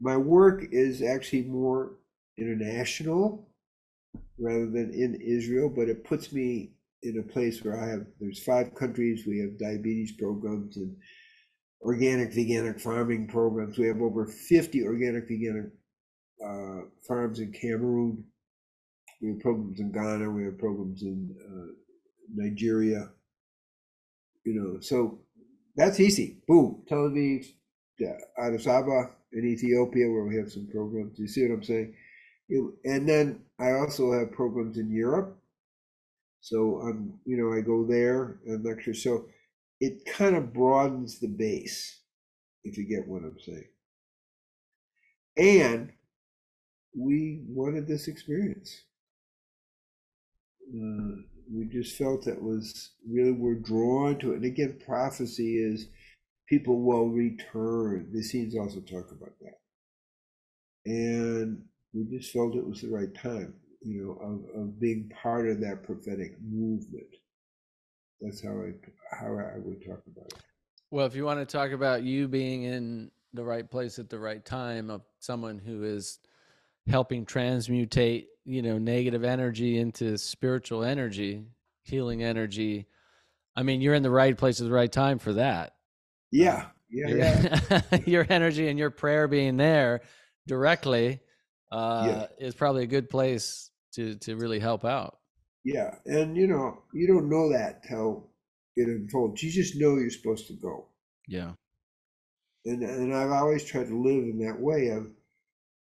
My 0.00 0.16
work 0.16 0.64
is 0.72 1.00
actually 1.00 1.44
more 1.44 1.92
international 2.38 3.48
rather 4.36 4.66
than 4.66 4.92
in 4.92 5.14
Israel, 5.14 5.68
but 5.68 5.88
it 5.88 6.02
puts 6.02 6.32
me 6.32 6.72
in 7.04 7.20
a 7.20 7.32
place 7.32 7.62
where 7.62 7.80
I 7.80 7.88
have 7.88 8.04
there's 8.18 8.42
five 8.42 8.74
countries. 8.74 9.28
We 9.28 9.38
have 9.38 9.60
diabetes 9.60 10.10
programs 10.10 10.76
and 10.76 10.96
organic 11.82 12.32
veganic 12.32 12.80
farming 12.80 13.28
programs. 13.28 13.78
We 13.78 13.86
have 13.86 14.00
over 14.00 14.26
50 14.26 14.84
organic 14.84 15.28
veganic 15.28 15.70
uh, 16.44 16.86
farms 17.06 17.40
in 17.40 17.52
Cameroon. 17.52 18.24
We 19.22 19.30
have 19.30 19.40
programs 19.40 19.80
in 19.80 19.92
Ghana. 19.92 20.30
We 20.30 20.44
have 20.44 20.58
programs 20.58 21.02
in 21.02 21.34
uh, 21.46 21.72
Nigeria. 22.34 23.10
You 24.44 24.54
know, 24.54 24.80
so 24.80 25.20
that's 25.76 26.00
easy. 26.00 26.38
Boom, 26.48 26.82
Tel 26.88 27.10
Aviv, 27.10 27.46
yeah, 27.98 28.16
Addis 28.38 28.66
Ababa 28.66 29.10
in 29.32 29.44
Ethiopia, 29.44 30.10
where 30.10 30.24
we 30.24 30.36
have 30.36 30.50
some 30.50 30.68
programs. 30.72 31.18
You 31.18 31.28
see 31.28 31.46
what 31.46 31.54
I'm 31.54 31.62
saying? 31.62 31.94
and 32.84 33.08
then 33.08 33.40
I 33.58 33.72
also 33.72 34.12
have 34.12 34.32
programs 34.32 34.76
in 34.76 34.90
Europe. 34.90 35.38
So 36.40 36.80
I'm, 36.80 37.20
you 37.24 37.36
know, 37.36 37.52
I 37.56 37.60
go 37.60 37.84
there 37.84 38.38
and 38.46 38.64
lecture. 38.64 38.94
So 38.94 39.26
it 39.80 40.04
kind 40.04 40.36
of 40.36 40.52
broadens 40.52 41.18
the 41.18 41.28
base, 41.28 42.00
if 42.64 42.76
you 42.76 42.84
get 42.84 43.08
what 43.08 43.22
I'm 43.22 43.38
saying. 43.40 43.68
And 45.36 45.92
we 46.96 47.42
wanted 47.48 47.86
this 47.86 48.08
experience. 48.08 48.82
Uh, 50.68 51.22
we 51.52 51.64
just 51.66 51.96
felt 51.96 52.24
that 52.24 52.42
was 52.42 52.90
really 53.08 53.32
we're 53.32 53.54
drawn 53.54 54.18
to 54.18 54.32
it. 54.32 54.36
And 54.36 54.44
again, 54.44 54.78
prophecy 54.84 55.56
is 55.56 55.88
people 56.48 56.80
will 56.80 57.08
return. 57.08 58.10
The 58.12 58.20
Essenes 58.20 58.56
also 58.56 58.80
talk 58.80 59.10
about 59.10 59.32
that. 59.40 59.58
And 60.86 61.64
we 61.92 62.04
just 62.18 62.32
felt 62.32 62.54
it 62.54 62.66
was 62.66 62.82
the 62.82 62.88
right 62.88 63.12
time, 63.14 63.54
you 63.82 64.04
know, 64.04 64.12
of, 64.24 64.62
of 64.62 64.80
being 64.80 65.10
part 65.22 65.48
of 65.48 65.60
that 65.60 65.82
prophetic 65.84 66.36
movement. 66.42 67.16
That's 68.20 68.42
how 68.42 68.50
I 68.50 68.72
how 69.10 69.38
I 69.38 69.58
would 69.58 69.84
talk 69.84 70.02
about 70.06 70.26
it. 70.26 70.42
Well, 70.90 71.06
if 71.06 71.14
you 71.14 71.24
want 71.24 71.40
to 71.40 71.46
talk 71.46 71.70
about 71.70 72.02
you 72.02 72.28
being 72.28 72.64
in 72.64 73.10
the 73.32 73.44
right 73.44 73.68
place 73.68 73.98
at 73.98 74.10
the 74.10 74.18
right 74.18 74.44
time 74.44 74.90
of 74.90 75.02
someone 75.20 75.58
who 75.58 75.84
is 75.84 76.18
helping 76.88 77.24
transmutate, 77.24 78.26
you 78.44 78.62
know, 78.62 78.78
negative 78.78 79.24
energy 79.24 79.78
into 79.78 80.18
spiritual 80.18 80.82
energy, 80.82 81.44
healing 81.84 82.22
energy. 82.22 82.86
I 83.56 83.62
mean, 83.62 83.80
you're 83.80 83.94
in 83.94 84.02
the 84.02 84.10
right 84.10 84.36
place 84.36 84.60
at 84.60 84.66
the 84.66 84.72
right 84.72 84.90
time 84.90 85.18
for 85.18 85.34
that. 85.34 85.74
Yeah. 86.30 86.66
Yeah. 86.90 87.08
Your, 87.08 87.18
yeah. 87.18 87.80
your 88.06 88.26
energy 88.28 88.68
and 88.68 88.78
your 88.78 88.90
prayer 88.90 89.28
being 89.28 89.56
there 89.56 90.00
directly 90.46 91.20
uh, 91.70 92.26
yeah. 92.40 92.46
is 92.46 92.54
probably 92.54 92.82
a 92.82 92.88
good 92.88 93.08
place 93.08 93.70
to 93.92 94.16
to 94.16 94.36
really 94.36 94.58
help 94.58 94.84
out. 94.84 95.19
Yeah, 95.64 95.96
and 96.06 96.36
you 96.36 96.46
know 96.46 96.82
you 96.92 97.06
don't 97.06 97.28
know 97.28 97.50
that 97.52 97.82
till 97.84 98.30
it 98.76 98.88
unfolds. 98.88 99.42
You 99.42 99.50
just 99.50 99.76
know 99.76 99.96
you're 99.96 100.10
supposed 100.10 100.46
to 100.48 100.54
go. 100.54 100.86
Yeah, 101.28 101.52
and 102.64 102.82
and 102.82 103.14
I've 103.14 103.30
always 103.30 103.64
tried 103.64 103.88
to 103.88 104.02
live 104.02 104.24
in 104.24 104.38
that 104.46 104.60
way 104.60 104.88
of 104.88 105.08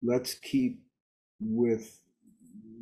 let's 0.02 0.34
keep 0.34 0.82
with 1.40 2.00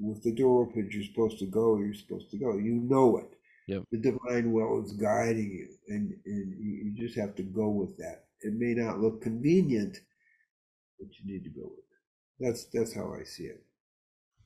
with 0.01 0.23
the 0.23 0.33
door 0.33 0.63
open. 0.63 0.89
You're 0.91 1.05
supposed 1.05 1.39
to 1.41 1.47
go. 1.47 1.79
You're 1.79 1.95
supposed 1.95 2.31
to 2.31 2.39
go. 2.39 2.57
You 2.57 2.75
know 2.75 3.19
it. 3.19 3.31
Yep. 3.69 3.85
The 3.91 3.99
divine 3.99 4.53
will 4.53 4.85
is 4.85 4.93
guiding 4.93 5.51
you, 5.51 5.69
and 5.89 6.13
and 6.25 6.57
you 6.61 6.95
just 6.97 7.19
have 7.19 7.35
to 7.37 7.43
go 7.43 7.69
with 7.69 7.97
that. 7.99 8.27
It 8.41 8.55
may 8.55 8.75
not 8.75 9.01
look 9.01 9.23
convenient, 9.23 9.99
but 10.99 11.09
you 11.19 11.33
need 11.33 11.45
to 11.45 11.51
go 11.51 11.67
with 11.67 11.79
it. 11.79 12.45
That's 12.47 12.67
that's 12.73 12.95
how 12.95 13.13
I 13.15 13.25
see 13.25 13.45
it, 13.45 13.65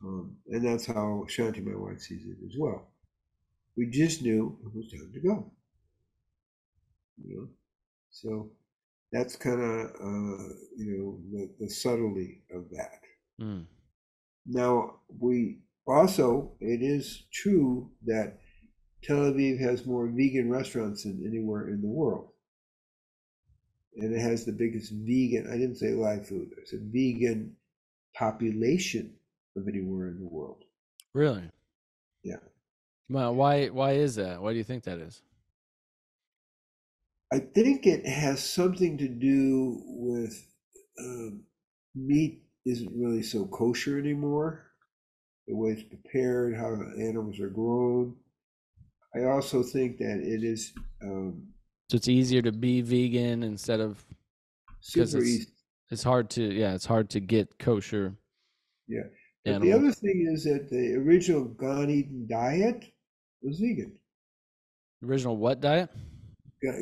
um, 0.03 0.37
and 0.49 0.65
that's 0.65 0.87
how 0.87 1.27
Shanti, 1.29 1.65
my 1.65 1.77
wife, 1.77 2.01
sees 2.01 2.25
it 2.25 2.39
as 2.47 2.55
well. 2.57 2.89
We 3.77 3.87
just 3.87 4.23
knew 4.23 4.59
it 4.65 4.75
was 4.75 4.91
time 4.91 5.11
to 5.13 5.21
go. 5.21 5.51
You 7.23 7.37
know, 7.37 7.49
so 8.11 8.51
that's 9.13 9.37
kind 9.37 9.61
of 9.61 9.87
uh, 9.91 10.45
you 10.77 10.87
know 10.87 11.19
the, 11.33 11.51
the 11.61 11.71
subtlety 11.71 12.43
of 12.55 12.71
that. 12.71 13.01
Mm. 13.41 13.67
Now 14.47 14.97
we 15.19 15.59
also 15.87 16.53
it 16.61 16.83
is 16.83 17.25
true 17.33 17.91
that 18.07 18.39
Tel 19.03 19.33
Aviv 19.33 19.61
has 19.61 19.87
more 19.87 20.07
vegan 20.07 20.51
restaurants 20.51 21.05
than 21.05 21.25
anywhere 21.27 21.69
in 21.69 21.81
the 21.81 21.89
world. 21.89 22.29
And 23.97 24.15
it 24.15 24.21
has 24.21 24.45
the 24.45 24.53
biggest 24.53 24.93
vegan, 24.93 25.49
I 25.49 25.57
didn't 25.57 25.77
say 25.77 25.93
live 25.93 26.27
food, 26.27 26.51
I 26.61 26.65
said 26.65 26.91
vegan 26.93 27.57
population 28.15 29.15
of 29.57 29.69
anywhere 29.69 30.09
in 30.09 30.21
the 30.21 30.29
world. 30.29 30.65
Really? 31.15 31.43
Yeah. 32.23 32.37
Well, 33.09 33.35
why 33.35 33.67
why 33.69 33.93
is 33.93 34.15
that? 34.17 34.41
Why 34.41 34.53
do 34.53 34.59
you 34.59 34.65
think 34.65 34.85
that 34.85 34.99
is? 34.99 35.23
I 37.33 37.39
think 37.39 37.87
it 37.87 38.07
has 38.07 38.43
something 38.43 38.99
to 38.99 39.09
do 39.09 39.83
with 39.87 40.47
um, 40.99 41.45
meat 41.95 42.43
isn't 42.67 42.93
really 42.95 43.23
so 43.23 43.47
kosher 43.47 43.99
anymore. 43.99 44.67
The 45.47 45.57
way 45.57 45.71
it's 45.71 45.83
prepared, 45.83 46.57
how 46.57 46.77
animals 46.99 47.41
are 47.41 47.49
grown. 47.49 48.17
I 49.15 49.25
also 49.25 49.63
think 49.63 49.99
that 49.99 50.21
it 50.21 50.45
is. 50.45 50.73
Um, 51.03 51.49
so 51.91 51.97
it's 51.97 52.09
easier 52.09 52.43
to 52.43 52.53
be 52.53 52.83
vegan 52.83 53.43
instead 53.43 53.81
of 53.81 54.05
super 54.81 55.23
easy. 55.23 55.47
It's 55.91 56.05
hard 56.05 56.31
to 56.31 56.43
yeah, 56.43 56.75
it's 56.75 56.87
hard 56.87 57.11
to 57.11 57.21
get 57.21 57.59
kosher. 57.59 58.15
Yeah. 58.87 59.03
But 59.45 59.63
the 59.63 59.73
other 59.73 59.93
thing 59.93 60.29
is 60.31 60.45
that 60.45 60.69
the 60.71 60.95
original 60.97 61.55
Eden 61.89 62.27
diet 62.29 62.85
was 63.43 63.59
vegan. 63.59 63.93
Original 65.03 65.37
what 65.37 65.61
diet? 65.61 65.91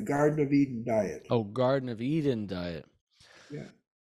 Garden 0.05 0.44
of 0.44 0.52
Eden 0.52 0.85
diet. 0.85 1.26
Oh, 1.30 1.44
Garden 1.44 1.89
of 1.89 2.02
Eden 2.02 2.47
diet. 2.47 2.85
Yeah. 3.51 3.66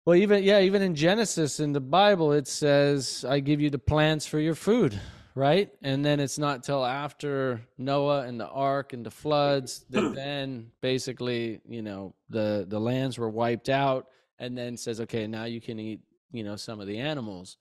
Well, 0.04 0.16
even 0.16 0.42
yeah, 0.42 0.60
even 0.60 0.82
in 0.82 0.94
Genesis 0.94 1.58
in 1.58 1.72
the 1.72 1.80
Bible, 1.80 2.32
it 2.32 2.46
says, 2.46 3.24
"I 3.26 3.40
give 3.40 3.62
you 3.62 3.70
the 3.70 3.78
plants 3.78 4.26
for 4.26 4.38
your 4.38 4.54
food." 4.54 5.00
Right, 5.36 5.72
and 5.82 6.04
then 6.04 6.20
it's 6.20 6.38
not 6.38 6.62
till 6.62 6.84
after 6.84 7.60
Noah 7.76 8.20
and 8.20 8.38
the 8.38 8.46
ark 8.46 8.92
and 8.92 9.04
the 9.04 9.10
floods 9.10 9.84
that 9.90 10.14
then 10.14 10.70
basically, 10.80 11.60
you 11.66 11.82
know, 11.82 12.14
the 12.28 12.66
the 12.68 12.78
lands 12.78 13.18
were 13.18 13.30
wiped 13.30 13.68
out, 13.68 14.06
and 14.38 14.56
then 14.56 14.76
says, 14.76 15.00
okay, 15.00 15.26
now 15.26 15.44
you 15.44 15.60
can 15.60 15.78
eat, 15.78 16.00
you 16.32 16.44
know, 16.44 16.56
some 16.56 16.80
of 16.80 16.86
the 16.86 16.98
animals. 16.98 17.56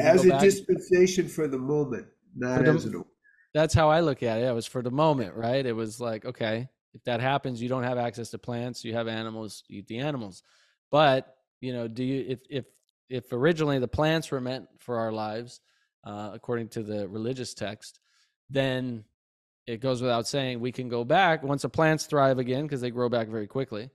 As 0.00 0.24
a 0.24 0.28
back, 0.30 0.40
dispensation 0.40 1.28
for 1.28 1.48
the 1.48 1.58
moment, 1.58 2.06
not 2.36 2.64
the, 2.64 2.70
as 2.70 2.84
an. 2.84 3.04
That's 3.52 3.74
how 3.74 3.88
I 3.88 4.00
look 4.00 4.22
at 4.22 4.38
it. 4.38 4.44
It 4.44 4.54
was 4.54 4.66
for 4.66 4.82
the 4.82 4.90
moment, 4.90 5.34
right? 5.34 5.64
It 5.64 5.74
was 5.74 6.00
like, 6.00 6.24
okay, 6.24 6.68
if 6.92 7.04
that 7.04 7.20
happens, 7.20 7.62
you 7.62 7.68
don't 7.68 7.84
have 7.84 7.98
access 7.98 8.30
to 8.30 8.38
plants. 8.38 8.84
You 8.84 8.94
have 8.94 9.08
animals. 9.08 9.62
eat 9.68 9.86
the 9.86 9.98
animals. 9.98 10.42
But 10.90 11.36
you 11.60 11.72
know, 11.72 11.88
do 11.88 12.04
you 12.04 12.24
if 12.28 12.40
if 12.50 12.64
if 13.08 13.32
originally 13.32 13.78
the 13.78 13.88
plants 13.88 14.30
were 14.30 14.40
meant 14.40 14.66
for 14.78 14.98
our 14.98 15.12
lives, 15.12 15.60
uh, 16.04 16.30
according 16.32 16.68
to 16.68 16.82
the 16.82 17.08
religious 17.08 17.54
text, 17.54 18.00
then 18.50 19.04
it 19.66 19.80
goes 19.80 20.02
without 20.02 20.26
saying 20.26 20.60
we 20.60 20.72
can 20.72 20.88
go 20.88 21.04
back 21.04 21.42
once 21.42 21.62
the 21.62 21.68
plants 21.68 22.06
thrive 22.06 22.38
again 22.38 22.64
because 22.64 22.80
they 22.80 22.90
grow 22.90 23.08
back 23.08 23.28
very 23.28 23.46
quickly 23.46 23.90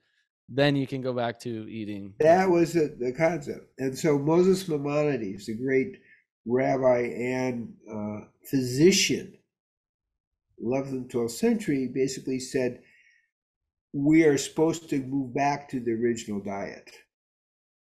then 0.51 0.75
you 0.75 0.87
can 0.87 1.01
go 1.01 1.13
back 1.13 1.39
to 1.41 1.69
eating. 1.69 2.13
That 2.19 2.49
was 2.49 2.73
the, 2.73 2.95
the 2.99 3.13
concept. 3.13 3.67
And 3.77 3.97
so 3.97 4.17
Moses 4.17 4.67
Maimonides, 4.67 5.45
the 5.45 5.55
great 5.55 5.97
rabbi 6.45 7.01
and 7.01 7.73
uh, 7.91 8.25
physician, 8.49 9.37
11th 10.63 10.89
and 10.89 11.09
12th 11.09 11.31
century, 11.31 11.87
basically 11.93 12.39
said 12.39 12.81
we 13.93 14.23
are 14.23 14.37
supposed 14.37 14.89
to 14.89 14.99
move 14.99 15.33
back 15.33 15.69
to 15.69 15.79
the 15.79 15.91
original 15.91 16.39
diet. 16.39 16.91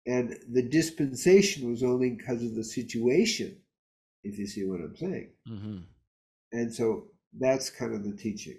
And 0.07 0.37
the 0.51 0.63
dispensation 0.63 1.71
was 1.71 1.83
only 1.83 2.11
because 2.11 2.43
of 2.43 2.55
the 2.55 2.65
situation, 2.65 3.59
if 4.25 4.39
you 4.39 4.47
see 4.47 4.65
what 4.65 4.81
I'm 4.81 4.97
saying. 4.97 5.31
Mm-hmm. 5.49 5.79
And 6.53 6.73
so 6.73 7.09
that's 7.39 7.71
kind 7.71 7.95
of 7.95 8.05
the 8.05 8.17
teaching. 8.17 8.59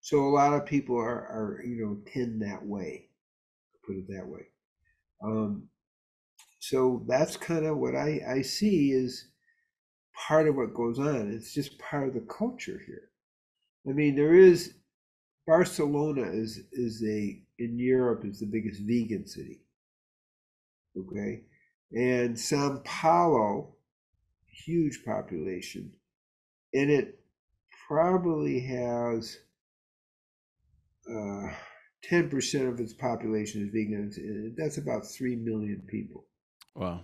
So 0.00 0.20
a 0.20 0.30
lot 0.30 0.52
of 0.52 0.66
people 0.66 0.96
are, 0.96 1.04
are 1.06 1.62
you 1.64 1.84
know, 1.84 1.98
tend 2.12 2.42
that 2.42 2.64
way, 2.64 3.08
put 3.86 3.96
it 3.96 4.06
that 4.08 4.26
way. 4.26 4.46
Um, 5.22 5.68
so 6.58 7.04
that's 7.08 7.36
kind 7.36 7.64
of 7.66 7.78
what 7.78 7.94
I, 7.94 8.20
I 8.28 8.42
see 8.42 8.90
is 8.90 9.28
part 10.28 10.48
of 10.48 10.56
what 10.56 10.74
goes 10.74 10.98
on. 10.98 11.30
It's 11.32 11.54
just 11.54 11.78
part 11.78 12.08
of 12.08 12.14
the 12.14 12.26
culture 12.28 12.80
here. 12.86 13.10
I 13.88 13.92
mean, 13.92 14.16
there 14.16 14.34
is 14.34 14.74
Barcelona 15.46 16.22
is 16.22 16.60
is 16.72 17.04
a 17.04 17.40
in 17.58 17.78
Europe 17.78 18.24
is 18.24 18.40
the 18.40 18.46
biggest 18.46 18.82
vegan 18.82 19.26
city. 19.26 19.60
Okay, 20.98 21.42
and 21.92 22.38
Sao 22.38 22.80
Paulo, 22.84 23.76
huge 24.48 25.04
population, 25.04 25.92
and 26.74 26.90
it 26.90 27.20
probably 27.86 28.60
has 28.60 29.38
uh, 31.08 31.48
ten 32.08 32.28
percent 32.28 32.68
of 32.68 32.80
its 32.80 32.92
population 32.92 33.62
is 33.62 33.70
vegan. 33.72 34.54
That's 34.56 34.78
about 34.78 35.06
three 35.06 35.36
million 35.36 35.82
people. 35.86 36.24
Wow. 36.74 37.00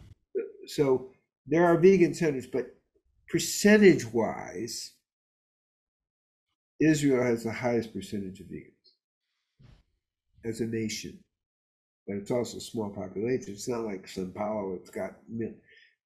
So 0.67 1.11
there 1.47 1.67
are 1.67 1.77
vegan 1.77 2.15
centers, 2.15 2.47
but 2.47 2.75
percentage 3.29 4.07
wise, 4.07 4.93
Israel 6.81 7.23
has 7.25 7.45
the 7.45 7.53
highest 7.53 7.93
percentage 7.93 8.41
of 8.41 8.47
vegans 8.47 8.93
as 10.45 10.61
a 10.61 10.67
nation. 10.67 11.19
But 12.07 12.17
it's 12.17 12.31
also 12.31 12.59
a 12.59 12.61
small 12.61 12.91
population. 12.91 13.53
It's 13.53 13.69
not 13.69 13.85
like 13.85 14.09
Sao 14.09 14.27
Paulo, 14.35 14.75
it's 14.75 14.91
got 14.91 15.17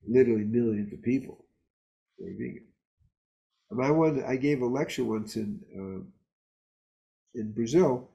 literally 0.07 0.45
millions 0.45 0.93
of 0.93 1.03
people 1.03 1.45
who 2.19 2.27
are 2.27 2.33
vegan. 2.33 2.67
And 3.71 3.83
I, 3.83 4.31
I 4.31 4.37
gave 4.37 4.63
a 4.63 4.67
lecture 4.67 5.05
once 5.05 5.37
in, 5.37 5.61
uh, 5.75 6.01
in 7.41 7.53
Brazil, 7.53 8.11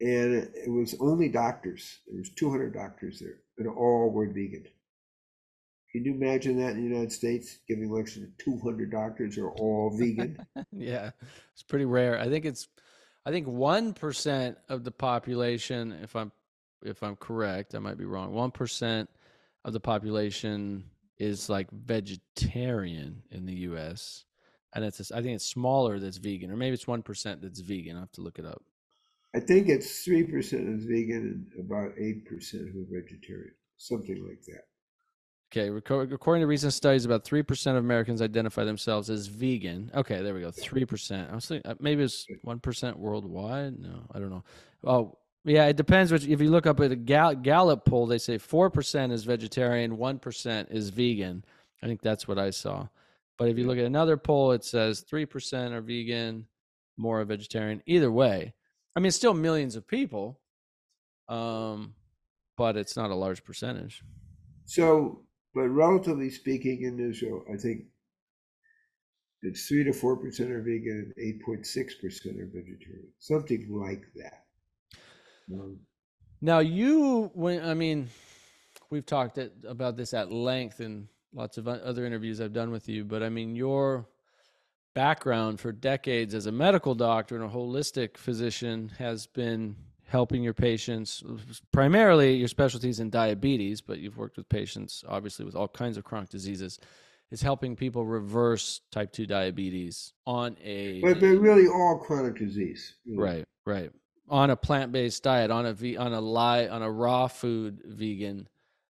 and 0.00 0.34
it, 0.34 0.70
was 0.70 0.94
only 1.00 1.28
doctors. 1.28 1.98
There 2.06 2.18
was 2.18 2.30
200 2.30 2.72
doctors 2.72 3.20
there 3.20 3.40
and 3.58 3.68
all 3.68 4.10
were 4.10 4.26
vegan. 4.26 4.64
Can 5.92 6.04
you 6.04 6.14
imagine 6.14 6.58
that 6.60 6.72
in 6.72 6.76
the 6.76 6.88
United 6.88 7.12
States, 7.12 7.58
giving 7.66 7.90
lectures 7.90 8.24
to 8.38 8.44
200 8.44 8.90
doctors 8.90 9.38
are 9.38 9.50
all 9.50 9.90
vegan? 9.98 10.38
yeah, 10.72 11.10
it's 11.52 11.62
pretty 11.62 11.86
rare. 11.86 12.18
I 12.18 12.28
think 12.28 12.44
it's, 12.44 12.68
I 13.24 13.30
think 13.30 13.46
one 13.46 13.94
percent 13.94 14.58
of 14.68 14.84
the 14.84 14.90
population, 14.90 15.98
if 16.02 16.14
I'm, 16.14 16.30
if 16.82 17.02
I'm 17.02 17.16
correct, 17.16 17.74
I 17.74 17.78
might 17.78 17.98
be 17.98 18.04
wrong. 18.04 18.32
One 18.32 18.50
percent 18.50 19.10
of 19.64 19.72
the 19.72 19.80
population 19.80 20.84
is 21.18 21.48
like 21.48 21.70
vegetarian 21.70 23.22
in 23.30 23.46
the 23.46 23.54
U.S. 23.54 24.24
And 24.74 24.84
it's, 24.84 25.10
I 25.10 25.22
think 25.22 25.34
it's 25.34 25.46
smaller 25.46 25.98
that's 25.98 26.18
vegan, 26.18 26.50
or 26.50 26.56
maybe 26.56 26.74
it's 26.74 26.86
one 26.86 27.02
percent 27.02 27.42
that's 27.42 27.60
vegan. 27.60 27.96
I 27.96 28.00
have 28.00 28.12
to 28.12 28.20
look 28.20 28.38
it 28.38 28.46
up. 28.46 28.62
I 29.34 29.40
think 29.40 29.68
it's 29.68 30.02
three 30.04 30.24
percent 30.24 30.68
is 30.68 30.84
vegan 30.84 31.46
and 31.56 31.66
about 31.66 31.92
eight 31.98 32.24
percent 32.26 32.68
who 32.72 32.82
are 32.82 33.00
vegetarian, 33.00 33.54
something 33.76 34.26
like 34.26 34.42
that. 34.46 34.64
Okay, 35.50 35.68
according 36.12 36.42
to 36.42 36.46
recent 36.46 36.74
studies, 36.74 37.06
about 37.06 37.24
three 37.24 37.42
percent 37.42 37.76
of 37.78 37.84
Americans 37.84 38.20
identify 38.20 38.64
themselves 38.64 39.08
as 39.08 39.26
vegan. 39.26 39.90
Okay, 39.94 40.22
there 40.22 40.34
we 40.34 40.40
go, 40.40 40.50
three 40.50 40.84
percent. 40.84 41.30
I 41.30 41.34
was 41.34 41.46
thinking 41.46 41.70
uh, 41.70 41.74
maybe 41.80 42.02
it's 42.02 42.26
one 42.42 42.60
percent 42.60 42.98
worldwide. 42.98 43.78
No, 43.78 44.02
I 44.12 44.18
don't 44.18 44.30
know. 44.30 44.44
Oh, 44.84 45.18
yeah, 45.44 45.66
it 45.66 45.76
depends. 45.76 46.12
Which 46.12 46.26
if 46.26 46.40
you 46.40 46.50
look 46.50 46.66
up 46.66 46.80
at 46.80 46.92
a 46.92 46.96
Gallup 46.96 47.84
poll, 47.84 48.06
they 48.06 48.18
say 48.18 48.38
four 48.38 48.70
percent 48.70 49.12
is 49.12 49.24
vegetarian, 49.24 49.96
one 49.96 50.18
percent 50.18 50.68
is 50.70 50.90
vegan. 50.90 51.44
I 51.82 51.86
think 51.86 52.02
that's 52.02 52.28
what 52.28 52.38
I 52.38 52.50
saw. 52.50 52.88
But 53.38 53.48
if 53.48 53.56
you 53.56 53.66
look 53.66 53.78
at 53.78 53.84
another 53.84 54.16
poll, 54.16 54.52
it 54.52 54.64
says 54.64 55.00
three 55.00 55.24
percent 55.24 55.72
are 55.72 55.80
vegan, 55.80 56.46
more 56.96 57.20
are 57.20 57.24
vegetarian. 57.24 57.82
Either 57.86 58.12
way, 58.12 58.52
I 58.98 59.00
mean, 59.00 59.06
it's 59.06 59.16
still 59.16 59.32
millions 59.32 59.76
of 59.76 59.86
people, 59.86 60.40
um, 61.28 61.94
but 62.56 62.76
it's 62.76 62.96
not 62.96 63.12
a 63.12 63.14
large 63.14 63.44
percentage. 63.44 64.02
So, 64.64 65.22
but 65.54 65.68
relatively 65.68 66.30
speaking, 66.30 66.82
in 66.82 66.98
Israel, 66.98 67.44
I 67.48 67.56
think 67.56 67.84
it's 69.42 69.68
three 69.68 69.84
to 69.84 69.92
four 69.92 70.16
percent 70.16 70.50
are 70.50 70.62
vegan 70.62 71.12
and 71.16 71.24
eight 71.24 71.40
point 71.44 71.64
six 71.64 71.94
percent 71.94 72.40
are 72.40 72.46
vegetarian, 72.46 73.06
something 73.20 73.68
like 73.70 74.02
that. 74.16 74.46
Um, 75.52 75.78
now, 76.40 76.58
you, 76.58 77.30
when 77.34 77.64
I 77.64 77.74
mean, 77.74 78.08
we've 78.90 79.06
talked 79.06 79.38
about 79.64 79.96
this 79.96 80.12
at 80.12 80.32
length 80.32 80.80
in 80.80 81.06
lots 81.32 81.56
of 81.56 81.68
other 81.68 82.04
interviews 82.04 82.40
I've 82.40 82.52
done 82.52 82.72
with 82.72 82.88
you, 82.88 83.04
but 83.04 83.22
I 83.22 83.28
mean, 83.28 83.54
your 83.54 84.08
background 84.98 85.60
for 85.60 85.70
decades 85.70 86.34
as 86.34 86.46
a 86.46 86.50
medical 86.50 86.92
doctor 86.92 87.36
and 87.36 87.44
a 87.44 87.48
holistic 87.48 88.16
physician 88.16 88.90
has 88.98 89.28
been 89.28 89.76
helping 90.08 90.42
your 90.42 90.52
patients 90.52 91.22
primarily 91.70 92.34
your 92.34 92.48
specialties 92.48 92.98
in 92.98 93.08
diabetes 93.08 93.80
but 93.80 94.00
you've 94.00 94.18
worked 94.18 94.36
with 94.36 94.48
patients 94.48 95.04
obviously 95.08 95.44
with 95.44 95.54
all 95.54 95.68
kinds 95.68 95.96
of 95.96 96.02
chronic 96.02 96.28
diseases 96.28 96.80
is 97.30 97.40
helping 97.40 97.76
people 97.76 98.04
reverse 98.04 98.80
type 98.90 99.12
2 99.12 99.24
diabetes 99.24 100.14
on 100.26 100.56
a 100.64 101.00
but, 101.00 101.20
they're 101.20 101.38
really 101.38 101.68
all 101.68 101.98
chronic 101.98 102.36
disease 102.36 102.96
right 103.14 103.44
right. 103.64 103.92
On 104.28 104.50
a 104.50 104.56
plant-based 104.56 105.22
diet 105.22 105.52
on 105.52 105.64
a 105.64 105.72
v 105.72 105.96
on 105.96 106.12
a 106.12 106.20
lie 106.20 106.66
on 106.66 106.82
a 106.82 106.90
raw 106.90 107.28
food 107.28 107.82
vegan 107.86 108.48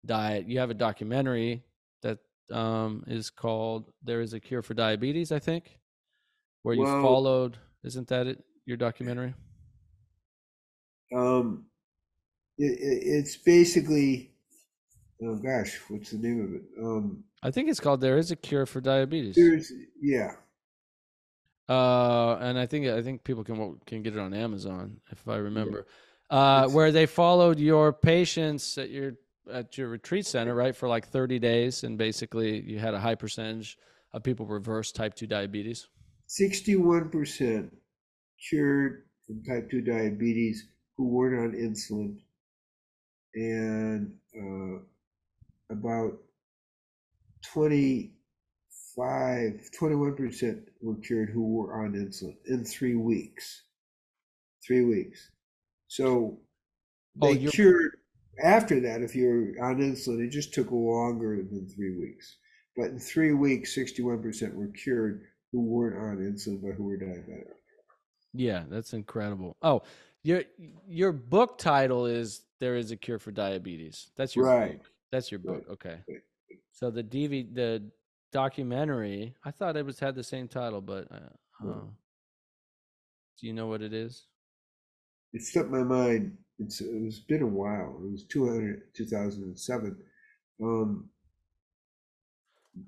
diet. 0.04 0.48
You 0.48 0.58
have 0.58 0.68
a 0.70 0.74
documentary 0.74 1.62
that 2.02 2.18
um, 2.50 3.04
is 3.06 3.30
called 3.30 3.92
there 4.02 4.20
is 4.20 4.34
a 4.34 4.40
cure 4.40 4.62
for 4.62 4.74
diabetes 4.74 5.30
i 5.30 5.38
think 5.38 5.78
where 6.62 6.74
you 6.74 6.82
well, 6.82 7.02
followed 7.02 7.58
isn't 7.84 8.08
that 8.08 8.26
it 8.26 8.44
your 8.64 8.76
documentary? 8.76 9.34
Um 11.14 11.66
it, 12.58 12.78
it's 12.80 13.36
basically 13.36 14.32
oh 15.22 15.36
gosh 15.36 15.78
what's 15.88 16.10
the 16.10 16.18
name 16.18 16.44
of 16.44 16.54
it? 16.54 16.62
Um 16.78 17.24
i 17.42 17.50
think 17.50 17.68
it's 17.68 17.80
called 17.80 18.00
there 18.00 18.18
is 18.18 18.30
a 18.30 18.36
cure 18.36 18.66
for 18.66 18.80
diabetes. 18.80 19.34
There's 19.34 19.72
yeah. 20.00 20.32
Uh 21.68 22.38
and 22.40 22.58
i 22.58 22.66
think 22.66 22.86
i 22.86 23.02
think 23.02 23.24
people 23.24 23.44
can 23.44 23.78
can 23.86 24.02
get 24.02 24.14
it 24.14 24.18
on 24.18 24.34
amazon 24.34 25.00
if 25.10 25.26
i 25.28 25.36
remember. 25.36 25.86
Yeah. 26.30 26.36
uh 26.38 26.64
it's, 26.64 26.74
where 26.74 26.92
they 26.92 27.06
followed 27.06 27.58
your 27.58 27.92
patients 27.92 28.78
at 28.78 28.90
your 28.90 29.14
at 29.50 29.76
your 29.76 29.88
retreat 29.88 30.24
center 30.24 30.54
right 30.54 30.74
for 30.74 30.88
like 30.88 31.08
30 31.08 31.38
days 31.40 31.82
and 31.82 31.98
basically 31.98 32.60
you 32.60 32.78
had 32.78 32.94
a 32.94 33.00
high 33.00 33.16
percentage 33.16 33.76
of 34.12 34.22
people 34.22 34.46
reverse 34.46 34.92
type 34.92 35.14
2 35.14 35.26
diabetes 35.26 35.88
61% 36.40 37.70
cured 38.48 39.02
from 39.26 39.44
type 39.44 39.70
2 39.70 39.82
diabetes 39.82 40.66
who 40.96 41.08
weren't 41.08 41.38
on 41.38 41.52
insulin, 41.60 42.16
and 43.34 44.14
uh, 44.36 44.78
about 45.70 46.18
25, 47.52 49.70
21% 49.78 50.62
were 50.80 50.96
cured 50.96 51.30
who 51.30 51.54
were 51.54 51.84
on 51.84 51.92
insulin 51.92 52.36
in 52.46 52.64
three 52.64 52.96
weeks. 52.96 53.62
Three 54.66 54.84
weeks. 54.84 55.30
So 55.88 56.38
oh, 57.20 57.34
they 57.34 57.46
oh, 57.46 57.50
cured 57.50 57.98
after 58.42 58.80
that, 58.80 59.02
if 59.02 59.14
you're 59.14 59.62
on 59.62 59.76
insulin, 59.78 60.26
it 60.26 60.30
just 60.30 60.54
took 60.54 60.70
longer 60.70 61.36
than 61.36 61.68
three 61.68 61.94
weeks. 61.94 62.38
But 62.76 62.86
in 62.86 62.98
three 62.98 63.34
weeks, 63.34 63.76
61% 63.76 64.54
were 64.54 64.68
cured 64.68 65.26
who 65.52 65.60
weren't 65.60 65.98
on 65.98 66.16
insulin 66.24 66.62
but 66.62 66.74
who 66.74 66.84
were 66.84 66.96
diabetic. 66.96 67.52
Yeah, 68.32 68.64
that's 68.68 68.94
incredible. 68.94 69.56
Oh, 69.62 69.82
your 70.22 70.42
your 70.88 71.12
book 71.12 71.58
title 71.58 72.06
is 72.06 72.42
"There 72.60 72.76
Is 72.76 72.90
a 72.90 72.96
Cure 72.96 73.18
for 73.18 73.30
Diabetes." 73.30 74.10
That's 74.16 74.34
your 74.34 74.46
right. 74.46 74.78
book. 74.78 74.90
That's 75.10 75.30
your 75.30 75.40
book. 75.40 75.64
Right. 75.68 75.72
Okay. 75.72 75.98
So 76.72 76.90
the 76.90 77.02
DV 77.04 77.54
the 77.54 77.90
documentary, 78.32 79.34
I 79.44 79.50
thought 79.50 79.76
it 79.76 79.84
was 79.84 79.98
had 79.98 80.14
the 80.14 80.24
same 80.24 80.48
title, 80.48 80.80
but 80.80 81.06
uh, 81.12 81.18
right. 81.60 81.76
do 83.38 83.46
you 83.46 83.52
know 83.52 83.66
what 83.66 83.82
it 83.82 83.92
is? 83.92 84.26
It 85.34 85.42
slipped 85.42 85.70
my 85.70 85.82
mind. 85.82 86.38
It's 86.58 86.80
it's 86.80 87.20
been 87.20 87.42
a 87.42 87.46
while. 87.46 88.00
It 88.02 88.10
was 88.10 88.24
200, 88.24 88.82
2007. 88.94 89.96
Um, 90.62 91.08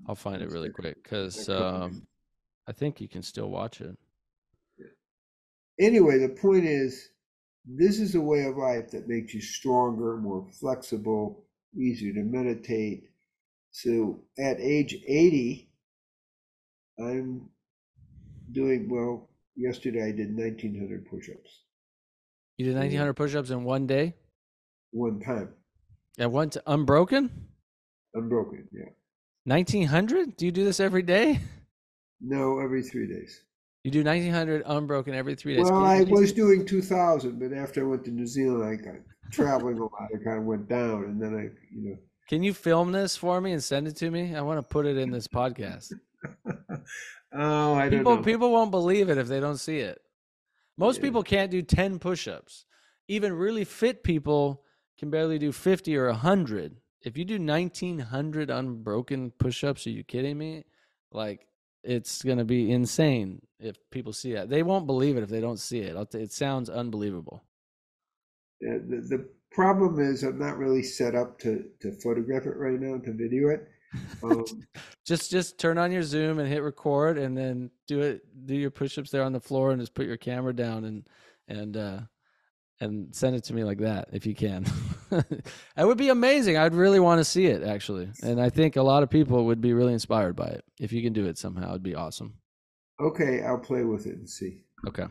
I'll 0.07 0.15
find 0.15 0.41
it 0.41 0.51
really 0.51 0.69
quick 0.69 1.03
because 1.03 1.49
um, 1.49 2.07
I 2.67 2.71
think 2.71 2.99
you 2.99 3.07
can 3.07 3.21
still 3.21 3.49
watch 3.49 3.81
it. 3.81 3.97
Anyway, 5.79 6.19
the 6.19 6.29
point 6.29 6.65
is, 6.65 7.09
this 7.65 7.99
is 7.99 8.15
a 8.15 8.21
way 8.21 8.45
of 8.45 8.57
life 8.57 8.91
that 8.91 9.07
makes 9.07 9.33
you 9.33 9.41
stronger, 9.41 10.17
more 10.17 10.47
flexible, 10.59 11.45
easier 11.75 12.13
to 12.13 12.23
meditate, 12.23 13.09
So 13.71 14.23
at 14.39 14.59
age 14.61 14.95
80, 15.05 15.69
I'm 16.99 17.49
doing 18.51 18.89
well. 18.89 19.29
Yesterday 19.57 20.03
I 20.03 20.11
did 20.11 20.35
1900 20.35 21.05
push 21.05 21.29
ups. 21.29 21.61
You 22.57 22.65
did 22.65 22.75
1900 22.75 23.13
push 23.13 23.35
ups 23.35 23.49
in 23.49 23.63
one 23.65 23.85
day? 23.85 24.15
One 24.91 25.19
time. 25.19 25.49
At 26.17 26.31
once, 26.31 26.57
unbroken? 26.65 27.49
Unbroken, 28.13 28.67
yeah. 28.71 28.91
1900? 29.43 30.37
Do 30.37 30.45
you 30.45 30.51
do 30.53 30.63
this 30.63 30.79
every 30.79 31.03
day? 31.03 31.39
No, 32.27 32.59
every 32.59 32.81
three 32.81 33.07
days. 33.07 33.43
You 33.83 33.91
do 33.91 34.03
1900 34.03 34.63
unbroken 34.65 35.13
every 35.13 35.35
three 35.35 35.55
days. 35.55 35.69
Well, 35.69 35.85
I 35.85 36.01
was 36.03 36.33
doing 36.33 36.65
2000, 36.65 37.39
but 37.39 37.53
after 37.53 37.81
I 37.81 37.87
went 37.87 38.03
to 38.05 38.11
New 38.11 38.25
Zealand, 38.25 38.63
I 38.67 38.83
got 38.83 38.95
traveling 39.31 39.77
a 39.77 39.83
lot. 39.83 40.09
I 40.13 40.23
kind 40.23 40.39
of 40.39 40.45
went 40.45 40.67
down, 40.67 41.03
and 41.03 41.21
then 41.21 41.35
I, 41.35 41.43
you 41.71 41.89
know. 41.89 41.97
Can 42.27 42.41
you 42.41 42.55
film 42.55 42.91
this 42.91 43.15
for 43.15 43.39
me 43.39 43.51
and 43.51 43.63
send 43.63 43.87
it 43.87 43.95
to 43.97 44.09
me? 44.09 44.35
I 44.35 44.41
want 44.41 44.59
to 44.59 44.63
put 44.67 44.87
it 44.87 44.97
in 44.97 45.11
this 45.11 45.27
podcast. 45.27 45.93
oh, 47.33 47.73
I 47.75 47.89
don't 47.89 47.99
people 47.99 48.15
know. 48.15 48.23
people 48.23 48.51
won't 48.51 48.71
believe 48.71 49.09
it 49.09 49.19
if 49.19 49.27
they 49.27 49.39
don't 49.39 49.57
see 49.59 49.77
it. 49.79 50.01
Most 50.77 50.97
Yeah. 50.97 51.03
people 51.03 51.21
can't 51.21 51.51
do 51.51 51.61
10 51.61 51.99
push-ups. 51.99 52.65
Even 53.07 53.33
really 53.33 53.63
fit 53.63 54.03
people 54.03 54.63
can 54.97 55.11
barely 55.11 55.37
do 55.37 55.51
50 55.51 55.95
or 55.95 56.07
100. 56.07 56.77
If 57.03 57.17
you 57.17 57.25
do 57.25 57.37
1900 57.37 58.49
unbroken 58.49 59.29
push-ups, 59.37 59.85
are 59.85 59.91
you 59.91 60.03
kidding 60.03 60.39
me? 60.39 60.65
Like 61.11 61.45
it's 61.85 62.21
going 62.23 62.37
to 62.37 62.45
be 62.45 62.71
insane 62.71 63.41
if 63.59 63.77
people 63.91 64.13
see 64.13 64.33
that. 64.33 64.49
They 64.49 64.63
won't 64.63 64.87
believe 64.87 65.17
it 65.17 65.23
if 65.23 65.29
they 65.29 65.41
don't 65.41 65.59
see 65.59 65.79
it. 65.79 66.11
T- 66.11 66.19
it 66.19 66.31
sounds 66.31 66.69
unbelievable. 66.69 67.43
Yeah, 68.61 68.77
the, 68.77 68.97
the 69.01 69.29
problem 69.51 69.99
is 69.99 70.23
I'm 70.23 70.39
not 70.39 70.57
really 70.57 70.83
set 70.83 71.15
up 71.15 71.39
to, 71.39 71.65
to 71.81 71.91
photograph 72.01 72.45
it 72.45 72.57
right 72.57 72.79
now, 72.79 72.97
to 72.97 73.13
video 73.13 73.49
it. 73.49 73.67
Um, 74.23 74.45
Just 75.05 75.29
just 75.29 75.59
turn 75.59 75.77
on 75.77 75.91
your 75.91 76.01
Zoom 76.01 76.39
and 76.39 76.49
hit 76.49 76.63
record 76.63 77.19
and 77.19 77.37
then 77.37 77.69
do 77.87 78.01
it 78.01 78.23
do 78.47 78.55
your 78.55 78.71
push-ups 78.71 79.11
there 79.11 79.21
on 79.21 79.33
the 79.33 79.39
floor 79.39 79.69
and 79.69 79.79
just 79.79 79.93
put 79.93 80.07
your 80.07 80.17
camera 80.17 80.51
down 80.51 80.83
and 80.83 81.07
and 81.47 81.77
uh 81.77 81.99
and 82.79 83.15
send 83.15 83.35
it 83.35 83.43
to 83.45 83.53
me 83.53 83.63
like 83.63 83.79
that 83.79 84.09
if 84.11 84.25
you 84.25 84.35
can. 84.35 84.65
that 85.09 85.87
would 85.87 85.97
be 85.97 86.09
amazing. 86.09 86.57
I'd 86.57 86.73
really 86.73 86.99
want 86.99 87.19
to 87.19 87.25
see 87.25 87.45
it 87.45 87.63
actually. 87.63 88.09
And 88.21 88.41
I 88.41 88.49
think 88.49 88.75
a 88.75 88.81
lot 88.81 89.03
of 89.03 89.09
people 89.09 89.45
would 89.45 89.61
be 89.61 89.73
really 89.73 89.93
inspired 89.93 90.35
by 90.35 90.47
it. 90.47 90.65
If 90.79 90.91
you 90.91 91.01
can 91.01 91.13
do 91.13 91.25
it 91.25 91.37
somehow, 91.37 91.69
it'd 91.69 91.83
be 91.83 91.95
awesome. 91.95 92.35
okay, 92.99 93.43
I'll 93.43 93.59
play 93.59 93.83
with 93.83 94.05
it 94.05 94.15
and 94.15 94.29
see. 94.29 94.61
Okay. 94.87 95.05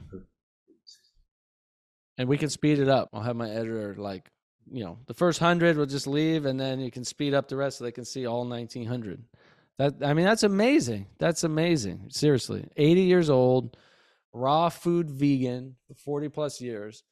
And 2.18 2.28
we 2.28 2.38
can 2.38 2.48
speed 2.48 2.78
it 2.78 2.88
up. 2.88 3.08
I'll 3.12 3.22
have 3.22 3.36
my 3.36 3.50
editor 3.50 3.94
like, 3.98 4.30
you 4.70 4.84
know, 4.84 4.98
the 5.06 5.14
first 5.14 5.40
100 5.40 5.76
will 5.76 5.86
just 5.86 6.06
leave 6.06 6.46
and 6.46 6.58
then 6.58 6.80
you 6.80 6.90
can 6.90 7.04
speed 7.04 7.34
up 7.34 7.48
the 7.48 7.56
rest 7.56 7.78
so 7.78 7.84
they 7.84 7.92
can 7.92 8.04
see 8.04 8.26
all 8.26 8.46
1900. 8.46 9.24
That 9.78 9.94
I 10.04 10.14
mean 10.14 10.24
that's 10.24 10.44
amazing. 10.44 11.06
That's 11.18 11.42
amazing. 11.44 12.06
Seriously. 12.10 12.66
80 12.76 13.00
years 13.02 13.30
old, 13.30 13.76
raw 14.32 14.68
food 14.68 15.10
vegan 15.10 15.76
for 15.88 15.94
40 15.94 16.28
plus 16.28 16.60
years 16.60 17.02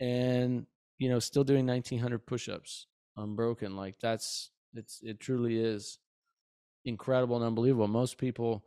and 0.00 0.66
you 0.98 1.08
know 1.08 1.18
still 1.18 1.44
doing 1.44 1.66
1900 1.66 2.26
push-ups 2.26 2.86
unbroken 3.16 3.76
like 3.76 3.96
that's 4.00 4.50
it's 4.74 5.00
it 5.02 5.20
truly 5.20 5.58
is 5.58 5.98
incredible 6.84 7.36
and 7.36 7.44
unbelievable. 7.44 7.88
Most 7.88 8.18
people 8.18 8.64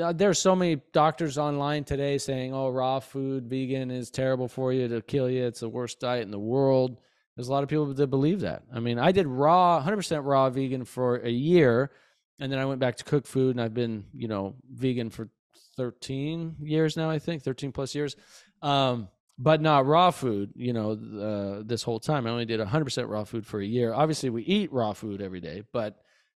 uh, 0.00 0.12
there 0.12 0.28
are 0.28 0.34
so 0.34 0.54
many 0.54 0.80
doctors 0.92 1.38
online 1.38 1.82
today 1.82 2.18
saying 2.18 2.52
oh 2.52 2.68
raw 2.68 3.00
food 3.00 3.46
vegan 3.46 3.90
is 3.90 4.10
terrible 4.10 4.48
for 4.48 4.72
you 4.72 4.88
to 4.88 5.00
kill 5.00 5.30
you. 5.30 5.44
It's 5.44 5.60
the 5.60 5.68
worst 5.68 6.00
diet 6.00 6.22
in 6.22 6.30
the 6.30 6.38
world. 6.38 6.98
There's 7.34 7.48
a 7.48 7.52
lot 7.52 7.62
of 7.62 7.68
people 7.68 7.92
that 7.92 8.06
believe 8.08 8.40
that. 8.40 8.62
I 8.72 8.80
mean 8.80 8.98
i 8.98 9.12
did 9.12 9.26
raw 9.26 9.82
100% 9.82 10.20
raw 10.24 10.50
vegan 10.50 10.84
for 10.84 11.16
a 11.16 11.30
year 11.30 11.90
and 12.38 12.52
then 12.52 12.58
i 12.58 12.64
went 12.64 12.80
back 12.80 12.96
to 12.96 13.04
cook 13.04 13.26
food 13.26 13.56
and 13.56 13.60
i've 13.60 13.74
been 13.74 14.04
you 14.14 14.28
know 14.28 14.54
vegan 14.70 15.10
for 15.10 15.30
13 15.76 16.56
years 16.60 16.96
now 16.96 17.08
i 17.10 17.18
think 17.18 17.42
13 17.42 17.72
plus 17.72 17.94
years. 17.94 18.16
Um, 18.62 19.08
but 19.38 19.60
not 19.60 19.84
raw 19.86 20.10
food 20.10 20.50
you 20.54 20.72
know 20.72 20.92
uh, 20.92 21.62
this 21.66 21.82
whole 21.82 22.00
time. 22.00 22.26
I 22.26 22.30
only 22.30 22.46
did 22.46 22.60
100% 22.60 23.08
raw 23.08 23.24
food 23.24 23.46
for 23.46 23.60
a 23.60 23.66
year. 23.66 23.92
Obviously 23.92 24.30
we 24.30 24.42
eat 24.44 24.72
raw 24.72 24.92
food 24.92 25.20
every 25.20 25.40
day 25.40 25.62
but 25.72 25.96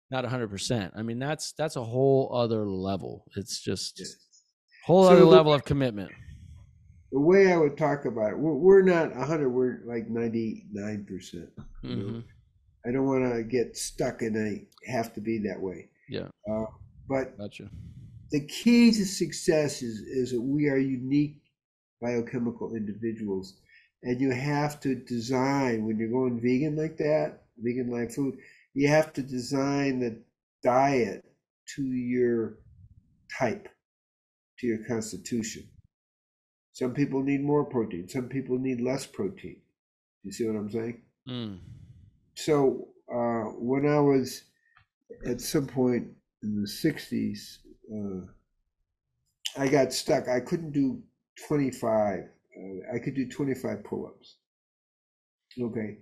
not 0.10 0.24
100% 0.24 0.92
i 0.96 1.02
mean 1.02 1.20
that's 1.20 1.52
that's 1.58 1.76
a 1.76 1.84
whole 1.84 2.32
other 2.34 2.66
level. 2.66 3.26
It's 3.36 3.62
just 3.62 4.02
whole 4.86 5.04
So 5.06 5.12
other 5.12 5.20
the- 5.22 5.26
level 5.28 5.54
of 5.54 5.64
commitment. 5.66 6.12
The 7.12 7.22
way 7.22 7.54
I 7.54 7.58
would 7.58 7.78
talk 7.78 8.04
about 8.04 8.32
it, 8.32 8.38
we're, 8.38 8.54
we're 8.56 8.82
not 8.82 9.16
100, 9.16 9.48
we're 9.50 9.80
like 9.86 10.10
99%. 10.10 10.68
you 11.34 11.96
know. 11.96 12.10
hmm 12.10 12.20
I 12.86 12.92
don't 12.92 13.06
want 13.06 13.34
to 13.34 13.44
get 13.44 13.76
stuck 13.78 14.22
and 14.22 14.38
I 14.38 14.66
have 14.92 15.14
to 15.16 15.22
be 15.22 15.40
that 15.40 15.60
way. 15.60 15.90
yeah. 16.10 16.28
Uh, 16.50 16.66
but 17.10 17.38
gotcha. 17.38 17.70
the 18.32 18.46
key 18.48 18.92
to 18.92 19.06
success 19.06 19.82
is, 19.82 20.00
is 20.00 20.32
that 20.32 20.42
we 20.42 20.68
are 20.68 20.78
unique 20.78 21.42
biochemical 22.02 22.76
individuals. 22.76 23.56
And 24.04 24.22
you 24.22 24.32
have 24.32 24.80
to 24.82 24.96
design, 24.96 25.86
when 25.86 25.98
you're 25.98 26.10
going 26.10 26.40
vegan 26.40 26.76
like 26.76 26.98
that, 26.98 27.42
vegan 27.58 27.90
live 27.90 28.14
food, 28.14 28.38
you 28.74 28.88
have 28.88 29.12
to 29.14 29.24
design 29.24 30.00
the 30.00 30.22
diet 30.64 31.26
to 31.76 31.84
your 31.84 32.60
type, 33.38 33.68
to 34.60 34.68
your 34.68 34.86
constitution. 34.86 35.68
Some 36.74 36.94
people 36.94 37.24
need 37.24 37.44
more 37.44 37.66
protein, 37.66 38.08
some 38.08 38.30
people 38.30 38.60
need 38.60 38.82
less 38.82 39.06
protein. 39.06 39.58
You 40.24 40.32
see 40.32 40.46
what 40.46 40.58
I'm 40.58 40.70
saying? 40.70 41.02
mm. 41.28 41.60
so 42.36 42.90
uh, 43.12 43.46
when 43.58 43.88
I 43.88 44.00
was 44.00 44.44
at 45.26 45.42
some 45.42 45.66
point 45.66 46.08
in 46.44 46.62
the 46.62 46.68
60s, 46.68 47.58
uh, 47.92 48.26
I 49.58 49.68
got 49.68 49.94
stuck. 49.94 50.28
I 50.28 50.40
couldn't 50.40 50.72
do 50.72 51.02
25. 51.48 52.20
Uh, 52.20 52.96
I 52.96 53.00
could 53.00 53.16
do 53.16 53.28
25 53.28 53.84
pull 53.84 54.08
ups. 54.08 54.36
Okay. 55.60 55.98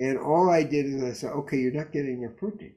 And 0.00 0.18
all 0.18 0.50
I 0.50 0.62
did 0.62 0.86
is 0.86 1.02
I 1.02 1.12
said, 1.12 1.32
okay, 1.32 1.58
you're 1.58 1.72
not 1.72 1.92
getting 1.92 2.22
enough 2.22 2.36
protein. 2.36 2.74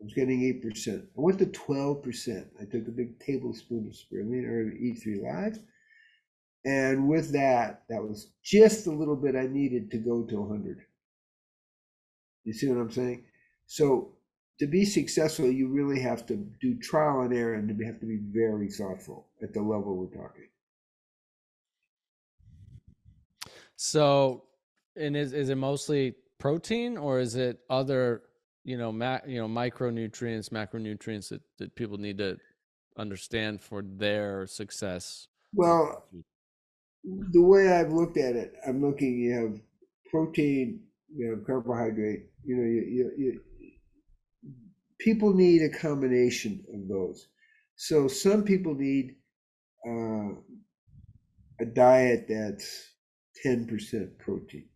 I 0.00 0.04
was 0.04 0.14
getting 0.14 0.40
8%. 0.40 1.00
I 1.00 1.04
went 1.14 1.38
to 1.38 1.46
12%. 1.46 2.46
I 2.60 2.64
took 2.64 2.88
a 2.88 2.90
big 2.90 3.18
tablespoon 3.18 3.86
of 3.86 3.92
spirulina 3.94 4.48
or 4.48 4.72
E3 4.72 5.22
Live. 5.22 5.58
And 6.64 7.08
with 7.08 7.32
that, 7.32 7.82
that 7.88 8.02
was 8.02 8.28
just 8.44 8.84
the 8.84 8.92
little 8.92 9.16
bit 9.16 9.34
I 9.34 9.46
needed 9.46 9.90
to 9.90 9.98
go 9.98 10.22
to 10.22 10.40
100. 10.40 10.78
You 12.44 12.52
see 12.52 12.68
what 12.68 12.80
I'm 12.80 12.90
saying? 12.90 13.24
So 13.66 14.12
to 14.58 14.66
be 14.66 14.84
successful, 14.84 15.50
you 15.50 15.68
really 15.68 16.00
have 16.00 16.26
to 16.26 16.36
do 16.60 16.78
trial 16.78 17.22
and 17.22 17.34
error 17.34 17.54
and 17.54 17.68
you 17.68 17.86
have 17.86 18.00
to 18.00 18.06
be 18.06 18.18
very 18.30 18.68
thoughtful 18.68 19.26
at 19.42 19.52
the 19.52 19.60
level 19.60 19.96
we're 19.96 20.06
talking. 20.06 20.48
So, 23.84 24.44
and 24.94 25.16
is 25.16 25.32
is 25.32 25.48
it 25.48 25.56
mostly 25.56 26.14
protein 26.38 26.96
or 26.96 27.18
is 27.18 27.34
it 27.34 27.58
other, 27.68 28.22
you 28.62 28.78
know, 28.78 28.92
ma- 28.92 29.18
you 29.26 29.40
know, 29.40 29.48
micronutrients, 29.48 30.50
macronutrients 30.50 31.30
that, 31.30 31.42
that 31.58 31.74
people 31.74 31.98
need 31.98 32.16
to 32.18 32.38
understand 32.96 33.60
for 33.60 33.82
their 33.82 34.46
success? 34.46 35.26
Well, 35.52 36.04
the 37.02 37.42
way 37.42 37.72
I've 37.72 37.92
looked 37.92 38.18
at 38.18 38.36
it, 38.36 38.52
I'm 38.64 38.80
looking, 38.80 39.18
you 39.18 39.32
have 39.34 39.60
protein, 40.12 40.84
you 41.12 41.30
have 41.30 41.44
carbohydrate, 41.44 42.26
you 42.44 42.56
know, 42.56 42.62
you, 42.62 42.82
you, 42.88 43.10
you 43.18 43.40
people 45.00 45.34
need 45.34 45.60
a 45.60 45.68
combination 45.68 46.64
of 46.72 46.86
those. 46.86 47.26
So 47.74 48.06
some 48.06 48.44
people 48.44 48.76
need 48.76 49.16
uh, 49.84 50.36
a 51.60 51.64
diet 51.64 52.26
that's 52.28 52.91
10% 53.44 54.18
protein. 54.18 54.66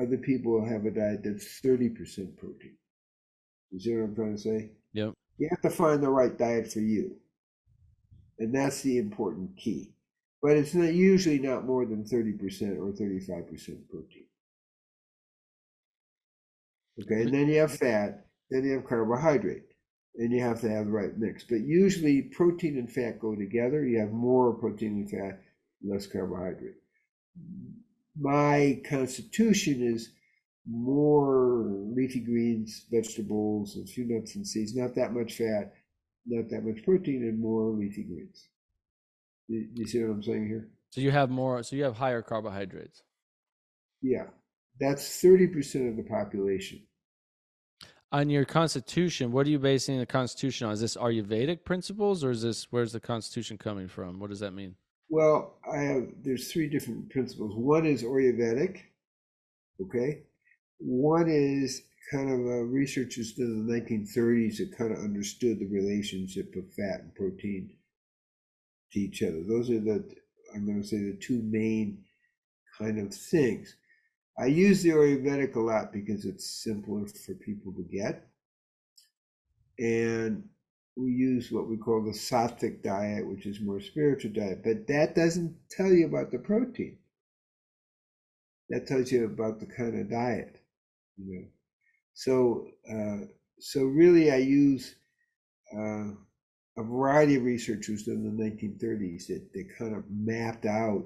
Other 0.00 0.16
people 0.16 0.64
have 0.64 0.84
a 0.84 0.90
diet 0.90 1.22
that's 1.24 1.60
30% 1.60 2.36
protein. 2.36 2.76
You 3.70 3.80
see 3.80 3.96
what 3.96 4.04
I'm 4.04 4.14
trying 4.14 4.36
to 4.36 4.42
say? 4.42 4.70
Yep. 4.92 5.14
You 5.38 5.48
have 5.50 5.60
to 5.62 5.70
find 5.70 6.02
the 6.02 6.08
right 6.08 6.36
diet 6.36 6.72
for 6.72 6.80
you. 6.80 7.16
And 8.38 8.54
that's 8.54 8.82
the 8.82 8.98
important 8.98 9.56
key. 9.56 9.92
But 10.40 10.56
it's 10.56 10.74
not 10.74 10.94
usually 10.94 11.40
not 11.40 11.66
more 11.66 11.84
than 11.84 12.04
30% 12.04 12.78
or 12.78 12.92
35% 12.92 13.88
protein. 13.90 14.24
Okay, 17.02 17.22
and 17.22 17.34
then 17.34 17.48
you 17.48 17.60
have 17.60 17.72
fat, 17.72 18.26
then 18.50 18.64
you 18.64 18.72
have 18.74 18.86
carbohydrate, 18.86 19.64
and 20.16 20.32
you 20.32 20.40
have 20.40 20.60
to 20.60 20.70
have 20.70 20.86
the 20.86 20.92
right 20.92 21.16
mix. 21.16 21.44
But 21.44 21.60
usually 21.60 22.22
protein 22.22 22.78
and 22.78 22.90
fat 22.90 23.20
go 23.20 23.34
together. 23.34 23.84
You 23.84 24.00
have 24.00 24.12
more 24.12 24.52
protein 24.52 25.06
and 25.08 25.10
fat, 25.10 25.40
less 25.84 26.06
carbohydrate. 26.06 26.74
My 28.20 28.80
constitution 28.88 29.82
is 29.82 30.10
more 30.70 31.64
leafy 31.94 32.20
greens, 32.20 32.84
vegetables, 32.90 33.76
a 33.76 33.86
few 33.86 34.04
nuts 34.06 34.34
and 34.36 34.46
seeds, 34.46 34.74
not 34.76 34.94
that 34.96 35.12
much 35.12 35.34
fat, 35.34 35.72
not 36.26 36.48
that 36.50 36.64
much 36.64 36.84
protein, 36.84 37.22
and 37.22 37.40
more 37.40 37.70
leafy 37.70 38.02
greens. 38.02 38.48
You, 39.46 39.68
you 39.74 39.86
see 39.86 40.02
what 40.02 40.10
I'm 40.10 40.22
saying 40.22 40.46
here? 40.48 40.68
So 40.90 41.00
you 41.00 41.10
have 41.10 41.30
more. 41.30 41.62
So 41.62 41.76
you 41.76 41.84
have 41.84 41.96
higher 41.96 42.22
carbohydrates. 42.22 43.02
Yeah, 44.02 44.26
that's 44.80 45.06
30% 45.22 45.88
of 45.88 45.96
the 45.96 46.02
population. 46.02 46.82
on 48.12 48.30
your 48.30 48.44
constitution, 48.44 49.32
what 49.32 49.46
are 49.46 49.50
you 49.50 49.58
basing 49.58 49.98
the 49.98 50.06
constitution 50.06 50.66
on? 50.66 50.72
Is 50.72 50.80
this 50.80 50.96
Ayurvedic 50.96 51.64
principles 51.64 52.24
or 52.24 52.30
is 52.30 52.42
this 52.42 52.66
where's 52.70 52.92
the 52.92 53.00
constitution 53.00 53.58
coming 53.58 53.88
from? 53.88 54.18
What 54.18 54.30
does 54.30 54.40
that 54.40 54.52
mean? 54.52 54.76
Well, 55.08 55.58
I 55.70 55.78
have 55.78 56.08
there's 56.22 56.52
three 56.52 56.68
different 56.68 57.10
principles. 57.10 57.54
One 57.56 57.86
is 57.86 58.02
Ayurvedic, 58.02 58.80
okay. 59.80 60.22
One 60.78 61.28
is 61.28 61.82
kind 62.12 62.30
of 62.30 62.40
uh, 62.40 62.62
researchers 62.64 63.38
in 63.38 63.66
the 63.66 63.72
1930s 63.80 64.58
that 64.58 64.76
kind 64.76 64.92
of 64.92 64.98
understood 64.98 65.58
the 65.58 65.66
relationship 65.66 66.54
of 66.56 66.72
fat 66.74 67.00
and 67.00 67.14
protein 67.14 67.70
to 68.92 69.00
each 69.00 69.22
other. 69.22 69.42
Those 69.46 69.70
are 69.70 69.80
the 69.80 70.04
I'm 70.54 70.66
going 70.66 70.80
to 70.82 70.88
say 70.88 70.98
the 70.98 71.18
two 71.20 71.42
main 71.42 72.04
kind 72.78 72.98
of 72.98 73.14
things. 73.14 73.76
I 74.38 74.46
use 74.46 74.82
the 74.82 74.90
Ayurvedic 74.90 75.56
a 75.56 75.60
lot 75.60 75.92
because 75.92 76.24
it's 76.24 76.62
simpler 76.62 77.06
for 77.06 77.34
people 77.34 77.72
to 77.74 77.82
get. 77.82 78.26
And 79.78 80.48
we 80.98 81.12
use 81.12 81.52
what 81.52 81.68
we 81.68 81.76
call 81.76 82.02
the 82.02 82.10
sattvic 82.10 82.82
diet, 82.82 83.26
which 83.26 83.46
is 83.46 83.60
more 83.60 83.80
spiritual 83.80 84.32
diet, 84.32 84.62
but 84.64 84.86
that 84.88 85.14
doesn't 85.14 85.54
tell 85.70 85.92
you 85.92 86.06
about 86.06 86.32
the 86.32 86.38
protein. 86.38 86.98
That 88.68 88.86
tells 88.86 89.12
you 89.12 89.24
about 89.24 89.60
the 89.60 89.66
kind 89.66 89.98
of 89.98 90.10
diet, 90.10 90.60
you 91.16 91.34
know. 91.34 91.46
So, 92.14 92.66
uh, 92.90 93.26
so 93.60 93.84
really, 93.84 94.32
I 94.32 94.38
use 94.38 94.96
uh, 95.72 96.10
a 96.76 96.82
variety 96.82 97.36
of 97.36 97.44
researchers 97.44 98.08
in 98.08 98.24
the 98.24 98.42
1930s 98.42 99.28
that, 99.28 99.52
that 99.54 99.78
kind 99.78 99.94
of 99.94 100.04
mapped 100.10 100.66
out 100.66 101.04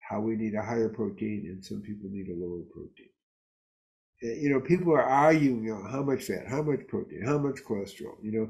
how 0.00 0.20
we 0.20 0.36
need 0.36 0.54
a 0.54 0.62
higher 0.62 0.90
protein 0.90 1.46
and 1.46 1.64
some 1.64 1.80
people 1.80 2.08
need 2.10 2.28
a 2.28 2.34
lower 2.34 2.62
protein. 2.72 3.08
Eh, 4.22 4.40
you 4.42 4.50
know, 4.50 4.60
people 4.60 4.92
are 4.92 5.02
arguing 5.02 5.70
on 5.72 5.90
how 5.90 6.02
much 6.02 6.24
fat, 6.24 6.46
how 6.46 6.62
much 6.62 6.86
protein, 6.86 7.24
how 7.24 7.38
much 7.38 7.64
cholesterol, 7.64 8.16
you 8.22 8.32
know, 8.32 8.48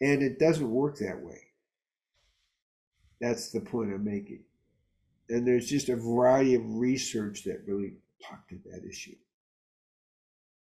and 0.00 0.22
it 0.22 0.38
doesn't 0.38 0.70
work 0.70 0.98
that 0.98 1.20
way. 1.20 1.40
That's 3.20 3.50
the 3.50 3.60
point 3.60 3.92
I'm 3.92 4.04
making. 4.04 4.44
And 5.28 5.46
there's 5.46 5.68
just 5.68 5.88
a 5.88 5.96
variety 5.96 6.54
of 6.54 6.62
research 6.64 7.44
that 7.44 7.64
really 7.66 7.94
talked 8.22 8.50
to 8.50 8.58
that 8.70 8.84
issue. 8.88 9.16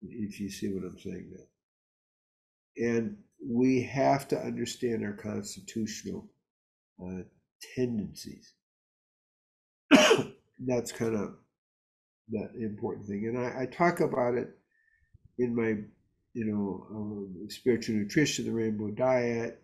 If 0.03 0.41
you 0.41 0.51
see 0.51 0.73
what 0.73 0.85
I'm 0.85 0.99
saying 0.99 1.31
now. 1.33 2.89
And 2.89 3.17
we 3.47 3.83
have 3.83 4.27
to 4.29 4.39
understand 4.39 5.05
our 5.05 5.13
constitutional 5.13 6.27
uh, 7.01 7.23
tendencies 7.77 8.55
that's 10.67 10.93
kind 10.93 11.15
of 11.15 11.35
the 12.31 12.49
important 12.61 13.07
thing. 13.07 13.27
And 13.27 13.39
I, 13.39 13.63
I, 13.63 13.67
talk 13.67 14.01
about 14.01 14.35
it 14.35 14.51
in 15.39 15.55
my, 15.55 15.77
you 16.33 16.45
know, 16.45 16.87
um, 16.91 17.49
spiritual 17.49 17.97
nutrition, 17.97 18.45
the 18.45 18.53
rainbow 18.53 18.91
diet. 18.91 19.63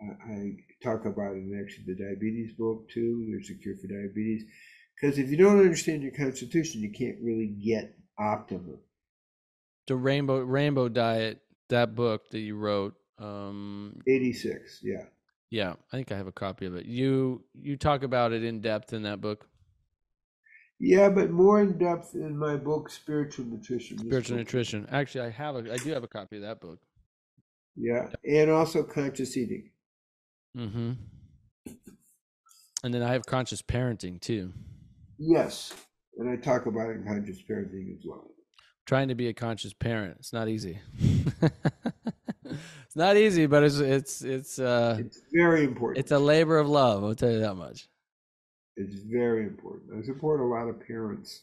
I, 0.00 0.32
I 0.32 0.56
talk 0.82 1.06
about 1.06 1.32
it 1.32 1.38
in 1.38 1.58
actually 1.60 1.94
the 1.94 2.04
diabetes 2.04 2.52
book 2.52 2.88
too. 2.90 3.26
There's 3.30 3.50
a 3.50 3.54
cure 3.54 3.76
for 3.76 3.88
diabetes. 3.88 4.44
Because 4.94 5.18
if 5.18 5.30
you 5.30 5.36
don't 5.36 5.58
understand 5.58 6.02
your 6.02 6.12
constitution, 6.12 6.80
you 6.80 6.90
can't 6.90 7.18
really 7.22 7.46
get 7.46 7.96
optimum. 8.18 8.78
The 9.86 9.96
rainbow 9.96 10.40
rainbow 10.40 10.88
diet, 10.88 11.40
that 11.68 11.94
book 11.94 12.30
that 12.30 12.40
you 12.40 12.56
wrote. 12.56 12.94
Um, 13.18 14.00
86, 14.06 14.80
yeah. 14.82 15.04
Yeah, 15.50 15.74
I 15.92 15.96
think 15.96 16.12
I 16.12 16.16
have 16.16 16.26
a 16.26 16.32
copy 16.32 16.66
of 16.66 16.74
it. 16.74 16.86
You 16.86 17.44
you 17.54 17.76
talk 17.76 18.02
about 18.02 18.32
it 18.32 18.42
in 18.42 18.60
depth 18.60 18.92
in 18.92 19.02
that 19.02 19.20
book. 19.20 19.46
Yeah, 20.78 21.08
but 21.08 21.30
more 21.30 21.60
in 21.60 21.78
depth 21.78 22.14
in 22.14 22.36
my 22.36 22.56
book, 22.56 22.90
Spiritual 22.90 23.46
Nutrition. 23.46 23.98
Spiritual 23.98 24.36
Nutrition. 24.36 24.86
Actually, 24.90 25.26
I 25.26 25.30
have 25.30 25.56
a, 25.56 25.72
I 25.72 25.76
do 25.78 25.90
have 25.90 26.04
a 26.04 26.08
copy 26.08 26.36
of 26.36 26.42
that 26.42 26.60
book. 26.60 26.78
Yeah, 27.76 28.08
and 28.24 28.50
also 28.50 28.82
Conscious 28.82 29.36
Eating. 29.36 29.70
Mm-hmm. 30.56 30.92
And 32.84 32.94
then 32.94 33.02
I 33.02 33.12
have 33.12 33.24
Conscious 33.24 33.62
Parenting 33.62 34.20
too. 34.20 34.52
Yes, 35.18 35.72
and 36.18 36.28
I 36.28 36.36
talk 36.36 36.66
about 36.66 36.90
it 36.90 36.96
in 36.96 37.04
Conscious 37.04 37.42
Parenting 37.42 37.96
as 37.96 38.04
well. 38.04 38.30
Trying 38.84 39.08
to 39.08 39.14
be 39.14 39.28
a 39.28 39.34
conscious 39.34 39.72
parent, 39.72 40.16
it's 40.20 40.32
not 40.32 40.48
easy. 40.48 40.78
it's 41.00 42.94
not 42.94 43.16
easy, 43.16 43.46
but 43.46 43.64
it's 43.64 43.78
it's 43.80 44.22
it's 44.22 44.58
uh, 44.58 44.98
it's 45.00 45.22
very 45.32 45.64
important. 45.64 45.98
It's 45.98 46.12
a 46.12 46.18
labor 46.18 46.58
of 46.58 46.68
love. 46.68 47.02
I'll 47.02 47.14
tell 47.14 47.32
you 47.32 47.40
that 47.40 47.54
much. 47.56 47.88
It's 48.76 48.94
very 48.94 49.44
important. 49.44 49.98
I 49.98 50.04
support 50.04 50.40
a 50.40 50.44
lot 50.44 50.68
of 50.68 50.86
parents 50.86 51.42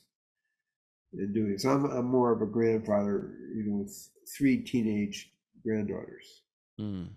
in 1.13 1.33
doing 1.33 1.51
this. 1.51 1.65
I'm, 1.65 1.85
I'm 1.85 2.05
more 2.05 2.31
of 2.31 2.41
a 2.41 2.45
grandfather, 2.45 3.33
you 3.55 3.63
know, 3.65 3.77
with 3.77 4.09
three 4.37 4.57
teenage 4.57 5.31
granddaughters. 5.63 6.41
Mm. 6.79 7.09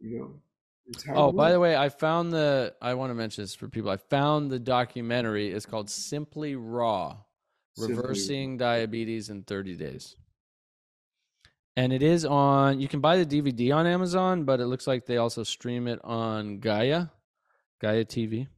You 0.00 0.18
know, 0.18 1.14
oh, 1.14 1.32
by 1.32 1.52
the 1.52 1.60
way, 1.60 1.74
I 1.74 1.88
found 1.88 2.32
the. 2.32 2.74
I 2.82 2.94
want 2.94 3.10
to 3.10 3.14
mention 3.14 3.44
this 3.44 3.54
for 3.54 3.68
people. 3.68 3.90
I 3.90 3.96
found 3.96 4.50
the 4.50 4.58
documentary. 4.58 5.50
It's 5.50 5.64
called 5.64 5.88
Simply 5.88 6.54
Raw: 6.54 7.16
Reversing 7.78 8.52
Raw. 8.52 8.66
Diabetes 8.66 9.30
in 9.30 9.42
30 9.42 9.76
Days. 9.76 10.16
And 11.78 11.92
it 11.94 12.02
is 12.02 12.26
on. 12.26 12.78
You 12.78 12.88
can 12.88 13.00
buy 13.00 13.22
the 13.22 13.26
DVD 13.26 13.74
on 13.74 13.86
Amazon, 13.86 14.44
but 14.44 14.60
it 14.60 14.66
looks 14.66 14.86
like 14.86 15.06
they 15.06 15.16
also 15.16 15.42
stream 15.42 15.88
it 15.88 16.00
on 16.04 16.58
Gaia, 16.58 17.06
Gaia 17.80 18.04
TV 18.04 18.48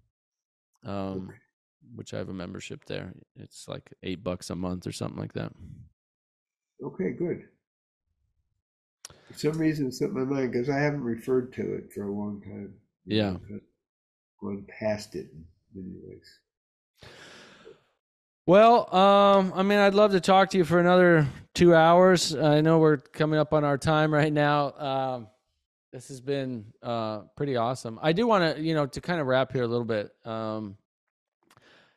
um, 0.84 1.30
which 1.94 2.14
I 2.14 2.18
have 2.18 2.28
a 2.28 2.34
membership 2.34 2.84
there. 2.84 3.12
It's 3.36 3.68
like 3.68 3.92
eight 4.02 4.22
bucks 4.22 4.50
a 4.50 4.56
month 4.56 4.86
or 4.86 4.92
something 4.92 5.18
like 5.18 5.32
that. 5.34 5.52
Okay, 6.82 7.10
good. 7.10 7.44
For 9.30 9.38
some 9.38 9.58
reason, 9.58 9.86
it 9.86 9.94
slipped 9.94 10.14
my 10.14 10.24
mind 10.24 10.52
because 10.52 10.70
I 10.70 10.78
haven't 10.78 11.02
referred 11.02 11.52
to 11.54 11.74
it 11.74 11.92
for 11.92 12.04
a 12.04 12.12
long 12.12 12.40
time. 12.40 12.74
Yeah, 13.04 13.36
going 14.40 14.66
past 14.78 15.14
it 15.14 15.28
in 15.32 15.44
many 15.74 15.96
ways. 16.02 16.38
Well, 18.46 18.94
um, 18.94 19.52
I 19.54 19.62
mean, 19.62 19.78
I'd 19.78 19.94
love 19.94 20.12
to 20.12 20.20
talk 20.20 20.50
to 20.50 20.58
you 20.58 20.64
for 20.64 20.78
another 20.78 21.26
two 21.54 21.74
hours. 21.74 22.34
I 22.34 22.62
know 22.62 22.78
we're 22.78 22.96
coming 22.96 23.38
up 23.38 23.52
on 23.52 23.62
our 23.62 23.76
time 23.76 24.12
right 24.12 24.32
now. 24.32 24.72
Um, 24.72 25.26
this 25.92 26.08
has 26.08 26.20
been 26.20 26.66
uh, 26.82 27.20
pretty 27.36 27.56
awesome. 27.56 27.98
I 28.02 28.12
do 28.12 28.26
want 28.26 28.56
to, 28.56 28.62
you 28.62 28.74
know, 28.74 28.86
to 28.86 29.00
kind 29.00 29.20
of 29.20 29.26
wrap 29.26 29.52
here 29.52 29.62
a 29.62 29.66
little 29.68 29.86
bit. 29.86 30.10
Um, 30.24 30.76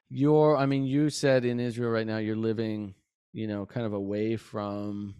you're, 0.10 0.58
I 0.58 0.66
mean, 0.66 0.86
you 0.86 1.10
said 1.10 1.46
in 1.46 1.60
Israel 1.60 1.92
right 1.92 2.08
now 2.08 2.18
you're 2.18 2.36
living, 2.36 2.96
you 3.34 3.48
know, 3.48 3.66
kind 3.66 3.86
of 3.86 3.94
away 3.94 4.36
from 4.38 5.16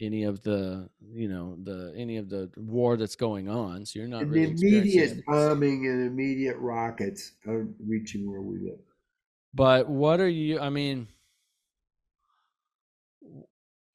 any 0.00 0.24
of 0.24 0.42
the, 0.42 0.88
you 1.12 1.28
know, 1.28 1.56
the 1.62 1.94
any 1.96 2.16
of 2.16 2.28
the 2.28 2.50
war 2.56 2.96
that's 2.96 3.16
going 3.16 3.48
on. 3.48 3.86
So 3.86 3.98
you're 3.98 4.08
not 4.08 4.22
and 4.22 4.30
really 4.30 4.50
immediate 4.50 5.24
bombing 5.26 5.86
and 5.86 6.06
immediate 6.06 6.56
rockets 6.58 7.32
are 7.46 7.66
reaching 7.86 8.30
where 8.30 8.42
we 8.42 8.58
live. 8.58 8.80
But 9.54 9.88
what 9.88 10.20
are 10.20 10.28
you? 10.28 10.60
I 10.60 10.68
mean, 10.68 11.08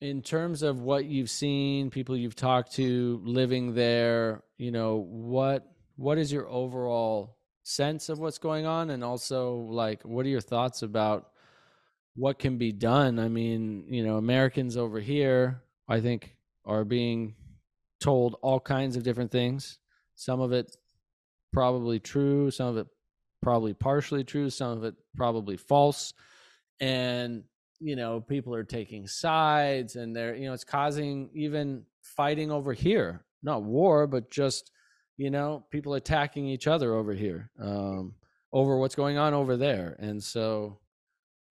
in 0.02 0.24
terms 0.24 0.64
of 0.64 0.82
what 0.82 1.06
you've 1.06 1.30
seen, 1.30 1.92
people 1.92 2.18
you've 2.18 2.36
talked 2.36 2.74
to 2.74 3.22
living 3.24 3.76
there, 3.76 4.44
you 4.58 4.72
know, 4.72 5.06
what 5.08 5.68
what 5.96 6.18
is 6.18 6.32
your 6.32 6.50
overall 6.50 7.38
sense 7.64 8.10
of 8.10 8.18
what's 8.18 8.40
going 8.40 8.66
on 8.66 8.90
and 8.90 9.04
also 9.04 9.56
like 9.56 10.02
what 10.02 10.26
are 10.26 10.30
your 10.30 10.42
thoughts 10.42 10.82
about 10.82 11.30
what 12.16 12.40
can 12.40 12.58
be 12.58 12.72
done? 12.72 13.20
I 13.20 13.30
mean, 13.30 13.86
you 13.88 14.04
know, 14.04 14.18
Americans 14.18 14.76
over 14.76 15.00
here, 15.00 15.62
I 15.88 16.02
think 16.02 16.36
are 16.66 16.84
being 16.84 17.36
told 18.02 18.36
all 18.42 18.60
kinds 18.60 18.98
of 18.98 19.04
different 19.04 19.32
things. 19.32 19.78
Some 20.16 20.42
of 20.42 20.52
it 20.52 20.76
probably 21.54 22.00
true, 22.00 22.50
some 22.50 22.68
of 22.68 22.78
it 22.78 22.88
probably 23.42 23.74
partially 23.74 24.24
true, 24.24 24.50
some 24.50 24.78
of 24.78 24.84
it 24.84 24.96
probably 25.16 25.58
false. 25.58 26.14
And 26.80 27.44
you 27.82 27.96
know 27.96 28.22
people 28.22 28.54
are 28.54 28.64
taking 28.64 29.08
sides 29.08 29.96
and 29.96 30.16
they're 30.16 30.36
you 30.36 30.46
know 30.46 30.54
it's 30.54 30.64
causing 30.64 31.30
even 31.34 31.84
fighting 32.02 32.52
over 32.52 32.74
here. 32.74 33.26
Not 33.44 33.64
war 33.64 34.08
but 34.08 34.30
just 34.30 34.72
you 35.18 35.30
know 35.32 35.66
people 35.72 35.96
attacking 35.96 36.48
each 36.48 36.68
other 36.68 36.94
over 36.94 37.14
here 37.14 37.50
um, 37.60 38.14
over 38.54 38.78
what's 38.78 38.96
going 38.96 39.18
on 39.18 39.34
over 39.34 39.58
there. 39.58 39.96
And 40.00 40.24
so 40.24 40.78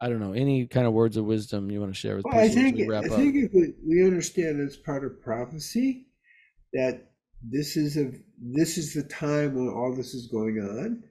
i 0.01 0.09
don't 0.09 0.21
know 0.21 0.33
any 0.33 0.67
kind 0.67 0.87
of 0.87 0.93
words 0.93 1.17
of 1.17 1.25
wisdom 1.25 1.71
you 1.71 1.79
want 1.81 1.93
to 1.93 1.99
share 1.99 2.17
with 2.17 2.25
well, 2.25 2.39
i 2.39 2.49
think 2.49 2.81
i 2.91 3.03
think 3.03 3.35
if 3.37 3.53
we, 3.53 3.75
we 3.87 4.03
understand 4.03 4.61
as 4.67 4.77
part 4.77 5.05
of 5.05 5.21
prophecy 5.23 6.07
that 6.73 7.11
this 7.43 7.77
is 7.77 7.97
a 7.97 8.13
this 8.39 8.79
is 8.79 8.95
the 8.95 9.03
time 9.05 9.55
when 9.55 9.69
all 9.69 9.95
this 9.95 10.15
is 10.15 10.29
going 10.29 10.59
on 10.59 11.03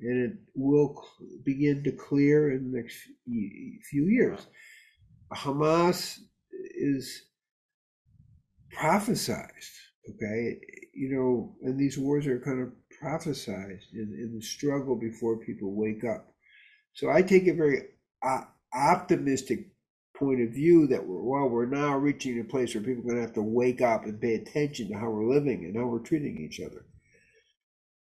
and 0.00 0.30
it 0.30 0.38
will 0.54 1.06
begin 1.44 1.82
to 1.82 1.92
clear 1.92 2.52
in 2.52 2.70
the 2.70 2.78
next 2.78 2.98
few 3.24 4.04
years 4.04 4.46
Hamas 5.34 6.18
is 6.50 7.22
prophesized, 8.78 9.74
okay? 10.08 10.58
You 10.94 11.10
know, 11.10 11.56
and 11.62 11.78
these 11.78 11.98
wars 11.98 12.26
are 12.26 12.40
kind 12.40 12.62
of 12.62 12.72
prophesized 13.02 13.92
in, 13.92 14.16
in 14.18 14.32
the 14.34 14.42
struggle 14.42 14.96
before 14.96 15.38
people 15.38 15.74
wake 15.74 16.04
up. 16.04 16.32
So 16.94 17.10
I 17.10 17.22
take 17.22 17.46
a 17.46 17.52
very 17.52 17.82
optimistic 18.74 19.68
point 20.16 20.40
of 20.40 20.50
view 20.50 20.86
that 20.86 21.06
we're, 21.06 21.22
well, 21.22 21.48
we're 21.48 21.66
now 21.66 21.96
reaching 21.96 22.40
a 22.40 22.44
place 22.44 22.74
where 22.74 22.82
people 22.82 23.02
are 23.02 23.08
going 23.08 23.16
to 23.16 23.22
have 23.22 23.34
to 23.34 23.42
wake 23.42 23.82
up 23.82 24.04
and 24.04 24.20
pay 24.20 24.34
attention 24.34 24.88
to 24.88 24.98
how 24.98 25.10
we're 25.10 25.32
living 25.34 25.64
and 25.64 25.76
how 25.76 25.86
we're 25.86 25.98
treating 25.98 26.38
each 26.38 26.60
other. 26.60 26.86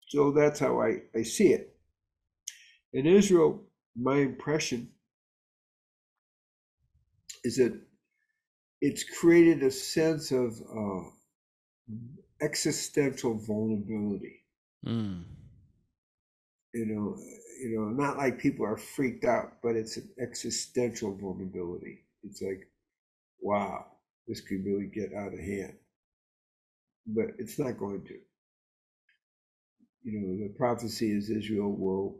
So 0.08 0.30
that's 0.30 0.60
how 0.60 0.80
I, 0.80 0.98
I 1.16 1.22
see 1.22 1.48
it. 1.48 1.76
In 2.92 3.06
Israel, 3.06 3.64
my 3.96 4.18
impression 4.18 4.90
is 7.46 7.56
that 7.56 7.80
it's 8.80 9.04
created 9.04 9.62
a 9.62 9.70
sense 9.70 10.32
of 10.32 10.60
uh, 10.76 11.08
existential 12.42 13.38
vulnerability. 13.38 14.44
Mm. 14.84 15.24
You 16.74 16.86
know, 16.86 17.16
you 17.62 17.78
know, 17.78 17.88
not 17.88 18.18
like 18.18 18.38
people 18.38 18.66
are 18.66 18.76
freaked 18.76 19.24
out, 19.24 19.54
but 19.62 19.76
it's 19.76 19.96
an 19.96 20.10
existential 20.20 21.16
vulnerability. 21.16 22.04
It's 22.24 22.42
like, 22.42 22.68
wow, 23.40 23.86
this 24.26 24.40
could 24.40 24.64
really 24.64 24.90
get 24.92 25.14
out 25.14 25.32
of 25.32 25.38
hand. 25.38 25.74
But 27.06 27.26
it's 27.38 27.58
not 27.58 27.78
going 27.78 28.04
to. 28.04 28.14
You 30.02 30.20
know, 30.20 30.46
the 30.46 30.54
prophecy 30.58 31.10
is 31.12 31.30
Israel 31.30 31.72
will 31.72 32.16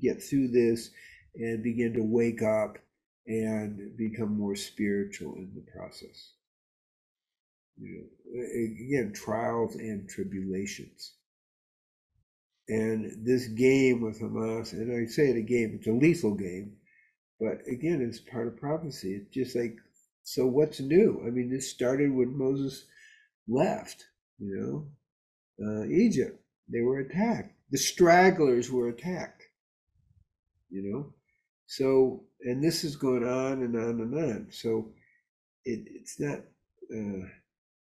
get 0.00 0.22
through 0.22 0.48
this 0.48 0.90
and 1.34 1.62
begin 1.64 1.94
to 1.94 2.02
wake 2.02 2.42
up 2.42 2.78
and 3.26 3.96
become 3.96 4.36
more 4.36 4.54
spiritual 4.54 5.34
in 5.36 5.52
the 5.54 5.72
process. 5.72 6.32
You 7.76 8.04
know, 8.34 8.42
again, 8.42 9.12
trials 9.14 9.74
and 9.76 10.08
tribulations. 10.08 11.14
And 12.68 13.26
this 13.26 13.48
game 13.48 14.00
with 14.00 14.20
Hamas, 14.20 14.72
and 14.72 14.90
I 14.92 15.06
say 15.10 15.30
it 15.30 15.36
a 15.36 15.42
game, 15.42 15.76
it's 15.78 15.86
a 15.86 15.92
lethal 15.92 16.34
game, 16.34 16.76
but 17.40 17.58
again, 17.70 18.00
it's 18.00 18.20
part 18.20 18.46
of 18.46 18.56
prophecy. 18.56 19.14
It's 19.14 19.34
just 19.34 19.56
like, 19.56 19.76
so 20.22 20.46
what's 20.46 20.80
new? 20.80 21.22
I 21.26 21.30
mean, 21.30 21.50
this 21.50 21.70
started 21.70 22.12
when 22.12 22.38
Moses 22.38 22.86
left, 23.46 24.04
you 24.38 24.88
know, 25.58 25.66
uh, 25.66 25.84
Egypt. 25.84 26.40
They 26.68 26.80
were 26.80 27.00
attacked. 27.00 27.52
The 27.70 27.78
stragglers 27.78 28.70
were 28.70 28.88
attacked, 28.88 29.42
you 30.70 30.82
know. 30.90 31.12
So, 31.66 32.24
and 32.40 32.62
this 32.62 32.84
is 32.84 32.96
going 32.96 33.24
on 33.24 33.62
and 33.62 33.76
on 33.76 34.00
and 34.00 34.14
on. 34.14 34.46
So, 34.50 34.92
it, 35.64 35.86
it's 35.86 36.20
not. 36.20 36.40
Uh, 36.94 37.26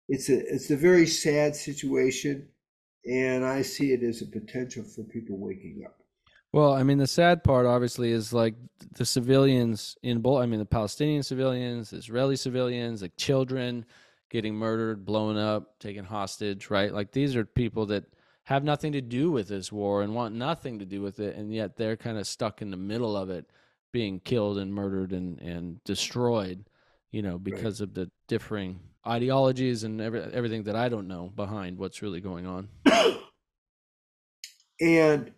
it's 0.08 0.30
a 0.30 0.38
it's 0.54 0.70
a 0.70 0.78
very 0.78 1.08
sad 1.08 1.56
situation 1.56 2.48
and 3.06 3.46
I 3.46 3.62
see 3.62 3.92
it 3.92 4.04
as 4.04 4.22
a 4.22 4.26
potential 4.26 4.84
for 4.84 5.04
people 5.04 5.38
waking 5.38 5.84
up. 5.86 5.98
Well, 6.52 6.74
I 6.74 6.84
mean, 6.84 6.98
the 6.98 7.08
sad 7.08 7.44
part 7.44 7.66
obviously 7.66 8.12
is 8.12 8.34
like 8.34 8.56
the 8.96 9.06
civilians 9.06 9.98
in 10.04 10.22
both. 10.22 10.42
I 10.42 10.46
mean, 10.46 10.60
the 10.60 10.66
Palestinian 10.66 11.22
civilians, 11.22 11.92
Israeli 11.92 12.38
civilians, 12.38 13.02
like 13.02 13.16
children 13.18 13.86
getting 14.30 14.56
murdered, 14.56 15.06
blown 15.06 15.38
up, 15.38 15.80
taken 15.80 16.06
hostage, 16.06 16.70
right? 16.70 16.94
Like 16.94 17.12
these 17.12 17.36
are 17.36 17.46
people 17.46 17.86
that 17.88 18.06
have 18.46 18.64
nothing 18.64 18.92
to 18.94 19.02
do 19.02 19.32
with 19.32 19.48
this 19.48 19.72
war 19.72 20.02
and 20.02 20.16
want 20.16 20.34
nothing 20.36 20.80
to 20.80 20.86
do 20.86 21.02
with 21.02 21.20
it, 21.20 21.36
and 21.36 21.54
yet 21.54 21.78
they're 21.78 21.98
kind 21.98 22.18
of 22.18 22.28
stuck 22.28 22.62
in 22.62 22.72
the 22.72 22.78
middle 22.78 23.18
of 23.18 23.30
it, 23.30 23.50
being 23.92 24.20
killed 24.20 24.58
and 24.58 24.74
murdered 24.74 25.12
and 25.12 25.40
and 25.40 25.84
destroyed, 25.84 26.66
you 27.12 27.22
know, 27.22 27.38
because 27.38 27.82
right. 27.82 27.90
of 27.90 27.94
the 27.96 28.10
differing 28.28 28.80
ideologies 29.08 29.84
and 29.84 30.00
every, 30.00 30.22
everything 30.22 30.64
that 30.64 30.76
I 30.76 30.90
don't 30.90 31.08
know 31.08 31.32
behind 31.36 31.78
what's 31.78 32.02
really 32.02 32.22
going 32.22 32.46
on. 32.46 32.70
and 34.82 35.32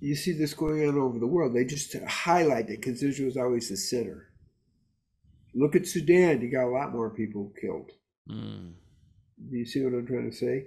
you 0.00 0.14
see 0.14 0.32
this 0.32 0.54
going 0.54 0.86
on 0.88 0.96
over 0.98 1.18
the 1.18 1.26
world. 1.26 1.54
They 1.54 1.64
just 1.64 1.94
highlight 2.06 2.70
it 2.70 2.80
because 2.80 3.02
Israel 3.02 3.28
is 3.28 3.36
always 3.36 3.68
the 3.68 3.76
center. 3.76 4.28
Look 5.54 5.76
at 5.76 5.86
Sudan; 5.86 6.40
you 6.40 6.50
got 6.50 6.64
a 6.64 6.72
lot 6.72 6.92
more 6.92 7.10
people 7.10 7.52
killed. 7.60 7.90
Mm. 8.30 8.72
Do 9.50 9.56
you 9.56 9.66
see 9.66 9.84
what 9.84 9.92
I'm 9.92 10.06
trying 10.06 10.30
to 10.30 10.36
say? 10.36 10.66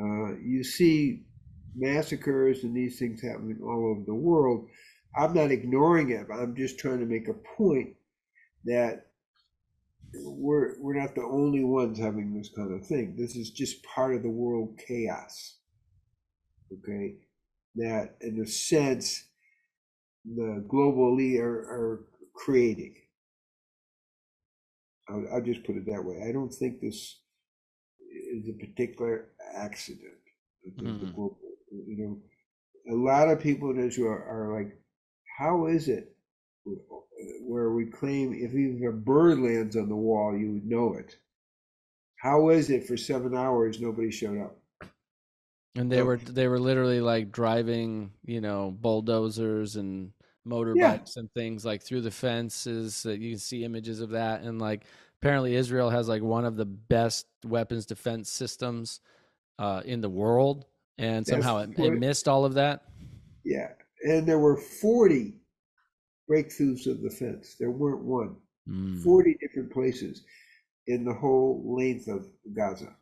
Uh, 0.00 0.36
you 0.44 0.62
see 0.62 1.22
massacres 1.74 2.64
and 2.64 2.76
these 2.76 2.98
things 2.98 3.22
happening 3.22 3.58
all 3.62 3.90
over 3.90 4.04
the 4.06 4.14
world. 4.14 4.68
I'm 5.16 5.34
not 5.34 5.50
ignoring 5.50 6.10
it, 6.10 6.28
but 6.28 6.38
I'm 6.38 6.54
just 6.54 6.78
trying 6.78 7.00
to 7.00 7.06
make 7.06 7.28
a 7.28 7.34
point 7.56 7.94
that 8.64 9.06
we're 10.14 10.80
we're 10.80 10.98
not 10.98 11.14
the 11.14 11.22
only 11.22 11.64
ones 11.64 11.98
having 11.98 12.34
this 12.34 12.50
kind 12.54 12.72
of 12.72 12.86
thing. 12.86 13.16
This 13.16 13.36
is 13.36 13.50
just 13.50 13.82
part 13.82 14.14
of 14.14 14.22
the 14.22 14.30
world 14.30 14.78
chaos. 14.86 15.56
Okay, 16.72 17.16
that 17.76 18.16
in 18.20 18.40
a 18.40 18.46
sense, 18.46 19.24
the 20.24 20.64
global 20.68 21.12
elite 21.12 21.40
are, 21.40 21.58
are 21.58 22.04
creating. 22.34 22.94
I'll, 25.08 25.26
I'll 25.32 25.42
just 25.42 25.64
put 25.64 25.76
it 25.76 25.86
that 25.86 26.04
way. 26.04 26.22
I 26.28 26.32
don't 26.32 26.52
think 26.52 26.80
this 26.80 27.20
a 28.48 28.66
particular 28.66 29.26
accident. 29.54 30.12
Mm. 30.78 31.14
Global, 31.14 31.38
you 31.70 31.96
know, 31.96 32.94
a 32.94 32.96
lot 32.96 33.28
of 33.28 33.40
people 33.40 33.70
in 33.70 33.78
Israel 33.78 34.12
are, 34.12 34.50
are 34.50 34.58
like, 34.58 34.78
how 35.38 35.66
is 35.66 35.88
it 35.88 36.14
where 37.42 37.70
we 37.70 37.86
claim 37.86 38.32
if 38.32 38.54
even 38.54 38.86
a 38.86 38.92
bird 38.92 39.38
lands 39.38 39.76
on 39.76 39.88
the 39.88 39.96
wall, 39.96 40.36
you 40.36 40.52
would 40.52 40.66
know 40.66 40.94
it. 40.94 41.16
How 42.20 42.50
is 42.50 42.70
it 42.70 42.86
for 42.86 42.96
seven 42.96 43.36
hours 43.36 43.80
nobody 43.80 44.10
showed 44.10 44.40
up? 44.40 44.58
And 45.76 45.90
they 45.90 46.02
were 46.02 46.16
they 46.16 46.48
were 46.48 46.58
literally 46.58 47.00
like 47.00 47.30
driving, 47.30 48.12
you 48.24 48.40
know, 48.40 48.74
bulldozers 48.80 49.76
and 49.76 50.12
motorbikes 50.46 50.76
yeah. 50.76 51.20
and 51.20 51.32
things 51.32 51.64
like 51.64 51.82
through 51.82 52.00
the 52.00 52.10
fences. 52.10 53.04
That 53.04 53.20
you 53.20 53.30
can 53.30 53.38
see 53.38 53.64
images 53.64 54.00
of 54.00 54.10
that, 54.10 54.42
and 54.42 54.60
like 54.60 54.84
apparently 55.20 55.54
Israel 55.54 55.90
has 55.90 56.08
like 56.08 56.22
one 56.22 56.44
of 56.44 56.56
the 56.56 56.64
best 56.64 57.26
weapons 57.44 57.86
defense 57.86 58.30
systems 58.30 59.00
uh, 59.58 59.82
in 59.84 60.00
the 60.00 60.08
world, 60.08 60.66
and 60.98 61.26
somehow 61.26 61.58
it, 61.58 61.78
it 61.78 61.90
missed 61.92 62.28
all 62.28 62.44
of 62.44 62.54
that. 62.54 62.84
Yeah, 63.44 63.68
and 64.04 64.26
there 64.26 64.38
were 64.38 64.56
forty 64.56 65.34
breakthroughs 66.30 66.86
of 66.86 67.02
the 67.02 67.10
fence. 67.10 67.56
There 67.58 67.70
weren't 67.70 68.04
one. 68.04 68.36
Mm. 68.68 69.02
40 69.02 69.36
different 69.40 69.72
places 69.72 70.24
in 70.86 71.04
the 71.04 71.14
whole 71.14 71.62
length 71.64 72.06
of 72.06 72.26
Gaza 72.54 72.94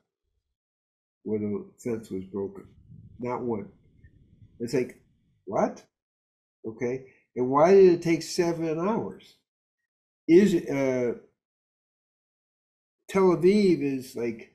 where 1.25 1.41
the 1.41 1.67
fence 1.79 2.09
was 2.11 2.25
broken. 2.25 2.65
Not 3.19 3.43
one. 3.43 3.69
It's 4.61 4.75
like, 4.75 5.01
what? 5.45 5.83
Okay. 6.65 7.07
And 7.35 7.51
why 7.51 7.75
did 7.75 7.95
it 7.95 8.03
take 8.03 8.23
seven 8.23 8.79
hours? 8.79 9.35
Is 10.29 10.55
uh, 10.55 11.15
Tel 13.09 13.37
Aviv 13.37 13.83
is 13.83 14.17
like 14.17 14.55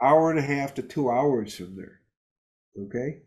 hour 0.00 0.30
and 0.30 0.38
a 0.38 0.42
half 0.42 0.74
to 0.74 0.82
two 0.82 1.10
hours 1.10 1.54
from 1.56 1.76
there. 1.76 2.00
Okay. 2.78 3.22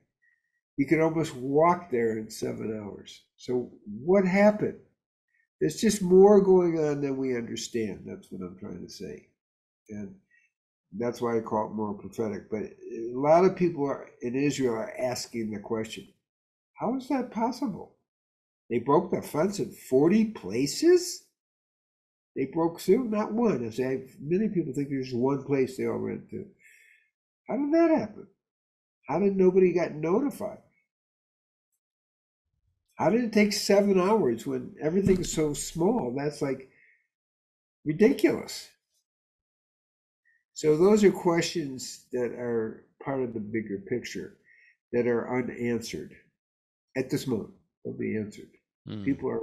You 0.78 0.86
can 0.86 1.02
almost 1.02 1.36
walk 1.36 1.90
there 1.90 2.18
in 2.18 2.30
seven 2.30 2.78
hours. 2.84 3.24
So, 3.38 3.72
what 3.86 4.26
happened? 4.26 4.80
There's 5.62 5.80
just 5.80 6.02
more 6.02 6.42
going 6.42 6.78
on 6.78 7.02
than 7.02 7.16
we 7.16 7.38
understand. 7.38 8.04
That's 8.06 8.28
what 8.30 8.46
I'm 8.46 8.58
trying 8.60 8.86
to 8.86 8.92
say. 8.92 9.28
And 9.90 10.16
that's 10.98 11.22
why 11.22 11.38
I 11.38 11.42
call 11.42 11.68
it 11.68 11.76
more 11.76 11.94
prophetic. 11.94 12.50
But 12.52 12.64
a 12.64 13.12
lot 13.14 13.46
of 13.46 13.56
people 13.56 13.86
are, 13.86 14.10
in 14.22 14.36
Israel 14.36 14.74
are 14.74 14.94
asking 15.00 15.52
the 15.52 15.60
question 15.60 16.08
how 16.74 16.98
is 16.98 17.08
that 17.08 17.32
possible? 17.32 17.96
They 18.70 18.80
broke 18.80 19.12
the 19.12 19.22
fence 19.22 19.60
in 19.60 19.72
40 19.72 20.26
places? 20.32 21.25
They 22.36 22.46
broke 22.46 22.82
through, 22.82 23.06
not 23.06 23.32
one. 23.32 23.64
I 23.66 23.84
I, 23.84 24.02
many 24.20 24.50
people 24.50 24.74
think 24.74 24.90
there's 24.90 25.14
one 25.14 25.44
place 25.44 25.78
they 25.78 25.88
all 25.88 26.00
went 26.00 26.30
to. 26.32 26.46
How 27.48 27.56
did 27.58 27.74
that 27.74 27.92
happen? 27.92 28.28
How 29.08 29.20
did 29.20 29.38
nobody 29.38 29.72
get 29.72 29.96
notified? 29.96 30.60
How 32.96 33.10
did 33.10 33.24
it 33.24 33.34
take 33.34 33.54
seven 33.54 34.00
hours 34.00 34.46
when 34.46 34.76
everything's 34.82 35.32
so 35.32 35.54
small? 35.54 36.14
That's 36.18 36.42
like 36.42 36.70
ridiculous. 37.86 38.70
So, 40.54 40.78
those 40.78 41.04
are 41.04 41.12
questions 41.12 42.06
that 42.14 42.32
are 42.32 42.86
part 43.04 43.22
of 43.22 43.34
the 43.34 43.42
bigger 43.42 43.80
picture 43.88 44.38
that 44.94 45.08
are 45.08 45.38
unanswered 45.38 46.16
at 46.96 47.10
this 47.10 47.28
moment. 47.28 47.54
They'll 47.84 47.94
be 47.94 48.18
answered. 48.18 48.50
Mm. 48.88 49.04
People 49.04 49.30
are 49.30 49.42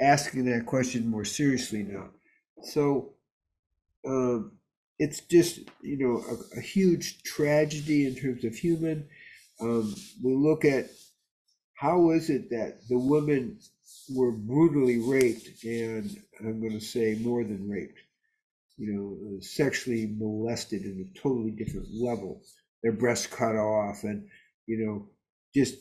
asking 0.00 0.44
that 0.46 0.66
question 0.66 1.08
more 1.08 1.24
seriously 1.24 1.82
now. 1.82 2.10
So, 2.62 3.14
um, 4.06 4.52
it's 4.98 5.20
just, 5.20 5.60
you 5.82 5.98
know, 5.98 6.24
a, 6.28 6.58
a, 6.58 6.60
huge 6.60 7.22
tragedy 7.22 8.06
in 8.06 8.16
terms 8.16 8.44
of 8.44 8.54
human. 8.54 9.08
Um, 9.60 9.94
we 10.22 10.34
look 10.34 10.64
at 10.64 10.86
how 11.74 12.10
is 12.10 12.30
it 12.30 12.50
that 12.50 12.80
the 12.88 12.98
women 12.98 13.58
were 14.14 14.32
brutally 14.32 14.98
raped 14.98 15.64
and 15.64 16.16
I'm 16.40 16.60
going 16.60 16.72
to 16.72 16.84
say 16.84 17.16
more 17.20 17.44
than 17.44 17.68
raped, 17.68 17.98
you 18.76 18.92
know, 18.92 19.40
sexually 19.40 20.12
molested 20.18 20.82
in 20.82 21.08
a 21.08 21.18
totally 21.18 21.52
different 21.52 21.88
level, 21.92 22.42
their 22.82 22.92
breasts 22.92 23.26
cut 23.26 23.54
off 23.54 24.02
and, 24.02 24.26
you 24.66 24.84
know, 24.84 25.08
just, 25.54 25.76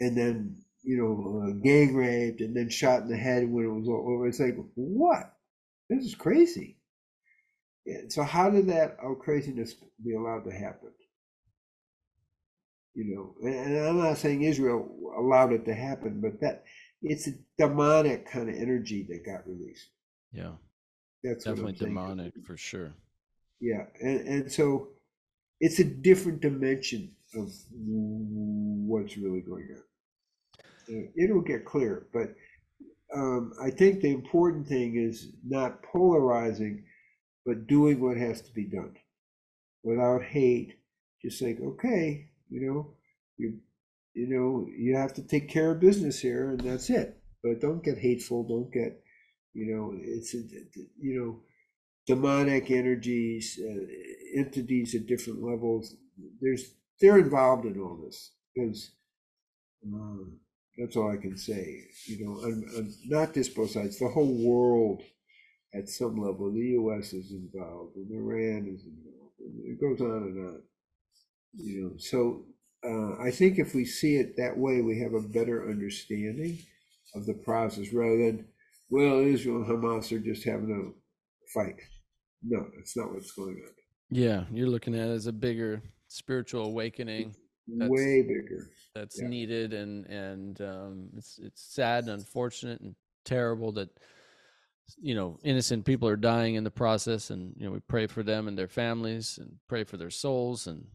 and 0.00 0.16
then 0.16 0.56
you 0.88 0.96
know, 0.96 1.42
uh, 1.44 1.52
gang 1.62 1.94
raped 1.94 2.40
and 2.40 2.56
then 2.56 2.70
shot 2.70 3.02
in 3.02 3.08
the 3.08 3.16
head 3.16 3.46
when 3.46 3.66
it 3.66 3.68
was 3.68 3.86
all 3.88 4.08
over. 4.08 4.26
It's 4.26 4.40
like, 4.40 4.56
what? 4.74 5.34
This 5.90 6.02
is 6.02 6.14
crazy. 6.14 6.78
Yeah, 7.84 7.98
so 8.08 8.22
how 8.22 8.48
did 8.48 8.68
that 8.68 8.96
oh, 9.04 9.14
craziness 9.14 9.74
be 10.02 10.14
allowed 10.14 10.44
to 10.44 10.50
happen? 10.50 10.92
You 12.94 13.04
know, 13.14 13.46
and 13.46 13.86
I'm 13.86 13.98
not 13.98 14.16
saying 14.16 14.42
Israel 14.42 14.88
allowed 15.14 15.52
it 15.52 15.66
to 15.66 15.74
happen, 15.74 16.22
but 16.22 16.40
that 16.40 16.64
it's 17.02 17.28
a 17.28 17.32
demonic 17.58 18.30
kind 18.30 18.48
of 18.48 18.56
energy 18.56 19.06
that 19.10 19.26
got 19.26 19.46
released. 19.46 19.90
Yeah, 20.32 20.52
that's 21.22 21.44
definitely 21.44 21.72
demonic 21.74 22.32
for 22.46 22.56
sure. 22.56 22.94
Yeah, 23.60 23.84
and 24.00 24.20
and 24.26 24.52
so 24.52 24.88
it's 25.60 25.80
a 25.80 25.84
different 25.84 26.40
dimension 26.40 27.12
of 27.34 27.52
what's 27.70 29.18
really 29.18 29.42
going 29.42 29.68
on. 29.76 29.82
It'll 31.16 31.42
get 31.42 31.64
clear, 31.64 32.06
but 32.12 32.34
um, 33.14 33.52
I 33.60 33.70
think 33.70 34.00
the 34.00 34.12
important 34.12 34.66
thing 34.68 34.96
is 34.96 35.28
not 35.46 35.82
polarizing, 35.82 36.84
but 37.46 37.66
doing 37.66 38.00
what 38.00 38.16
has 38.16 38.42
to 38.42 38.52
be 38.52 38.64
done 38.64 38.96
without 39.82 40.22
hate. 40.22 40.74
Just 41.22 41.42
like, 41.42 41.58
okay, 41.60 42.28
you 42.50 42.60
know, 42.60 42.94
you 43.36 43.58
you 44.14 44.28
know, 44.28 44.66
you 44.76 44.96
have 44.96 45.14
to 45.14 45.22
take 45.22 45.48
care 45.48 45.70
of 45.70 45.80
business 45.80 46.20
here, 46.20 46.50
and 46.50 46.60
that's 46.60 46.90
it. 46.90 47.20
But 47.42 47.60
don't 47.60 47.84
get 47.84 47.98
hateful. 47.98 48.42
Don't 48.42 48.72
get, 48.72 49.00
you 49.54 49.74
know, 49.74 49.94
it's 50.00 50.34
you 50.34 51.20
know, 51.20 51.40
demonic 52.06 52.70
energies, 52.70 53.58
uh, 53.62 54.38
entities 54.38 54.94
at 54.94 55.06
different 55.06 55.42
levels. 55.42 55.94
There's 56.40 56.74
they're 57.00 57.18
involved 57.18 57.64
in 57.64 57.80
all 57.80 57.96
this 58.04 58.32
because 58.54 58.90
um, 59.86 60.38
that's 60.78 60.96
all 60.96 61.12
I 61.12 61.16
can 61.16 61.36
say. 61.36 61.84
You 62.06 62.24
know, 62.24 62.40
and, 62.44 62.64
and 62.74 62.92
not 63.06 63.34
just 63.34 63.54
both 63.54 63.70
sides, 63.70 63.98
the 63.98 64.08
whole 64.08 64.34
world 64.42 65.02
at 65.74 65.88
some 65.88 66.16
level. 66.16 66.52
The 66.52 66.60
U.S. 66.60 67.12
is 67.12 67.32
involved, 67.32 67.96
and 67.96 68.10
Iran 68.10 68.74
is 68.74 68.84
involved, 68.84 69.40
and 69.40 69.60
it 69.66 69.80
goes 69.80 70.00
on 70.00 70.22
and 70.22 70.46
on. 70.46 70.62
You 71.54 71.82
know, 71.82 71.92
so 71.98 72.44
uh, 72.84 73.20
I 73.22 73.30
think 73.30 73.58
if 73.58 73.74
we 73.74 73.84
see 73.84 74.16
it 74.16 74.36
that 74.36 74.56
way, 74.56 74.80
we 74.80 75.00
have 75.00 75.14
a 75.14 75.20
better 75.20 75.68
understanding 75.68 76.58
of 77.14 77.26
the 77.26 77.34
process 77.34 77.92
rather 77.92 78.18
than, 78.18 78.46
well, 78.90 79.18
Israel 79.18 79.62
and 79.62 79.66
Hamas 79.66 80.12
are 80.12 80.20
just 80.20 80.44
having 80.44 80.70
a 80.70 81.50
fight. 81.52 81.80
No, 82.42 82.66
that's 82.76 82.96
not 82.96 83.12
what's 83.12 83.32
going 83.32 83.60
on. 83.66 83.72
Yeah, 84.10 84.44
you're 84.52 84.68
looking 84.68 84.94
at 84.94 85.08
it 85.08 85.12
as 85.12 85.26
a 85.26 85.32
bigger 85.32 85.82
spiritual 86.08 86.66
awakening. 86.66 87.34
That's, 87.76 87.90
way 87.90 88.22
bigger. 88.22 88.70
That's 88.94 89.20
yeah. 89.20 89.28
needed, 89.28 89.72
and 89.74 90.06
and 90.06 90.60
um, 90.60 91.08
it's 91.16 91.38
it's 91.42 91.62
sad 91.62 92.04
and 92.04 92.12
unfortunate 92.12 92.80
and 92.80 92.94
terrible 93.24 93.72
that 93.72 93.90
you 95.00 95.14
know 95.14 95.38
innocent 95.42 95.84
people 95.84 96.08
are 96.08 96.16
dying 96.16 96.54
in 96.54 96.64
the 96.64 96.70
process, 96.70 97.30
and 97.30 97.54
you 97.56 97.66
know 97.66 97.72
we 97.72 97.80
pray 97.80 98.06
for 98.06 98.22
them 98.22 98.48
and 98.48 98.56
their 98.56 98.68
families, 98.68 99.38
and 99.38 99.56
pray 99.68 99.84
for 99.84 99.96
their 99.96 100.10
souls, 100.10 100.66
and 100.66 100.86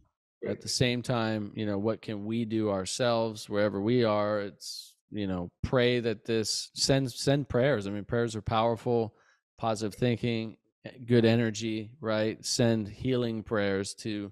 right. 0.44 0.52
at 0.52 0.62
the 0.62 0.68
same 0.68 1.02
time, 1.02 1.52
you 1.56 1.66
know 1.66 1.78
what 1.78 2.02
can 2.02 2.26
we 2.26 2.46
do 2.46 2.70
ourselves 2.70 3.50
wherever 3.50 3.80
we 3.80 4.04
are? 4.04 4.42
It's 4.42 4.96
you 5.12 5.28
know 5.28 5.52
pray 5.62 6.00
that 6.00 6.26
this 6.26 6.72
send 6.74 7.12
send 7.12 7.50
prayers. 7.50 7.86
I 7.86 7.92
mean, 7.92 8.06
prayers 8.06 8.36
are 8.36 8.42
powerful, 8.42 9.14
positive 9.60 9.94
thinking, 9.94 10.58
good 11.06 11.26
energy, 11.26 11.92
right? 12.02 12.44
Send 12.44 12.88
healing 12.88 13.44
prayers 13.44 13.94
to 13.96 14.32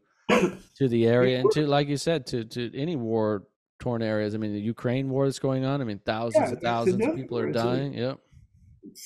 to 0.77 0.87
the 0.87 1.07
area 1.07 1.39
and 1.39 1.51
to 1.51 1.67
like 1.77 1.87
you 1.87 1.97
said 1.97 2.25
to 2.27 2.45
to 2.45 2.75
any 2.77 2.95
war 2.95 3.43
torn 3.81 4.01
areas. 4.01 4.33
I 4.33 4.37
mean, 4.37 4.53
the 4.53 4.61
Ukraine 4.61 5.09
war 5.09 5.25
that's 5.25 5.39
going 5.39 5.65
on. 5.65 5.81
I 5.81 5.83
mean, 5.83 5.99
thousands 6.05 6.45
yeah, 6.45 6.53
and 6.53 6.61
thousands 6.61 7.05
of 7.05 7.15
people 7.15 7.37
are 7.37 7.51
dying. 7.51 7.93
Yep, 7.95 8.19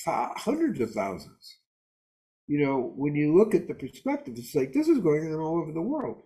hundreds 0.06 0.80
of 0.80 0.92
thousands. 0.92 1.58
You 2.46 2.64
know, 2.64 2.92
when 2.94 3.16
you 3.16 3.36
look 3.36 3.56
at 3.56 3.66
the 3.66 3.74
perspective, 3.74 4.34
it's 4.36 4.54
like 4.54 4.72
this 4.72 4.86
is 4.86 4.98
going 4.98 5.32
on 5.32 5.40
all 5.40 5.60
over 5.60 5.72
the 5.72 5.80
world. 5.80 6.22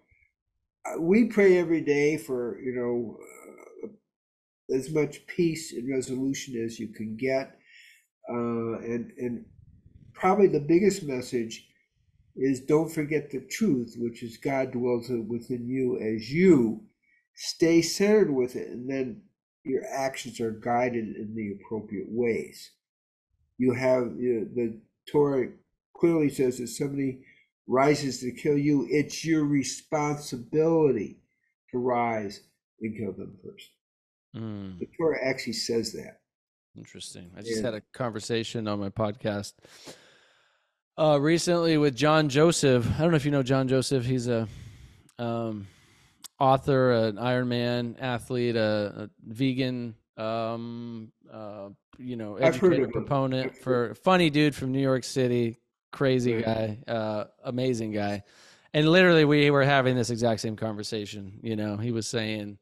Uh, 0.85 1.01
we 1.01 1.25
pray 1.25 1.57
every 1.57 1.81
day 1.81 2.19
for 2.19 2.61
you 2.61 2.75
know 2.75 3.17
uh, 3.89 4.77
as 4.77 4.93
much 4.93 5.27
peace 5.27 5.73
and 5.73 5.91
resolution 5.91 6.63
as 6.63 6.79
you 6.79 6.89
can 6.89 7.17
get, 7.17 7.57
uh, 8.29 8.79
and 8.81 9.13
and 9.17 9.45
probably 10.13 10.49
the 10.49 10.61
biggest 10.61 11.05
message 11.05 11.70
is 12.37 12.61
don't 12.61 12.91
forget 12.91 13.31
the 13.31 13.41
truth, 13.41 13.97
which 13.99 14.23
is 14.23 14.37
God 14.37 14.73
dwells 14.73 15.09
within 15.09 15.69
you 15.69 15.99
as 15.99 16.33
you 16.33 16.85
stay 17.35 17.83
centered 17.83 18.33
with 18.33 18.57
it, 18.57 18.69
and 18.69 18.89
then 18.89 19.23
your 19.65 19.83
actions 19.91 20.41
are 20.41 20.53
guided 20.53 21.17
in 21.17 21.35
the 21.35 21.53
appropriate 21.53 22.09
ways. 22.09 22.73
You 23.59 23.73
have 23.75 24.13
you 24.19 24.41
know, 24.41 24.47
the 24.55 24.81
Torah 25.11 25.49
clearly 25.95 26.31
says 26.31 26.59
that 26.59 26.69
somebody 26.69 27.21
rises 27.67 28.21
to 28.21 28.33
kill 28.33 28.59
you, 28.59 28.87
it's 28.91 29.25
your 29.25 29.45
responsibility 29.45 31.19
to 31.71 31.79
rise 31.79 32.43
and 32.81 32.97
kill 32.97 33.13
them 33.13 33.39
first. 33.45 33.69
Mm. 34.37 34.79
The 34.79 34.89
Torah 34.97 35.25
actually 35.25 35.53
says 35.55 35.93
that. 35.93 36.21
Interesting. 36.77 37.31
I 37.37 37.43
just 37.43 37.57
and, 37.57 37.65
had 37.65 37.75
a 37.75 37.83
conversation 37.93 38.67
on 38.69 38.81
my 38.81 38.91
podcast 38.91 39.53
uh, 40.99 41.19
recently 41.21 41.79
with 41.79 41.95
John 41.95 42.29
Joseph. 42.29 42.87
I 42.97 43.03
don't 43.03 43.11
know 43.11 43.17
if 43.17 43.25
you 43.25 43.31
know 43.31 43.43
John 43.43 43.69
Joseph. 43.69 44.05
He's 44.05 44.29
a 44.29 44.49
um, 45.19 45.67
author, 46.39 46.93
an 46.93 47.17
Ironman 47.17 47.97
athlete, 48.01 48.57
a, 48.57 49.09
a 49.09 49.11
vegan, 49.27 49.95
um, 50.17 51.13
uh, 51.33 51.69
you 51.99 52.17
know, 52.17 52.37
educator 52.37 52.89
proponent 52.89 53.57
for 53.57 53.95
funny 53.95 54.31
dude 54.31 54.55
from 54.55 54.73
New 54.73 54.81
York 54.81 55.05
City, 55.05 55.59
crazy 55.93 56.43
guy, 56.43 56.79
uh, 56.89 57.25
amazing 57.45 57.93
guy. 57.93 58.23
And 58.73 58.89
literally, 58.89 59.25
we 59.25 59.51
were 59.51 59.65
having 59.65 59.97
this 59.97 60.11
exact 60.11 60.41
same 60.41 60.57
conversation. 60.57 61.41
You 61.43 61.57
know, 61.57 61.77
he 61.77 61.93
was 61.93 62.07
saying 62.07 62.59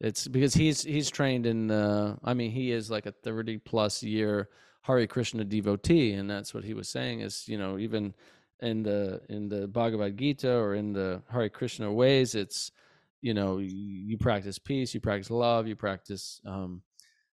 it's 0.00 0.28
because 0.28 0.54
he's 0.54 0.82
he's 0.82 1.10
trained 1.10 1.46
in. 1.46 1.66
the. 1.66 2.16
I 2.22 2.34
mean, 2.34 2.50
he 2.52 2.70
is 2.70 2.90
like 2.90 3.06
a 3.06 3.12
thirty 3.12 3.58
plus 3.58 4.02
year 4.02 4.48
Hare 4.88 5.06
Krishna 5.06 5.44
devotee, 5.44 6.12
and 6.14 6.28
that's 6.28 6.54
what 6.54 6.64
he 6.64 6.74
was 6.74 6.88
saying. 6.88 7.20
Is 7.20 7.46
you 7.46 7.58
know 7.58 7.78
even 7.78 8.14
in 8.60 8.82
the 8.82 9.20
in 9.28 9.48
the 9.48 9.68
Bhagavad 9.68 10.16
Gita 10.16 10.50
or 10.50 10.74
in 10.74 10.94
the 10.94 11.22
Hare 11.30 11.50
Krishna 11.50 11.92
ways, 11.92 12.34
it's 12.34 12.72
you 13.20 13.34
know 13.34 13.58
you, 13.58 14.16
practice 14.16 14.58
peace, 14.58 14.94
you 14.94 15.00
practice 15.00 15.30
love, 15.30 15.68
you 15.68 15.76
practice 15.76 16.40
um, 16.46 16.82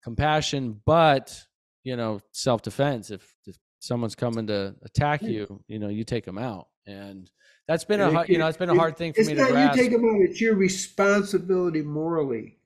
compassion, 0.05 0.81
but 0.85 1.43
you 1.85 1.97
know 1.97 2.21
self 2.33 2.61
defense. 2.63 3.11
If, 3.11 3.35
if 3.47 3.57
someone's 3.79 4.15
coming 4.15 4.47
to 4.49 4.75
attack 4.83 5.23
you, 5.23 5.65
you 5.69 5.79
know 5.79 5.89
you 5.89 6.05
take 6.05 6.27
them 6.27 6.39
out, 6.39 6.69
and 6.87 7.31
that's 7.67 7.85
been 7.85 8.03
a 8.03 8.27
you 8.27 8.37
know 8.37 8.47
it's 8.47 8.59
been 8.59 8.71
a 8.71 8.75
hard 8.75 8.99
thing 8.99 9.15
for 9.15 9.23
me 9.23 9.35
to 9.35 9.47
grasp. 9.47 9.77
You 9.77 9.83
take 9.83 9.93
them 9.93 10.05
out; 10.05 10.21
it's 10.21 10.41
your 10.41 10.55
responsibility 10.55 11.81
morally 11.81 12.59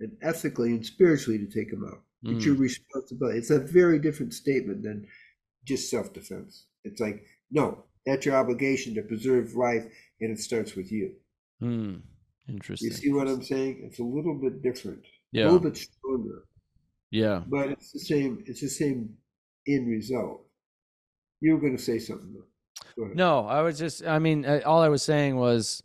and 0.00 0.12
ethically 0.20 0.70
and 0.70 0.84
spiritually 0.84 1.38
to 1.38 1.46
take 1.46 1.70
them 1.70 1.84
out. 1.90 2.02
It's 2.24 2.44
your 2.44 2.56
mm. 2.56 2.60
responsibility. 2.60 3.38
It's 3.38 3.50
a 3.50 3.60
very 3.60 3.98
different 4.00 4.34
statement 4.34 4.82
than 4.82 5.06
just 5.64 5.90
self 5.90 6.12
defense. 6.12 6.66
It's 6.84 7.00
like, 7.00 7.22
no, 7.50 7.84
that's 8.04 8.26
your 8.26 8.34
obligation 8.34 8.94
to 8.94 9.02
preserve 9.02 9.54
life, 9.54 9.84
and 10.20 10.30
it 10.32 10.40
starts 10.40 10.74
with 10.74 10.90
you. 10.90 11.12
Mm. 11.62 12.02
Interesting. 12.48 12.88
You 12.88 12.94
see 12.94 13.12
what 13.12 13.28
I'm 13.28 13.42
saying? 13.42 13.82
It's 13.84 13.98
a 13.98 14.04
little 14.04 14.34
bit 14.34 14.62
different. 14.62 15.04
Yeah. 15.32 15.44
A 15.44 15.46
little 15.46 15.60
bit 15.60 15.76
stronger. 15.76 16.44
Yeah. 17.10 17.42
But 17.46 17.68
it's 17.70 17.92
the 17.92 18.00
same. 18.00 18.42
It's 18.46 18.60
the 18.60 18.68
same 18.68 19.14
end 19.68 19.88
result. 19.88 20.44
You 21.40 21.52
were 21.52 21.60
going 21.60 21.76
to 21.76 21.82
say 21.82 21.98
something. 21.98 22.34
No, 22.96 23.46
I 23.46 23.62
was 23.62 23.78
just. 23.78 24.04
I 24.04 24.18
mean, 24.18 24.44
all 24.66 24.82
I 24.82 24.88
was 24.88 25.02
saying 25.02 25.36
was, 25.36 25.82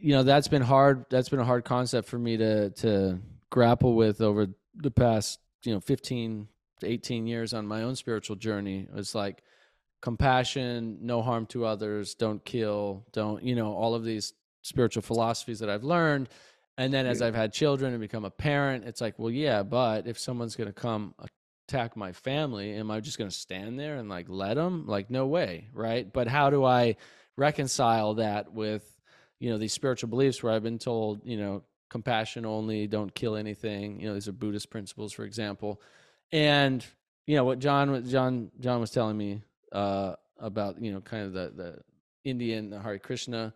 you 0.00 0.12
know, 0.12 0.22
that's 0.22 0.48
been 0.48 0.62
hard. 0.62 1.06
That's 1.10 1.28
been 1.28 1.40
a 1.40 1.44
hard 1.44 1.64
concept 1.64 2.08
for 2.08 2.18
me 2.18 2.36
to 2.36 2.70
to 2.70 3.18
grapple 3.50 3.96
with 3.96 4.20
over 4.20 4.48
the 4.82 4.90
past 4.90 5.38
you 5.64 5.72
know 5.72 5.80
15 5.80 6.48
to 6.80 6.86
18 6.86 7.26
years 7.26 7.54
on 7.54 7.66
my 7.66 7.82
own 7.82 7.96
spiritual 7.96 8.36
journey 8.36 8.88
was 8.92 9.14
like 9.14 9.42
compassion 10.00 10.98
no 11.00 11.22
harm 11.22 11.46
to 11.46 11.64
others 11.64 12.14
don't 12.14 12.44
kill 12.44 13.06
don't 13.12 13.42
you 13.44 13.54
know 13.54 13.72
all 13.72 13.94
of 13.94 14.04
these 14.04 14.34
spiritual 14.62 15.02
philosophies 15.02 15.60
that 15.60 15.70
i've 15.70 15.84
learned. 15.84 16.28
And 16.78 16.92
then 16.92 17.06
as 17.06 17.20
yeah. 17.20 17.28
i've 17.28 17.34
had 17.34 17.52
children 17.52 17.92
and 17.92 18.00
become 18.00 18.24
a 18.24 18.30
parent 18.30 18.84
it's 18.84 19.00
like 19.00 19.18
well 19.18 19.30
yeah 19.30 19.62
but 19.62 20.06
if 20.06 20.18
someone's 20.18 20.56
going 20.56 20.68
to 20.68 20.72
come 20.72 21.14
attack 21.68 21.96
my 21.96 22.12
family 22.12 22.72
am 22.72 22.90
i 22.90 22.98
just 22.98 23.18
going 23.18 23.30
to 23.30 23.36
stand 23.36 23.78
there 23.78 23.96
and 23.96 24.08
like 24.08 24.26
let 24.28 24.54
them 24.54 24.86
like 24.86 25.10
no 25.10 25.26
way 25.26 25.68
right? 25.72 26.12
But 26.12 26.28
how 26.28 26.50
do 26.50 26.64
i 26.64 26.96
reconcile 27.36 28.14
that 28.14 28.52
with 28.52 28.84
you 29.38 29.50
know 29.50 29.58
these 29.58 29.72
spiritual 29.72 30.08
beliefs 30.08 30.42
where 30.42 30.52
i've 30.52 30.62
been 30.62 30.78
told 30.78 31.20
you 31.24 31.36
know 31.36 31.62
compassion 31.92 32.46
only, 32.46 32.86
don't 32.86 33.14
kill 33.14 33.36
anything. 33.36 34.00
You 34.00 34.08
know, 34.08 34.14
these 34.14 34.26
are 34.26 34.32
Buddhist 34.32 34.70
principles, 34.70 35.12
for 35.12 35.24
example. 35.24 35.80
And 36.32 36.84
you 37.26 37.36
know 37.36 37.44
what 37.44 37.58
John 37.58 38.04
John 38.08 38.50
John 38.58 38.80
was 38.80 38.90
telling 38.90 39.16
me 39.16 39.42
uh, 39.70 40.14
about, 40.40 40.82
you 40.82 40.92
know, 40.92 41.00
kind 41.02 41.26
of 41.26 41.32
the 41.34 41.52
the 41.54 41.78
Indian 42.24 42.70
the 42.70 42.80
Hare 42.80 42.98
Krishna 42.98 43.52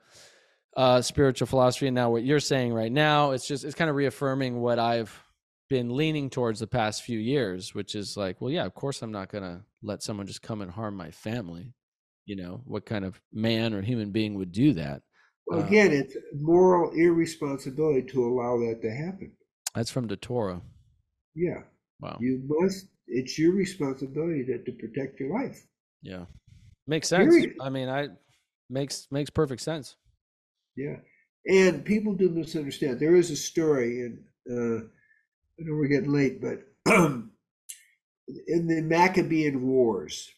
uh, 0.76 1.00
spiritual 1.00 1.46
philosophy, 1.46 1.86
and 1.86 1.94
now 1.94 2.10
what 2.10 2.22
you're 2.22 2.38
saying 2.38 2.72
right 2.74 2.92
now, 2.92 3.30
it's 3.30 3.48
just 3.48 3.64
it's 3.64 3.74
kind 3.74 3.88
of 3.88 3.96
reaffirming 3.96 4.60
what 4.60 4.78
I've 4.78 5.24
been 5.68 5.96
leaning 5.96 6.30
towards 6.30 6.60
the 6.60 6.66
past 6.66 7.02
few 7.02 7.18
years, 7.18 7.74
which 7.74 7.94
is 7.94 8.16
like, 8.16 8.40
well, 8.40 8.50
yeah, 8.50 8.66
of 8.66 8.74
course 8.74 9.02
I'm 9.02 9.10
not 9.10 9.30
to 9.30 9.62
let 9.82 10.02
someone 10.02 10.26
just 10.26 10.42
come 10.42 10.60
and 10.60 10.70
harm 10.70 10.94
my 10.94 11.10
family. 11.10 11.72
You 12.26 12.36
know, 12.36 12.60
what 12.66 12.84
kind 12.86 13.04
of 13.04 13.20
man 13.32 13.72
or 13.72 13.80
human 13.80 14.10
being 14.10 14.34
would 14.34 14.52
do 14.52 14.74
that? 14.74 15.02
Uh, 15.52 15.58
again, 15.58 15.92
it's 15.92 16.16
moral 16.34 16.90
irresponsibility 16.92 18.02
to 18.02 18.24
allow 18.24 18.58
that 18.58 18.80
to 18.82 18.90
happen. 18.90 19.32
That's 19.74 19.90
from 19.90 20.06
the 20.06 20.16
Torah. 20.16 20.60
Yeah. 21.34 21.62
Wow. 22.00 22.18
You 22.20 22.42
must, 22.46 22.86
it's 23.06 23.38
your 23.38 23.52
responsibility 23.52 24.44
to, 24.46 24.58
to 24.64 24.72
protect 24.72 25.20
your 25.20 25.32
life. 25.32 25.64
Yeah. 26.02 26.24
Makes 26.86 27.08
sense. 27.08 27.34
Period. 27.34 27.56
I 27.60 27.68
mean, 27.68 27.88
I 27.88 28.08
makes 28.70 29.08
makes 29.10 29.30
perfect 29.30 29.60
sense. 29.60 29.96
Yeah. 30.76 30.96
And 31.48 31.84
people 31.84 32.14
do 32.14 32.28
misunderstand. 32.28 33.00
There 33.00 33.16
is 33.16 33.30
a 33.30 33.36
story, 33.36 34.02
and 34.02 34.18
uh, 34.50 34.84
I 34.84 35.60
know 35.60 35.74
we're 35.74 35.88
getting 35.88 36.12
late, 36.12 36.40
but 36.40 36.64
in 38.46 38.66
the 38.66 38.82
Maccabean 38.82 39.66
Wars, 39.66 40.28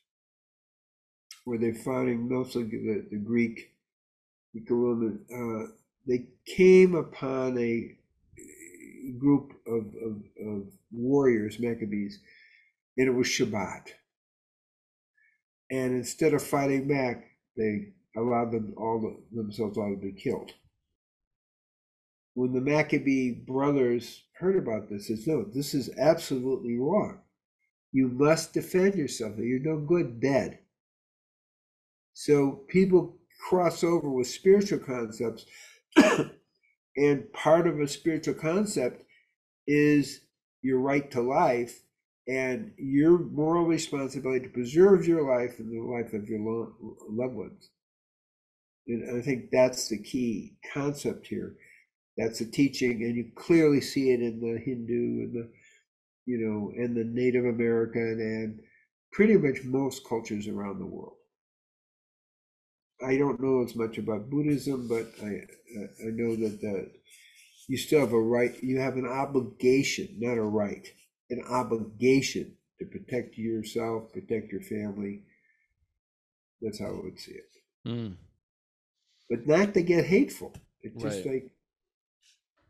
where 1.44 1.58
they're 1.58 1.74
fighting 1.74 2.28
mostly 2.28 2.64
the, 2.64 3.06
the 3.10 3.16
Greek, 3.16 3.72
the 4.54 4.74
Roman, 4.74 5.24
uh, 5.32 5.72
they 6.06 6.26
came 6.46 6.94
upon 6.94 7.58
a 7.58 7.96
group 9.18 9.52
of, 9.66 9.86
of, 10.04 10.22
of 10.46 10.62
warriors, 10.90 11.58
Maccabees, 11.60 12.20
and 12.96 13.08
it 13.08 13.12
was 13.12 13.26
Shabbat. 13.26 13.88
And 15.70 15.94
instead 15.94 16.34
of 16.34 16.42
fighting 16.42 16.88
back, 16.88 17.24
they 17.56 17.92
allowed 18.16 18.52
them 18.52 18.74
all 18.76 19.00
to, 19.00 19.36
themselves 19.36 19.76
all 19.76 19.90
to 19.90 20.00
be 20.00 20.12
killed. 20.12 20.52
When 22.34 22.52
the 22.52 22.60
Maccabee 22.60 23.32
brothers 23.32 24.22
heard 24.38 24.56
about 24.56 24.88
this, 24.88 25.08
says, 25.08 25.26
no, 25.26 25.44
this 25.44 25.74
is 25.74 25.90
absolutely 25.98 26.76
wrong. 26.78 27.18
You 27.92 28.08
must 28.08 28.52
defend 28.54 28.94
yourself. 28.94 29.34
You're 29.38 29.60
no 29.60 29.78
good 29.78 30.20
dead. 30.20 30.60
So 32.14 32.64
people 32.68 33.17
cross 33.38 33.84
over 33.84 34.10
with 34.10 34.26
spiritual 34.26 34.78
concepts, 34.78 35.46
and 36.96 37.32
part 37.32 37.66
of 37.66 37.80
a 37.80 37.88
spiritual 37.88 38.34
concept 38.34 39.04
is 39.66 40.20
your 40.62 40.80
right 40.80 41.10
to 41.10 41.20
life 41.20 41.82
and 42.26 42.72
your 42.76 43.18
moral 43.18 43.64
responsibility 43.64 44.44
to 44.44 44.52
preserve 44.52 45.06
your 45.06 45.22
life 45.22 45.58
and 45.58 45.72
the 45.72 45.80
life 45.80 46.12
of 46.12 46.28
your 46.28 46.40
loved 47.08 47.34
ones. 47.34 47.70
And 48.86 49.18
I 49.18 49.22
think 49.22 49.50
that's 49.50 49.88
the 49.88 49.98
key 49.98 50.56
concept 50.72 51.26
here. 51.26 51.56
That's 52.16 52.40
the 52.40 52.46
teaching, 52.46 53.02
and 53.04 53.14
you 53.14 53.30
clearly 53.36 53.80
see 53.80 54.10
it 54.10 54.20
in 54.20 54.40
the 54.40 54.58
Hindu 54.58 54.92
and 54.94 55.34
the, 55.34 55.48
you 56.26 56.38
know, 56.38 56.72
and 56.76 56.96
the 56.96 57.04
Native 57.04 57.44
American 57.44 58.18
and 58.20 58.60
pretty 59.12 59.36
much 59.36 59.64
most 59.64 60.06
cultures 60.06 60.48
around 60.48 60.80
the 60.80 60.86
world. 60.86 61.17
I 63.04 63.16
don't 63.16 63.40
know 63.40 63.62
as 63.62 63.76
much 63.76 63.98
about 63.98 64.30
Buddhism, 64.30 64.88
but 64.88 65.06
I 65.22 65.46
I 66.04 66.10
know 66.10 66.34
that 66.36 66.60
the, 66.60 66.90
you 67.68 67.76
still 67.76 68.00
have 68.00 68.12
a 68.12 68.20
right. 68.20 68.60
You 68.62 68.80
have 68.80 68.96
an 68.96 69.06
obligation, 69.06 70.16
not 70.18 70.38
a 70.38 70.42
right, 70.42 70.86
an 71.30 71.42
obligation 71.48 72.56
to 72.78 72.86
protect 72.86 73.36
yourself, 73.36 74.12
protect 74.12 74.50
your 74.50 74.62
family. 74.62 75.22
That's 76.60 76.80
how 76.80 76.86
I 76.86 77.04
would 77.04 77.20
see 77.20 77.32
it. 77.32 77.50
Mm. 77.86 78.14
But 79.30 79.46
not 79.46 79.74
to 79.74 79.82
get 79.82 80.06
hateful. 80.06 80.54
It's 80.82 81.00
just 81.00 81.24
right. 81.24 81.34
like 81.34 81.50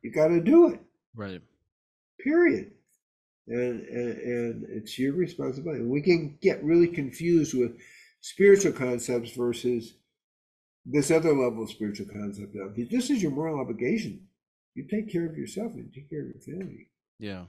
you 0.02 0.12
got 0.12 0.28
to 0.28 0.40
do 0.40 0.68
it. 0.68 0.80
Right. 1.14 1.40
Period. 2.22 2.72
And, 3.46 3.80
and, 3.86 4.18
and 4.18 4.66
it's 4.68 4.98
your 4.98 5.14
responsibility. 5.14 5.82
We 5.84 6.02
can 6.02 6.36
get 6.42 6.62
really 6.62 6.88
confused 6.88 7.54
with 7.54 7.78
spiritual 8.20 8.72
concepts 8.72 9.30
versus 9.32 9.94
this 10.90 11.10
other 11.10 11.34
level 11.34 11.62
of 11.62 11.70
spiritual 11.70 12.06
concept. 12.06 12.54
Now, 12.54 12.68
this 12.74 13.10
is 13.10 13.22
your 13.22 13.30
moral 13.30 13.60
obligation. 13.60 14.26
You 14.74 14.84
take 14.84 15.12
care 15.12 15.26
of 15.26 15.36
yourself 15.36 15.72
and 15.74 15.92
take 15.92 16.08
care 16.08 16.22
of 16.22 16.28
your 16.28 16.40
family. 16.40 16.88
Yeah. 17.18 17.44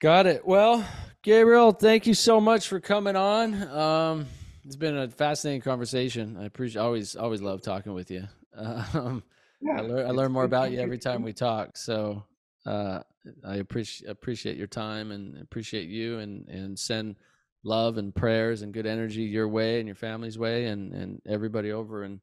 Got 0.00 0.26
it. 0.26 0.46
Well, 0.46 0.84
Gabriel, 1.22 1.72
thank 1.72 2.06
you 2.06 2.14
so 2.14 2.40
much 2.40 2.66
for 2.66 2.80
coming 2.80 3.16
on. 3.16 3.54
Um, 3.68 4.26
it's 4.64 4.76
been 4.76 4.96
a 4.96 5.08
fascinating 5.08 5.62
conversation. 5.62 6.36
I 6.38 6.44
appreciate 6.44 6.82
always 6.82 7.16
always 7.16 7.40
love 7.40 7.62
talking 7.62 7.94
with 7.94 8.10
you. 8.10 8.28
Um, 8.94 9.22
yeah, 9.62 9.78
I, 9.78 9.80
learn, 9.80 10.06
I 10.06 10.10
learn 10.10 10.32
more 10.32 10.44
about 10.44 10.72
you 10.72 10.80
every 10.80 10.98
time 10.98 11.22
we 11.22 11.32
talk. 11.32 11.76
So 11.76 12.24
uh, 12.66 12.98
I 13.46 13.56
appreciate 13.56 14.10
appreciate 14.10 14.56
your 14.56 14.66
time 14.66 15.12
and 15.12 15.40
appreciate 15.40 15.88
you 15.88 16.18
and 16.18 16.46
and 16.48 16.78
send 16.78 17.16
love 17.64 17.96
and 17.96 18.14
prayers 18.14 18.62
and 18.62 18.74
good 18.74 18.86
energy 18.86 19.22
your 19.22 19.48
way 19.48 19.78
and 19.78 19.86
your 19.86 19.94
family's 19.94 20.38
way 20.38 20.66
and 20.66 20.92
and 20.92 21.20
everybody 21.26 21.72
over 21.72 22.04
in 22.04 22.20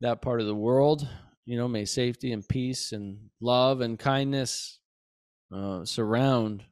that 0.00 0.22
part 0.22 0.40
of 0.40 0.46
the 0.46 0.54
world. 0.54 1.08
You 1.46 1.56
know, 1.56 1.68
may 1.68 1.86
safety 1.86 2.32
and 2.32 2.46
peace 2.46 2.92
and 2.92 3.30
love 3.40 3.80
and 3.80 3.98
kindness 3.98 4.80
uh, 5.54 5.84
surround 5.84 6.62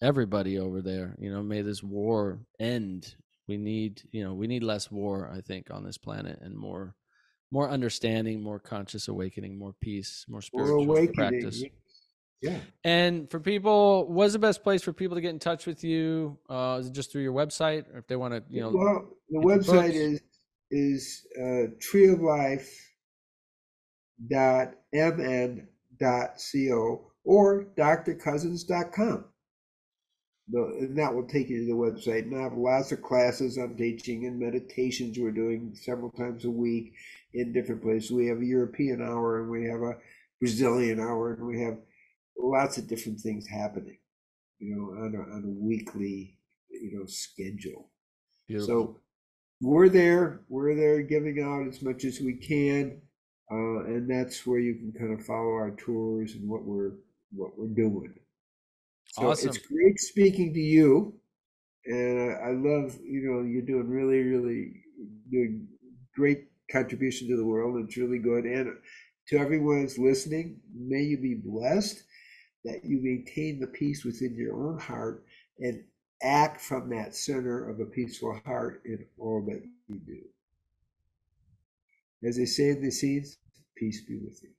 everybody 0.00 0.58
over 0.58 0.80
there. 0.80 1.16
You 1.18 1.32
know, 1.32 1.42
may 1.42 1.62
this 1.62 1.82
war 1.82 2.40
end 2.60 3.14
we 3.50 3.56
need 3.56 4.00
you 4.12 4.22
know 4.22 4.32
we 4.32 4.46
need 4.46 4.62
less 4.62 4.92
war 4.92 5.28
i 5.34 5.40
think 5.40 5.72
on 5.72 5.82
this 5.82 5.98
planet 5.98 6.38
and 6.40 6.56
more 6.56 6.94
more 7.50 7.68
understanding 7.68 8.40
more 8.40 8.60
conscious 8.60 9.08
awakening 9.08 9.58
more 9.58 9.74
peace 9.80 10.24
more 10.28 10.40
spiritual 10.40 10.86
practice 11.08 11.64
yeah 12.42 12.58
and 12.84 13.30
for 13.30 13.40
people 13.40 14.08
what's 14.08 14.32
the 14.32 14.38
best 14.38 14.62
place 14.62 14.82
for 14.82 14.92
people 14.92 15.16
to 15.16 15.20
get 15.20 15.30
in 15.30 15.38
touch 15.38 15.66
with 15.66 15.84
you 15.84 16.38
uh 16.48 16.78
is 16.80 16.86
it 16.86 16.92
just 16.92 17.12
through 17.12 17.22
your 17.22 17.32
website 17.32 17.84
or 17.94 17.98
if 17.98 18.06
they 18.06 18.16
want 18.16 18.32
to 18.32 18.42
you 18.48 18.60
know 18.60 18.70
well 18.70 19.08
the 19.28 19.38
website 19.38 19.92
is 19.92 20.20
is 20.70 21.26
uh 21.40 21.66
tree 21.80 22.08
of 22.08 22.20
life 22.20 22.92
dot 24.30 24.74
mn 24.92 25.66
dot 25.98 26.40
co 26.52 27.10
or 27.24 27.66
drcousens.com 27.76 29.24
and 30.52 30.98
that 30.98 31.14
will 31.14 31.26
take 31.26 31.48
you 31.48 31.60
to 31.60 31.66
the 31.66 31.78
website. 31.78 32.22
And 32.22 32.36
I 32.36 32.42
have 32.42 32.54
lots 32.54 32.92
of 32.92 33.02
classes 33.02 33.56
I'm 33.56 33.76
teaching 33.76 34.26
and 34.26 34.38
meditations 34.38 35.18
we're 35.18 35.30
doing 35.30 35.72
several 35.74 36.10
times 36.10 36.44
a 36.44 36.50
week 36.50 36.94
in 37.34 37.52
different 37.52 37.82
places. 37.82 38.10
We 38.10 38.26
have 38.26 38.40
a 38.40 38.44
European 38.44 39.02
hour 39.02 39.40
and 39.40 39.50
we 39.50 39.66
have 39.66 39.82
a 39.82 39.96
Brazilian 40.40 41.00
hour 41.00 41.34
and 41.34 41.46
we 41.46 41.60
have 41.60 41.78
lots 42.42 42.78
of 42.78 42.88
different 42.88 43.20
things 43.20 43.46
happening, 43.46 43.98
you 44.58 44.74
know, 44.74 45.04
on 45.04 45.14
a, 45.14 45.34
on 45.34 45.44
a 45.44 45.64
weekly, 45.64 46.38
you 46.70 46.98
know, 46.98 47.06
schedule. 47.06 47.90
Beautiful. 48.48 48.66
So 48.66 49.00
we're 49.60 49.88
there. 49.88 50.40
We're 50.48 50.74
there 50.74 51.02
giving 51.02 51.42
out 51.42 51.68
as 51.68 51.82
much 51.82 52.04
as 52.04 52.20
we 52.20 52.34
can. 52.34 53.00
Uh, 53.50 53.84
and 53.84 54.08
that's 54.08 54.46
where 54.46 54.60
you 54.60 54.74
can 54.74 54.92
kind 54.92 55.18
of 55.18 55.26
follow 55.26 55.52
our 55.52 55.72
tours 55.72 56.34
and 56.34 56.48
what 56.48 56.64
we're 56.64 56.92
what 57.32 57.58
we're 57.58 57.74
doing. 57.74 58.14
So 59.06 59.30
awesome. 59.30 59.48
it's 59.48 59.58
great 59.58 59.98
speaking 59.98 60.54
to 60.54 60.60
you. 60.60 61.14
And 61.86 62.32
I, 62.32 62.48
I 62.48 62.52
love, 62.52 62.96
you 63.02 63.22
know, 63.22 63.42
you're 63.42 63.62
doing 63.62 63.88
really, 63.88 64.22
really 64.22 64.82
doing 65.30 65.66
great 66.14 66.44
contribution 66.70 67.28
to 67.28 67.36
the 67.36 67.44
world. 67.44 67.82
It's 67.84 67.96
really 67.96 68.18
good. 68.18 68.44
And 68.44 68.76
to 69.28 69.38
everyone 69.38 69.80
that's 69.80 69.98
listening, 69.98 70.60
may 70.74 71.02
you 71.02 71.18
be 71.18 71.34
blessed 71.34 72.02
that 72.64 72.84
you 72.84 73.00
maintain 73.02 73.60
the 73.60 73.66
peace 73.66 74.04
within 74.04 74.34
your 74.34 74.54
own 74.54 74.78
heart 74.78 75.24
and 75.58 75.82
act 76.22 76.60
from 76.60 76.90
that 76.90 77.14
center 77.14 77.68
of 77.68 77.80
a 77.80 77.84
peaceful 77.84 78.38
heart 78.44 78.82
in 78.84 79.04
all 79.18 79.42
that 79.46 79.62
you 79.88 79.98
do. 80.06 80.18
As 82.26 82.36
they 82.36 82.44
say 82.44 82.70
in 82.70 82.82
the 82.82 82.88
Essenes, 82.88 83.38
peace 83.76 84.02
be 84.06 84.18
with 84.18 84.42
you. 84.42 84.50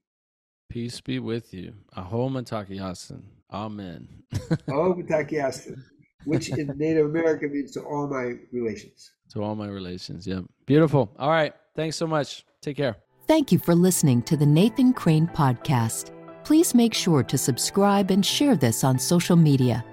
Peace 0.70 1.00
be 1.02 1.20
with 1.20 1.54
you. 1.54 1.74
Aho 1.96 2.30
Mitakuye 2.30 2.80
Oyasin. 2.80 3.22
Amen. 3.52 4.08
Mitakuye 4.34 5.34
Oyasin, 5.34 5.76
which 6.26 6.50
in 6.50 6.68
Native 6.78 7.06
American 7.06 7.52
means 7.52 7.72
to 7.74 7.82
all 7.82 8.08
my 8.08 8.34
relations. 8.52 9.12
To 9.34 9.44
all 9.44 9.56
my 9.56 9.68
relations. 9.68 10.26
Yep. 10.26 10.46
Beautiful. 10.66 11.14
All 11.20 11.30
right. 11.30 11.54
Thanks 11.76 11.98
so 11.98 12.08
much. 12.08 12.46
Take 12.62 12.78
care. 12.78 12.96
Thank 13.28 13.52
you 13.52 13.60
for 13.60 13.76
listening 13.76 14.24
to 14.24 14.36
the 14.36 14.46
Nathan 14.46 14.94
Crane 14.94 15.28
Podcast. 15.28 16.12
Please 16.52 16.76
make 16.76 16.94
sure 16.94 17.24
to 17.24 17.38
subscribe 17.38 18.12
and 18.12 18.26
share 18.26 18.58
this 18.58 18.84
on 18.84 19.00
social 19.00 19.38
media. 19.38 19.86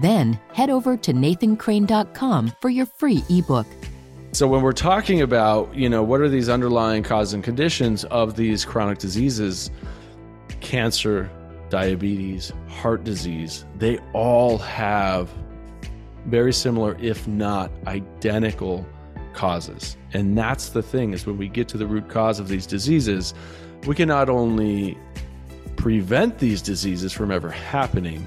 Then 0.00 0.38
head 0.52 0.70
over 0.70 0.96
to 0.96 1.12
nathancrane.com 1.12 2.52
for 2.60 2.70
your 2.70 2.86
free 2.86 3.24
ebook. 3.28 3.66
So 4.30 4.46
when 4.46 4.62
we're 4.62 4.70
talking 4.70 5.22
about, 5.22 5.74
you 5.74 5.88
know, 5.88 6.04
what 6.04 6.20
are 6.20 6.28
these 6.28 6.48
underlying 6.48 7.02
causes 7.02 7.34
and 7.34 7.42
conditions 7.42 8.04
of 8.04 8.36
these 8.36 8.64
chronic 8.64 8.98
diseases? 8.98 9.72
cancer, 10.60 11.28
diabetes, 11.70 12.52
heart 12.68 13.02
disease, 13.02 13.64
they 13.76 13.98
all 14.12 14.58
have 14.58 15.28
very 16.26 16.52
similar, 16.52 16.96
if 17.00 17.26
not 17.26 17.68
identical, 17.88 18.86
causes. 19.32 19.96
And 20.12 20.38
that's 20.38 20.68
the 20.68 20.82
thing 20.82 21.14
is 21.14 21.26
when 21.26 21.36
we 21.36 21.48
get 21.48 21.66
to 21.70 21.76
the 21.76 21.86
root 21.88 22.08
cause 22.08 22.38
of 22.38 22.46
these 22.46 22.64
diseases, 22.64 23.34
we 23.88 23.96
can 23.96 24.06
not 24.06 24.28
only 24.28 24.96
prevent 25.86 26.38
these 26.40 26.60
diseases 26.62 27.12
from 27.12 27.30
ever 27.30 27.48
happening, 27.48 28.26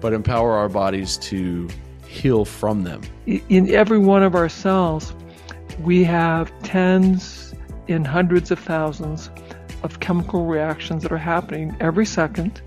but 0.00 0.12
empower 0.12 0.56
our 0.56 0.68
bodies 0.68 1.16
to 1.18 1.68
heal 2.08 2.44
from 2.44 2.82
them. 2.82 3.00
In 3.48 3.72
every 3.72 4.00
one 4.00 4.24
of 4.24 4.34
our 4.34 4.48
cells, 4.48 5.14
we 5.82 6.02
have 6.02 6.52
tens 6.64 7.54
in 7.86 8.04
hundreds 8.04 8.50
of 8.50 8.58
thousands 8.58 9.30
of 9.84 10.00
chemical 10.00 10.46
reactions 10.46 11.04
that 11.04 11.12
are 11.12 11.16
happening 11.16 11.76
every 11.78 12.04
second 12.04 12.60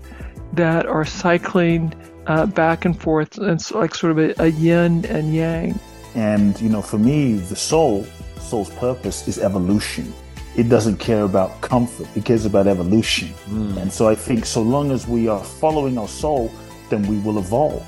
that 0.54 0.86
are 0.86 1.04
cycling 1.04 1.92
uh, 2.26 2.46
back 2.46 2.86
and 2.86 2.98
forth. 2.98 3.36
It's 3.38 3.72
like 3.72 3.94
sort 3.94 4.12
of 4.12 4.18
a, 4.18 4.42
a 4.42 4.46
yin 4.46 5.04
and 5.04 5.34
yang. 5.34 5.78
And, 6.14 6.58
you 6.62 6.70
know, 6.70 6.80
for 6.80 6.96
me, 6.96 7.34
the 7.34 7.56
soul, 7.56 8.06
soul's 8.38 8.70
purpose 8.70 9.28
is 9.28 9.38
evolution. 9.38 10.14
It 10.56 10.68
doesn't 10.68 10.98
care 10.98 11.22
about 11.22 11.60
comfort, 11.60 12.08
it 12.16 12.24
cares 12.24 12.44
about 12.44 12.66
evolution. 12.66 13.28
Mm. 13.48 13.76
And 13.76 13.92
so 13.92 14.08
I 14.08 14.14
think 14.14 14.44
so 14.44 14.62
long 14.62 14.90
as 14.90 15.06
we 15.06 15.28
are 15.28 15.42
following 15.42 15.96
our 15.96 16.08
soul, 16.08 16.52
then 16.88 17.06
we 17.06 17.18
will 17.18 17.38
evolve. 17.38 17.86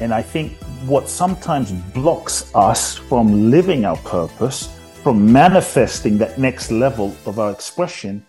And 0.00 0.14
I 0.14 0.22
think 0.22 0.52
what 0.86 1.08
sometimes 1.08 1.72
blocks 1.72 2.50
us 2.54 2.96
from 2.96 3.50
living 3.50 3.84
our 3.84 3.96
purpose, 3.98 4.74
from 5.02 5.30
manifesting 5.30 6.18
that 6.18 6.38
next 6.38 6.70
level 6.70 7.14
of 7.26 7.38
our 7.38 7.50
expression, 7.50 8.24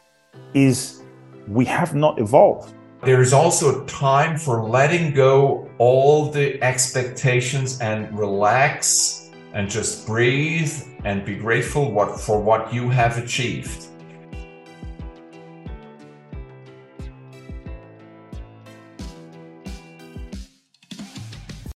is 0.53 1.03
we 1.47 1.65
have 1.65 1.95
not 1.95 2.19
evolved. 2.19 2.73
There 3.03 3.21
is 3.21 3.31
also 3.31 3.81
a 3.81 3.87
time 3.87 4.37
for 4.37 4.67
letting 4.67 5.13
go 5.13 5.69
all 5.77 6.29
the 6.31 6.61
expectations 6.61 7.79
and 7.79 8.17
relax 8.17 9.29
and 9.53 9.69
just 9.69 10.05
breathe 10.05 10.73
and 11.03 11.25
be 11.25 11.35
grateful 11.35 11.91
what, 11.91 12.19
for 12.19 12.39
what 12.39 12.73
you 12.73 12.89
have 12.89 13.17
achieved. 13.17 13.88